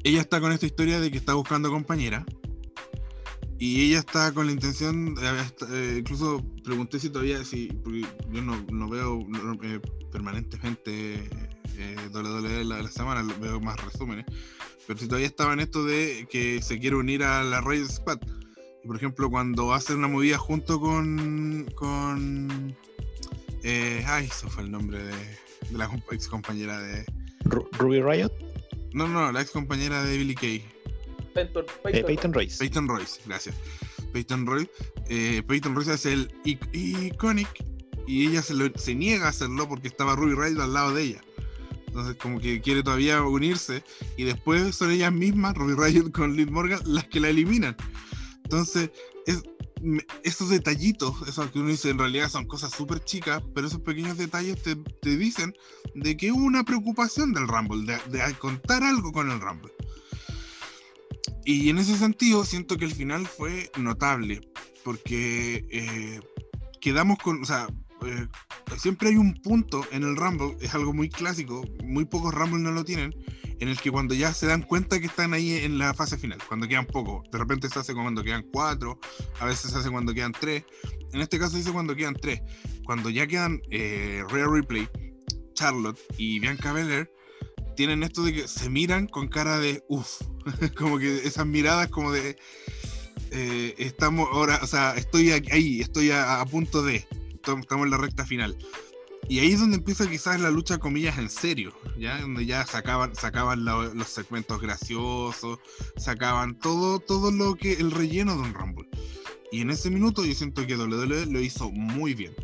ella 0.05 0.21
está 0.21 0.41
con 0.41 0.53
esta 0.53 0.67
historia 0.67 1.01
de 1.01 1.11
que 1.11 1.19
está 1.19 1.35
buscando 1.35 1.71
compañera. 1.71 2.25
Y 3.59 3.87
ella 3.87 4.01
está 4.01 4.33
con 4.35 4.47
la 4.47 4.53
intención, 4.53 5.15
eh, 5.71 5.97
incluso 6.01 6.45
pregunté 6.65 6.99
si 6.99 7.11
todavía, 7.11 7.45
si, 7.45 7.69
porque 7.69 8.05
yo 8.31 8.43
no, 8.43 8.89
veo 8.89 9.21
eh, 9.63 9.81
permanentemente 10.11 11.31
eh, 11.77 11.97
WWE 12.13 12.65
la, 12.65 12.83
la 12.83 12.91
semana, 12.91 13.23
veo 13.41 13.61
más 13.61 13.77
resúmenes 13.85 14.27
pero 14.87 14.99
si 14.99 15.07
todavía 15.07 15.29
estaba 15.29 15.53
en 15.53 15.61
esto 15.61 15.85
de 15.85 16.27
que 16.31 16.61
se 16.63 16.79
quiere 16.79 16.97
unir 16.97 17.23
a 17.23 17.43
la 17.43 17.61
Raid 17.61 17.87
Squad. 17.87 18.19
Y 18.83 18.87
por 18.87 18.97
ejemplo, 18.97 19.31
cuando 19.31 19.73
hacen 19.73 19.99
una 19.99 20.09
movida 20.09 20.39
junto 20.39 20.81
con. 20.81 21.67
con 21.75 22.77
eh, 23.63 24.05
ay, 24.07 24.27
eso 24.27 24.49
fue 24.49 24.65
el 24.65 24.73
nombre 24.73 24.99
de, 24.99 25.15
la 25.73 25.91
ex 26.11 26.27
compañera 26.29 26.81
de. 26.81 27.05
Ruby 27.45 28.01
Riot? 28.01 28.33
No, 28.93 29.07
no, 29.07 29.31
la 29.31 29.41
ex 29.41 29.51
compañera 29.51 30.03
de 30.03 30.19
Billy 30.19 30.35
Kay. 30.35 30.65
Peyton, 31.35 31.65
eh, 31.87 32.05
Peyton, 32.05 32.33
Royce. 32.33 32.59
Peyton 32.59 32.89
Royce, 32.89 33.21
gracias. 33.25 33.55
Peyton 34.13 34.47
Royce. 34.47 34.71
Eh, 35.09 35.43
Peyton 35.47 35.75
Royce 35.75 35.95
es 35.95 36.07
el 36.07 36.31
iconic 36.45 37.49
y 38.07 38.29
ella 38.29 38.43
se, 38.43 38.55
se 38.77 38.95
niega 38.95 39.27
a 39.27 39.31
hacerlo 39.31 39.69
porque 39.69 39.89
estaba 39.89 40.15
Ruby 40.17 40.35
Riot 40.35 40.61
al 40.61 40.75
lado 40.75 40.93
de 40.93 41.03
ella. 41.05 41.21
Entonces, 41.93 42.17
como 42.17 42.41
que 42.41 42.63
quiere 42.63 42.83
todavía 42.83 43.23
unirse. 43.23 43.85
Y 44.17 44.25
después 44.25 44.75
son 44.75 44.91
ellas 44.93 45.13
mismas, 45.13 45.55
Ruby 45.55 45.75
Riot 45.75 46.11
con 46.11 46.35
Liv 46.35 46.51
Morgan, 46.51 46.81
las 46.87 47.05
que 47.05 47.21
la 47.21 47.29
eliminan. 47.29 47.77
Entonces, 48.45 48.91
es, 49.27 49.43
esos 50.23 50.49
detallitos, 50.49 51.29
eso 51.29 51.51
que 51.53 51.59
uno 51.59 51.69
dice 51.69 51.91
en 51.91 51.99
realidad 51.99 52.31
son 52.31 52.47
cosas 52.47 52.73
súper 52.73 53.05
chicas, 53.05 53.43
pero 53.55 53.67
esos 53.67 53.81
pequeños 53.81 54.17
detalles 54.17 54.63
te, 54.63 54.75
te, 54.77 55.17
dicen 55.19 55.55
de 55.95 56.17
que 56.17 56.33
hubo 56.33 56.45
una 56.45 56.65
preocupación 56.65 57.35
del 57.35 57.47
Rumble, 57.47 57.99
de, 58.09 58.19
de, 58.19 58.35
contar 58.37 58.83
algo 58.85 59.13
con 59.13 59.31
el 59.31 59.39
Rumble. 59.39 59.73
Y 61.45 61.69
en 61.69 61.77
ese 61.77 61.99
sentido, 61.99 62.47
siento 62.47 62.79
que 62.79 62.87
el 62.87 62.95
final 62.95 63.27
fue 63.27 63.71
notable, 63.77 64.41
porque 64.83 65.67
eh, 65.71 66.21
quedamos 66.81 67.19
con, 67.19 67.45
eh, 68.07 68.29
siempre 68.79 69.09
hay 69.09 69.17
un 69.17 69.35
punto 69.35 69.85
en 69.93 70.03
el 70.03 70.17
Rumble, 70.17 70.57
es 70.61 70.75
algo 70.75 70.93
muy 70.93 71.09
clásico, 71.09 71.65
muy 71.85 72.05
pocos 72.05 72.35
Rumble 72.35 72.63
no 72.63 72.71
lo 72.71 72.85
tienen, 72.85 73.15
en 73.61 73.69
el 73.69 73.79
que 73.79 73.91
cuando 73.91 74.15
ya 74.15 74.33
se 74.33 74.47
dan 74.47 74.63
cuenta 74.63 74.99
que 74.99 75.07
están 75.07 75.35
ahí 75.35 75.53
en 75.53 75.79
la 75.79 75.95
fase 75.95 76.19
final, 76.19 76.39
cuando 76.49 76.67
quedan 76.67 76.87
poco, 76.87 77.23
de 77.31 77.39
repente 77.39 77.69
se 77.69 77.79
hace 77.79 77.95
cuando 77.95 78.23
quedan 78.23 78.45
cuatro, 78.53 78.99
a 79.41 79.47
veces 79.47 79.71
se 79.71 79.79
hace 79.79 79.91
cuando 79.91 80.13
quedan 80.13 80.33
tres, 80.33 80.65
en 81.13 81.21
este 81.21 81.39
caso 81.39 81.53
se 81.53 81.59
dice 81.59 81.73
cuando 81.73 81.95
quedan 81.95 82.15
tres, 82.15 82.41
cuando 82.85 83.11
ya 83.11 83.27
quedan 83.27 83.61
eh, 83.71 84.25
Rhea 84.31 84.47
Ripley, 84.49 84.89
Charlotte 85.55 86.01
y 86.17 86.41
Bianca 86.41 86.73
Belair, 86.73 87.11
tienen 87.77 88.03
esto 88.03 88.23
de 88.23 88.33
que 88.33 88.49
se 88.49 88.69
miran 88.69 89.07
con 89.07 89.29
cara 89.29 89.59
de 89.59 89.83
uff, 89.89 90.23
como 90.77 90.99
que 90.99 91.19
esas 91.27 91.47
miradas 91.47 91.89
como 91.89 92.11
de 92.11 92.37
eh, 93.31 93.75
estamos 93.79 94.29
ahora, 94.33 94.59
o 94.63 94.67
sea, 94.67 94.95
estoy 94.97 95.31
ahí, 95.31 95.81
estoy 95.81 96.11
a 96.11 96.45
punto 96.51 96.83
de, 96.83 97.07
estamos 97.43 97.87
en 97.87 97.91
la 97.91 97.99
recta 97.99 98.25
final. 98.25 98.57
Y 99.29 99.39
ahí 99.39 99.53
es 99.53 99.61
donde 99.61 99.77
empieza 99.77 100.09
quizás 100.09 100.41
la 100.41 100.51
lucha, 100.51 100.79
comillas, 100.79 101.17
en 101.19 101.31
serio, 101.31 101.73
¿ya? 101.99 102.21
Donde 102.21 102.45
ya 102.45 102.67
sacaban, 102.67 103.15
sacaban 103.15 103.65
los 103.65 104.09
segmentos 104.09 104.61
graciosos, 104.61 105.59
sacaban 105.97 106.59
todo, 106.59 106.99
todo 106.99 107.31
lo 107.31 107.55
que, 107.55 107.75
el 107.75 107.93
relleno 107.93 108.35
de 108.35 108.43
un 108.43 108.55
Rumble. 108.55 108.89
Y 109.53 109.61
en 109.61 109.71
ese 109.71 109.91
minuto 109.91 110.25
yo 110.25 110.35
siento 110.35 110.67
que 110.67 110.77
WWE 110.77 111.27
lo 111.27 111.41
hizo 111.41 111.71
muy 111.71 112.15
bien. 112.15 112.35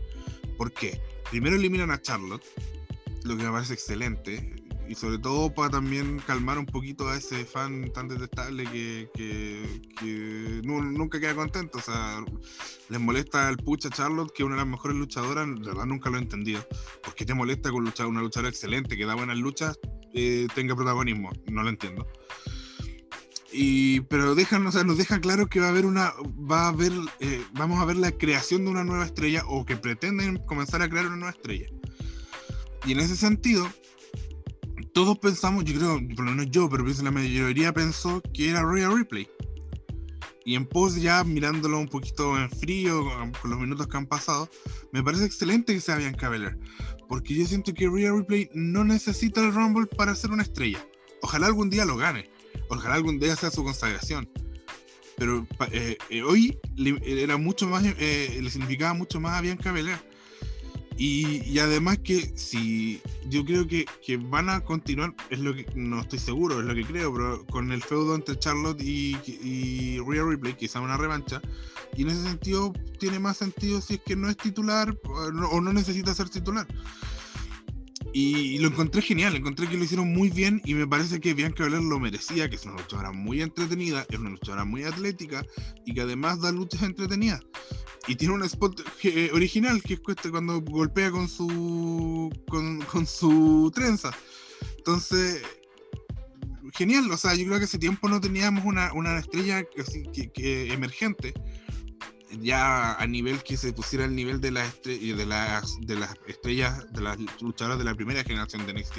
¿Por 0.56 0.72
qué? 0.72 1.00
Primero 1.30 1.56
eliminan 1.56 1.90
a 1.90 2.00
Charlotte, 2.00 2.44
lo 3.24 3.36
que 3.36 3.44
me 3.44 3.50
parece 3.50 3.74
excelente, 3.74 4.56
y 4.89 4.94
sobre 4.94 5.19
todo 5.19 5.52
para 5.52 5.70
también 5.70 6.19
calmar 6.27 6.59
un 6.59 6.66
poquito 6.66 7.09
a 7.09 7.16
ese 7.16 7.44
fan 7.44 7.93
tan 7.93 8.09
detestable 8.09 8.65
que, 8.65 9.10
que, 9.15 9.82
que 10.01 10.60
nu- 10.65 10.82
nunca 10.82 11.20
queda 11.20 11.35
contento. 11.35 11.78
O 11.78 11.82
sea, 11.82 12.24
les 12.89 13.01
molesta 13.01 13.48
el 13.48 13.59
pucha 13.59 13.90
Charlotte, 13.90 14.32
que 14.35 14.43
es 14.43 14.47
una 14.47 14.56
de 14.56 14.62
las 14.62 14.70
mejores 14.70 14.97
luchadoras, 14.97 15.47
de 15.47 15.66
verdad 15.66 15.86
nunca 15.86 16.10
lo 16.10 16.16
he 16.16 16.20
entendido. 16.20 16.66
¿Por 17.02 17.15
qué 17.15 17.24
te 17.24 17.35
molesta 17.35 17.70
con 17.70 17.85
luchar, 17.85 18.06
una 18.06 18.23
luchadora 18.23 18.48
excelente 18.48 18.97
que 18.97 19.05
da 19.05 19.15
buenas 19.15 19.39
luchas 19.39 19.78
eh, 20.15 20.47
tenga 20.55 20.74
protagonismo? 20.74 21.31
No 21.51 21.62
lo 21.62 21.69
entiendo. 21.69 22.06
Y, 23.51 24.01
pero 24.02 24.35
dejan, 24.35 24.66
o 24.66 24.73
sea, 24.73 24.85
nos 24.85 24.98
deja 24.98 25.20
claro 25.20 25.47
que 25.47 25.59
va 25.59 25.66
a 25.66 25.70
haber 25.70 25.86
una, 25.86 26.12
va 26.51 26.66
a 26.66 26.69
haber, 26.69 26.93
eh, 27.20 27.43
vamos 27.52 27.81
a 27.81 27.86
ver 27.86 27.97
la 27.97 28.12
creación 28.12 28.65
de 28.65 28.70
una 28.70 28.85
nueva 28.85 29.06
estrella 29.06 29.43
o 29.47 29.65
que 29.65 29.77
pretenden 29.77 30.36
comenzar 30.44 30.82
a 30.82 30.89
crear 30.89 31.06
una 31.06 31.16
nueva 31.16 31.31
estrella. 31.31 31.66
Y 32.85 32.93
en 32.93 33.01
ese 33.01 33.16
sentido, 33.16 33.66
todos 34.93 35.19
pensamos, 35.19 35.65
yo 35.65 35.78
creo, 35.78 36.01
por 36.15 36.24
lo 36.24 36.31
menos 36.32 36.51
yo, 36.51 36.69
pero 36.69 36.85
pienso 36.85 37.02
la 37.02 37.10
mayoría 37.10 37.73
pensó 37.73 38.23
que 38.32 38.51
era 38.51 38.62
Rhea 38.62 38.89
Ripley. 38.89 39.28
Y 40.44 40.55
en 40.55 40.66
pos 40.66 40.97
ya 40.97 41.24
mirándolo 41.24 41.78
un 41.78 41.89
poquito 41.89 42.39
en 42.39 42.48
frío, 42.48 43.05
con, 43.05 43.51
los 43.51 43.60
minutos 43.60 43.86
que 43.86 43.97
han 43.97 44.06
pasado, 44.06 44.48
me 44.93 45.02
parece 45.02 45.27
excelente 45.27 45.74
que 45.74 45.81
sea 45.81 45.97
Bianca 45.97 46.28
Belair. 46.28 46.59
Porque 47.06 47.35
yo 47.35 47.47
siento 47.47 47.74
que 47.74 47.89
Rhea 47.89 48.12
Ripley 48.12 48.48
no 48.55 48.82
necesita 48.85 49.44
el 49.44 49.52
Rumble 49.52 49.86
para 49.86 50.15
ser 50.15 50.31
una 50.31 50.43
estrella. 50.43 50.86
Ojalá 51.20 51.47
algún 51.47 51.69
día 51.69 51.85
lo 51.85 51.97
gane. 51.97 52.31
Ojalá 52.70 52.94
algún 52.94 53.19
día 53.19 53.36
sea 53.36 53.51
su 53.51 53.62
consagración. 53.62 54.31
Pero 55.19 55.47
eh, 55.73 55.98
eh, 56.10 56.23
hoy 56.23 56.59
le, 56.77 56.98
era 57.05 57.36
mucho 57.36 57.66
más, 57.66 57.85
eh, 57.85 58.39
le 58.40 58.51
significaba 58.51 58.94
mucho 58.94 59.20
más 59.20 59.35
a 59.36 59.40
Bianca 59.40 59.73
Belair. 59.73 59.98
Y, 61.00 61.42
y 61.48 61.60
además 61.60 61.98
que 61.98 62.36
si 62.36 63.00
yo 63.28 63.44
creo 63.44 63.68
que, 63.68 63.86
que 64.04 64.16
van 64.16 64.50
a 64.50 64.62
continuar, 64.62 65.14
es 65.30 65.38
lo 65.38 65.54
que 65.54 65.64
no 65.76 66.00
estoy 66.00 66.18
seguro, 66.18 66.58
es 66.58 66.66
lo 66.66 66.74
que 66.74 66.84
creo, 66.84 67.14
pero 67.14 67.46
con 67.46 67.70
el 67.70 67.82
feudo 67.84 68.16
entre 68.16 68.36
Charlotte 68.36 68.82
y, 68.82 69.16
y 69.24 70.00
Rhea 70.00 70.24
Ripley, 70.24 70.54
quizá 70.54 70.80
una 70.80 70.96
revancha, 70.96 71.40
y 71.96 72.02
en 72.02 72.08
ese 72.08 72.24
sentido 72.24 72.72
tiene 72.98 73.20
más 73.20 73.36
sentido 73.36 73.80
si 73.80 73.94
es 73.94 74.00
que 74.00 74.16
no 74.16 74.28
es 74.28 74.36
titular 74.36 74.92
o 75.04 75.30
no, 75.30 75.48
o 75.48 75.60
no 75.60 75.72
necesita 75.72 76.12
ser 76.14 76.30
titular. 76.30 76.66
Y, 78.12 78.59
lo 78.59 78.68
encontré 78.68 79.02
genial, 79.02 79.36
encontré 79.36 79.68
que 79.68 79.76
lo 79.76 79.85
hicieron 79.85 80.12
muy 80.12 80.30
bien 80.30 80.60
y 80.64 80.74
me 80.74 80.86
parece 80.86 81.20
que 81.20 81.35
Bianca 81.35 81.64
Belair 81.64 81.82
lo 81.82 81.98
merecía, 81.98 82.48
que 82.48 82.56
es 82.56 82.64
una 82.64 82.76
luchadora 82.76 83.12
muy 83.12 83.43
entretenida, 83.43 84.06
es 84.09 84.18
una 84.18 84.30
luchadora 84.30 84.64
muy 84.64 84.85
atlética 84.85 85.44
y 85.85 85.94
que 85.94 86.01
además 86.01 86.40
da 86.40 86.51
luchas 86.51 86.82
entretenidas. 86.82 87.43
Y 88.06 88.16
tiene 88.16 88.35
un 88.35 88.43
spot 88.43 88.80
eh, 89.02 89.30
original 89.35 89.82
que 89.82 89.94
es 89.94 90.01
cuando 90.30 90.60
golpea 90.62 91.10
con 91.10 91.28
su 91.28 92.30
con, 92.48 93.06
su 93.06 93.70
trenza. 93.74 94.10
Entonces, 94.78 95.43
genial. 96.72 97.10
O 97.12 97.16
sea, 97.18 97.35
yo 97.35 97.44
creo 97.44 97.59
que 97.59 97.64
hace 97.64 97.78
tiempo 97.78 98.09
no 98.09 98.20
teníamos 98.20 98.64
una, 98.64 98.93
una 98.94 99.18
estrella 99.18 99.62
emergente. 100.72 101.35
Ya 102.42 102.94
a 102.94 103.06
nivel 103.06 103.42
que 103.42 103.56
se 103.56 103.72
pusiera 103.72 104.05
al 104.05 104.14
nivel 104.14 104.40
de 104.40 104.50
las 104.50 104.82
de 104.82 105.26
las 105.26 105.76
de 105.80 105.96
las 105.96 106.14
estrellas, 106.26 106.84
de 106.92 107.00
las 107.00 107.18
luchadoras 107.40 107.78
de 107.78 107.84
la 107.84 107.94
primera 107.94 108.22
generación 108.22 108.66
de 108.66 108.74
NXT. 108.74 108.98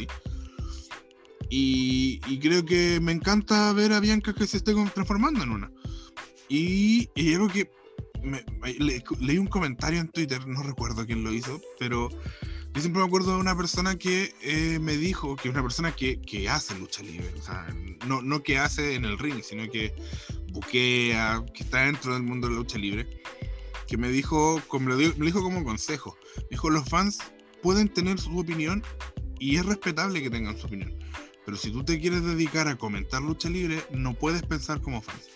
Y, 1.50 2.22
y 2.28 2.40
creo 2.40 2.64
que 2.66 3.00
me 3.02 3.12
encanta 3.12 3.74
ver 3.74 3.94
a 3.94 4.00
Bianca 4.00 4.34
que 4.34 4.46
se 4.46 4.58
esté 4.58 4.74
transformando 4.94 5.44
en 5.44 5.50
una. 5.52 5.72
Y, 6.48 7.10
y 7.16 7.34
algo 7.34 7.48
que 7.48 7.70
me- 8.24 8.44
le- 8.80 9.04
leí 9.20 9.38
un 9.38 9.48
comentario 9.48 10.00
en 10.00 10.10
Twitter, 10.10 10.46
no 10.48 10.62
recuerdo 10.64 11.06
quién 11.06 11.24
lo 11.24 11.34
hizo, 11.34 11.60
pero 11.80 12.10
yo 12.10 12.82
siempre 12.82 13.02
me 13.02 13.08
acuerdo 13.08 13.34
de 13.34 13.42
una 13.42 13.56
persona 13.58 13.96
que 13.96 14.34
eh, 14.42 14.78
me 14.80 14.96
dijo, 14.98 15.36
que 15.36 15.48
es 15.48 15.54
una 15.54 15.64
persona 15.64 15.96
que, 15.96 16.22
que 16.22 16.50
hace 16.50 16.78
lucha 16.78 17.02
libre, 17.02 17.32
o 17.40 17.42
sea, 17.42 17.68
no, 18.06 18.22
no 18.22 18.44
que 18.44 18.60
hace 18.60 18.94
en 18.96 19.06
el 19.06 19.18
ring, 19.18 19.42
sino 19.44 19.70
que 19.72 19.94
buquea, 20.52 21.44
que 21.54 21.64
está 21.64 21.86
dentro 21.86 22.14
del 22.14 22.24
mundo 22.24 22.48
de 22.48 22.54
la 22.54 22.60
lucha 22.60 22.78
libre, 22.78 23.08
que 23.88 23.98
me 23.98 24.10
dijo, 24.10 24.62
como, 24.68 24.96
me 24.96 25.26
dijo 25.26 25.42
como 25.42 25.64
consejo, 25.64 26.18
me 26.38 26.50
dijo, 26.52 26.70
los 26.70 26.88
fans 26.88 27.20
pueden 27.62 27.90
tener 27.90 28.20
su 28.20 28.38
opinión 28.38 28.84
y 29.40 29.58
es 29.58 29.66
respetable 29.66 30.22
que 30.22 30.30
tengan 30.30 30.58
su 30.58 30.68
opinión, 30.68 30.98
pero 31.46 31.58
si 31.58 31.72
tú 31.72 31.84
te 31.84 32.00
quieres 32.00 32.24
dedicar 32.24 32.68
a 32.68 32.78
comentar 32.78 33.22
lucha 33.22 33.50
libre, 33.50 33.82
no 33.92 34.14
puedes 34.14 34.44
pensar 34.44 34.82
como 34.82 35.02
fans. 35.02 35.30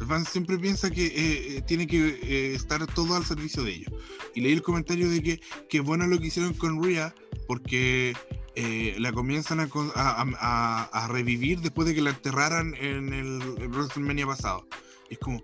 El 0.00 0.06
fan 0.06 0.24
siempre 0.24 0.58
piensa 0.58 0.90
que 0.90 1.06
eh, 1.06 1.56
eh, 1.56 1.62
tiene 1.62 1.86
que 1.86 2.20
eh, 2.22 2.54
estar 2.54 2.84
todo 2.86 3.14
al 3.14 3.24
servicio 3.24 3.62
de 3.62 3.72
ellos. 3.72 3.92
Y 4.34 4.40
leí 4.40 4.52
el 4.52 4.62
comentario 4.62 5.08
de 5.08 5.22
que, 5.22 5.40
que 5.68 5.80
bueno 5.80 6.06
lo 6.06 6.18
que 6.18 6.26
hicieron 6.26 6.52
con 6.54 6.82
Rhea, 6.82 7.14
porque 7.46 8.14
eh, 8.56 8.96
la 8.98 9.12
comienzan 9.12 9.58
a, 9.60 11.08
revivir 11.08 11.60
después 11.60 11.88
de 11.88 11.94
que 11.94 12.02
la 12.02 12.10
enterraran 12.10 12.74
en 12.76 13.12
el, 13.12 13.40
el 13.58 13.68
WrestleMania 13.68 14.26
pasado. 14.26 14.66
Es 15.10 15.18
como, 15.18 15.42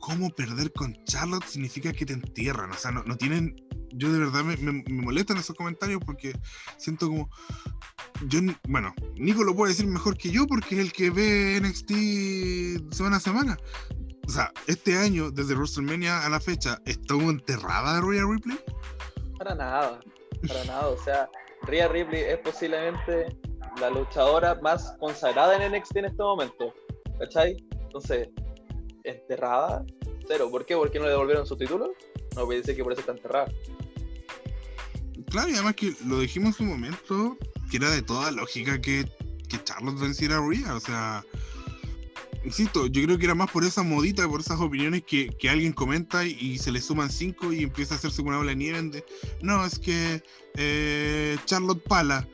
¿cómo 0.00 0.30
perder 0.30 0.72
con 0.72 0.94
Charlotte 1.04 1.44
significa 1.44 1.92
que 1.92 2.06
te 2.06 2.12
entierran? 2.12 2.70
O 2.70 2.76
sea, 2.76 2.90
no, 2.90 3.02
no 3.04 3.16
tienen. 3.16 3.56
Yo 3.92 4.12
de 4.12 4.20
verdad 4.20 4.44
me, 4.44 4.56
me- 4.58 4.84
me 4.86 5.02
molestan 5.02 5.36
esos 5.38 5.56
comentarios 5.56 6.00
porque 6.04 6.32
siento 6.78 7.08
como. 7.08 7.30
Yo, 8.28 8.40
bueno, 8.68 8.94
Nico 9.16 9.42
lo 9.42 9.54
puede 9.54 9.72
decir 9.72 9.86
mejor 9.86 10.16
que 10.16 10.30
yo 10.30 10.46
porque 10.46 10.76
es 10.76 10.80
el 10.80 10.92
que 10.92 11.10
ve 11.10 11.60
NXT 11.62 12.92
semana 12.94 13.16
a 13.16 13.20
semana. 13.20 13.56
O 14.26 14.30
sea, 14.32 14.52
este 14.68 14.96
año, 14.96 15.30
desde 15.30 15.54
WrestleMania 15.54 16.24
a 16.24 16.28
la 16.30 16.38
fecha, 16.38 16.78
¿estuvo 16.84 17.30
enterrada 17.30 18.00
Rhea 18.00 18.24
Ripley? 18.24 18.58
Para 19.38 19.54
nada, 19.56 19.98
para 20.46 20.64
nada. 20.66 20.86
O 20.88 21.02
sea, 21.02 21.28
Rhea 21.62 21.88
Ripley 21.88 22.22
es 22.22 22.38
posiblemente 22.38 23.36
la 23.80 23.90
luchadora 23.90 24.58
más 24.62 24.94
consagrada 24.98 25.56
en 25.56 25.72
NXT 25.72 25.96
en 25.96 26.04
este 26.06 26.22
momento. 26.22 26.74
¿Cachai? 27.18 27.56
Entonces, 27.82 28.28
enterrada, 29.04 29.84
cero. 30.26 30.48
¿Por 30.50 30.64
qué? 30.64 30.76
¿Por 30.76 30.90
qué 30.90 30.98
no 30.98 31.04
le 31.04 31.10
devolvieron 31.10 31.46
su 31.46 31.56
título? 31.56 31.92
No 32.36 32.44
puede 32.46 32.60
decir 32.60 32.76
que 32.76 32.82
por 32.82 32.92
eso 32.92 33.00
está 33.00 33.12
enterrada. 33.12 33.52
Claro, 35.30 35.48
y 35.48 35.54
además 35.54 35.74
que 35.74 35.94
lo 36.06 36.20
dijimos 36.20 36.48
en 36.48 36.54
su 36.54 36.64
momento, 36.64 37.36
que 37.70 37.76
era 37.76 37.90
de 37.90 38.02
toda 38.02 38.30
lógica 38.30 38.80
que, 38.80 39.04
que 39.48 39.62
Charlotte 39.62 40.00
venciera 40.00 40.38
a 40.38 40.46
Rhea. 40.46 40.74
O 40.74 40.80
sea, 40.80 41.24
insisto, 42.44 42.86
yo 42.86 43.02
creo 43.02 43.18
que 43.18 43.24
era 43.24 43.34
más 43.34 43.50
por 43.50 43.64
esa 43.64 43.82
modita, 43.82 44.28
por 44.28 44.40
esas 44.40 44.60
opiniones 44.60 45.02
que, 45.02 45.28
que 45.28 45.50
alguien 45.50 45.72
comenta 45.72 46.24
y, 46.24 46.58
se 46.58 46.72
le 46.72 46.80
suman 46.80 47.10
cinco 47.10 47.52
y 47.52 47.62
empieza 47.62 47.94
a 47.94 47.98
hacerse 47.98 48.22
una 48.22 48.38
bola 48.38 48.50
de 48.50 48.56
nieve 48.56 48.82
de, 48.82 49.04
no, 49.42 49.64
es 49.64 49.78
que 49.78 50.22
eh, 50.54 51.36
Charlotte 51.44 51.82
pala. 51.82 52.26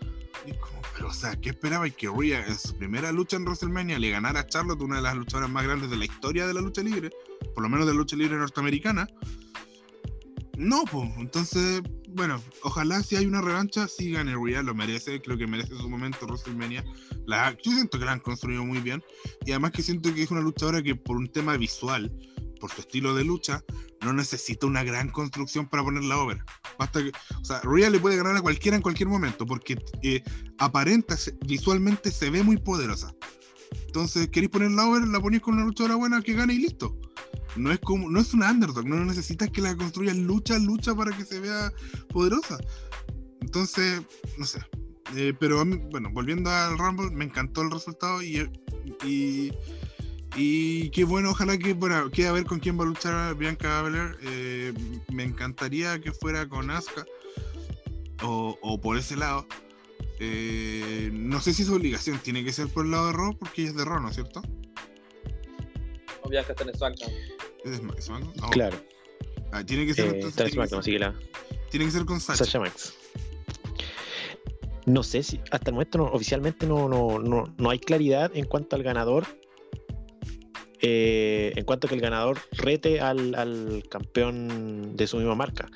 Y 0.47 0.53
como, 0.53 0.81
pero, 0.95 1.09
o 1.09 1.13
sea, 1.13 1.37
¿qué 1.37 1.51
esperaba? 1.51 1.87
Y 1.89 1.91
que 1.91 2.09
Rhea 2.09 2.47
en 2.47 2.57
su 2.57 2.77
primera 2.77 3.13
lucha 3.13 3.37
en 3.37 3.45
WrestleMania 3.45 3.99
le 3.99 4.11
ganara 4.11 4.41
a 4.41 4.47
Charlotte, 4.47 4.81
una 4.81 4.97
de 4.97 5.03
las 5.03 5.17
luchadoras 5.17 5.51
más 5.51 5.65
grandes 5.65 5.91
de 5.91 5.97
la 5.97 6.05
historia 6.05 6.47
de 6.47 6.55
la 6.55 6.61
lucha 6.61 6.83
libre, 6.83 7.11
por 7.55 7.63
lo 7.63 7.69
menos 7.69 7.87
de 7.87 7.93
la 7.93 7.99
lucha 7.99 8.17
libre 8.17 8.37
norteamericana. 8.37 9.07
No, 10.57 10.85
pues, 10.85 11.11
entonces, 11.19 11.83
bueno, 12.17 12.43
ojalá 12.63 13.03
si 13.03 13.15
hay 13.17 13.27
una 13.27 13.43
revancha, 13.43 13.87
sí 13.87 14.11
gane 14.11 14.35
Rhea, 14.35 14.63
lo 14.63 14.75
merece, 14.75 15.21
creo 15.21 15.37
que 15.37 15.47
merece 15.47 15.77
su 15.77 15.89
momento 15.89 16.27
WrestleMania. 16.27 16.85
La, 17.27 17.57
yo 17.63 17.73
siento 17.73 17.99
que 17.99 18.07
la 18.07 18.13
han 18.13 18.21
construido 18.21 18.65
muy 18.65 18.81
bien, 18.81 19.05
y 19.45 19.53
además 19.53 19.73
que 19.73 19.83
siento 19.83 20.13
que 20.15 20.23
es 20.23 20.31
una 20.31 20.41
luchadora 20.41 20.83
que 20.83 20.97
por 20.97 21.17
un 21.17 21.31
tema 21.31 21.57
visual, 21.57 22.11
por 22.59 22.71
su 22.71 22.81
estilo 22.81 23.15
de 23.15 23.25
lucha, 23.25 23.63
no 24.01 24.15
necesita 24.15 24.67
una 24.67 24.83
gran 24.83 25.11
construcción 25.11 25.69
para 25.69 25.85
ponerla 25.85 26.19
over. 26.19 26.39
Basta 26.79 27.03
que, 27.03 27.13
o 27.41 27.45
sea, 27.45 27.61
Rhea 27.63 27.91
le 27.91 28.01
puede 28.01 28.17
ganar 28.17 28.37
a 28.37 28.41
cualquiera 28.41 28.77
en 28.77 28.83
cualquier 28.83 29.09
momento, 29.09 29.45
porque 29.45 29.77
eh, 30.03 30.23
aparenta, 30.59 31.17
visualmente 31.47 32.11
se 32.11 32.31
ve 32.31 32.43
muy 32.43 32.57
poderosa. 32.57 33.15
Entonces, 33.87 34.29
¿queréis 34.29 34.51
ponerla 34.51 34.87
over? 34.87 35.07
La 35.09 35.21
ponéis 35.21 35.43
con 35.43 35.55
una 35.55 35.65
luchadora 35.65 35.95
buena 35.95 36.21
que 36.23 36.35
gane 36.35 36.55
y 36.55 36.59
listo. 36.59 36.97
No 37.57 37.73
es 37.73 37.79
como, 37.81 38.11
no 38.11 38.21
es 38.21 38.35
una 38.35 38.51
underdog, 38.51 38.87
no 38.87 39.03
necesitas 39.05 39.51
que 39.51 39.63
la 39.63 39.75
construyas 39.75 40.17
lucha, 40.17 40.59
lucha 40.59 40.95
para 40.95 41.17
que 41.17 41.25
se 41.25 41.41
vea 41.41 41.73
poderosa. 42.13 42.59
Entonces, 43.41 44.03
no 44.37 44.45
sé. 44.45 44.61
Eh, 45.15 45.33
pero 45.39 45.65
bueno, 45.65 46.11
volviendo 46.13 46.51
al 46.51 46.77
Rumble, 46.77 47.11
me 47.11 47.25
encantó 47.25 47.63
el 47.63 47.71
resultado 47.71 48.23
y, 48.23 48.51
y, 49.07 50.91
qué 50.91 51.05
bueno, 51.05 51.31
ojalá 51.31 51.57
que, 51.57 51.73
bueno, 51.73 52.11
quede 52.11 52.29
a 52.29 52.33
ver 52.33 52.45
con 52.45 52.59
quién 52.59 52.79
va 52.79 52.83
a 52.83 52.89
luchar 52.89 53.35
Bianca 53.37 53.83
Belair. 53.83 54.19
Eh, 54.23 54.75
me 55.13 55.23
encantaría 55.23 55.99
que 56.01 56.13
fuera 56.13 56.49
con 56.49 56.71
Asuka 56.71 57.07
o 58.23 58.81
por 58.83 58.99
ese 58.99 59.17
lado. 59.17 59.47
Eh, 60.19 61.11
no 61.13 61.41
sé 61.41 61.53
si 61.53 61.63
es 61.63 61.69
obligación, 61.69 62.19
tiene 62.21 62.43
que 62.45 62.53
ser 62.53 62.69
por 62.69 62.85
el 62.87 62.91
lado 62.93 63.09
de 63.09 63.13
Raw 63.13 63.37
porque 63.39 63.63
ella 63.63 63.71
es 63.71 63.77
de 63.77 63.85
Raw, 63.85 64.01
¿no 64.01 64.09
es 64.09 64.15
cierto? 64.15 64.41
O 66.23 66.29
Bianca 66.29 66.53
está 66.53 66.65
en 66.65 66.75
SmackDown. 66.75 67.13
¿Es 67.65 67.71
de 67.73 67.77
Smack- 67.79 68.01
SmackDown? 68.01 68.33
No. 68.37 68.51
Claro, 68.51 68.77
Ah, 69.53 69.65
tiene 69.65 69.87
que 69.87 69.95
ser, 69.95 70.07
eh, 70.07 70.09
entonces, 70.17 70.31
está 70.31 70.45
en 70.45 70.51
tiene, 70.51 70.63
que 70.65 70.69
SmackDown, 70.69 70.83
ser, 70.83 70.91
así 70.91 70.93
que 70.93 70.99
la 70.99 71.71
tiene 71.71 71.85
que 71.87 71.91
ser 71.93 72.05
con 72.05 72.21
Sasha. 72.21 72.45
Sasha 72.45 72.61
Max. 72.61 72.95
No 74.87 75.03
sé 75.03 75.23
si 75.23 75.41
hasta 75.51 75.71
el 75.71 75.75
momento 75.75 75.99
no- 75.99 76.05
oficialmente 76.07 76.67
no, 76.67 76.89
no, 76.89 77.19
no, 77.19 77.53
no 77.59 77.71
hay 77.71 77.79
claridad 77.79 78.31
en 78.35 78.45
cuanto 78.47 78.77
al 78.77 78.83
ganador. 78.83 79.27
Eh, 80.83 81.53
en 81.57 81.65
cuanto 81.65 81.87
a 81.87 81.89
que 81.89 81.95
el 81.95 82.01
ganador 82.01 82.39
rete 82.53 83.01
al, 83.01 83.35
al 83.35 83.83
campeón 83.89 84.97
de 84.97 85.07
su 85.07 85.17
misma 85.17 85.35
marca. 85.35 85.69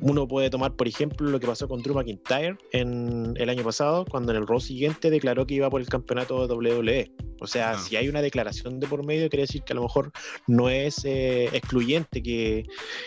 Uno 0.00 0.26
puede 0.26 0.50
tomar, 0.50 0.74
por 0.74 0.88
ejemplo, 0.88 1.30
lo 1.30 1.40
que 1.40 1.46
pasó 1.46 1.68
con 1.68 1.82
Drew 1.82 1.94
McIntyre 1.94 2.56
en 2.72 3.34
el 3.36 3.48
año 3.50 3.62
pasado, 3.64 4.04
cuando 4.04 4.32
en 4.32 4.38
el 4.38 4.46
Raw 4.46 4.60
siguiente 4.60 5.10
declaró 5.10 5.46
que 5.46 5.54
iba 5.54 5.70
por 5.70 5.80
el 5.80 5.88
campeonato 5.88 6.46
de 6.46 6.54
WWE. 6.54 7.12
O 7.40 7.46
sea, 7.46 7.72
Ah. 7.72 7.78
si 7.78 7.96
hay 7.96 8.08
una 8.08 8.22
declaración 8.22 8.80
de 8.80 8.86
por 8.86 9.04
medio, 9.04 9.28
quiere 9.28 9.42
decir 9.42 9.62
que 9.62 9.72
a 9.72 9.76
lo 9.76 9.82
mejor 9.82 10.10
no 10.46 10.68
es 10.70 11.04
eh, 11.04 11.50
excluyente 11.52 12.22
que, 12.22 12.66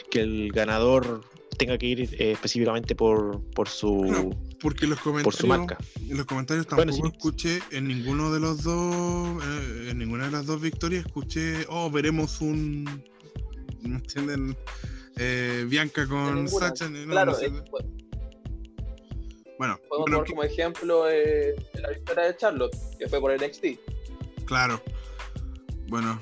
que 0.10 0.22
el 0.22 0.52
ganador 0.54 1.22
tenga 1.58 1.78
que 1.78 1.86
ir 1.86 2.02
eh, 2.20 2.32
específicamente 2.32 2.96
por, 2.96 3.42
por 3.52 3.68
su 3.70 4.02
Claro, 4.08 4.30
Porque 4.60 4.88
los 4.88 4.98
por 5.00 5.12
comentarios, 5.12 5.36
su 5.40 5.48
marca. 5.48 5.78
en 6.10 6.18
los 6.18 6.26
comentarios 6.26 6.66
Bueno, 6.68 6.92
tampoco 6.92 7.08
sí. 7.10 7.14
escuché 7.16 7.60
en 7.72 7.88
ninguno 7.88 8.32
de 8.32 8.40
los 8.40 8.64
dos, 8.64 9.44
eh, 9.44 9.88
en 9.92 9.98
ninguna 10.00 10.26
de 10.26 10.32
las 10.32 10.46
dos 10.46 10.60
victorias 10.62 11.06
escuché, 11.06 11.66
oh, 11.70 11.90
veremos 11.92 12.42
un, 12.42 12.84
¿me 13.82 13.96
entienden? 13.96 14.56
Eh, 15.18 15.66
Bianca 15.68 16.08
con. 16.08 16.48
Sacha. 16.48 16.90
no, 16.90 17.00
no 17.06 17.12
claro, 17.12 17.34
sé. 17.36 17.48
eh, 17.48 17.52
po- 17.70 17.78
bueno, 19.60 19.78
podemos 19.90 20.10
bueno, 20.10 20.18
tomar 20.18 20.24
que- 20.26 20.32
como 20.32 20.44
ejemplo 20.44 21.10
eh, 21.10 21.54
la 21.80 21.90
victoria 21.90 22.24
de 22.26 22.38
Charlotte, 22.38 22.76
que 22.98 23.08
fue 23.08 23.20
por 23.20 23.32
NXT. 23.32 23.66
claro. 24.46 24.82
Bueno, 25.88 26.18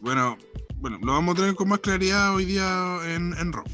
bueno, 0.00 0.38
bueno, 0.76 0.98
lo 1.02 1.12
vamos 1.12 1.34
a 1.34 1.40
tener 1.40 1.54
con 1.54 1.68
más 1.68 1.80
claridad 1.80 2.34
hoy 2.34 2.46
día 2.46 2.98
en, 3.04 3.34
en 3.38 3.52
Raw. 3.52 3.64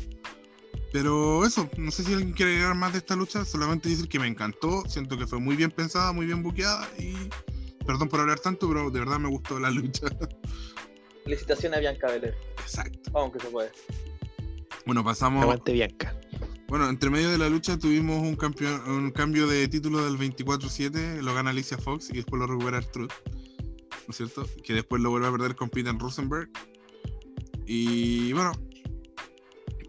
Pero 0.93 1.47
eso, 1.47 1.69
no 1.77 1.91
sé 1.91 2.03
si 2.03 2.13
alguien 2.13 2.33
quiere 2.33 2.53
agregar 2.53 2.75
más 2.75 2.93
de 2.93 2.99
esta 2.99 3.15
lucha, 3.15 3.45
solamente 3.45 3.89
decir 3.89 4.09
que 4.09 4.19
me 4.19 4.27
encantó, 4.27 4.83
siento 4.89 5.17
que 5.17 5.27
fue 5.27 5.39
muy 5.39 5.55
bien 5.55 5.71
pensada, 5.71 6.13
muy 6.13 6.27
bien 6.27 6.43
buqueada 6.43 6.89
y 6.99 7.15
perdón 7.87 8.09
por 8.09 8.21
hablar 8.21 8.41
tanto, 8.41 8.69
pero 8.69 8.91
de 8.91 8.99
verdad 8.99 9.19
me 9.19 9.29
gustó 9.29 9.61
la 9.61 9.71
lucha. 9.71 10.07
Felicitaciones 11.25 11.77
a 11.77 11.81
Bianca 11.81 12.09
Belair. 12.09 12.35
Exacto. 12.61 13.11
Aunque 13.15 13.39
se 13.39 13.47
puede. 13.49 13.71
Bueno, 14.85 15.05
pasamos. 15.05 15.43
Aguante 15.43 15.73
Bianca. 15.73 16.19
Bueno, 16.67 16.89
entre 16.89 17.11
medio 17.11 17.31
de 17.31 17.39
la 17.39 17.49
lucha 17.49 17.79
tuvimos 17.79 18.23
un, 18.23 18.37
campeón, 18.37 18.89
un 18.89 19.11
cambio 19.11 19.47
de 19.47 19.67
título 19.69 20.05
del 20.05 20.19
24-7, 20.19 21.21
lo 21.21 21.35
gana 21.35 21.51
Alicia 21.51 21.77
Fox 21.79 22.11
y 22.11 22.15
después 22.15 22.39
lo 22.39 22.47
recupera 22.47 22.81
Truth, 22.81 23.11
¿no 23.27 24.11
es 24.11 24.17
cierto? 24.17 24.47
Que 24.63 24.75
después 24.75 25.03
lo 25.03 25.11
vuelve 25.11 25.27
a 25.27 25.33
perder 25.33 25.57
con 25.57 25.69
Peter 25.69 25.97
Rosenberg. 25.99 26.49
Y 27.67 28.33
bueno, 28.33 28.53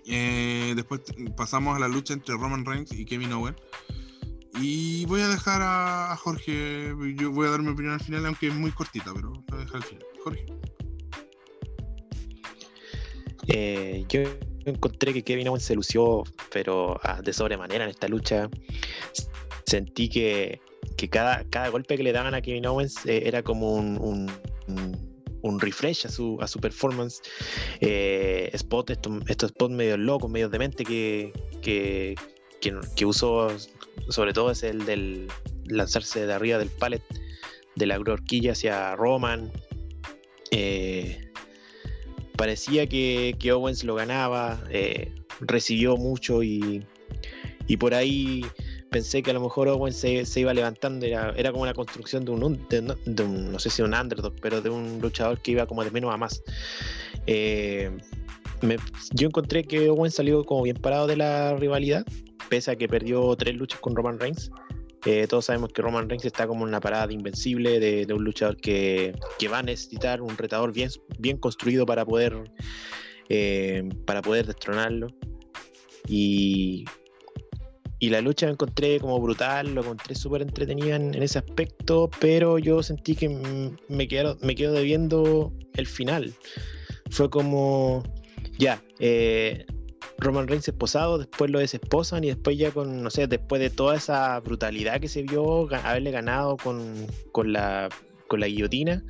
eh, 0.05 0.73
después 0.75 1.01
pasamos 1.35 1.75
a 1.75 1.79
la 1.79 1.87
lucha 1.87 2.13
entre 2.13 2.35
Roman 2.35 2.65
Reigns 2.65 2.91
y 2.93 3.05
Kevin 3.05 3.33
Owens. 3.33 3.57
Y 4.59 5.05
voy 5.05 5.21
a 5.21 5.27
dejar 5.27 5.61
a, 5.63 6.15
Jorge, 6.17 6.93
yo 7.15 7.31
voy 7.31 7.47
a 7.47 7.51
dar 7.51 7.61
mi 7.61 7.69
opinión 7.69 7.93
al 7.93 8.01
final, 8.01 8.25
aunque 8.25 8.47
es 8.47 8.53
muy 8.53 8.71
cortita, 8.71 9.11
pero 9.13 9.31
voy 9.31 9.59
a 9.59 9.63
dejar 9.63 9.75
al 9.77 9.83
final. 9.83 10.05
Jorge. 10.23 10.45
Eh, 13.47 14.05
yo 14.09 14.21
encontré 14.65 15.13
que 15.13 15.23
Kevin 15.23 15.47
Owens 15.47 15.63
se 15.63 15.75
lució, 15.75 16.23
pero 16.51 16.99
ah, 17.03 17.21
de 17.21 17.33
sobremanera 17.33 17.85
en 17.85 17.89
esta 17.89 18.07
lucha. 18.07 18.49
Sentí 19.65 20.09
que, 20.09 20.59
que 20.97 21.09
cada, 21.09 21.43
cada 21.49 21.69
golpe 21.69 21.97
que 21.97 22.03
le 22.03 22.11
daban 22.11 22.33
a 22.33 22.41
Kevin 22.41 22.65
Owens 22.67 23.05
eh, 23.05 23.23
era 23.25 23.41
como 23.41 23.73
un- 23.73 24.31
un 25.41 25.59
refresh 25.59 26.05
a 26.05 26.09
su, 26.09 26.37
a 26.41 26.47
su 26.47 26.59
performance. 26.59 27.21
Eh, 27.79 28.49
spot, 28.53 28.91
estos, 28.91 29.13
estos 29.27 29.49
spots 29.49 29.73
medio 29.73 29.97
locos, 29.97 30.29
medio 30.29 30.49
demente 30.49 30.83
que, 30.83 31.33
que, 31.61 32.15
que, 32.95 33.05
usó, 33.05 33.49
sobre 34.09 34.33
todo 34.33 34.51
es 34.51 34.63
el 34.63 34.85
del 34.85 35.27
lanzarse 35.65 36.25
de 36.25 36.33
arriba 36.33 36.57
del 36.57 36.69
pallet 36.69 37.03
de 37.75 37.85
la 37.85 37.99
horquilla 37.99 38.53
hacia 38.53 38.95
Roman. 38.95 39.51
Eh, 40.51 41.31
parecía 42.35 42.87
que, 42.87 43.35
que 43.39 43.51
Owens 43.51 43.83
lo 43.83 43.95
ganaba, 43.95 44.63
eh, 44.69 45.13
recibió 45.39 45.97
mucho 45.97 46.43
y, 46.43 46.85
y 47.67 47.77
por 47.77 47.93
ahí 47.93 48.45
pensé 48.91 49.23
que 49.23 49.31
a 49.31 49.33
lo 49.33 49.39
mejor 49.39 49.69
Owens 49.69 49.95
se, 49.95 50.25
se 50.25 50.41
iba 50.41 50.53
levantando, 50.53 51.05
era, 51.05 51.33
era 51.37 51.51
como 51.51 51.63
una 51.63 51.73
construcción 51.73 52.25
de 52.25 52.31
un, 52.31 53.51
no 53.51 53.59
sé 53.59 53.69
si 53.69 53.81
un 53.81 53.93
underdog, 53.93 54.33
pero 54.41 54.61
de 54.61 54.69
un 54.69 54.99
luchador 55.01 55.41
que 55.41 55.51
iba 55.51 55.65
como 55.65 55.83
de 55.83 55.91
menos 55.91 56.13
a 56.13 56.17
más. 56.17 56.43
Eh, 57.25 57.89
yo 59.13 59.27
encontré 59.27 59.63
que 59.63 59.89
Owens 59.89 60.15
salió 60.15 60.43
como 60.43 60.63
bien 60.63 60.75
parado 60.75 61.07
de 61.07 61.15
la 61.15 61.55
rivalidad, 61.55 62.05
pese 62.49 62.71
a 62.71 62.75
que 62.75 62.89
perdió 62.89 63.33
tres 63.37 63.55
luchas 63.55 63.79
con 63.79 63.95
Roman 63.95 64.19
Reigns. 64.19 64.51
Eh, 65.05 65.25
todos 65.27 65.45
sabemos 65.45 65.71
que 65.71 65.81
Roman 65.81 66.09
Reigns 66.09 66.25
está 66.25 66.45
como 66.45 66.65
en 66.65 66.69
una 66.69 66.81
parada 66.81 67.11
invencible 67.11 67.79
de, 67.79 68.05
de 68.05 68.13
un 68.13 68.25
luchador 68.25 68.57
que, 68.57 69.13
que 69.39 69.47
va 69.47 69.59
a 69.59 69.63
necesitar 69.63 70.21
un 70.21 70.37
retador 70.37 70.73
bien, 70.73 70.89
bien 71.17 71.37
construido 71.37 71.85
para 71.85 72.05
poder, 72.05 72.43
eh, 73.29 73.87
para 74.05 74.21
poder 74.21 74.47
destronarlo. 74.47 75.07
Y, 76.07 76.83
y 78.01 78.09
la 78.09 78.19
lucha 78.19 78.47
la 78.47 78.53
encontré 78.53 78.99
como 78.99 79.21
brutal, 79.21 79.75
lo 79.75 79.81
encontré 79.81 80.15
súper 80.15 80.41
entretenida 80.41 80.95
en, 80.95 81.13
ese 81.21 81.37
aspecto, 81.37 82.09
pero 82.19 82.57
yo 82.57 82.81
sentí 82.81 83.15
que 83.15 83.29
me 83.87 84.07
quedo, 84.07 84.39
me 84.41 84.55
quedo 84.55 84.73
debiendo 84.73 85.53
el 85.75 85.85
final. 85.85 86.33
Fue 87.11 87.29
como, 87.29 88.01
ya, 88.57 88.83
eh, 88.97 89.67
Roman 90.17 90.47
Reigns 90.47 90.67
esposado, 90.67 91.19
después 91.19 91.51
lo 91.51 91.59
desesposan 91.59 92.23
y 92.23 92.29
después 92.29 92.57
ya 92.57 92.71
con, 92.71 93.03
no 93.03 93.11
sé, 93.11 93.27
después 93.27 93.61
de 93.61 93.69
toda 93.69 93.97
esa 93.97 94.39
brutalidad 94.39 94.99
que 94.99 95.07
se 95.07 95.21
vio, 95.21 95.71
haberle 95.71 96.09
ganado 96.09 96.57
con, 96.57 97.05
con 97.31 97.53
la 97.53 97.87
con 98.27 98.39
la 98.39 98.47
guillotina, 98.47 99.03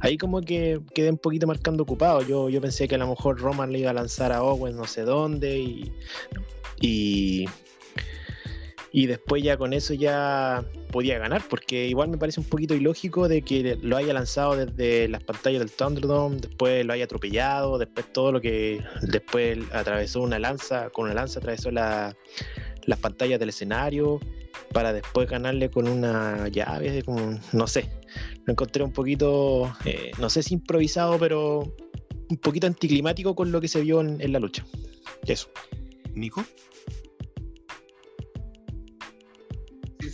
ahí 0.00 0.18
como 0.18 0.40
que 0.40 0.80
quedé 0.92 1.08
un 1.08 1.18
poquito 1.18 1.46
marcando 1.46 1.84
ocupado. 1.84 2.20
Yo, 2.22 2.48
yo 2.48 2.60
pensé 2.60 2.88
que 2.88 2.96
a 2.96 2.98
lo 2.98 3.06
mejor 3.06 3.40
Roman 3.40 3.70
le 3.70 3.78
iba 3.78 3.90
a 3.92 3.94
lanzar 3.94 4.32
a 4.32 4.42
Owens 4.42 4.74
no 4.74 4.86
sé 4.86 5.02
dónde 5.02 5.92
y, 6.80 7.46
y 8.96 9.04
después 9.08 9.42
ya 9.42 9.58
con 9.58 9.74
eso 9.74 9.92
ya 9.92 10.64
podía 10.90 11.18
ganar, 11.18 11.42
porque 11.50 11.86
igual 11.86 12.08
me 12.08 12.16
parece 12.16 12.40
un 12.40 12.46
poquito 12.46 12.74
ilógico 12.74 13.28
de 13.28 13.42
que 13.42 13.76
lo 13.82 13.98
haya 13.98 14.14
lanzado 14.14 14.56
desde 14.56 15.06
las 15.08 15.22
pantallas 15.22 15.58
del 15.58 15.70
Thunderdome, 15.70 16.38
después 16.40 16.82
lo 16.86 16.94
haya 16.94 17.04
atropellado, 17.04 17.76
después 17.76 18.10
todo 18.10 18.32
lo 18.32 18.40
que 18.40 18.82
después 19.02 19.58
atravesó 19.74 20.22
una 20.22 20.38
lanza, 20.38 20.88
con 20.88 21.04
una 21.04 21.12
lanza 21.14 21.40
atravesó 21.40 21.70
la- 21.70 22.16
las 22.86 22.98
pantallas 22.98 23.38
del 23.38 23.50
escenario 23.50 24.18
para 24.72 24.94
después 24.94 25.28
ganarle 25.28 25.68
con 25.68 25.88
una 25.88 26.48
llave, 26.48 27.02
como, 27.02 27.38
no 27.52 27.66
sé, 27.66 27.90
lo 28.46 28.52
encontré 28.52 28.82
un 28.82 28.92
poquito, 28.92 29.70
eh, 29.84 30.12
no 30.18 30.30
sé 30.30 30.42
si 30.42 30.54
improvisado, 30.54 31.18
pero 31.18 31.70
un 32.30 32.36
poquito 32.38 32.66
anticlimático 32.66 33.34
con 33.34 33.52
lo 33.52 33.60
que 33.60 33.68
se 33.68 33.82
vio 33.82 34.00
en, 34.00 34.22
en 34.22 34.32
la 34.32 34.38
lucha. 34.38 34.64
Eso. 35.26 35.50
Nico. 36.14 36.42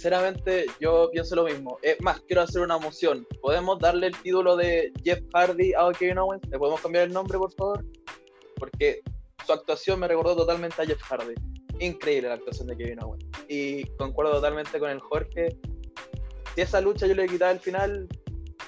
Sinceramente, 0.03 0.67
yo 0.81 1.09
pienso 1.13 1.37
lo 1.37 1.45
mismo. 1.45 1.79
Es 1.81 2.01
más, 2.01 2.21
quiero 2.23 2.43
hacer 2.43 2.61
una 2.61 2.77
moción. 2.77 3.25
¿Podemos 3.41 3.79
darle 3.79 4.09
el 4.09 4.17
título 4.21 4.57
de 4.57 4.93
Jeff 5.05 5.21
Hardy 5.33 5.75
a 5.75 5.93
Kevin 5.97 6.19
Owens? 6.19 6.43
¿Le 6.51 6.59
podemos 6.59 6.81
cambiar 6.81 7.05
el 7.05 7.13
nombre, 7.13 7.39
por 7.39 7.53
favor? 7.53 7.85
Porque 8.57 9.01
su 9.47 9.53
actuación 9.53 10.01
me 10.01 10.09
recordó 10.09 10.35
totalmente 10.35 10.83
a 10.83 10.87
Jeff 10.87 11.01
Hardy. 11.03 11.35
Increíble 11.79 12.27
la 12.27 12.35
actuación 12.35 12.67
de 12.67 12.77
Kevin 12.77 13.01
Owens. 13.01 13.25
Y 13.47 13.85
concuerdo 13.91 14.33
totalmente 14.33 14.81
con 14.81 14.91
el 14.91 14.99
Jorge. 14.99 15.57
Si 16.57 16.61
esa 16.61 16.81
lucha 16.81 17.07
yo 17.07 17.15
le 17.15 17.29
quitaba 17.29 17.53
el 17.53 17.61
final, 17.61 18.09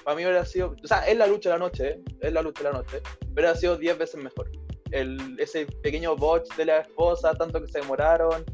para 0.05 0.15
mí 0.15 0.23
hubiera 0.23 0.45
sido. 0.45 0.73
O 0.81 0.87
sea, 0.87 1.05
es 1.05 1.17
la 1.17 1.27
lucha 1.27 1.49
de 1.49 1.55
la 1.55 1.59
noche, 1.59 1.87
¿eh? 1.89 2.03
es 2.21 2.31
la 2.31 2.41
lucha 2.43 2.63
de 2.63 2.69
la 2.71 2.77
noche. 2.77 3.01
Pero 3.35 3.49
ha 3.49 3.55
sido 3.55 3.75
10 3.75 3.97
veces 3.97 4.23
mejor. 4.23 4.49
El, 4.91 5.37
ese 5.37 5.65
pequeño 5.83 6.15
botch 6.15 6.55
de 6.55 6.63
la 6.63 6.77
esposa, 6.79 7.33
tanto 7.33 7.61
que 7.61 7.67
se 7.67 7.79
demoraron, 7.79 8.45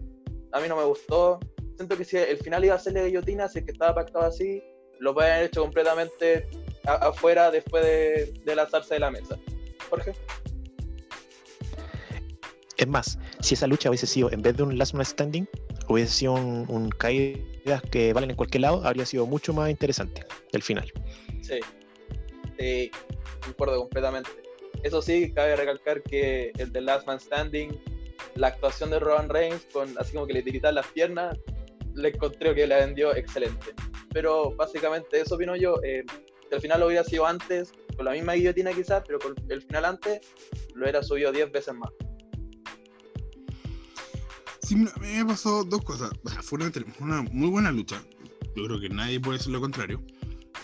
a 0.52 0.60
mí 0.60 0.68
no 0.68 0.76
me 0.76 0.84
gustó. 0.84 1.40
Siento 1.82 1.98
que 1.98 2.06
si 2.06 2.16
el 2.16 2.38
final 2.38 2.64
iba 2.64 2.76
a 2.76 2.80
ser 2.80 2.94
la 2.94 3.03
guillotina, 3.06 3.48
si 3.48 3.58
es 3.58 3.66
que 3.66 3.72
estaba 3.72 3.95
pactado 3.95 4.24
así, 4.26 4.62
lo 4.99 5.16
pueden 5.16 5.32
haber 5.34 5.45
hecho 5.45 5.64
completamente 5.64 6.48
a- 6.86 7.08
afuera 7.08 7.49
después 7.49 7.84
de, 7.84 8.32
de 8.45 8.56
lanzarse 8.56 8.94
de 8.94 8.99
la 8.99 9.10
mesa. 9.10 9.36
Jorge. 9.90 10.14
Es 12.78 12.88
más, 12.88 13.18
si 13.40 13.56
esa 13.56 13.66
lucha 13.66 13.90
hubiese 13.90 14.06
sido, 14.06 14.32
en 14.32 14.44
vez 14.44 14.56
de 14.58 14.62
un 14.62 14.78
Last 14.78 14.94
Man 14.94 15.03
Standing, 15.08 15.48
hubiese 15.88 16.14
sido 16.14 16.34
un, 16.34 16.66
un 16.70 16.90
caídas 16.91 17.82
que 17.90 18.14
valen 18.14 18.30
en 18.30 18.36
cualquier 18.36 18.62
lado, 18.62 18.86
habría 18.86 19.08
sido 19.08 19.26
mucho 19.26 19.52
más 19.52 19.72
interesante 19.72 20.24
el 20.52 20.62
final. 20.62 20.86
Sí, 21.41 21.60
sí, 22.60 22.91
concuerdo 23.44 23.80
completamente. 23.80 24.30
Eso 24.84 25.02
sí, 25.02 25.34
cabe 25.34 25.56
recalcar 25.56 26.03
que 26.03 26.52
el 26.60 26.72
de 26.72 26.82
Last 26.82 27.08
Man 27.08 27.20
Standing, 27.20 27.72
la 28.36 28.48
actuación 28.49 28.91
de 28.91 28.99
Roman 28.99 29.30
Reigns, 29.30 29.66
con 29.74 29.98
así 29.98 30.14
como 30.14 30.28
que 30.28 30.34
le 30.34 30.44
tiritan 30.44 30.76
las 30.76 30.86
piernas, 30.86 31.36
le 31.95 32.09
encontré 32.09 32.53
que 32.55 32.68
la 32.68 32.77
vendió 32.77 33.15
excelente. 33.15 33.73
Pero 34.13 34.55
básicamente 34.55 35.22
eso 35.22 35.35
opino 35.35 35.55
yo. 35.55 35.76
Eh, 35.84 36.03
si 36.49 36.55
al 36.55 36.61
final 36.61 36.80
lo 36.81 36.88
hubiera 36.88 37.03
sido 37.03 37.26
antes, 37.26 37.72
con 37.95 38.05
la 38.05 38.11
misma 38.11 38.34
guillotina 38.34 38.73
quizás, 38.73 39.03
pero 39.05 39.19
con 39.19 39.35
el 39.49 39.61
final 39.61 39.85
antes, 39.85 40.22
lo 40.73 40.84
hubiera 40.84 41.01
subido 41.01 41.31
10 41.31 41.51
veces 41.51 41.73
más. 41.73 41.89
Sí, 44.63 44.76
me 44.76 45.26
pasó 45.26 45.63
dos 45.63 45.81
cosas. 45.84 46.11
O 46.23 46.30
sea, 46.30 46.41
fue 46.41 46.59
una, 46.59 46.72
una 46.99 47.22
muy 47.31 47.49
buena 47.49 47.72
lucha. 47.72 48.01
Yo 48.55 48.65
creo 48.65 48.80
que 48.80 48.89
nadie 48.89 49.19
puede 49.19 49.38
decir 49.38 49.51
lo 49.51 49.61
contrario. 49.61 50.01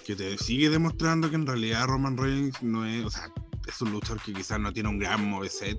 Que 0.05 0.15
te 0.15 0.37
sigue 0.37 0.69
demostrando 0.69 1.29
que 1.29 1.35
en 1.35 1.45
realidad 1.45 1.87
Roman 1.87 2.17
Reigns 2.17 2.61
no 2.61 2.85
es, 2.85 3.03
o 3.05 3.09
sea, 3.09 3.29
es 3.67 3.81
un 3.81 3.91
luchador 3.91 4.21
que 4.21 4.33
quizás 4.33 4.59
no 4.59 4.71
tiene 4.71 4.89
un 4.89 4.99
gran 4.99 5.29
moveset, 5.29 5.77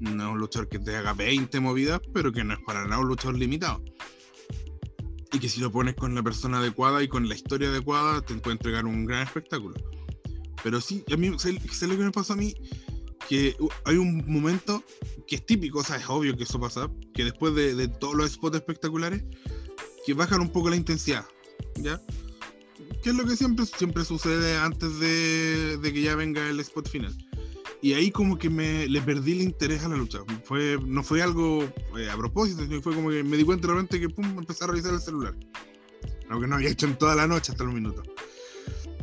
no 0.00 0.24
es 0.24 0.32
un 0.32 0.38
luchador 0.38 0.68
que 0.68 0.78
te 0.78 0.96
haga 0.96 1.14
20 1.14 1.58
movidas, 1.60 2.00
pero 2.12 2.32
que 2.32 2.44
no 2.44 2.54
es 2.54 2.60
para 2.66 2.86
nada 2.86 3.00
un 3.00 3.08
luchador 3.08 3.38
limitado. 3.38 3.82
Y 5.32 5.38
que 5.38 5.48
si 5.48 5.60
lo 5.60 5.70
pones 5.70 5.94
con 5.94 6.14
la 6.14 6.22
persona 6.22 6.58
adecuada 6.58 7.02
y 7.02 7.08
con 7.08 7.28
la 7.28 7.34
historia 7.34 7.68
adecuada, 7.68 8.20
te 8.22 8.34
puede 8.36 8.56
entregar 8.56 8.86
un 8.86 9.04
gran 9.04 9.22
espectáculo. 9.22 9.74
Pero 10.62 10.80
sí, 10.80 11.04
a 11.12 11.16
mí, 11.16 11.28
¿sabes 11.38 11.60
sabes 11.72 11.88
lo 11.90 11.98
que 11.98 12.04
me 12.04 12.10
pasó 12.10 12.34
a 12.34 12.36
mí? 12.36 12.54
Que 13.28 13.56
hay 13.84 13.96
un 13.96 14.24
momento 14.26 14.82
que 15.26 15.36
es 15.36 15.46
típico, 15.46 15.80
o 15.80 15.84
sea, 15.84 15.96
es 15.96 16.08
obvio 16.08 16.36
que 16.36 16.44
eso 16.44 16.60
pasa, 16.60 16.90
que 17.14 17.24
después 17.24 17.54
de, 17.54 17.74
de 17.74 17.88
todos 17.88 18.14
los 18.14 18.30
spots 18.32 18.56
espectaculares, 18.56 19.24
que 20.06 20.14
bajan 20.14 20.40
un 20.40 20.50
poco 20.50 20.70
la 20.70 20.76
intensidad, 20.76 21.24
¿ya? 21.76 22.00
Que 23.02 23.10
es 23.10 23.16
lo 23.16 23.26
que 23.26 23.36
siempre, 23.36 23.66
siempre 23.66 24.04
sucede 24.04 24.56
antes 24.56 24.98
de, 24.98 25.78
de 25.78 25.92
que 25.92 26.02
ya 26.02 26.14
venga 26.14 26.48
el 26.48 26.60
spot 26.60 26.88
final. 26.88 27.14
Y 27.84 27.92
ahí 27.92 28.10
como 28.10 28.38
que 28.38 28.48
me 28.48 28.88
le 28.88 29.02
perdí 29.02 29.32
el 29.32 29.42
interés 29.42 29.84
a 29.84 29.90
la 29.90 29.96
lucha. 29.98 30.20
Fue, 30.44 30.78
no 30.86 31.02
fue 31.02 31.20
algo 31.20 31.70
eh, 31.98 32.08
a 32.10 32.16
propósito, 32.16 32.62
sino 32.62 32.80
fue 32.80 32.94
como 32.94 33.10
que 33.10 33.22
me 33.22 33.36
di 33.36 33.44
cuenta 33.44 33.66
de 33.66 33.74
repente 33.74 34.00
que 34.00 34.08
pum, 34.08 34.38
empecé 34.38 34.64
a 34.64 34.68
revisar 34.68 34.94
el 34.94 35.02
celular. 35.02 35.36
Algo 36.30 36.40
que 36.40 36.46
no 36.46 36.54
había 36.54 36.70
hecho 36.70 36.86
en 36.86 36.96
toda 36.96 37.14
la 37.14 37.26
noche 37.26 37.52
hasta 37.52 37.62
los 37.62 37.74
minutos. 37.74 38.08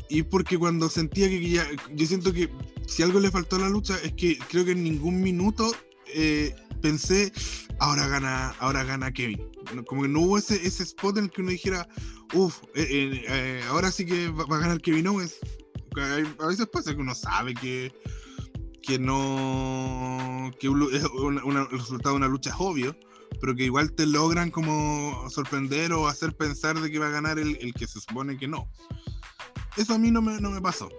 Y 0.10 0.24
porque 0.24 0.58
cuando 0.58 0.90
sentía 0.90 1.30
que 1.30 1.48
ya, 1.48 1.64
yo 1.94 2.08
siento 2.08 2.34
que 2.34 2.50
si 2.88 3.04
algo 3.04 3.20
le 3.20 3.30
faltó 3.30 3.58
a 3.58 3.60
la 3.60 3.70
lucha 3.70 4.00
es 4.04 4.14
que 4.14 4.40
creo 4.50 4.66
que 4.66 4.72
en 4.72 4.84
ningún 4.84 5.22
minuto 5.22 5.76
eh, 6.16 6.56
pensé, 6.82 7.32
ahora 7.78 8.08
gana, 8.08 8.50
ahora 8.58 8.84
gana 8.84 9.12
Kevin. 9.12 9.48
Como 9.86 10.02
que 10.02 10.08
no 10.08 10.22
hubo 10.22 10.40
ese, 10.40 10.56
ese 10.56 10.82
spot 10.82 11.20
en 11.20 11.26
el 11.26 11.30
que 11.30 11.42
uno 11.42 11.52
dijera, 11.52 11.88
uff, 12.34 12.64
ahora 13.70 13.92
sí 13.92 14.08
que 14.08 14.30
va, 14.30 14.44
va 14.46 14.58
a 14.58 14.62
ganar 14.62 14.82
Kevin 14.82 15.06
Owens. 15.06 15.36
A 16.40 16.48
veces 16.48 16.66
pasa 16.66 16.96
que 16.96 17.02
uno 17.02 17.14
sabe 17.14 17.54
que, 17.54 17.92
que 18.92 19.00
no, 19.00 20.52
que 20.60 20.68
es 20.68 21.04
una- 21.14 21.64
resultado 21.68 22.10
de 22.10 22.18
una 22.18 22.28
lucha 22.28 22.50
es 22.50 22.58
obvio, 22.60 22.94
pero 23.40 23.56
que 23.56 23.64
igual 23.64 23.94
te 23.94 24.06
logran 24.06 24.52
como 24.52 25.30
sorprender 25.30 25.94
o 25.94 26.08
hacer 26.10 26.36
pensar 26.36 26.78
de 26.78 26.92
que 26.92 27.00
va 27.00 27.08
a 27.08 27.12
ganar 27.12 27.40
el, 27.40 27.74
que 27.74 27.88
se 27.88 28.02
supone 28.02 28.38
que 28.38 28.50
no. 28.50 28.70
Eso 29.78 29.94
a 29.94 29.98
mí 29.98 30.12
no 30.12 30.22
me, 30.22 30.42
no 30.42 30.52
me 30.52 30.60
pasó, 30.60 30.90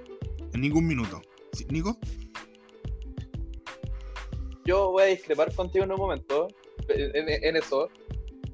en 0.54 0.62
ningún 0.62 0.86
minuto. 0.86 1.20
¿Sí, 1.52 1.66
¿Nico? 1.68 1.98
Yo 4.64 4.92
voy 4.92 5.02
a 5.02 5.06
discrepar 5.06 5.54
contigo 5.54 5.84
en 5.84 5.92
un 5.92 5.98
momento, 5.98 6.48
en, 6.88 7.56
eso, 7.56 7.90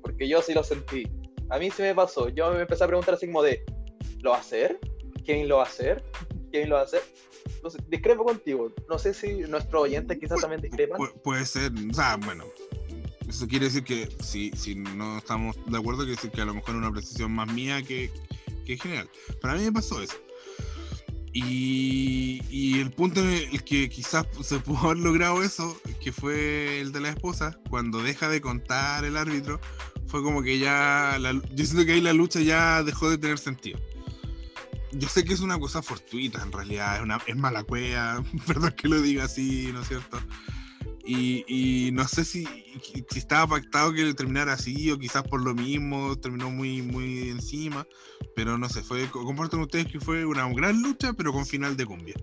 porque 0.02 0.28
yo 0.28 0.42
sí 0.42 0.52
lo 0.52 0.64
sentí. 0.64 1.04
A 1.50 1.60
mí 1.60 1.70
sí 1.70 1.82
me 1.82 1.94
pasó. 1.94 2.28
Yo 2.28 2.50
me 2.52 2.62
empecé 2.62 2.82
a 2.82 2.88
preguntar 2.88 3.14
así 3.14 3.26
como 3.26 3.42
¿lo 3.44 4.30
va 4.30 4.36
a 4.38 4.40
hacer? 4.40 4.80
¿Quién 5.24 5.48
lo 5.48 5.58
va 5.58 5.62
a 5.62 5.66
hacer? 5.66 6.02
¿Quién 6.50 6.68
lo 6.70 6.74
va 6.74 6.80
a 6.80 6.84
hacer? 6.84 7.02
Entonces, 7.58 7.82
discrepo 7.88 8.24
contigo. 8.24 8.72
No 8.88 8.98
sé 8.98 9.12
si 9.12 9.28
nuestros 9.48 9.82
oyentes 9.82 10.18
quizás 10.18 10.40
también 10.40 10.60
discrepan. 10.62 10.98
Pu- 10.98 11.12
puede 11.22 11.44
ser, 11.44 11.72
o 11.90 11.94
sea, 11.94 12.16
bueno, 12.16 12.44
eso 13.28 13.46
quiere 13.46 13.66
decir 13.66 13.84
que 13.84 14.08
si, 14.22 14.50
si 14.56 14.74
no 14.76 15.18
estamos 15.18 15.56
de 15.66 15.76
acuerdo, 15.76 16.00
quiere 16.00 16.14
decir 16.16 16.30
que 16.30 16.40
a 16.40 16.44
lo 16.46 16.54
mejor 16.54 16.70
es 16.70 16.76
una 16.78 16.92
precisión 16.92 17.32
más 17.32 17.52
mía 17.52 17.82
que, 17.82 18.10
que 18.64 18.78
general. 18.78 19.10
Para 19.42 19.54
mí 19.54 19.64
me 19.64 19.72
pasó 19.72 20.00
eso. 20.02 20.14
Y, 21.32 22.40
y 22.48 22.80
el 22.80 22.90
punto 22.90 23.20
en 23.20 23.28
el 23.52 23.62
que 23.62 23.88
quizás 23.88 24.26
se 24.42 24.58
pudo 24.60 24.78
haber 24.78 24.98
logrado 24.98 25.42
eso, 25.42 25.78
que 26.02 26.10
fue 26.12 26.80
el 26.80 26.90
de 26.92 27.00
la 27.00 27.10
esposa, 27.10 27.58
cuando 27.68 28.02
deja 28.02 28.28
de 28.28 28.40
contar 28.40 29.04
el 29.04 29.16
árbitro, 29.16 29.60
fue 30.06 30.22
como 30.22 30.42
que 30.42 30.58
ya, 30.58 31.16
la- 31.20 31.32
yo 31.54 31.64
siento 31.64 31.84
que 31.84 31.92
ahí 31.92 32.00
la 32.00 32.12
lucha 32.14 32.40
ya 32.40 32.82
dejó 32.82 33.10
de 33.10 33.18
tener 33.18 33.38
sentido. 33.38 33.78
Yo 34.92 35.08
sé 35.08 35.24
que 35.24 35.34
es 35.34 35.40
una 35.40 35.58
cosa 35.58 35.82
fortuita, 35.82 36.42
en 36.42 36.52
realidad, 36.52 36.96
es, 36.96 37.02
una, 37.02 37.20
es 37.26 37.36
mala 37.36 37.62
cueva, 37.64 38.22
perdón 38.46 38.72
que 38.72 38.88
lo 38.88 39.00
diga 39.00 39.24
así, 39.24 39.70
¿no 39.72 39.82
es 39.82 39.88
cierto? 39.88 40.20
Y, 41.04 41.44
y 41.48 41.90
no 41.92 42.06
sé 42.06 42.24
si, 42.24 42.46
si 42.82 43.18
estaba 43.18 43.46
pactado 43.56 43.94
que 43.94 44.12
terminara 44.12 44.52
así 44.52 44.90
o 44.90 44.98
quizás 44.98 45.22
por 45.22 45.42
lo 45.42 45.54
mismo 45.54 46.18
terminó 46.18 46.50
muy, 46.50 46.82
muy 46.82 47.30
encima, 47.30 47.86
pero 48.36 48.58
no 48.58 48.68
sé, 48.68 48.82
fue, 48.82 49.08
comparten 49.08 49.60
ustedes 49.60 49.86
que 49.86 50.00
fue 50.00 50.26
una 50.26 50.46
gran 50.52 50.82
lucha, 50.82 51.14
pero 51.14 51.32
con 51.32 51.46
final 51.46 51.76
de 51.76 51.86
cumbia. 51.86 52.14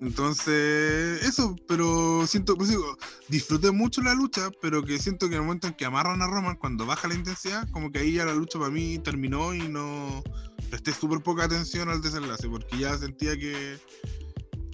Entonces, 0.00 1.22
eso, 1.24 1.56
pero 1.66 2.24
siento, 2.26 2.56
pues 2.56 2.68
digo, 2.68 2.96
disfruté 3.28 3.70
mucho 3.72 4.00
la 4.00 4.14
lucha, 4.14 4.50
pero 4.62 4.84
que 4.84 4.98
siento 4.98 5.28
que 5.28 5.34
en 5.34 5.40
el 5.40 5.46
momento 5.46 5.66
en 5.66 5.74
que 5.74 5.84
amarran 5.84 6.22
a 6.22 6.26
Roman, 6.28 6.56
cuando 6.56 6.86
baja 6.86 7.08
la 7.08 7.14
intensidad, 7.14 7.68
como 7.70 7.90
que 7.90 7.98
ahí 8.00 8.12
ya 8.12 8.24
la 8.24 8.34
lucha 8.34 8.58
para 8.58 8.70
mí 8.70 8.98
terminó 8.98 9.54
y 9.54 9.68
no 9.68 10.22
presté 10.70 10.92
súper 10.92 11.20
poca 11.20 11.44
atención 11.44 11.88
al 11.88 12.00
desenlace, 12.00 12.48
porque 12.48 12.78
ya 12.78 12.96
sentía 12.96 13.36
que, 13.36 13.78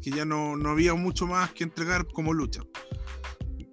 que 0.02 0.10
ya 0.10 0.24
no, 0.26 0.56
no 0.56 0.70
había 0.70 0.94
mucho 0.94 1.26
más 1.26 1.52
que 1.52 1.64
entregar 1.64 2.06
como 2.08 2.34
lucha. 2.34 2.60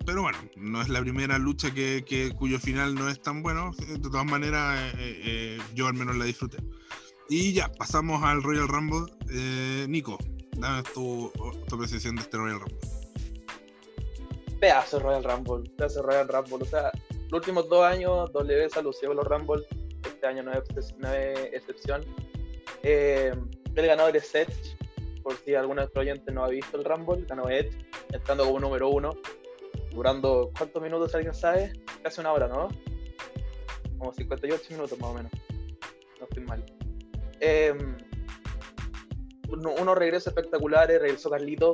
Pero 0.05 0.21
bueno, 0.23 0.39
no 0.55 0.81
es 0.81 0.89
la 0.89 0.99
primera 1.01 1.37
lucha 1.37 1.71
que, 1.73 2.03
que- 2.07 2.31
cuyo 2.31 2.59
final 2.59 2.95
no 2.95 3.07
es 3.09 3.21
tan 3.21 3.43
bueno. 3.43 3.71
De 3.87 3.99
todas 3.99 4.25
maneras, 4.25 4.93
eh, 4.97 5.21
eh, 5.23 5.61
yo 5.75 5.87
al 5.87 5.93
menos 5.93 6.15
la 6.15 6.25
disfruté. 6.25 6.57
Y 7.29 7.53
ya, 7.53 7.71
pasamos 7.71 8.23
al 8.23 8.41
Royal 8.41 8.67
Rumble. 8.67 9.05
Eh, 9.29 9.85
Nico, 9.87 10.17
dame 10.57 10.83
tu, 10.93 11.31
tu 11.67 11.75
apreciación 11.75 12.15
de 12.15 12.21
este 12.21 12.37
Royal 12.37 12.59
Rumble. 12.59 13.01
Pedazo 14.59 14.99
Royal 14.99 15.23
Rumble, 15.23 15.69
pedazo 15.75 16.03
Royal 16.03 16.27
Rumble. 16.27 16.57
O 16.61 16.65
sea, 16.65 16.91
los 17.31 17.39
últimos 17.39 17.67
dos 17.69 17.83
años 17.83 18.31
W 18.31 18.69
se 18.69 19.07
con 19.07 19.15
los 19.15 19.25
Rumble. 19.25 19.65
Este 20.05 20.27
año 20.27 20.43
no 20.43 20.51
es, 20.51 20.95
no 20.97 21.11
es 21.11 21.39
excepción. 21.53 22.05
Eh, 22.83 23.33
el 23.75 23.87
ganador 23.87 24.15
es 24.17 24.33
Edge. 24.35 24.77
Por 25.23 25.35
si 25.37 25.55
alguno 25.55 25.81
de 25.81 25.85
nuestros 25.85 26.01
oyentes 26.01 26.33
no 26.33 26.43
ha 26.43 26.49
visto 26.49 26.77
el 26.77 26.83
Rumble, 26.83 27.25
ganó 27.27 27.47
Edge, 27.49 27.71
entrando 28.11 28.45
como 28.45 28.59
número 28.59 28.89
uno. 28.89 29.15
Durando, 29.91 30.51
¿cuántos 30.57 30.81
minutos 30.81 31.13
alguien 31.15 31.33
sabe? 31.33 31.73
Casi 32.03 32.21
una 32.21 32.33
hora, 32.33 32.47
¿no? 32.47 32.69
Como 33.97 34.13
58 34.13 34.63
minutos 34.71 34.99
más 34.99 35.09
o 35.09 35.13
menos. 35.13 35.31
No 36.19 36.25
estoy 36.25 36.43
mal. 36.43 36.65
Eh, 37.39 37.73
unos 39.51 39.97
regresos 39.97 40.27
espectaculares, 40.27 41.01
regresó 41.01 41.29
Carlito, 41.29 41.73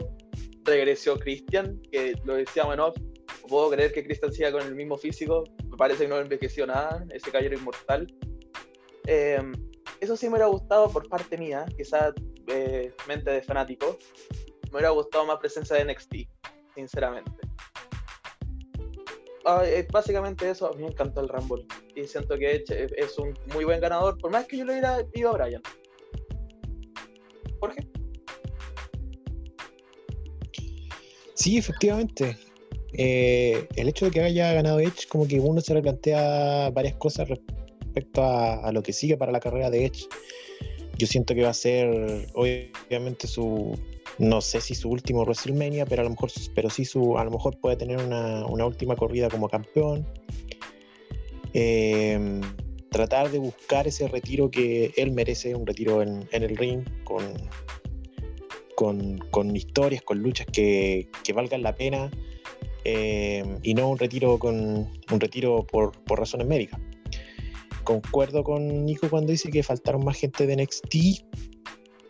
regresó 0.64 1.18
Christian, 1.18 1.82
que 1.92 2.16
lo 2.26 2.36
decíamos 2.36 2.74
en 2.74 2.80
off, 2.82 2.98
no 2.98 3.48
puedo 3.48 3.70
creer 3.72 3.94
que 3.94 4.04
Christian 4.04 4.34
siga 4.34 4.52
con 4.52 4.62
el 4.62 4.76
mismo 4.76 4.98
físico, 4.98 5.44
me 5.70 5.78
parece 5.78 6.04
que 6.04 6.10
no 6.10 6.20
envejeció 6.20 6.68
nada, 6.68 7.06
ese 7.12 7.32
caballero 7.32 7.58
inmortal. 7.58 8.08
Eh, 9.06 9.42
eso 10.00 10.18
sí 10.18 10.28
me 10.28 10.34
hubiera 10.34 10.48
gustado 10.48 10.90
por 10.90 11.08
parte 11.08 11.38
mía, 11.38 11.66
quizás 11.76 12.14
eh, 12.48 12.94
mente 13.08 13.32
de 13.32 13.42
fanático, 13.42 13.98
me 14.66 14.72
hubiera 14.72 14.90
gustado 14.90 15.26
más 15.26 15.38
presencia 15.38 15.76
de 15.78 15.86
NXT, 15.86 16.16
sinceramente. 16.76 17.32
Ah, 19.46 19.62
eh, 19.66 19.88
básicamente 19.90 20.50
eso, 20.50 20.68
a 20.68 20.74
mí 20.74 20.84
me 20.84 20.90
encantó 20.90 21.22
el 21.22 21.30
Rumble 21.30 21.66
y 21.96 22.06
siento 22.06 22.38
que 22.38 22.66
es 22.68 23.18
un 23.18 23.34
muy 23.54 23.64
buen 23.64 23.80
ganador, 23.80 24.18
por 24.18 24.30
más 24.30 24.46
que 24.46 24.58
yo 24.58 24.66
le 24.66 24.74
hubiera 24.74 25.00
ido 25.14 25.30
a 25.30 25.34
Brian. 25.34 25.62
Jorge. 27.60 27.88
Sí, 31.34 31.58
efectivamente. 31.58 32.38
Eh, 32.94 33.68
el 33.76 33.88
hecho 33.90 34.06
de 34.06 34.12
que 34.12 34.22
haya 34.22 34.54
ganado 34.54 34.80
Edge, 34.80 35.08
como 35.08 35.28
que 35.28 35.40
uno 35.40 35.62
se 35.62 35.74
replantea 35.74 36.72
varias 36.72 36.96
cosas 36.96 37.30
respecto 37.30 38.24
a, 38.24 38.72
lo 38.72 38.82
que 38.82 38.92
sigue 38.92 39.18
para 39.18 39.32
la 39.32 39.40
carrera 39.40 39.70
de 39.70 39.86
Edge. 39.86 40.08
Yo 40.98 41.06
siento 41.06 41.36
que 41.36 41.44
va 41.44 41.50
a 41.50 41.54
ser, 41.54 42.28
obviamente, 42.34 43.28
su. 43.28 43.78
No 44.18 44.42
sé 44.42 44.62
si 44.62 44.74
su 44.74 44.90
último 44.90 45.22
WrestleMania, 45.22 45.86
pero 45.86 46.02
a 46.02 46.06
lo 46.06 46.10
mejor, 46.10 46.32
pero 46.56 46.72
sí 46.72 46.86
su, 46.86 47.20
a 47.20 47.24
lo 47.24 47.30
mejor 47.30 47.60
puede 47.60 47.76
tener 47.76 47.98
una, 47.98 48.48
una 48.48 48.66
última 48.66 48.96
corrida 48.96 49.30
como 49.30 49.48
campeón. 49.48 50.08
Eh, 51.54 52.42
tratar 52.90 53.30
de 53.32 53.40
buscar 53.40 53.88
ese 53.88 54.08
retiro 54.08 54.50
que 54.50 54.92
él 54.98 55.12
merece, 55.12 55.56
un 55.56 55.66
retiro 55.68 56.02
en, 56.02 56.28
el 56.32 56.56
ring, 56.58 56.82
con, 57.04 57.24
con, 58.76 59.18
con 59.32 59.56
historias, 59.56 60.02
con 60.02 60.20
luchas 60.22 60.48
que, 60.52 61.08
que 61.24 61.34
valgan 61.34 61.62
la 61.64 61.76
pena. 61.76 62.10
eh, 62.86 63.44
y 63.64 63.74
no 63.74 63.90
un 63.90 63.98
retiro 63.98 64.38
con 64.40 64.56
un 65.12 65.20
retiro 65.20 65.66
por, 65.68 65.92
por 66.04 66.20
razones 66.20 66.48
médicas. 66.48 66.80
Concuerdo 67.84 68.44
con 68.44 68.86
Nico 68.86 69.10
cuando 69.10 69.32
dice 69.32 69.50
que 69.50 69.64
faltaron 69.64 70.04
más 70.06 70.18
gente 70.18 70.46
de 70.46 70.56
NXT, 70.58 70.96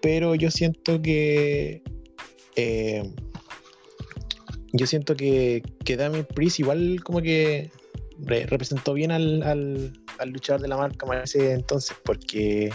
pero 0.01 0.35
yo 0.35 0.49
siento 0.51 1.01
que 1.01 1.81
eh, 2.55 3.03
yo 4.73 4.85
siento 4.87 5.15
que, 5.15 5.63
que 5.85 5.97
Damien 5.97 6.25
Priest 6.25 6.59
igual 6.59 7.01
como 7.03 7.21
que 7.21 7.69
re- 8.19 8.45
representó 8.47 8.93
bien 8.93 9.11
al, 9.11 9.41
al- 9.43 9.93
al 10.19 10.29
luchador 10.29 10.61
de 10.61 10.67
la 10.67 10.77
marca 10.77 11.05
ese 11.23 11.53
entonces, 11.53 11.95
porque 12.03 12.71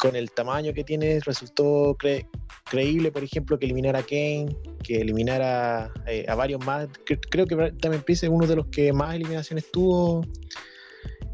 con 0.00 0.16
el 0.16 0.30
tamaño 0.30 0.72
que 0.72 0.84
tiene 0.84 1.20
resultó 1.20 1.96
cre- 1.96 2.26
creíble, 2.64 3.10
por 3.10 3.24
ejemplo, 3.24 3.58
que 3.58 3.66
eliminara 3.66 4.00
a 4.00 4.02
Kane, 4.02 4.56
que 4.82 5.00
eliminara 5.00 5.92
eh, 6.06 6.24
a 6.28 6.34
varios 6.34 6.64
más. 6.64 6.88
Cre- 7.06 7.20
creo 7.30 7.46
que 7.46 7.56
Damien 7.80 8.02
Priest 8.02 8.24
es 8.24 8.30
uno 8.30 8.46
de 8.46 8.56
los 8.56 8.66
que 8.66 8.92
más 8.92 9.14
eliminaciones 9.14 9.70
tuvo 9.70 10.24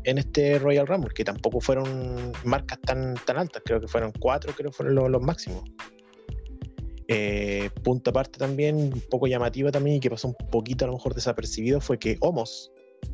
en 0.05 0.19
este 0.19 0.59
Royal 0.59 0.87
Rumble, 0.87 1.13
que 1.15 1.25
tampoco 1.25 1.61
fueron 1.61 2.33
marcas 2.45 2.79
tan, 2.83 3.15
tan 3.27 3.39
altas, 3.39 3.63
creo 3.65 3.81
que 3.81 3.89
fueron 3.89 4.13
cuatro, 4.13 4.53
creo 4.55 4.71
que 4.71 4.77
fueron 4.77 4.95
los, 4.95 5.09
los 5.11 5.23
máximos. 5.23 5.65
Eh, 7.09 7.69
punto 7.83 8.11
aparte 8.11 8.39
también, 8.39 8.77
un 8.77 9.03
poco 9.11 9.27
llamativo 9.27 9.71
también 9.71 9.97
y 9.97 10.01
que 10.01 10.09
pasó 10.09 10.29
un 10.29 10.35
poquito 10.51 10.87
a 10.87 10.89
lo 10.89 10.95
mejor 10.95 11.15
desapercibido 11.15 11.81
fue 11.81 11.99
que 11.99 12.17
Homos 12.21 12.71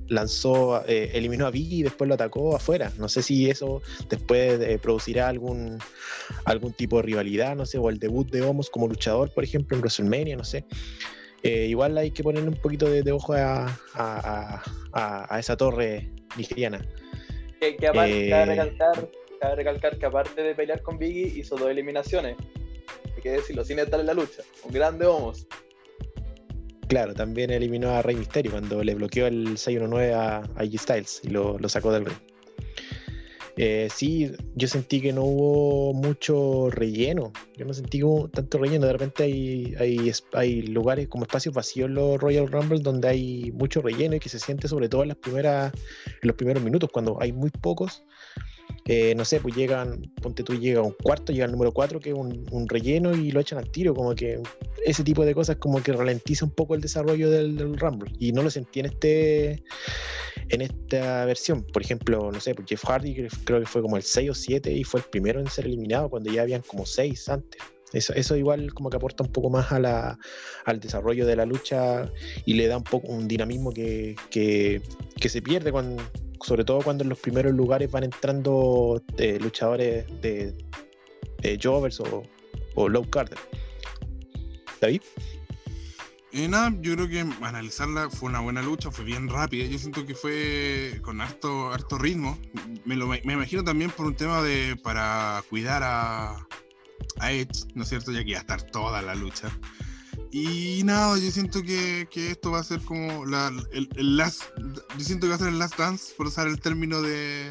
lanzó, 0.09 0.83
eh, 0.87 1.11
eliminó 1.15 1.47
a 1.47 1.51
Biggie 1.51 1.79
y 1.79 1.83
después 1.83 2.09
lo 2.09 2.15
atacó 2.15 2.57
afuera. 2.57 2.93
No 2.99 3.09
sé 3.09 3.23
si 3.23 3.49
eso 3.51 3.83
después 4.09 4.61
eh, 4.61 4.79
producirá 4.81 5.29
algún, 5.29 5.79
algún 6.45 6.73
tipo 6.73 6.97
de 6.97 7.03
rivalidad, 7.03 7.55
no 7.57 7.67
sé, 7.67 7.79
o 7.79 7.89
el 7.91 7.99
debut 7.99 8.31
de 8.31 8.43
Homos 8.43 8.71
como 8.71 8.89
luchador, 8.89 9.33
por 9.33 9.45
ejemplo, 9.45 9.77
en 9.77 9.81
WrestleMania, 9.83 10.37
no 10.37 10.45
sé. 10.45 10.65
Eh, 11.43 11.67
igual 11.67 11.97
hay 11.97 12.11
que 12.11 12.23
ponerle 12.23 12.49
un 12.51 12.57
poquito 12.57 12.89
de, 12.91 13.03
de 13.03 13.13
ojo 13.13 13.33
a, 13.33 13.67
a- 13.95 14.63
a- 14.93 15.35
a- 15.35 15.39
esa 15.39 15.57
torre 15.57 16.11
nigeriana. 16.37 16.85
Que, 17.61 17.77
que 17.77 17.87
aparte, 17.89 18.27
Eh, 18.27 18.31
cabe, 18.31 18.45
recalcar, 18.47 19.09
cabe 19.41 19.55
recalcar 19.57 19.99
que 19.99 20.07
aparte 20.07 20.43
de 20.43 20.55
pelear 20.55 20.83
con 20.83 20.99
Biggie, 20.99 21.39
hizo 21.41 21.57
dos 21.57 21.71
eliminaciones. 21.71 22.37
Hay 23.17 23.23
que 23.23 23.31
decirlo, 23.31 23.65
sin 23.65 23.79
estar 23.79 23.99
en 24.01 24.07
la 24.07 24.15
lucha. 24.15 24.43
Un 24.65 24.73
grande 24.73 25.07
homos. 25.07 25.47
Claro, 26.91 27.15
también 27.15 27.51
eliminó 27.51 27.91
a 27.91 28.03
Rey 28.03 28.17
Mysterio 28.17 28.51
cuando 28.51 28.83
le 28.83 28.97
bloqueó 28.97 29.29
el 29.29 29.57
619 29.57 30.13
a, 30.13 30.39
a 30.39 30.43
AJ 30.57 30.77
Styles 30.77 31.21
y 31.23 31.29
lo, 31.29 31.57
sacó 31.69 31.93
del 31.93 32.07
ring. 32.07 32.19
Eh, 33.57 33.89
sí, 33.95 34.33
yo 34.57 34.67
sentí 34.67 35.01
que 35.01 35.13
no 35.13 35.23
hubo 35.23 35.95
mucho 35.95 36.69
relleno. 36.69 37.33
Yo 37.57 37.65
no 37.65 37.75
sentí 37.75 38.01
tanto 38.33 38.59
relleno. 38.59 38.87
De 38.87 38.93
repente 38.93 39.23
hay, 39.23 39.73
hay, 39.79 40.11
hay 40.33 40.63
lugares 40.63 41.07
como 41.07 41.23
espacios 41.23 41.55
vacíos 41.55 41.89
en 41.89 41.95
los 41.95 42.21
Royal 42.21 42.49
Rumble 42.49 42.81
donde 42.81 43.07
hay 43.07 43.53
mucho 43.53 43.83
relleno 43.83 44.17
y 44.17 44.19
que 44.19 44.29
se 44.29 44.41
siente 44.41 44.67
sobre 44.67 44.89
todo 44.89 45.03
en, 45.03 45.11
las 45.11 45.17
primeras, 45.19 45.73
en 46.07 46.27
los 46.27 46.35
primeros 46.35 46.61
minutos, 46.61 46.91
cuando 46.93 47.19
hay 47.23 47.31
muy 47.31 47.51
pocos. 47.51 48.03
Eh, 48.93 49.15
no 49.15 49.25
sé, 49.25 49.39
pues 49.39 49.55
llegan, 49.55 50.03
ponte 50.21 50.43
tú, 50.43 50.59
llega 50.59 50.83
un 50.83 50.97
cuarto, 51.01 51.31
llega 51.33 51.45
el 51.45 51.53
número 51.53 51.71
4, 51.71 52.01
que 52.01 52.11
es 52.11 52.17
un, 52.17 52.69
relleno 52.69 53.15
y 53.15 53.31
lo 53.31 53.39
echan 53.39 53.61
al 53.61 53.71
tiro, 53.71 53.95
como 53.95 54.17
que 54.17 54.43
ese 54.85 55.05
tipo 55.05 55.25
de 55.25 55.33
cosas 55.33 55.59
como 55.61 55.81
que 55.81 55.93
ralentiza 55.93 56.45
un 56.45 56.51
poco 56.51 56.75
el 56.75 56.81
desarrollo 56.81 57.31
del, 57.31 57.57
del 57.57 57.79
Rumble. 57.79 58.11
Y 58.19 58.33
no 58.33 58.43
lo 58.43 58.51
sentí 58.51 58.81
en 58.81 58.87
este 58.87 59.63
en 60.49 60.63
esta 60.63 61.25
versión. 61.25 61.65
Por 61.73 61.83
ejemplo, 61.83 62.33
no 62.33 62.41
sé, 62.41 62.53
pues 62.53 62.67
Jeff 62.69 62.85
Hardy 62.85 63.15
cre- 63.15 63.39
creo 63.45 63.61
que 63.61 63.67
fue 63.67 63.81
como 63.81 63.97
el 63.97 64.03
6 64.03 64.31
o 64.31 64.35
7 64.35 64.73
y 64.73 64.83
fue 64.83 64.99
el 64.99 65.07
primero 65.07 65.39
en 65.39 65.47
ser 65.47 65.67
eliminado 65.67 66.11
cuando 66.11 66.33
ya 66.33 66.43
habían 66.43 66.63
como 66.63 66.85
6 66.85 67.29
antes. 67.29 67.63
Eso, 67.93 68.35
igual 68.37 68.75
como 68.75 68.91
que 68.91 68.97
aporta 68.97 69.23
un 69.23 69.31
poco 69.31 69.51
más 69.51 69.71
al 69.71 70.81
desarrollo 70.81 71.27
de 71.27 71.37
la 71.37 71.47
lucha 71.47 72.11
y 72.45 72.55
le 72.55 72.67
da 72.67 72.77
un 72.77 72.83
poco 72.85 73.07
un 73.07 73.29
dinamismo 73.29 73.71
que, 73.73 74.17
que, 74.31 74.83
que 75.21 75.29
se 75.29 75.43
pierde 75.43 75.71
cuando, 75.71 76.03
sobre 76.43 76.65
todo 76.65 76.81
cuando 76.81 77.05
en 77.05 77.11
los 77.11 77.19
primeros 77.19 77.53
lugares 77.53 77.91
van 77.91 78.05
entrando 78.05 79.03
eh, 79.19 79.39
luchadores 79.41 80.07
de, 80.21 80.55
de 81.39 81.59
Jovers 81.63 82.01
o, 82.01 82.23
o 82.75 82.89
Low 82.89 83.09
Carter. 83.09 83.39
David. 84.81 85.03
Eh, 86.33 86.47
nada, 86.47 86.73
yo 86.81 86.95
creo 86.95 87.09
que 87.09 87.21
analizarla 87.45 88.09
fue 88.09 88.29
una 88.29 88.41
buena 88.41 88.63
lucha, 88.63 88.91
fue 88.91 89.05
bien 89.05 89.29
rápida. 89.29 89.67
Yo 89.67 89.79
siento 89.79 90.07
que 90.07 90.15
fue 90.15 91.01
con 91.03 91.21
harto, 91.21 91.73
harto 91.73 91.99
ritmo. 91.99 92.39
Me, 92.85 92.95
lo, 92.95 93.09
me 93.09 93.21
imagino 93.33 93.65
también 93.65 93.91
por 93.91 94.07
un 94.07 94.15
tema 94.15 94.43
de 94.43 94.77
para 94.77 95.43
cuidar 95.51 95.83
a, 95.83 96.47
a 97.19 97.33
Edge, 97.33 97.67
¿no 97.75 97.83
es 97.83 97.89
cierto? 97.89 98.13
Ya 98.13 98.23
que 98.23 98.31
iba 98.31 98.39
a 98.39 98.43
estar 98.43 98.63
toda 98.63 99.03
la 99.03 99.15
lucha. 99.17 99.51
Y 100.33 100.83
nada, 100.85 101.19
yo 101.19 101.31
siento 101.31 101.63
que, 101.63 102.07
que 102.11 102.31
esto 102.31 102.53
va 102.53 102.61
a 102.61 102.65
ser 102.65 102.81
como 102.83 103.27
la, 103.27 103.53
el, 103.73 103.89
el 103.97 104.17
last. 104.17 104.43
Yo 104.97 105.05
siento 105.05 105.27
que 105.27 105.31
va 105.31 105.35
a 105.37 105.39
ser 105.39 105.49
el 105.49 105.59
last 105.59 105.77
dance, 105.77 106.15
por 106.17 106.27
usar 106.29 106.47
el 106.47 106.61
término 106.61 107.03
de 107.03 107.51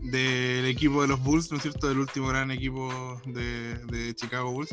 del 0.00 0.66
equipo 0.66 1.02
de 1.02 1.08
los 1.08 1.22
Bulls, 1.22 1.50
¿no 1.52 1.56
es 1.58 1.62
cierto? 1.62 1.88
Del 1.88 1.98
último 1.98 2.26
gran 2.28 2.50
equipo 2.50 3.20
de, 3.24 3.78
de 3.86 4.12
Chicago 4.16 4.50
Bulls 4.50 4.70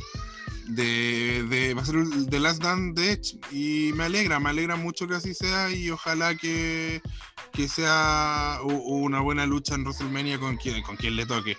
de, 0.69 1.43
de- 1.49 1.73
va 1.73 1.81
a 1.81 1.85
ser 1.85 1.95
el 1.97 2.43
Last 2.43 2.61
Dance 2.63 2.99
de 2.99 3.11
Edge 3.11 3.37
y 3.51 3.91
me 3.93 4.05
alegra, 4.05 4.39
me 4.39 4.49
alegra 4.49 4.75
mucho 4.75 5.07
que 5.07 5.15
así 5.15 5.33
sea 5.33 5.71
y 5.71 5.89
ojalá 5.89 6.35
que, 6.35 7.01
que 7.53 7.67
sea 7.67 8.59
una 8.63 9.19
buena 9.19 9.45
lucha 9.45 9.75
en 9.75 9.81
WrestleMania 9.83 10.39
con 10.39 10.57
quien, 10.57 10.81
con 10.83 10.95
quien 10.95 11.15
le 11.15 11.25
toque. 11.25 11.57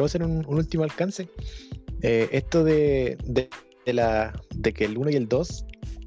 ¿Puedo 0.00 0.06
hacer 0.06 0.22
un, 0.22 0.46
un 0.46 0.56
último 0.56 0.82
alcance? 0.84 1.28
Eh, 2.00 2.26
esto 2.32 2.64
de, 2.64 3.18
de- 3.24 3.50
de 3.84 3.92
la, 3.92 4.32
de 4.54 4.72
que 4.72 4.86
el 4.86 4.96
1 4.96 5.10
y 5.10 5.14
el 5.16 5.28
2 5.28 5.66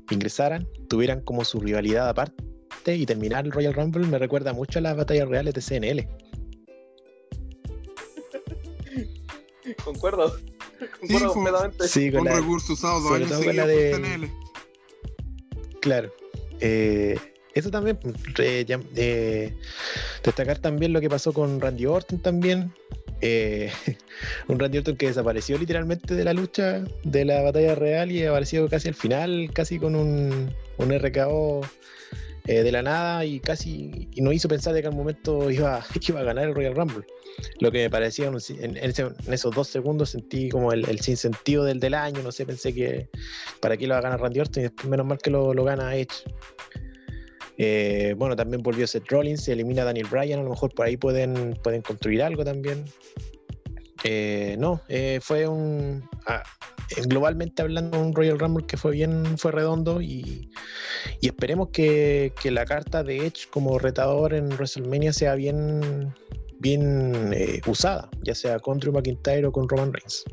ingresaran, 0.10 0.68
tuvieran 0.90 1.22
como 1.22 1.46
su 1.46 1.60
rivalidad 1.60 2.10
aparte 2.10 2.96
y 2.96 3.06
terminar 3.06 3.46
el 3.46 3.52
Royal 3.52 3.72
Rumble 3.76 4.08
me 4.08 4.18
recuerda 4.18 4.52
mucho 4.52 4.80
a 4.80 4.82
las 4.82 4.98
batallas 4.98 5.28
reales 5.28 5.54
de 5.54 5.62
CNL. 5.62 6.08
Concuerdo. 9.86 10.36
Sí, 10.40 10.88
Concuerdo 11.00 11.26
fue- 11.28 11.34
completamente. 11.36 11.88
Sí, 11.88 12.10
con 12.12 12.22
Un 12.22 12.26
la- 12.26 12.36
recurso 12.38 12.74
usado 12.74 13.00
dos 13.00 13.12
años 13.12 13.32
con 13.32 13.56
la 13.56 13.68
de- 13.68 13.92
TNL. 13.92 14.32
Claro. 15.82 16.12
Eh, 16.62 17.16
eso 17.54 17.70
también, 17.70 17.98
pues, 17.98 18.16
eh, 18.40 19.56
destacar 20.24 20.58
también 20.58 20.94
lo 20.94 21.00
que 21.00 21.10
pasó 21.12 21.32
con 21.32 21.62
Randy 21.62 21.86
Orton 21.86 22.18
también. 22.20 22.74
Eh, 23.26 23.72
un 24.50 24.60
Randy 24.60 24.80
Orton 24.80 24.98
que 24.98 25.08
desapareció 25.08 25.58
literalmente 25.58 26.14
de 26.14 26.26
la 26.26 26.34
lucha, 26.34 26.84
de 27.06 27.24
la 27.24 27.42
batalla 27.42 27.74
real 27.74 28.12
y 28.12 28.26
apareció 28.26 28.68
casi 28.68 28.90
al 28.90 28.96
final, 28.96 29.50
casi 29.54 29.80
con 29.80 29.96
un, 29.96 30.54
un 30.78 30.92
RKO 31.00 31.62
eh, 32.48 32.64
de 32.64 32.72
la 32.74 32.82
nada 32.82 33.24
y 33.24 33.40
casi 33.40 34.10
y 34.12 34.20
no 34.22 34.34
hizo 34.34 34.50
pensar 34.50 34.74
de 34.74 34.82
que 34.82 34.88
al 34.90 34.94
momento 34.96 35.50
iba, 35.50 35.86
iba 36.10 36.20
a 36.20 36.24
ganar 36.24 36.50
el 36.50 36.54
Royal 36.54 36.76
Rumble. 36.76 37.06
Lo 37.62 37.72
que 37.72 37.80
me 37.84 37.90
parecía 37.90 38.28
en 38.28 38.36
ese- 38.36 38.62
en 38.62 39.34
esos 39.34 39.56
dos 39.56 39.70
segundos 39.70 40.10
sentí 40.10 40.50
como 40.50 40.74
el, 40.74 40.88
el 40.90 41.00
sinsentido 41.00 41.64
del, 41.64 41.80
del 41.80 41.94
año, 41.94 42.22
no 42.24 42.32
sé, 42.34 42.46
pensé 42.46 42.74
que 42.74 43.08
para 43.62 43.78
qué 43.78 43.88
lo 43.88 43.94
va 43.94 44.00
a 44.00 44.04
ganar 44.04 44.20
Randy 44.20 44.42
Orton 44.42 44.60
y 44.60 44.64
después 44.66 44.90
menos 44.90 45.06
mal 45.06 45.18
que 45.18 45.30
lo, 45.32 45.54
lo 45.54 45.64
gana 45.64 45.96
Edge. 45.96 46.26
Eh, 47.58 48.16
bueno, 48.18 48.36
también 48.36 48.64
volvió 48.64 48.88
Seth 48.88 49.08
Rollins, 49.10 49.44
se 49.44 49.54
elimina 49.54 49.84
a 49.84 49.86
Daniel 49.86 50.08
Bryan, 50.10 50.40
a 50.40 50.44
lo 50.44 50.50
mejor 50.50 50.74
por 50.74 50.86
ahí 50.86 50.98
pueden, 50.98 51.58
pueden 51.64 51.82
construir 51.82 52.24
algo 52.24 52.44
también. 52.44 52.86
Eh, 54.04 54.56
no, 54.60 54.82
eh, 54.90 55.20
fue 55.22 55.48
un. 55.48 56.04
ah, 56.28 56.44
globalmente 57.08 57.62
hablando, 57.62 58.00
un 58.00 58.14
Royal 58.14 58.38
Rumble 58.38 58.66
que 58.66 58.76
fue 58.76 58.92
bien, 58.92 59.38
fue 59.38 59.52
redondo 59.52 60.02
y, 60.02 60.52
y 61.22 61.28
esperemos 61.28 61.70
que, 61.70 62.34
que 62.42 62.52
la 62.52 62.66
carta 62.66 63.04
de 63.04 63.26
Edge 63.26 63.48
como 63.50 63.80
retador 63.80 64.34
en 64.34 64.50
WrestleMania 64.50 65.14
sea 65.14 65.36
bien, 65.36 66.14
bien 66.60 67.34
usada, 67.66 68.10
ya 68.24 68.36
sea 68.36 68.60
con 68.60 68.80
Drew 68.80 68.94
McIntyre 68.94 69.46
o 69.48 69.52
con 69.52 69.70
Roman 69.70 69.94
Reigns. 69.94 70.24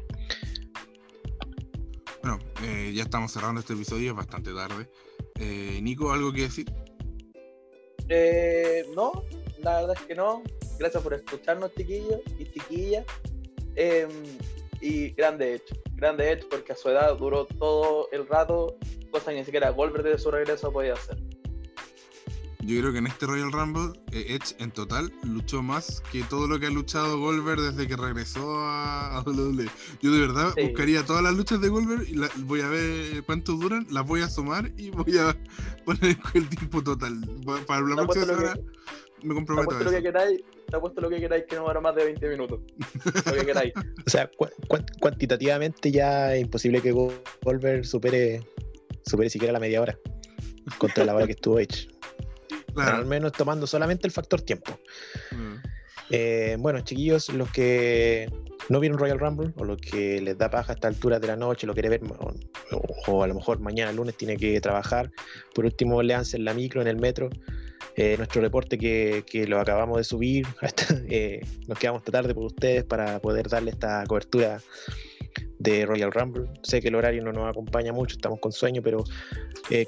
Bueno, 2.22 2.38
ya 2.92 3.04
estamos 3.04 3.32
cerrando 3.32 3.60
este 3.60 3.74
episodio, 3.74 4.10
es 4.10 4.16
bastante 4.16 4.52
tarde. 4.52 4.88
Nico, 5.80 6.12
¿algo 6.12 6.32
que 6.32 6.42
decir? 6.42 6.66
Eh, 8.10 8.84
no, 8.94 9.24
la 9.62 9.80
verdad 9.80 9.96
es 9.98 10.06
que 10.06 10.14
no. 10.14 10.42
Gracias 10.78 11.02
por 11.02 11.14
escucharnos, 11.14 11.72
chiquillos 11.74 12.20
y 12.38 12.44
chiquillas. 12.44 13.06
Eh, 13.76 14.08
y 14.80 15.10
grande 15.10 15.54
Edge, 15.54 15.80
grande 15.94 16.32
Edge 16.32 16.46
porque 16.50 16.72
a 16.72 16.76
su 16.76 16.88
edad 16.88 17.16
duró 17.16 17.46
todo 17.46 18.08
el 18.12 18.26
rato, 18.26 18.76
cosa 19.10 19.30
que 19.30 19.38
ni 19.38 19.44
siquiera 19.44 19.70
Goldberg 19.70 20.04
de 20.04 20.18
su 20.18 20.30
regreso 20.30 20.72
podía 20.72 20.94
hacer. 20.94 21.18
Yo 22.62 22.78
creo 22.80 22.92
que 22.92 22.98
en 22.98 23.06
este 23.06 23.24
Royal 23.26 23.50
Rumble, 23.52 23.98
eh, 24.12 24.36
Edge 24.36 24.54
en 24.58 24.70
total 24.70 25.10
luchó 25.24 25.62
más 25.62 26.02
que 26.12 26.22
todo 26.24 26.46
lo 26.46 26.60
que 26.60 26.66
ha 26.66 26.70
luchado 26.70 27.18
Goldberg 27.18 27.60
desde 27.60 27.88
que 27.88 27.96
regresó 27.96 28.60
a, 28.60 29.16
a 29.16 29.22
WWE. 29.22 29.66
Yo 30.02 30.12
de 30.12 30.20
verdad 30.20 30.52
Sí. 30.56 30.64
buscaría 30.64 31.04
todas 31.04 31.22
las 31.22 31.34
luchas 31.34 31.60
de 31.62 31.68
Goldberg 31.68 32.06
y 32.08 32.14
la- 32.16 32.30
voy 32.36 32.60
a 32.60 32.68
ver 32.68 33.22
cuánto 33.24 33.52
duran, 33.54 33.86
las 33.90 34.06
voy 34.06 34.20
a 34.20 34.28
sumar 34.28 34.70
y 34.76 34.90
voy 34.90 35.16
a 35.16 35.34
poner 35.86 36.18
el 36.34 36.48
tiempo 36.50 36.82
total. 36.82 37.18
Pa- 37.46 37.60
Para 37.66 37.80
la 37.82 37.96
Te 37.96 38.02
próxima 38.02 38.26
lo 38.26 38.34
semana 38.36 38.54
que- 38.54 38.60
me 39.22 39.28
Te 39.28 39.34
comprometo 39.34 39.70
a 39.70 39.74
apuesto 39.74 39.84
lo 39.84 39.90
eso. 39.90 39.96
que 39.98 40.02
queráis, 40.02 40.40
te 40.68 40.76
apuesto 40.76 41.00
lo 41.00 41.08
que 41.10 41.16
queráis 41.20 41.44
que 41.48 41.56
no 41.56 41.64
va 41.64 41.80
más 41.80 41.94
de 41.94 42.04
20 42.04 42.28
minutos. 42.28 42.60
Lo 43.26 43.32
que 43.32 43.46
queráis. 43.46 43.72
O 44.06 44.10
sea, 44.10 44.30
cu- 44.36 44.48
cu- 44.68 44.84
cuantitativamente 45.00 45.90
ya 45.90 46.34
es 46.34 46.42
imposible 46.42 46.82
que 46.82 46.92
Go- 46.92 47.12
Goldberg 47.42 47.84
supere, 47.86 48.46
supere 49.06 49.30
siquiera 49.30 49.52
la 49.52 49.60
media 49.60 49.80
hora 49.80 49.98
contra 50.78 51.04
la 51.06 51.14
hora 51.14 51.26
que 51.26 51.32
estuvo 51.32 51.58
Edge. 51.58 51.88
Pero 52.74 52.96
al 52.96 53.06
menos 53.06 53.32
tomando 53.32 53.66
solamente 53.66 54.06
el 54.06 54.12
factor 54.12 54.42
tiempo. 54.42 54.78
Mm. 55.30 55.56
Eh, 56.10 56.56
bueno, 56.58 56.80
chiquillos, 56.80 57.28
los 57.30 57.50
que 57.52 58.28
no 58.68 58.80
vieron 58.80 58.98
Royal 58.98 59.18
Rumble 59.18 59.52
o 59.56 59.64
los 59.64 59.76
que 59.78 60.20
les 60.20 60.36
da 60.36 60.50
paja 60.50 60.72
a 60.72 60.74
esta 60.74 60.88
altura 60.88 61.20
de 61.20 61.28
la 61.28 61.36
noche, 61.36 61.66
lo 61.66 61.72
quiere 61.72 61.88
ver, 61.88 62.00
o, 62.18 62.32
o 63.06 63.22
a 63.22 63.28
lo 63.28 63.34
mejor 63.34 63.60
mañana 63.60 63.92
lunes 63.92 64.16
tiene 64.16 64.36
que 64.36 64.60
trabajar, 64.60 65.10
por 65.54 65.64
último 65.64 66.02
leanse 66.02 66.36
en 66.36 66.44
la 66.44 66.54
micro, 66.54 66.82
en 66.82 66.88
el 66.88 66.96
metro. 66.96 67.30
eh, 67.96 68.16
nuestro 68.16 68.40
reporte 68.40 68.76
que, 68.78 69.24
que 69.26 69.46
lo 69.46 69.60
acabamos 69.60 69.98
de 69.98 70.04
subir, 70.04 70.46
hasta, 70.60 70.94
eh, 71.08 71.40
nos 71.68 71.78
quedamos 71.78 72.00
esta 72.00 72.12
tarde 72.12 72.34
por 72.34 72.44
ustedes 72.44 72.84
para 72.84 73.20
poder 73.20 73.48
darle 73.48 73.70
esta 73.70 74.04
cobertura 74.06 74.60
de 75.58 75.86
Royal 75.86 76.10
Rumble. 76.10 76.48
Sé 76.62 76.80
que 76.80 76.88
el 76.88 76.96
horario 76.96 77.22
no 77.22 77.32
nos 77.32 77.48
acompaña 77.48 77.92
mucho, 77.92 78.16
estamos 78.16 78.40
con 78.40 78.50
sueño, 78.50 78.82
pero 78.82 79.04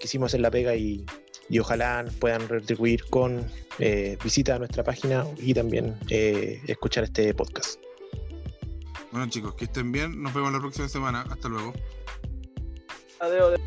quisimos 0.01 0.31
hacer 0.31 0.41
la 0.41 0.51
pega 0.51 0.77
y, 0.77 1.05
y 1.49 1.59
ojalá 1.59 2.05
puedan 2.19 2.49
retribuir 2.49 3.05
con 3.11 3.47
eh, 3.79 4.17
visita 4.23 4.57
a 4.57 4.59
nuestra 4.59 4.85
página 4.85 5.25
y 5.39 5.55
también 5.55 5.97
eh, 6.09 6.61
escuchar 6.67 7.05
este 7.05 7.35
podcast. 7.35 7.81
Bueno 9.11 9.29
chicos, 9.29 9.55
que 9.55 9.65
estén 9.65 9.93
bien. 9.93 10.23
Nos 10.23 10.33
vemos 10.33 10.53
la 10.53 10.61
próxima 10.61 10.89
semana. 10.89 11.25
Hasta 11.31 11.49
luego. 11.49 11.73
Adiós. 13.21 13.61